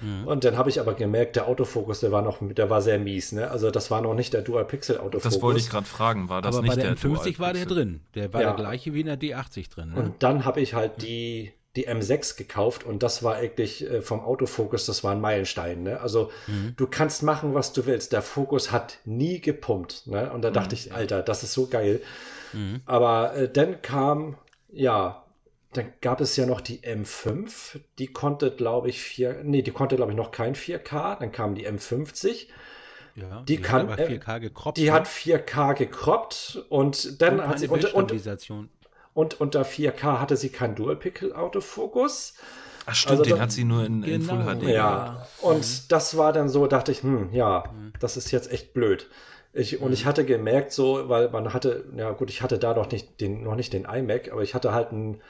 Mhm. 0.00 0.26
Und 0.26 0.44
dann 0.44 0.56
habe 0.56 0.70
ich 0.70 0.80
aber 0.80 0.94
gemerkt, 0.94 1.36
der 1.36 1.46
Autofokus, 1.48 2.00
der 2.00 2.12
war 2.12 2.22
noch, 2.22 2.38
der 2.40 2.70
war 2.70 2.82
sehr 2.82 2.98
mies. 2.98 3.32
Ne? 3.32 3.50
Also 3.50 3.70
das 3.70 3.90
war 3.90 4.00
noch 4.00 4.14
nicht 4.14 4.32
der 4.32 4.42
Dual-Pixel-Autofokus. 4.42 5.22
Das 5.22 5.42
wollte 5.42 5.60
ich 5.60 5.70
gerade 5.70 5.86
fragen, 5.86 6.28
war 6.28 6.42
das 6.42 6.56
aber 6.56 6.62
nicht 6.62 6.76
bei 6.76 6.82
der, 6.82 6.94
der 6.94 7.10
M50 7.10 7.38
war 7.38 7.52
der 7.52 7.66
drin. 7.66 8.00
Der 8.14 8.32
war 8.32 8.42
ja. 8.42 8.48
der 8.48 8.56
gleiche 8.56 8.94
wie 8.94 9.00
in 9.00 9.06
der 9.06 9.20
D80 9.20 9.70
drin. 9.70 9.92
Ne? 9.94 10.00
Und 10.00 10.22
dann 10.22 10.44
habe 10.44 10.60
ich 10.60 10.74
halt 10.74 11.02
die 11.02 11.52
die 11.76 11.88
M6 11.88 12.36
gekauft 12.36 12.84
und 12.84 13.02
das 13.02 13.22
war 13.22 13.36
eigentlich 13.36 13.88
äh, 13.88 14.02
vom 14.02 14.20
Autofokus, 14.20 14.86
das 14.86 15.04
war 15.04 15.12
ein 15.12 15.20
Meilenstein. 15.20 15.84
Ne? 15.84 16.00
Also 16.00 16.32
mhm. 16.48 16.74
du 16.76 16.88
kannst 16.88 17.22
machen, 17.22 17.54
was 17.54 17.72
du 17.72 17.86
willst. 17.86 18.12
Der 18.12 18.22
Fokus 18.22 18.72
hat 18.72 18.98
nie 19.04 19.40
gepumpt. 19.40 20.08
Ne? 20.08 20.32
Und 20.32 20.42
da 20.42 20.50
dachte 20.50 20.74
mhm. 20.74 20.80
ich, 20.80 20.92
Alter, 20.92 21.22
das 21.22 21.44
ist 21.44 21.52
so 21.52 21.68
geil. 21.68 22.00
Mhm. 22.52 22.80
Aber 22.86 23.34
äh, 23.36 23.48
dann 23.48 23.82
kam, 23.82 24.36
ja, 24.72 25.24
dann 25.72 25.92
gab 26.00 26.20
es 26.20 26.36
ja 26.36 26.46
noch 26.46 26.60
die 26.60 26.80
M5, 26.80 27.78
die 27.98 28.08
konnte, 28.08 28.50
glaube 28.50 28.88
ich, 28.88 29.00
4, 29.00 29.42
nee, 29.44 29.62
die 29.62 29.70
konnte, 29.70 29.96
glaube 29.96 30.10
ich, 30.10 30.16
noch 30.16 30.32
kein 30.32 30.54
4K. 30.54 31.20
Dann 31.20 31.30
kam 31.30 31.54
die 31.54 31.68
M50. 31.68 32.48
Ja, 33.14 33.42
die, 33.42 33.56
die 33.56 33.62
kann, 33.62 33.88
hat 33.88 34.00
4K 34.00 34.40
gekroppt. 34.40 34.78
Die 34.78 34.86
ne? 34.86 34.92
hat 34.92 35.06
4K 35.06 35.74
gekroppt 35.74 36.64
und 36.68 37.20
dann 37.22 37.40
und 37.40 37.48
hat 37.48 37.58
sie 37.58 37.68
und, 37.68 37.84
und, 37.94 38.12
und 39.14 39.40
unter 39.40 39.62
4K 39.62 40.20
hatte 40.20 40.36
sie 40.36 40.48
keinen 40.48 40.74
Dual-Pixel-Autofokus. 40.74 42.34
Ach 42.86 42.94
stimmt, 42.94 43.20
also, 43.20 43.30
den 43.30 43.40
hat 43.40 43.52
sie 43.52 43.64
nur 43.64 43.84
in, 43.84 44.02
genau, 44.02 44.14
in 44.14 44.22
Full 44.22 44.56
HD. 44.56 44.62
Ja, 44.62 44.68
ja. 44.70 45.26
und 45.42 45.58
mhm. 45.58 45.84
das 45.88 46.16
war 46.16 46.32
dann 46.32 46.48
so, 46.48 46.66
dachte 46.66 46.90
ich, 46.90 47.02
hm, 47.02 47.32
ja, 47.32 47.64
mhm. 47.72 47.92
das 48.00 48.16
ist 48.16 48.30
jetzt 48.32 48.50
echt 48.50 48.72
blöd. 48.72 49.08
Ich, 49.52 49.80
und 49.80 49.92
ich 49.92 50.04
mhm. 50.04 50.08
hatte 50.08 50.24
gemerkt, 50.24 50.72
so, 50.72 51.08
weil 51.08 51.28
man 51.30 51.52
hatte, 51.52 51.84
ja 51.96 52.10
gut, 52.12 52.30
ich 52.30 52.42
hatte 52.42 52.58
da 52.58 52.74
noch 52.74 52.90
nicht 52.90 53.20
den, 53.20 53.42
noch 53.42 53.54
nicht 53.54 53.72
den 53.72 53.84
iMac, 53.84 54.32
aber 54.32 54.42
ich 54.42 54.54
hatte 54.54 54.72
halt 54.72 54.92
einen, 54.92 55.20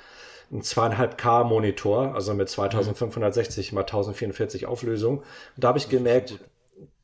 einen 0.50 0.62
2,5K 0.62 1.44
Monitor, 1.44 2.14
also 2.14 2.34
mit 2.34 2.48
2560 2.48 3.72
mal 3.72 3.82
1044 3.82 4.66
Auflösung. 4.66 5.18
Und 5.18 5.24
da 5.56 5.68
habe 5.68 5.78
ich 5.78 5.88
gemerkt, 5.88 6.38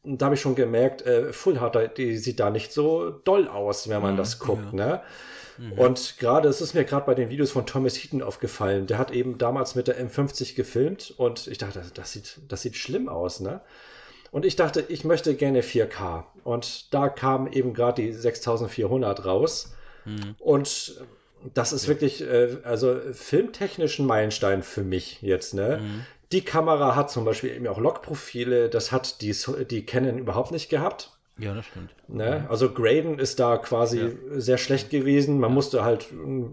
da 0.05 0.26
habe 0.26 0.34
ich 0.34 0.40
schon 0.40 0.55
gemerkt, 0.55 1.03
äh, 1.03 1.32
Full 1.32 1.59
HD, 1.59 1.97
die 1.97 2.16
sieht 2.16 2.40
da 2.40 2.51
nicht 2.51 2.72
so 2.72 3.11
doll 3.11 3.49
aus, 3.49 3.88
wenn 3.88 4.03
man 4.03 4.14
mhm, 4.14 4.18
das 4.18 4.38
guckt, 4.38 4.72
ja. 4.72 4.86
ne? 4.86 5.03
Mhm. 5.59 5.72
Und 5.72 6.18
gerade, 6.18 6.49
es 6.49 6.61
ist 6.61 6.74
mir 6.74 6.84
gerade 6.84 7.07
bei 7.07 7.14
den 7.14 7.30
Videos 7.30 7.51
von 7.51 7.66
Thomas 7.66 7.97
Heaton 7.97 8.22
aufgefallen. 8.22 8.86
Der 8.86 8.99
hat 8.99 9.11
eben 9.11 9.38
damals 9.38 9.74
mit 9.74 9.88
der 9.88 9.99
M50 9.99 10.55
gefilmt 10.55 11.14
und 11.16 11.47
ich 11.47 11.59
dachte, 11.59 11.82
das 11.94 12.12
sieht, 12.12 12.40
das 12.49 12.62
sieht 12.62 12.76
schlimm 12.76 13.09
aus, 13.09 13.40
ne? 13.40 13.61
Und 14.32 14.44
ich 14.44 14.57
dachte, 14.57 14.84
ich 14.88 15.05
möchte 15.05 15.34
gerne 15.34 15.62
4K. 15.62 16.24
Und 16.44 16.92
da 16.92 17.09
kam 17.09 17.47
eben 17.47 17.72
gerade 17.72 18.03
die 18.03 18.12
6400 18.12 19.24
raus. 19.24 19.74
Mhm. 20.05 20.34
Und 20.38 21.01
das 21.55 21.72
ist 21.72 21.84
ja. 21.84 21.89
wirklich, 21.91 22.22
äh, 22.22 22.57
also 22.64 22.99
filmtechnischen 23.12 24.07
Meilenstein 24.07 24.62
für 24.62 24.82
mich 24.82 25.22
jetzt, 25.22 25.55
ne? 25.55 25.80
Mhm. 25.82 26.07
Die 26.32 26.43
Kamera 26.43 26.97
hat 26.97 27.11
zum 27.11 27.24
Beispiel 27.24 27.51
eben 27.51 27.66
auch 27.68 27.78
Logprofile, 27.78 28.68
das 28.68 28.91
hat 28.91 29.20
die, 29.22 29.34
die 29.70 29.87
Canon 29.87 30.18
überhaupt 30.18 30.51
nicht 30.51 30.68
gehabt. 30.68 31.12
Ja, 31.39 31.55
das 31.55 31.66
stimmt. 31.66 31.91
Ne? 32.09 32.47
Also 32.49 32.72
Graden 32.72 33.18
ist 33.18 33.39
da 33.39 33.59
quasi 33.59 34.01
ja. 34.01 34.41
sehr 34.41 34.59
schlecht 34.59 34.91
gewesen. 34.91 35.39
Man 35.39 35.51
ja. 35.51 35.55
musste 35.55 35.84
halt 35.84 36.11
hm, 36.11 36.53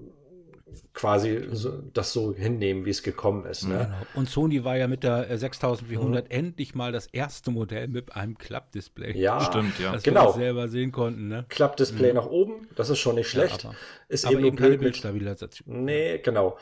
quasi 0.93 1.47
so, 1.51 1.71
das 1.93 2.13
so 2.13 2.33
hinnehmen, 2.33 2.85
wie 2.85 2.91
es 2.91 3.01
gekommen 3.01 3.45
ist. 3.45 3.67
Ne? 3.67 3.85
Genau. 3.85 4.07
Und 4.15 4.29
Sony 4.29 4.63
war 4.63 4.77
ja 4.77 4.87
mit 4.87 5.03
der 5.03 5.37
6400 5.37 6.25
mhm. 6.25 6.31
endlich 6.31 6.75
mal 6.75 6.91
das 6.91 7.07
erste 7.07 7.51
Modell 7.51 7.87
mit 7.87 8.15
einem 8.15 8.37
Klappdisplay. 8.37 9.17
Ja, 9.17 9.41
stimmt, 9.41 9.79
ja. 9.79 9.91
Das 9.91 10.03
genau. 10.03 10.27
wir 10.27 10.33
selber 10.33 10.67
sehen 10.67 10.91
konnten. 10.91 11.27
Ne? 11.27 11.45
Klappdisplay 11.49 12.09
mhm. 12.09 12.15
nach 12.15 12.27
oben, 12.27 12.67
das 12.75 12.89
ist 12.89 12.99
schon 12.99 13.15
nicht 13.15 13.29
schlecht. 13.29 13.63
Ja, 13.63 13.69
aber, 13.69 13.77
ist 14.07 14.25
aber 14.25 14.35
eben, 14.35 14.45
eben 14.45 14.57
keine 14.57 14.77
Bildstabilisation. 14.77 15.83
Nee, 15.83 16.19
genau. 16.19 16.57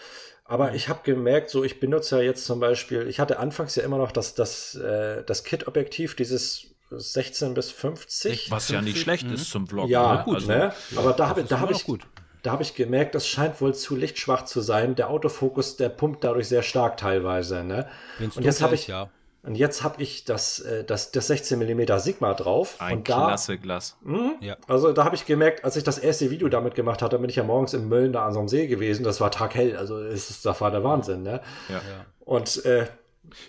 Aber 0.46 0.70
mhm. 0.70 0.76
ich 0.76 0.88
habe 0.88 1.02
gemerkt, 1.04 1.50
so 1.50 1.64
ich 1.64 1.80
benutze 1.80 2.18
ja 2.18 2.24
jetzt 2.24 2.46
zum 2.46 2.60
Beispiel, 2.60 3.08
ich 3.08 3.20
hatte 3.20 3.38
anfangs 3.38 3.76
ja 3.76 3.84
immer 3.84 3.98
noch 3.98 4.14
das, 4.14 4.34
das, 4.34 4.76
äh, 4.76 5.24
das 5.26 5.44
Kit-Objektiv, 5.44 6.16
dieses 6.16 6.68
16 6.90 7.54
bis 7.54 7.72
50. 7.72 8.52
Was 8.52 8.70
ja 8.70 8.82
nicht 8.82 8.98
schlecht 8.98 9.26
mhm. 9.28 9.34
ist 9.34 9.50
zum 9.50 9.68
Vloggen. 9.68 9.90
Ja, 9.90 10.16
ne? 10.16 10.24
gut, 10.24 10.36
also, 10.36 10.48
ne? 10.48 10.74
aber 10.96 11.14
da 11.14 11.30
habe 11.30 11.44
hab 11.44 11.72
ich, 11.72 11.84
gut. 11.86 12.06
Da 12.44 12.52
habe 12.52 12.64
ich 12.64 12.76
gemerkt, 12.76 13.16
das 13.16 13.28
scheint 13.28 13.62
wohl 13.62 13.74
zu 13.74 13.96
lichtschwach 13.96 14.46
zu 14.46 14.62
sein. 14.62 14.96
Der 14.96 15.10
Autofokus, 15.10 15.78
der 15.78 15.90
pumpt 15.90 16.24
dadurch 16.24 16.48
sehr 16.48 16.64
stark 16.64 16.98
teilweise. 16.98 17.64
Ne? 17.64 17.88
Und 18.20 18.44
jetzt 18.44 18.62
habe 18.62 18.76
ich, 18.76 18.88
ja. 18.88 19.10
Und 19.44 19.56
jetzt 19.56 19.82
habe 19.82 20.02
ich 20.04 20.24
das, 20.24 20.60
äh, 20.60 20.84
das, 20.84 21.12
das 21.12 21.28
16 21.28 21.58
mm 21.58 21.98
Sigma 21.98 22.34
drauf. 22.36 22.76
Ein 22.80 23.00
und 23.00 23.10
da, 23.10 23.28
klasse 23.28 23.58
Glas. 23.58 23.98
Mh, 24.04 24.34
ja. 24.40 24.56
Also 24.68 24.94
da 24.94 25.04
habe 25.04 25.16
ich 25.16 25.26
gemerkt, 25.26 25.66
als 25.66 25.76
ich 25.76 25.84
das 25.84 25.98
erste 25.98 26.30
Video 26.30 26.48
damit 26.48 26.76
gemacht 26.76 27.02
hatte, 27.02 27.18
bin 27.18 27.30
ich 27.30 27.38
ja 27.38 27.44
morgens 27.44 27.74
in 27.74 27.90
Mölln 27.90 28.14
da 28.14 28.26
an 28.26 28.34
so 28.34 28.40
einem 28.40 28.48
See 28.48 28.68
gewesen. 28.68 29.04
Das 29.04 29.20
war 29.20 29.32
taghell. 29.32 29.78
Also 29.78 29.98
es 30.00 30.30
ist, 30.30 30.46
das 30.46 30.62
war 30.62 30.70
der 30.70 30.84
Wahnsinn. 30.84 31.24
Ne? 31.24 31.42
Ja. 31.70 31.82
Und 32.20 32.64
äh, 32.66 32.86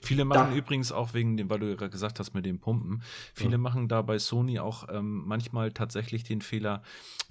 Viele 0.02 0.24
machen 0.24 0.50
da. 0.50 0.56
übrigens 0.56 0.92
auch 0.92 1.14
wegen 1.14 1.36
dem, 1.36 1.48
weil 1.48 1.58
du 1.58 1.76
gerade 1.76 1.90
gesagt 1.90 2.20
hast 2.20 2.34
mit 2.34 2.44
den 2.44 2.58
Pumpen, 2.58 3.02
viele 3.34 3.56
mhm. 3.56 3.62
machen 3.62 3.88
da 3.88 4.02
bei 4.02 4.18
Sony 4.18 4.58
auch 4.58 4.88
ähm, 4.90 5.24
manchmal 5.26 5.72
tatsächlich 5.72 6.24
den 6.24 6.42
Fehler, 6.42 6.82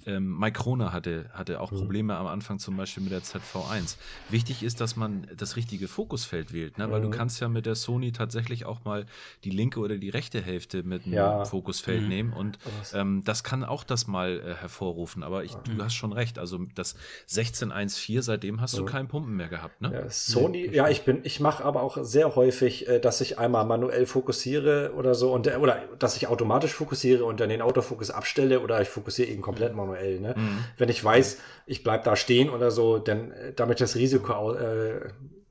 ähm, 0.06 0.38
Mike 0.38 0.58
Kroner 0.60 0.92
hatte, 0.92 1.30
hatte 1.32 1.60
auch 1.60 1.70
mhm. 1.70 1.78
Probleme 1.78 2.16
am 2.16 2.26
Anfang 2.26 2.58
zum 2.58 2.76
Beispiel 2.76 3.04
mit 3.04 3.12
der 3.12 3.22
ZV1. 3.22 3.96
Wichtig 4.28 4.64
ist, 4.64 4.80
dass 4.80 4.96
man 4.96 5.28
das 5.36 5.54
richtige 5.54 5.86
Fokusfeld 5.86 6.52
wählt, 6.52 6.78
ne? 6.78 6.90
weil 6.90 7.00
mhm. 7.00 7.10
du 7.12 7.16
kannst 7.16 7.40
ja 7.40 7.48
mit 7.48 7.64
der 7.64 7.76
Sony 7.76 8.10
tatsächlich 8.10 8.64
auch 8.64 8.84
mal 8.84 9.06
die 9.44 9.50
linke 9.50 9.78
oder 9.78 9.96
die 9.96 10.10
rechte 10.10 10.40
Hälfte 10.40 10.82
mit 10.82 11.04
einem 11.04 11.14
ja. 11.14 11.44
Fokusfeld 11.44 12.02
mhm. 12.02 12.08
nehmen 12.08 12.32
und 12.32 12.58
ähm, 12.92 13.22
das 13.24 13.44
kann 13.44 13.64
auch 13.64 13.84
das 13.84 14.08
mal 14.08 14.40
äh, 14.40 14.54
hervorrufen. 14.54 15.22
Aber 15.22 15.44
ich, 15.44 15.54
du 15.54 15.82
hast 15.82 15.94
schon 15.94 16.12
recht, 16.12 16.38
also 16.38 16.58
das 16.74 16.96
16.1.4, 17.28 18.22
seitdem 18.22 18.60
hast 18.60 18.76
du 18.76 18.84
keinen 18.84 19.06
Pumpen 19.06 19.36
mehr 19.36 19.48
gehabt. 19.48 19.80
Ne? 19.80 19.92
Ja, 19.92 20.10
Sony, 20.10 20.68
ja, 20.74 20.88
ich 20.88 21.04
bin, 21.04 21.20
ich 21.22 21.38
mache 21.38 21.64
aber 21.64 21.82
auch 21.82 21.98
sehr 22.02 22.31
häufig, 22.36 22.88
äh, 22.88 22.98
dass 22.98 23.20
ich 23.20 23.38
einmal 23.38 23.64
manuell 23.64 24.06
fokussiere 24.06 24.92
oder 24.96 25.14
so 25.14 25.32
und 25.32 25.46
oder 25.56 25.78
dass 25.98 26.16
ich 26.16 26.28
automatisch 26.28 26.72
fokussiere 26.72 27.24
und 27.24 27.40
dann 27.40 27.48
den 27.48 27.62
Autofokus 27.62 28.10
abstelle 28.10 28.60
oder 28.60 28.80
ich 28.80 28.88
fokussiere 28.88 29.30
eben 29.30 29.42
komplett 29.42 29.74
manuell 29.74 29.92
manuell. 29.92 30.20
Ne? 30.20 30.34
Mhm. 30.36 30.64
Wenn 30.78 30.88
ich 30.88 31.02
weiß, 31.02 31.38
ich 31.66 31.82
bleibe 31.82 32.04
da 32.04 32.16
stehen 32.16 32.50
oder 32.50 32.70
so, 32.70 32.98
dann 32.98 33.32
äh, 33.32 33.52
damit 33.54 33.80
das 33.80 33.96
Risiko 33.96 34.52
äh, 34.54 35.00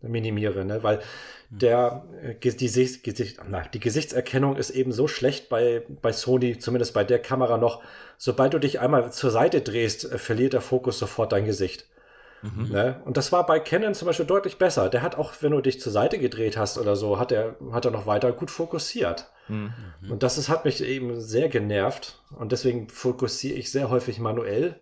minimiere, 0.01 0.65
ne? 0.65 0.83
weil 0.83 0.97
mhm. 1.49 1.59
der 1.59 2.05
äh, 2.23 2.35
die, 2.35 2.49
Gesicht, 3.03 3.39
na, 3.49 3.61
die 3.73 3.79
Gesichtserkennung 3.79 4.55
ist 4.55 4.71
eben 4.71 4.91
so 4.91 5.07
schlecht 5.07 5.49
bei, 5.49 5.83
bei 6.01 6.11
Sony, 6.11 6.57
zumindest 6.57 6.93
bei 6.93 7.03
der 7.03 7.19
Kamera 7.19 7.57
noch. 7.57 7.81
Sobald 8.17 8.53
du 8.53 8.59
dich 8.59 8.79
einmal 8.79 9.11
zur 9.11 9.31
Seite 9.31 9.61
drehst, 9.61 10.11
äh, 10.11 10.17
verliert 10.17 10.53
der 10.53 10.61
Fokus 10.61 10.99
sofort 10.99 11.31
dein 11.31 11.45
Gesicht. 11.45 11.85
Mhm. 12.41 12.71
Ne? 12.71 13.01
Und 13.05 13.17
das 13.17 13.31
war 13.31 13.45
bei 13.45 13.59
Canon 13.59 13.93
zum 13.93 14.07
Beispiel 14.07 14.25
deutlich 14.25 14.57
besser. 14.57 14.89
Der 14.89 15.01
hat 15.01 15.15
auch, 15.15 15.33
wenn 15.41 15.51
du 15.51 15.61
dich 15.61 15.79
zur 15.79 15.91
Seite 15.91 16.17
gedreht 16.17 16.57
hast 16.57 16.77
oder 16.77 16.95
so, 16.95 17.19
hat 17.19 17.31
er, 17.31 17.55
hat 17.71 17.85
er 17.85 17.91
noch 17.91 18.05
weiter 18.05 18.31
gut 18.31 18.51
fokussiert. 18.51 19.29
Mhm. 19.47 19.73
Und 20.09 20.23
das 20.23 20.37
ist, 20.37 20.49
hat 20.49 20.65
mich 20.65 20.83
eben 20.83 21.19
sehr 21.19 21.49
genervt. 21.49 22.19
Und 22.37 22.51
deswegen 22.51 22.89
fokussiere 22.89 23.57
ich 23.57 23.71
sehr 23.71 23.89
häufig 23.89 24.19
manuell. 24.19 24.79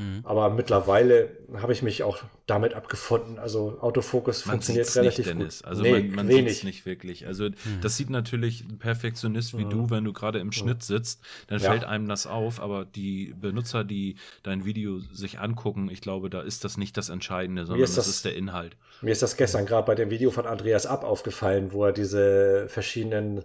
Mhm. 0.00 0.20
Aber 0.24 0.48
mittlerweile 0.48 1.28
habe 1.54 1.72
ich 1.72 1.82
mich 1.82 2.02
auch 2.02 2.18
damit 2.46 2.72
abgefunden. 2.72 3.38
Also 3.38 3.78
Autofokus 3.80 4.46
man 4.46 4.54
funktioniert 4.54 4.96
relativ 4.96 5.26
nicht, 5.26 5.28
Dennis. 5.28 5.58
gut. 5.58 5.68
Also 5.68 5.82
nee, 5.82 5.92
man, 5.92 6.26
man 6.26 6.28
sieht 6.28 6.48
es 6.48 6.64
nicht 6.64 6.86
wirklich. 6.86 7.26
Also 7.26 7.44
mhm. 7.44 7.80
das 7.82 7.96
sieht 7.96 8.08
natürlich 8.08 8.64
ein 8.64 8.78
Perfektionist 8.78 9.58
wie 9.58 9.66
mhm. 9.66 9.70
du, 9.70 9.90
wenn 9.90 10.04
du 10.04 10.12
gerade 10.14 10.38
im 10.38 10.52
Schnitt 10.52 10.82
sitzt, 10.82 11.20
dann 11.48 11.60
ja. 11.60 11.70
fällt 11.70 11.84
einem 11.84 12.08
das 12.08 12.26
auf. 12.26 12.60
Aber 12.60 12.86
die 12.86 13.34
Benutzer, 13.38 13.84
die 13.84 14.16
dein 14.42 14.64
Video 14.64 15.00
sich 15.12 15.38
angucken, 15.38 15.90
ich 15.90 16.00
glaube, 16.00 16.30
da 16.30 16.40
ist 16.40 16.64
das 16.64 16.78
nicht 16.78 16.96
das 16.96 17.10
Entscheidende, 17.10 17.66
sondern 17.66 17.84
ist 17.84 17.98
das, 17.98 18.06
das, 18.06 18.16
ist 18.16 18.24
der 18.24 18.36
Inhalt. 18.36 18.76
Mir 19.02 19.12
ist 19.12 19.22
das 19.22 19.36
gestern 19.36 19.66
gerade 19.66 19.86
bei 19.86 19.94
dem 19.94 20.10
Video 20.10 20.30
von 20.30 20.46
Andreas 20.46 20.86
Ab 20.86 21.04
aufgefallen, 21.04 21.72
wo 21.72 21.84
er 21.84 21.92
diese 21.92 22.66
verschiedenen 22.68 23.44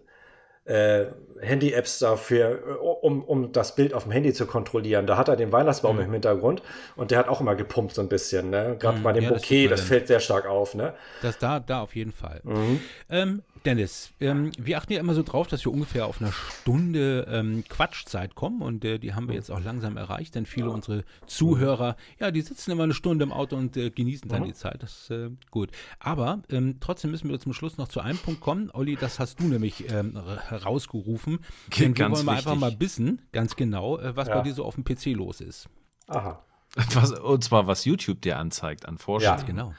äh, 0.66 1.06
Handy-Apps 1.45 1.99
dafür, 1.99 2.59
äh, 2.67 2.71
um, 2.73 3.23
um 3.23 3.51
das 3.51 3.75
Bild 3.75 3.93
auf 3.93 4.03
dem 4.03 4.11
Handy 4.11 4.33
zu 4.33 4.45
kontrollieren. 4.45 5.07
Da 5.07 5.17
hat 5.17 5.27
er 5.27 5.35
den 5.35 5.51
Weihnachtsbaum 5.51 5.97
mhm. 5.97 6.03
im 6.03 6.11
Hintergrund 6.13 6.61
und 6.95 7.11
der 7.11 7.19
hat 7.19 7.27
auch 7.27 7.41
immer 7.41 7.55
gepumpt 7.55 7.95
so 7.95 8.01
ein 8.01 8.09
bisschen. 8.09 8.49
Ne? 8.49 8.75
Gerade 8.79 8.99
mhm, 8.99 9.03
bei 9.03 9.13
dem 9.13 9.23
ja, 9.23 9.29
Bouquet, 9.29 9.67
das, 9.67 9.79
das 9.79 9.87
fällt 9.87 10.07
sehr 10.07 10.19
stark 10.19 10.47
auf. 10.47 10.75
Ne? 10.75 10.93
Das 11.21 11.37
da, 11.37 11.59
da 11.59 11.81
auf 11.81 11.95
jeden 11.95 12.11
Fall. 12.11 12.41
Mhm. 12.43 12.81
Ähm, 13.09 13.43
Dennis, 13.66 14.11
ähm, 14.20 14.51
wir 14.57 14.78
achten 14.78 14.93
ja 14.93 14.99
immer 14.99 15.16
so 15.16 15.24
drauf, 15.24 15.47
dass 15.47 15.66
wir 15.66 15.72
ungefähr 15.72 16.05
auf 16.05 16.22
eine 16.22 16.32
Stunde 16.32 17.28
ähm, 17.30 17.63
Quatschzeit 17.68 18.36
kommen 18.36 18.61
und 18.61 18.86
äh, 18.86 18.99
die 18.99 19.13
haben 19.13 19.28
wir 19.28 19.36
jetzt 19.36 19.49
auch 19.49 19.61
langsam 19.63 19.97
erreicht, 19.97 20.36
denn 20.36 20.45
viele 20.45 20.68
ja. 20.68 20.74
unserer 20.74 21.03
Zuhörer, 21.26 21.95
ja, 22.20 22.32
die 22.32 22.41
sitzen 22.41 22.72
immer 22.72 22.84
eine 22.84 22.93
Stunde 22.93 23.24
im 23.24 23.32
Auto 23.32 23.55
und 23.55 23.76
äh, 23.76 23.89
genießen 23.89 24.30
dann 24.30 24.41
mhm. 24.41 24.45
die 24.45 24.53
Zeit. 24.53 24.84
Das 24.84 25.01
ist 25.01 25.09
äh, 25.09 25.30
gut. 25.49 25.72
Aber 25.99 26.43
ähm, 26.49 26.78
trotzdem 26.80 27.11
müssen 27.11 27.30
wir 27.30 27.39
zum 27.39 27.53
Schluss 27.53 27.78
noch 27.78 27.88
zu 27.88 28.01
einem 28.01 28.20
Punkt 28.20 28.41
kommen. 28.41 28.70
Olli, 28.72 28.95
das 28.95 29.20
hast 29.20 29.39
du 29.39 29.45
nämlich 29.45 29.91
ähm, 29.91 30.20
herausgerufen. 30.47 31.39
Denn 31.78 31.97
wir 31.97 32.11
wollen 32.11 32.26
mal 32.26 32.38
einfach 32.38 32.55
mal 32.55 32.80
wissen, 32.80 33.22
ganz 33.32 33.55
genau, 33.55 33.97
äh, 33.97 34.16
was 34.16 34.28
ja. 34.28 34.36
bei 34.36 34.41
dir 34.41 34.53
so 34.53 34.63
auf 34.63 34.76
dem 34.76 34.84
PC 34.84 35.07
los 35.07 35.41
ist. 35.41 35.68
Aha. 36.07 36.43
Was, 36.93 37.11
und 37.11 37.41
zwar, 37.41 37.68
was 37.68 37.86
YouTube 37.86 38.22
dir 38.22 38.38
anzeigt 38.38 38.86
an 38.86 38.97
Vorschlägen. 38.97 39.38
Ja, 39.38 39.45
genau. 39.45 39.74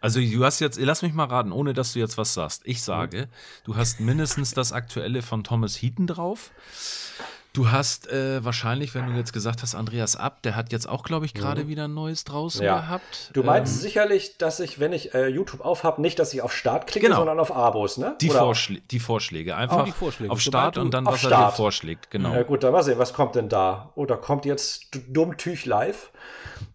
Also 0.00 0.20
du 0.20 0.44
hast 0.44 0.60
jetzt, 0.60 0.78
lass 0.78 1.02
mich 1.02 1.12
mal 1.12 1.24
raten, 1.24 1.52
ohne 1.52 1.74
dass 1.74 1.92
du 1.92 1.98
jetzt 1.98 2.18
was 2.18 2.34
sagst. 2.34 2.62
Ich 2.64 2.82
sage, 2.82 3.28
du 3.64 3.76
hast 3.76 4.00
mindestens 4.00 4.52
das 4.52 4.72
aktuelle 4.72 5.22
von 5.22 5.44
Thomas 5.44 5.80
Heaton 5.80 6.06
drauf. 6.06 6.50
Du 7.56 7.70
hast 7.70 8.12
äh, 8.12 8.44
wahrscheinlich, 8.44 8.94
wenn 8.94 9.06
du 9.06 9.12
jetzt 9.14 9.32
gesagt 9.32 9.62
hast, 9.62 9.74
Andreas 9.74 10.14
Ab, 10.14 10.42
der 10.42 10.56
hat 10.56 10.72
jetzt 10.72 10.86
auch, 10.86 11.04
glaube 11.04 11.24
ich, 11.24 11.32
gerade 11.32 11.64
mhm. 11.64 11.68
wieder 11.68 11.84
ein 11.84 11.94
neues 11.94 12.24
draußen 12.24 12.62
ja. 12.62 12.80
gehabt. 12.80 13.30
Du 13.32 13.42
meinst 13.42 13.76
ähm, 13.76 13.80
sicherlich, 13.80 14.36
dass 14.36 14.60
ich, 14.60 14.78
wenn 14.78 14.92
ich 14.92 15.14
äh, 15.14 15.28
YouTube 15.28 15.62
aufhab, 15.62 15.98
nicht, 15.98 16.18
dass 16.18 16.34
ich 16.34 16.42
auf 16.42 16.52
Start 16.52 16.86
klicke, 16.86 17.06
genau. 17.06 17.16
sondern 17.16 17.40
auf 17.40 17.56
Abos, 17.56 17.96
ne? 17.96 18.14
Die, 18.20 18.28
Vorschlä 18.28 18.82
die 18.90 19.00
Vorschläge. 19.00 19.56
Einfach 19.56 19.80
oh, 19.80 19.84
die 19.84 19.92
Vorschläge. 19.92 20.30
auf 20.30 20.40
Start 20.42 20.76
und 20.76 20.92
dann, 20.92 21.06
was 21.06 21.20
Start. 21.20 21.32
er 21.32 21.46
dir 21.46 21.52
vorschlägt. 21.52 22.10
Genau. 22.10 22.34
Ja 22.34 22.42
gut, 22.42 22.62
dann 22.62 22.72
mal 22.72 22.82
sehen, 22.82 22.98
was 22.98 23.14
kommt 23.14 23.36
denn 23.36 23.48
da? 23.48 23.90
Oh, 23.94 24.04
da 24.04 24.16
kommt 24.16 24.44
jetzt 24.44 24.88
Dummtüch 25.08 25.64
live. 25.64 26.10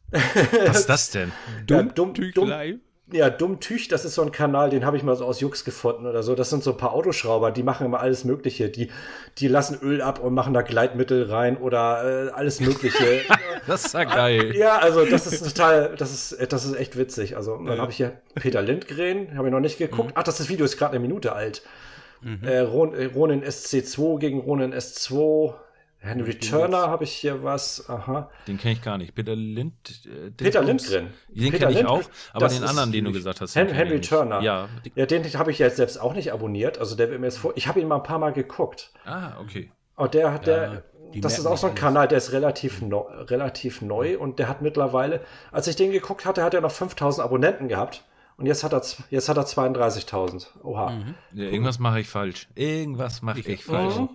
Was 0.09 0.79
ist 0.79 0.89
das 0.89 1.11
denn? 1.11 1.31
Dummtüch 1.67 2.35
live? 2.35 2.79
Ja, 3.11 3.29
Dummtüch, 3.29 3.87
das 3.87 4.05
ist 4.05 4.15
so 4.15 4.21
ein 4.21 4.31
Kanal, 4.31 4.69
den 4.69 4.85
habe 4.85 4.97
ich 4.97 5.03
mal 5.03 5.15
so 5.15 5.25
aus 5.25 5.39
Jux 5.39 5.63
gefunden 5.63 6.05
oder 6.05 6.23
so. 6.23 6.35
Das 6.35 6.49
sind 6.49 6.63
so 6.63 6.71
ein 6.71 6.77
paar 6.77 6.93
Autoschrauber, 6.93 7.51
die 7.51 7.63
machen 7.63 7.85
immer 7.85 7.99
alles 7.99 8.23
Mögliche. 8.23 8.69
Die, 8.69 8.89
die 9.37 9.47
lassen 9.47 9.77
Öl 9.81 10.01
ab 10.01 10.19
und 10.19 10.33
machen 10.33 10.53
da 10.53 10.61
Gleitmittel 10.61 11.29
rein 11.29 11.57
oder 11.57 12.27
äh, 12.27 12.31
alles 12.31 12.59
Mögliche. 12.59 13.21
das 13.67 13.85
ist 13.85 13.93
ja 13.93 14.03
geil. 14.05 14.55
Ja, 14.55 14.77
also 14.77 15.05
das 15.05 15.27
ist 15.27 15.43
total, 15.43 15.95
das 15.97 16.11
ist, 16.11 16.51
das 16.51 16.65
ist 16.65 16.75
echt 16.75 16.97
witzig. 16.97 17.35
Also 17.37 17.57
dann 17.57 17.79
habe 17.79 17.91
ich 17.91 17.97
hier 17.97 18.13
Peter 18.35 18.61
Lindgren, 18.61 19.35
habe 19.37 19.47
ich 19.47 19.53
noch 19.53 19.59
nicht 19.59 19.77
geguckt. 19.77 20.09
Mhm. 20.09 20.15
Ach, 20.15 20.23
das, 20.23 20.37
das 20.37 20.49
Video 20.49 20.65
ist 20.65 20.77
gerade 20.77 20.91
eine 20.91 21.01
Minute 21.01 21.33
alt. 21.33 21.61
Mhm. 22.21 22.43
Äh, 22.43 22.59
Ronin 22.59 23.43
SC2 23.43 24.19
gegen 24.19 24.39
Ronin 24.39 24.73
S2. 24.73 25.53
Henry 26.03 26.33
Turner 26.33 26.87
habe 26.87 27.03
ich 27.03 27.11
hier 27.11 27.43
was. 27.43 27.87
Aha. 27.87 28.29
Den 28.47 28.57
kenne 28.57 28.73
ich 28.73 28.81
gar 28.81 28.97
nicht. 28.97 29.13
Peter 29.13 29.35
Lind. 29.35 29.73
Äh, 30.05 30.31
Peter 30.31 30.63
Lindgren. 30.63 31.13
Den 31.29 31.53
kenne 31.53 31.79
ich 31.79 31.85
auch, 31.85 32.01
aber 32.33 32.47
den 32.47 32.63
anderen, 32.63 32.91
den 32.91 33.05
du 33.05 33.11
gesagt 33.11 33.39
hast. 33.39 33.55
Hen 33.55 33.67
Henry 33.67 34.01
Turner. 34.01 34.41
Ja. 34.41 34.67
ja, 34.95 35.05
den 35.05 35.23
habe 35.23 35.51
ich 35.51 35.59
jetzt 35.59 35.77
selbst 35.77 36.01
auch 36.01 36.15
nicht 36.15 36.33
abonniert. 36.33 36.79
Also 36.79 36.95
der 36.95 37.11
wird 37.11 37.19
mir 37.19 37.27
jetzt 37.27 37.37
vor. 37.37 37.53
Ich 37.55 37.67
habe 37.67 37.79
ihn 37.79 37.87
mal 37.87 37.97
ein 37.97 38.03
paar 38.03 38.17
Mal 38.17 38.33
geguckt. 38.33 38.91
Ah, 39.05 39.39
okay. 39.39 39.71
Und 39.95 40.15
der 40.15 40.33
hat 40.33 40.47
der. 40.47 40.83
das 41.13 41.37
ist 41.37 41.45
auch 41.45 41.57
so 41.57 41.67
ein 41.67 41.75
Kanal, 41.75 42.07
der 42.07 42.17
ist 42.17 42.31
relativ, 42.31 42.81
no, 42.81 43.01
relativ 43.01 43.83
neu 43.83 44.17
und 44.17 44.39
der 44.39 44.47
hat 44.47 44.63
mittlerweile, 44.63 45.21
als 45.51 45.67
ich 45.67 45.75
den 45.75 45.91
geguckt 45.91 46.25
hatte, 46.25 46.43
hat 46.43 46.55
er 46.55 46.61
noch 46.61 46.71
5000 46.71 47.23
Abonnenten 47.23 47.67
gehabt. 47.67 48.03
Und 48.37 48.47
jetzt 48.47 48.63
hat 48.63 48.73
er, 48.73 48.81
jetzt 49.11 49.29
hat 49.29 49.37
er 49.37 49.45
32.000. 49.45 50.47
Oha. 50.63 50.89
Mhm. 50.89 51.15
Ja, 51.33 51.43
irgendwas 51.43 51.77
mache 51.77 51.99
ich 51.99 52.07
falsch. 52.07 52.47
Irgendwas 52.55 53.21
mache 53.21 53.39
ich, 53.41 53.47
ich, 53.47 53.63
falsch. 53.65 53.97
Oh. 53.99 54.09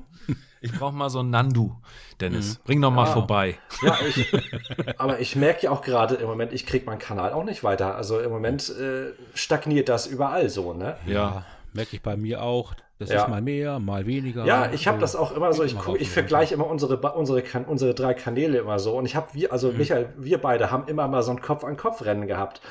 Ich 0.60 0.72
brauche 0.72 0.94
mal 0.94 1.10
so 1.10 1.20
ein 1.20 1.30
Nandu, 1.30 1.76
Dennis. 2.20 2.58
Mhm. 2.58 2.62
Bring 2.64 2.82
doch 2.82 2.90
mal 2.90 3.06
ja. 3.06 3.12
vorbei. 3.12 3.58
Ja, 3.82 3.98
ich, 4.06 4.32
aber 4.98 5.20
ich 5.20 5.36
merke 5.36 5.64
ja 5.64 5.70
auch 5.70 5.82
gerade 5.82 6.16
im 6.16 6.26
Moment, 6.26 6.52
ich 6.52 6.66
kriege 6.66 6.86
meinen 6.86 6.98
Kanal 6.98 7.32
auch 7.32 7.44
nicht 7.44 7.62
weiter. 7.62 7.94
Also 7.96 8.20
im 8.20 8.30
Moment 8.30 8.68
äh, 8.70 9.12
stagniert 9.34 9.88
das 9.88 10.06
überall 10.06 10.48
so, 10.48 10.72
ne? 10.72 10.96
Ja, 11.06 11.44
merke 11.72 11.96
ich 11.96 12.02
bei 12.02 12.16
mir 12.16 12.42
auch. 12.42 12.74
Das 12.98 13.10
ja. 13.10 13.22
ist 13.22 13.28
mal 13.28 13.42
mehr, 13.42 13.78
mal 13.78 14.06
weniger. 14.06 14.46
Ja, 14.46 14.72
ich 14.72 14.88
habe 14.88 14.98
das 14.98 15.16
auch 15.16 15.36
immer 15.36 15.52
so. 15.52 15.62
Ich, 15.62 15.78
guck, 15.78 16.00
ich 16.00 16.08
vergleiche 16.08 16.54
immer 16.54 16.66
unsere, 16.66 16.96
unsere, 16.96 17.42
unsere 17.66 17.94
drei 17.94 18.14
Kanäle 18.14 18.56
immer 18.58 18.78
so. 18.78 18.96
Und 18.96 19.04
ich 19.04 19.14
habe, 19.14 19.28
wir, 19.34 19.52
also 19.52 19.70
mhm. 19.70 19.78
Michael, 19.78 20.08
wir 20.16 20.38
beide 20.38 20.70
haben 20.70 20.88
immer 20.88 21.06
mal 21.06 21.22
so 21.22 21.30
ein 21.30 21.42
Kopf-an-Kopf-Rennen 21.42 22.26
gehabt. 22.26 22.62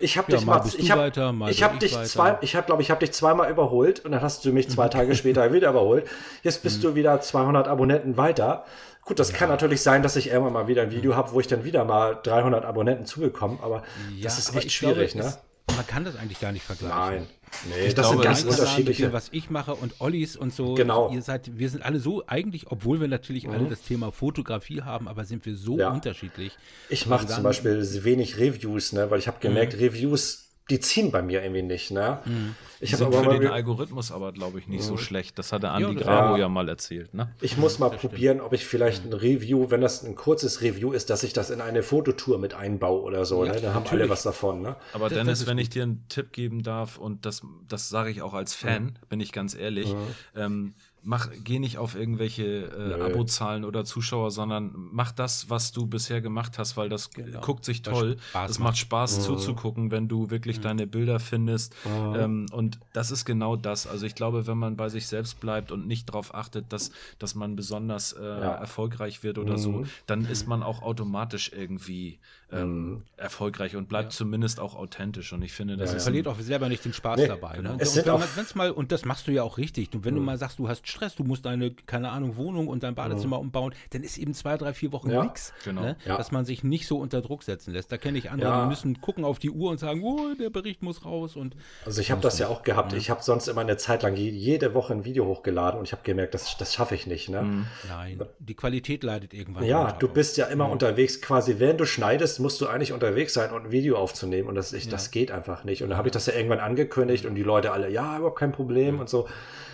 Ich 0.00 0.16
habe 0.16 0.32
ja, 0.32 0.38
dich 0.38 0.46
mal, 0.46 0.62
ich 0.66 0.90
habe 0.90 1.02
hab 1.02 1.78
dich 1.78 1.94
weiter. 1.94 2.04
zwei, 2.04 2.38
ich 2.40 2.56
habe 2.56 2.66
glaube 2.66 2.82
ich 2.82 2.90
habe 2.90 3.00
dich 3.00 3.12
zweimal 3.12 3.50
überholt 3.50 4.00
und 4.00 4.12
dann 4.12 4.22
hast 4.22 4.44
du 4.44 4.52
mich 4.52 4.68
zwei 4.70 4.88
Tage 4.88 5.14
später 5.14 5.52
wieder 5.52 5.70
überholt. 5.70 6.06
Jetzt 6.42 6.62
bist 6.62 6.78
mhm. 6.78 6.82
du 6.82 6.94
wieder 6.94 7.20
200 7.20 7.68
Abonnenten 7.68 8.16
weiter. 8.16 8.64
Gut, 9.04 9.18
das 9.18 9.32
ja. 9.32 9.36
kann 9.36 9.48
natürlich 9.48 9.82
sein, 9.82 10.02
dass 10.02 10.16
ich 10.16 10.28
irgendwann 10.28 10.52
mal 10.52 10.68
wieder 10.68 10.82
ein 10.82 10.90
Video 10.90 11.16
habe, 11.16 11.32
wo 11.32 11.40
ich 11.40 11.46
dann 11.46 11.64
wieder 11.64 11.84
mal 11.84 12.18
300 12.22 12.64
Abonnenten 12.64 13.06
zubekomme, 13.06 13.58
aber 13.62 13.82
ja, 14.16 14.24
das 14.24 14.38
ist 14.38 14.54
echt 14.54 14.72
schwierig, 14.72 15.12
glaube, 15.12 15.28
ne? 15.28 15.34
Es, 15.34 15.49
man 15.76 15.86
kann 15.86 16.04
das 16.04 16.16
eigentlich 16.16 16.40
gar 16.40 16.52
nicht 16.52 16.64
vergleichen. 16.64 16.98
Nein. 16.98 17.26
Nee, 17.68 17.86
ich 17.88 17.94
das 17.94 18.06
glaube, 18.06 18.22
sind 18.22 18.24
ganz 18.24 18.44
unterschiedliche. 18.44 19.04
Dem, 19.04 19.12
was 19.12 19.28
ich 19.32 19.50
mache 19.50 19.74
und 19.74 20.00
Ollis 20.00 20.36
und 20.36 20.54
so. 20.54 20.74
Genau. 20.74 21.10
Ihr 21.12 21.22
seid, 21.22 21.58
wir 21.58 21.68
sind 21.68 21.84
alle 21.84 21.98
so 21.98 22.24
eigentlich, 22.26 22.70
obwohl 22.70 23.00
wir 23.00 23.08
natürlich 23.08 23.46
mhm. 23.46 23.54
alle 23.54 23.68
das 23.68 23.82
Thema 23.82 24.12
Fotografie 24.12 24.82
haben, 24.82 25.08
aber 25.08 25.24
sind 25.24 25.44
wir 25.46 25.56
so 25.56 25.78
ja. 25.78 25.90
unterschiedlich. 25.90 26.56
Ich 26.88 27.06
mache 27.06 27.26
zum 27.26 27.42
Beispiel 27.42 27.82
wenig 28.04 28.38
Reviews, 28.38 28.92
ne, 28.92 29.10
weil 29.10 29.18
ich 29.18 29.26
habe 29.26 29.38
gemerkt, 29.40 29.74
mhm. 29.74 29.80
Reviews 29.80 30.49
die 30.70 30.80
ziehen 30.80 31.10
bei 31.10 31.22
mir 31.22 31.42
irgendwie 31.42 31.62
nicht. 31.62 31.90
Ne? 31.90 32.20
Mhm. 32.24 32.54
Ich 32.80 32.94
habe 32.94 33.06
aber 33.06 33.24
für 33.24 33.38
den 33.38 33.50
Algorithmus 33.50 34.10
aber, 34.10 34.32
glaube 34.32 34.58
ich, 34.58 34.68
nicht 34.68 34.82
mhm. 34.82 34.86
so 34.86 34.96
schlecht. 34.96 35.38
Das 35.38 35.52
hatte 35.52 35.70
Andi 35.70 35.94
ja, 35.94 36.00
Grabo 36.00 36.34
ja. 36.34 36.42
ja 36.42 36.48
mal 36.48 36.68
erzählt. 36.68 37.12
Ne? 37.12 37.34
Ich 37.40 37.58
muss 37.58 37.78
mal 37.78 37.90
probieren, 37.90 38.38
stimmt. 38.38 38.46
ob 38.46 38.52
ich 38.54 38.64
vielleicht 38.64 39.04
ein 39.04 39.12
Review, 39.12 39.70
wenn 39.70 39.80
das 39.80 40.02
ein 40.02 40.14
kurzes 40.14 40.62
Review 40.62 40.92
ist, 40.92 41.10
dass 41.10 41.22
ich 41.22 41.32
das 41.32 41.50
in 41.50 41.60
eine 41.60 41.82
Fototour 41.82 42.38
mit 42.38 42.54
einbaue 42.54 43.02
oder 43.02 43.24
so. 43.26 43.44
Ja, 43.44 43.52
ne? 43.52 43.60
Da 43.60 43.74
haben 43.74 43.86
alle 43.88 44.08
was 44.08 44.22
davon. 44.22 44.62
Ne? 44.62 44.76
Aber 44.94 45.08
das, 45.08 45.18
Dennis, 45.18 45.40
das 45.40 45.48
wenn 45.48 45.58
ich 45.58 45.68
dir 45.68 45.82
einen 45.82 46.06
Tipp 46.08 46.32
geben 46.32 46.62
darf, 46.62 46.96
und 46.96 47.26
das, 47.26 47.42
das 47.68 47.88
sage 47.88 48.10
ich 48.10 48.22
auch 48.22 48.32
als 48.34 48.54
Fan, 48.54 48.84
mhm. 48.84 48.94
bin 49.08 49.20
ich 49.20 49.32
ganz 49.32 49.54
ehrlich, 49.54 49.92
mhm. 49.92 49.98
ähm, 50.36 50.74
mach, 51.02 51.30
geh 51.44 51.58
nicht 51.58 51.78
auf 51.78 51.94
irgendwelche 51.94 52.44
äh, 52.44 53.02
Abozahlen 53.02 53.64
oder 53.64 53.84
Zuschauer, 53.84 54.30
sondern 54.30 54.72
mach 54.74 55.12
das, 55.12 55.48
was 55.48 55.72
du 55.72 55.86
bisher 55.86 56.20
gemacht 56.20 56.58
hast, 56.58 56.76
weil 56.76 56.88
das 56.88 57.10
genau. 57.10 57.40
guckt 57.40 57.64
sich 57.64 57.82
toll. 57.82 58.16
Das, 58.32 58.48
das 58.48 58.58
macht 58.58 58.78
Spaß 58.78 59.18
mhm. 59.18 59.22
zuzugucken, 59.22 59.90
wenn 59.90 60.08
du 60.08 60.30
wirklich 60.30 60.58
mhm. 60.58 60.62
deine 60.62 60.86
Bilder 60.86 61.20
findest. 61.20 61.74
Mhm. 61.84 62.14
Ähm, 62.16 62.46
und 62.52 62.78
das 62.92 63.10
ist 63.10 63.24
genau 63.24 63.56
das. 63.56 63.86
Also 63.86 64.06
ich 64.06 64.14
glaube, 64.14 64.46
wenn 64.46 64.58
man 64.58 64.76
bei 64.76 64.88
sich 64.88 65.06
selbst 65.06 65.40
bleibt 65.40 65.72
und 65.72 65.86
nicht 65.86 66.08
darauf 66.08 66.34
achtet, 66.34 66.72
dass, 66.72 66.90
dass 67.18 67.34
man 67.34 67.56
besonders 67.56 68.12
äh, 68.12 68.22
ja. 68.22 68.54
erfolgreich 68.54 69.22
wird 69.22 69.38
oder 69.38 69.58
so, 69.58 69.72
mhm. 69.72 69.86
dann 70.06 70.24
ist 70.24 70.46
man 70.46 70.62
auch 70.62 70.82
automatisch 70.82 71.52
irgendwie 71.54 72.18
ähm, 72.52 72.90
mhm. 72.90 73.02
erfolgreich 73.16 73.76
und 73.76 73.88
bleibt 73.88 74.12
ja. 74.12 74.18
zumindest 74.18 74.60
auch 74.60 74.74
authentisch. 74.74 75.32
Und 75.32 75.42
ich 75.42 75.52
finde, 75.52 75.76
das 75.76 75.90
ja, 75.90 75.96
ist. 75.96 76.02
verliert 76.04 76.28
auch 76.28 76.38
selber 76.40 76.68
nicht 76.68 76.84
den 76.84 76.92
Spaß 76.92 77.18
nee, 77.18 77.28
dabei. 77.28 77.58
Ne? 77.58 77.72
Und, 77.72 77.82
und, 77.82 78.36
wenn 78.36 78.46
mal, 78.54 78.70
und 78.70 78.92
das 78.92 79.04
machst 79.04 79.26
du 79.28 79.32
ja 79.32 79.42
auch 79.42 79.58
richtig. 79.58 79.94
Und 79.94 80.04
wenn 80.04 80.14
du 80.14 80.20
mhm. 80.20 80.26
mal 80.26 80.38
sagst, 80.38 80.58
du 80.58 80.68
hast 80.68 80.86
Stress, 80.86 81.14
du 81.14 81.24
musst 81.24 81.44
deine, 81.44 81.70
keine 81.70 82.10
Ahnung, 82.10 82.36
Wohnung 82.36 82.68
und 82.68 82.82
dein 82.82 82.94
Badezimmer 82.94 83.36
mhm. 83.36 83.46
umbauen, 83.46 83.74
dann 83.90 84.02
ist 84.02 84.18
eben 84.18 84.34
zwei, 84.34 84.56
drei, 84.56 84.72
vier 84.72 84.92
Wochen 84.92 85.10
ja, 85.10 85.22
nichts. 85.22 85.52
Genau. 85.64 85.82
Ne? 85.82 85.96
Ja. 86.04 86.16
Dass 86.16 86.32
man 86.32 86.44
sich 86.44 86.64
nicht 86.64 86.86
so 86.86 86.98
unter 86.98 87.20
Druck 87.20 87.42
setzen 87.42 87.72
lässt. 87.72 87.92
Da 87.92 87.98
kenne 87.98 88.18
ich 88.18 88.30
andere, 88.30 88.50
ja. 88.50 88.62
die 88.62 88.68
müssen 88.68 89.00
gucken 89.00 89.24
auf 89.24 89.38
die 89.38 89.50
Uhr 89.50 89.70
und 89.70 89.78
sagen, 89.78 90.02
oh, 90.02 90.34
der 90.38 90.50
Bericht 90.50 90.82
muss 90.82 91.04
raus. 91.04 91.36
Und 91.36 91.56
also 91.84 92.00
ich 92.00 92.10
habe 92.10 92.20
das 92.20 92.38
ja 92.38 92.48
auch 92.48 92.62
gehabt. 92.62 92.92
Ich 92.92 93.10
habe 93.10 93.22
sonst 93.22 93.48
immer 93.48 93.60
eine 93.60 93.76
Zeit 93.76 94.02
lang 94.02 94.16
jede 94.16 94.74
Woche 94.74 94.92
ein 94.92 95.04
Video 95.04 95.26
hochgeladen 95.26 95.78
und 95.78 95.86
ich 95.86 95.92
habe 95.92 96.02
gemerkt, 96.02 96.34
das, 96.34 96.56
das 96.56 96.74
schaffe 96.74 96.94
ich 96.94 97.06
nicht. 97.06 97.28
Ne? 97.28 97.42
Mhm. 97.42 97.66
Nein, 97.88 98.20
die 98.38 98.54
Qualität 98.54 99.04
leidet 99.04 99.34
irgendwann. 99.34 99.64
Ja, 99.64 99.92
du 99.92 100.08
bist 100.08 100.36
ja 100.36 100.46
immer 100.46 100.68
unterwegs. 100.68 101.20
Quasi, 101.20 101.56
während 101.58 101.80
du 101.80 101.86
schneidest, 101.86 102.39
musst 102.40 102.60
du 102.60 102.66
eigentlich 102.66 102.92
unterwegs 102.92 103.34
sein 103.34 103.50
und 103.52 103.66
ein 103.66 103.72
Video 103.72 103.96
aufzunehmen. 103.96 104.48
Und 104.48 104.56
das, 104.56 104.72
ich, 104.72 104.88
das 104.88 105.10
geht 105.10 105.30
einfach 105.30 105.64
nicht. 105.64 105.82
Und 105.82 105.90
da 105.90 105.96
habe 105.96 106.08
ich 106.08 106.12
das 106.12 106.26
ja 106.26 106.34
irgendwann 106.34 106.60
angekündigt 106.60 107.26
und 107.26 107.34
die 107.34 107.42
Leute 107.42 107.72
alle, 107.72 107.88
ja, 107.90 108.16
überhaupt 108.16 108.38
kein 108.38 108.52
Problem 108.52 108.98
und 108.98 109.08
so 109.08 109.28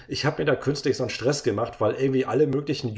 ich 0.09 0.25
habe 0.25 0.43
mir 0.43 0.47
da 0.47 0.55
künstlich 0.55 0.97
so 0.97 1.03
einen 1.03 1.11
Stress 1.11 1.43
gemacht, 1.43 1.81
weil 1.81 1.95
irgendwie 1.95 2.27
alle 2.27 2.47
möglichen 2.47 2.95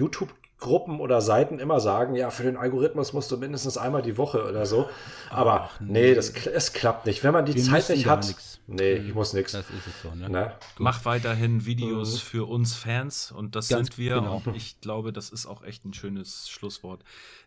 YouTube-Gruppen 0.59 1.01
oder 1.01 1.21
Seiten 1.21 1.59
immer 1.59 1.81
sagen, 1.81 2.15
ja, 2.15 2.31
für 2.31 2.43
den 2.43 2.57
Algorithmus 2.57 3.13
musst 3.13 3.31
du 3.31 3.37
mindestens 3.37 3.79
einmal 3.79 4.03
die 4.03 4.17
Woche 4.17 4.47
oder 4.49 4.67
so. 4.67 4.89
Aber 5.31 5.71
Ach, 5.71 5.81
nee, 5.81 6.11
nee, 6.11 6.15
das 6.15 6.31
es 6.31 6.73
klappt 6.73 7.07
nicht. 7.07 7.23
Wenn 7.25 7.33
man 7.33 7.47
die 7.47 7.55
Wir 7.55 7.63
Zeit 7.63 7.89
nicht 7.91 8.07
hat, 8.07 8.27
nix. 8.27 8.61
nee, 8.67 8.95
ich 8.95 9.15
muss 9.15 9.33
nichts. 9.33 9.53
Das 9.53 9.67
ist 9.71 9.87
es 9.87 10.03
so, 10.03 10.15
ne? 10.15 10.29
ne? 10.29 10.53
Mach 10.79 11.05
weiterhin 11.05 11.65
Videos 11.65 12.15
mhm. 12.15 12.19
für 12.19 12.49
uns 12.49 12.75
Fans 12.75 13.33
und 13.33 13.55
das 13.55 13.69
Ganz 13.69 13.89
sind 13.89 13.99
wir. 13.99 14.17
Genau. 14.17 14.43
Und 14.45 14.57
ich 14.57 14.81
glaube, 14.81 15.13
das 15.13 15.31
ist 15.31 15.47
auch 15.47 15.63
echt 15.63 15.85
ein 15.85 15.95
schönes 15.95 16.49
Schlusswort. 16.49 17.03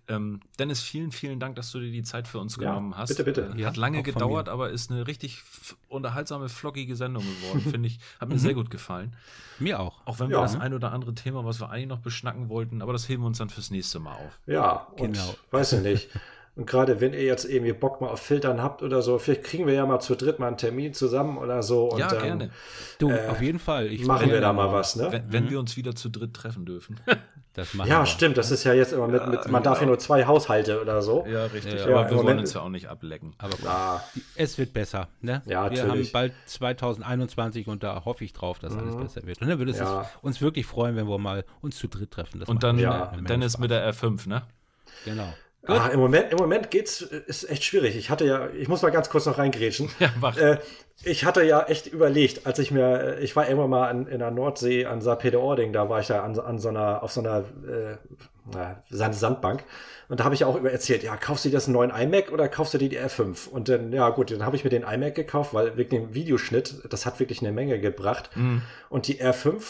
Ähm, 0.07 0.41
Dennis, 0.57 0.81
vielen, 0.81 1.11
vielen 1.11 1.39
Dank, 1.39 1.55
dass 1.55 1.71
du 1.71 1.79
dir 1.79 1.91
die 1.91 2.03
Zeit 2.03 2.27
für 2.27 2.39
uns 2.39 2.55
ja, 2.55 2.63
genommen 2.63 2.97
hast. 2.97 3.09
Bitte, 3.09 3.23
bitte. 3.23 3.53
Äh, 3.55 3.65
hat 3.65 3.77
lange 3.77 4.03
gedauert, 4.03 4.49
aber 4.49 4.69
ist 4.69 4.91
eine 4.91 5.07
richtig 5.07 5.43
unterhaltsame, 5.87 6.49
flockige 6.49 6.95
Sendung 6.95 7.23
geworden, 7.23 7.61
finde 7.71 7.87
ich. 7.87 7.99
Hat 8.19 8.27
mir 8.27 8.35
mhm. 8.35 8.39
sehr 8.39 8.53
gut 8.53 8.69
gefallen. 8.69 9.15
Mir 9.59 9.79
auch. 9.79 10.01
Auch 10.05 10.19
wenn 10.19 10.31
ja. 10.31 10.37
wir 10.37 10.41
das 10.41 10.59
ein 10.59 10.73
oder 10.73 10.91
andere 10.91 11.13
Thema, 11.13 11.45
was 11.45 11.61
wir 11.61 11.69
eigentlich 11.69 11.87
noch 11.87 11.99
beschnacken 11.99 12.49
wollten, 12.49 12.81
aber 12.81 12.93
das 12.93 13.00
heben 13.09 13.23
wir 13.23 13.27
uns 13.27 13.37
dann 13.37 13.49
fürs 13.49 13.71
nächste 13.71 13.99
Mal 13.99 14.15
auf. 14.15 14.39
Ja, 14.45 14.87
genau. 14.97 15.35
Weiß 15.51 15.73
ich 15.73 15.81
nicht. 15.81 16.09
Und 16.53 16.67
gerade 16.67 16.99
wenn 16.99 17.13
ihr 17.13 17.23
jetzt 17.23 17.45
irgendwie 17.45 17.71
Bock 17.71 18.01
mal 18.01 18.09
auf 18.09 18.19
Filtern 18.19 18.61
habt 18.61 18.83
oder 18.83 19.01
so, 19.01 19.17
vielleicht 19.17 19.43
kriegen 19.43 19.67
wir 19.67 19.73
ja 19.73 19.85
mal 19.85 20.01
zu 20.01 20.15
dritt 20.15 20.37
mal 20.37 20.47
einen 20.47 20.57
Termin 20.57 20.93
zusammen 20.93 21.37
oder 21.37 21.63
so. 21.63 21.91
Und, 21.91 21.99
ja, 21.99 22.09
gerne. 22.09 22.45
Ähm, 22.45 22.51
du, 22.99 23.09
äh, 23.09 23.27
auf 23.27 23.41
jeden 23.41 23.57
Fall. 23.57 23.87
Ich 23.87 24.05
machen 24.05 24.29
wir 24.29 24.41
da 24.41 24.51
mal 24.51 24.71
was, 24.73 24.97
ne? 24.97 25.07
Wenn, 25.11 25.31
wenn 25.31 25.45
mhm. 25.45 25.49
wir 25.51 25.59
uns 25.59 25.77
wieder 25.77 25.95
zu 25.95 26.09
dritt 26.09 26.33
treffen 26.33 26.65
dürfen. 26.65 26.99
ja, 27.85 28.01
wir. 28.01 28.05
stimmt. 28.05 28.37
Das 28.37 28.51
ist 28.51 28.65
ja 28.65 28.73
jetzt 28.73 28.91
immer 28.91 29.07
mit, 29.07 29.25
mit 29.27 29.49
man 29.49 29.63
darf 29.63 29.79
ja 29.79 29.87
nur 29.87 29.97
zwei 29.97 30.25
Haushalte 30.25 30.81
oder 30.81 31.01
so. 31.01 31.25
Ja, 31.25 31.45
richtig. 31.45 31.73
Ja, 31.73 31.85
aber 31.85 32.09
wir 32.09 32.17
wollen 32.17 32.39
uns 32.39 32.53
ja 32.53 32.59
auch 32.59 32.69
nicht 32.69 32.89
ablecken. 32.89 33.33
Aber 33.37 33.55
ah. 33.65 34.03
es 34.35 34.57
wird 34.57 34.73
besser, 34.73 35.07
ne? 35.21 35.41
Ja, 35.45 35.71
wir 35.71 35.83
natürlich. 35.83 36.07
haben 36.07 36.11
bald 36.11 36.33
2021 36.47 37.67
und 37.67 37.81
da 37.81 38.03
hoffe 38.03 38.25
ich 38.25 38.33
drauf, 38.33 38.59
dass 38.59 38.73
mhm. 38.73 38.79
alles 38.81 38.97
besser 38.97 39.25
wird. 39.25 39.41
Und 39.41 39.47
dann 39.47 39.57
würde 39.57 39.71
es 39.71 39.79
ja. 39.79 40.05
uns 40.21 40.41
wirklich 40.41 40.65
freuen, 40.65 40.97
wenn 40.97 41.07
wir 41.07 41.17
mal 41.17 41.45
uns 41.61 41.77
zu 41.77 41.87
dritt 41.87 42.11
treffen. 42.11 42.41
Das 42.41 42.49
und 42.49 42.61
dann 42.61 42.77
ja. 42.77 43.13
Dennis 43.21 43.57
mit 43.57 43.71
der 43.71 43.89
R5, 43.93 44.27
ne? 44.27 44.41
Genau. 45.05 45.33
Ah, 45.67 45.89
Im 45.89 45.99
Moment, 45.99 46.31
im 46.31 46.37
Moment 46.37 46.71
geht's, 46.71 47.01
ist 47.01 47.49
echt 47.49 47.63
schwierig. 47.63 47.95
Ich 47.95 48.09
hatte 48.09 48.25
ja, 48.25 48.49
ich 48.49 48.67
muss 48.67 48.81
mal 48.81 48.89
ganz 48.89 49.09
kurz 49.09 49.25
noch 49.27 49.37
reingrätschen. 49.37 49.89
Ja, 49.99 50.09
mach. 50.19 50.35
Äh, 50.37 50.57
ich 51.03 51.25
hatte 51.25 51.43
ja 51.43 51.63
echt 51.63 51.87
überlegt, 51.87 52.45
als 52.45 52.59
ich 52.59 52.71
mir, 52.71 53.19
ich 53.19 53.35
war 53.35 53.47
irgendwann 53.47 53.69
mal 53.69 53.89
an, 53.89 54.07
in 54.07 54.19
der 54.19 54.31
Nordsee 54.31 54.85
an 54.85 55.01
Saar-Peter-Ording, 55.01 55.73
da 55.73 55.89
war 55.89 55.99
ich 55.99 56.07
da 56.07 56.23
an, 56.23 56.39
an 56.39 56.59
so 56.59 56.69
einer, 56.69 57.03
auf 57.03 57.11
so 57.11 57.21
einer 57.21 57.43
äh, 57.67 57.97
Sandbank. 58.89 59.63
Und 60.09 60.19
da 60.19 60.23
habe 60.25 60.35
ich 60.35 60.43
auch 60.43 60.57
über 60.57 60.71
erzählt, 60.71 61.03
ja, 61.03 61.15
kaufst 61.15 61.45
du 61.45 61.49
dir 61.49 61.55
das 61.55 61.67
einen 61.67 61.73
neuen 61.73 61.91
iMac 61.91 62.31
oder 62.31 62.49
kaufst 62.49 62.73
du 62.73 62.77
dir 62.77 62.89
die 62.89 62.99
R5? 62.99 63.47
Und 63.47 63.69
dann, 63.69 63.93
ja 63.93 64.09
gut, 64.09 64.31
dann 64.31 64.45
habe 64.45 64.55
ich 64.55 64.63
mir 64.63 64.69
den 64.69 64.83
iMac 64.83 65.15
gekauft, 65.15 65.53
weil 65.53 65.77
wegen 65.77 65.89
dem 65.89 66.13
Videoschnitt, 66.13 66.83
das 66.89 67.05
hat 67.05 67.19
wirklich 67.19 67.41
eine 67.41 67.51
Menge 67.51 67.79
gebracht. 67.79 68.29
Mhm. 68.35 68.61
Und 68.89 69.07
die 69.07 69.23
R5, 69.23 69.61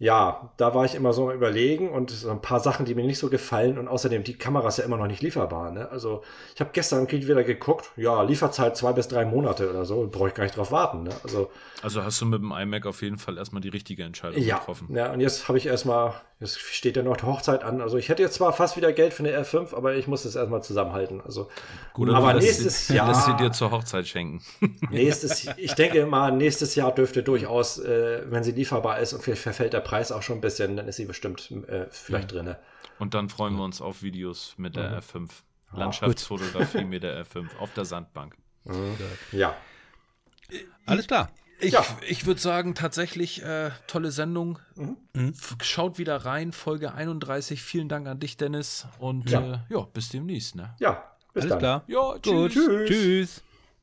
ja, 0.00 0.50
da 0.56 0.74
war 0.74 0.86
ich 0.86 0.94
immer 0.94 1.12
so 1.12 1.28
am 1.28 1.36
Überlegen 1.36 1.90
und 1.90 2.10
so 2.10 2.30
ein 2.30 2.40
paar 2.40 2.58
Sachen, 2.58 2.86
die 2.86 2.94
mir 2.94 3.04
nicht 3.04 3.18
so 3.18 3.28
gefallen 3.28 3.78
und 3.78 3.86
außerdem 3.86 4.24
die 4.24 4.32
Kamera 4.32 4.66
ist 4.68 4.78
ja 4.78 4.84
immer 4.84 4.96
noch 4.96 5.06
nicht 5.06 5.20
lieferbar. 5.20 5.70
Ne? 5.72 5.90
Also 5.90 6.22
ich 6.54 6.60
habe 6.62 6.70
gestern 6.72 7.06
wieder 7.10 7.44
geguckt, 7.44 7.90
ja, 7.96 8.22
Lieferzeit 8.22 8.78
zwei 8.78 8.94
bis 8.94 9.08
drei 9.08 9.26
Monate 9.26 9.68
oder 9.68 9.84
so, 9.84 10.08
brauche 10.10 10.28
ich 10.28 10.34
gar 10.34 10.44
nicht 10.44 10.56
drauf 10.56 10.72
warten. 10.72 11.02
Ne? 11.02 11.10
Also, 11.22 11.50
also 11.82 12.02
hast 12.02 12.18
du 12.18 12.24
mit 12.24 12.40
dem 12.40 12.50
iMac 12.50 12.86
auf 12.86 13.02
jeden 13.02 13.18
Fall 13.18 13.36
erstmal 13.36 13.60
die 13.60 13.68
richtige 13.68 14.02
Entscheidung 14.02 14.42
ja, 14.42 14.56
getroffen. 14.56 14.88
Ja, 14.94 15.12
und 15.12 15.20
jetzt 15.20 15.48
habe 15.48 15.58
ich 15.58 15.66
erstmal, 15.66 16.14
jetzt 16.40 16.58
steht 16.58 16.96
ja 16.96 17.02
noch 17.02 17.18
die 17.18 17.24
Hochzeit 17.24 17.62
an. 17.62 17.80
Also 17.80 17.98
ich 17.98 18.08
hätte 18.08 18.22
jetzt 18.22 18.34
zwar 18.34 18.52
fast 18.52 18.76
wieder 18.76 18.92
Geld 18.92 19.12
für 19.12 19.22
eine 19.22 19.38
R5, 19.38 19.74
aber 19.74 19.94
ich 19.94 20.06
muss 20.06 20.22
das 20.22 20.36
erstmal 20.36 20.62
zusammenhalten. 20.62 21.20
Also, 21.20 21.48
Gut, 21.92 22.08
aber 22.10 22.34
nächstes 22.34 22.88
Jahr. 22.88 23.08
Lässt 23.08 23.26
sie 23.26 23.36
dir 23.36 23.52
zur 23.52 23.70
Hochzeit 23.70 24.08
schenken. 24.08 24.42
Nächstes, 24.90 25.46
ich 25.56 25.74
denke 25.74 26.06
mal, 26.06 26.32
nächstes 26.32 26.74
Jahr 26.74 26.94
dürfte 26.94 27.22
durchaus, 27.22 27.78
äh, 27.78 28.22
wenn 28.26 28.42
sie 28.42 28.52
lieferbar 28.52 28.98
ist 29.00 29.12
und 29.12 29.22
vielleicht 29.22 29.42
verfällt 29.42 29.74
der 29.74 29.80
Preis 29.80 30.10
auch 30.10 30.22
schon 30.22 30.38
ein 30.38 30.40
bisschen, 30.40 30.76
dann 30.76 30.88
ist 30.88 30.96
sie 30.96 31.04
bestimmt 31.04 31.50
äh, 31.68 31.86
vielleicht 31.90 32.32
mhm. 32.32 32.36
drin. 32.36 32.56
Und 32.98 33.14
dann 33.14 33.28
freuen 33.28 33.54
wir 33.56 33.64
uns 33.64 33.80
auf 33.80 34.02
Videos 34.02 34.54
mit 34.56 34.76
der 34.76 34.90
mhm. 34.90 34.96
R5. 34.98 35.28
Landschaftsfotografie 35.72 36.84
mit 36.84 37.02
der 37.02 37.24
R5 37.24 37.46
auf 37.58 37.72
der 37.74 37.84
Sandbank. 37.84 38.36
Mhm. 38.64 38.96
Ja. 39.32 39.54
Alles 40.86 41.06
klar. 41.06 41.30
Ich, 41.60 41.72
ja. 41.72 41.84
ich 42.08 42.26
würde 42.26 42.40
sagen, 42.40 42.74
tatsächlich 42.74 43.42
äh, 43.42 43.70
tolle 43.86 44.10
Sendung. 44.10 44.58
Mhm. 44.76 44.96
mhm. 45.14 45.34
Schaut 45.62 45.98
wieder 45.98 46.16
rein, 46.16 46.52
Folge 46.52 46.92
31. 46.94 47.62
Vielen 47.62 47.88
Dank 47.88 48.06
an 48.08 48.18
dich, 48.18 48.36
Dennis. 48.36 48.86
Und 48.98 49.30
ja, 49.30 49.40
äh, 49.40 49.58
ja 49.68 49.80
bis 49.92 50.08
demnächst. 50.08 50.56
Ne? 50.56 50.74
Ja, 50.78 51.04
bis 51.32 51.42
Alles 51.42 51.50
dann. 51.50 51.58
klar. 51.58 51.84
Ja, 51.86 52.18
tschüss. 52.18 52.32
Gut. 52.32 52.52
Tschüss. 52.52 52.88
tschüss. 52.88 53.42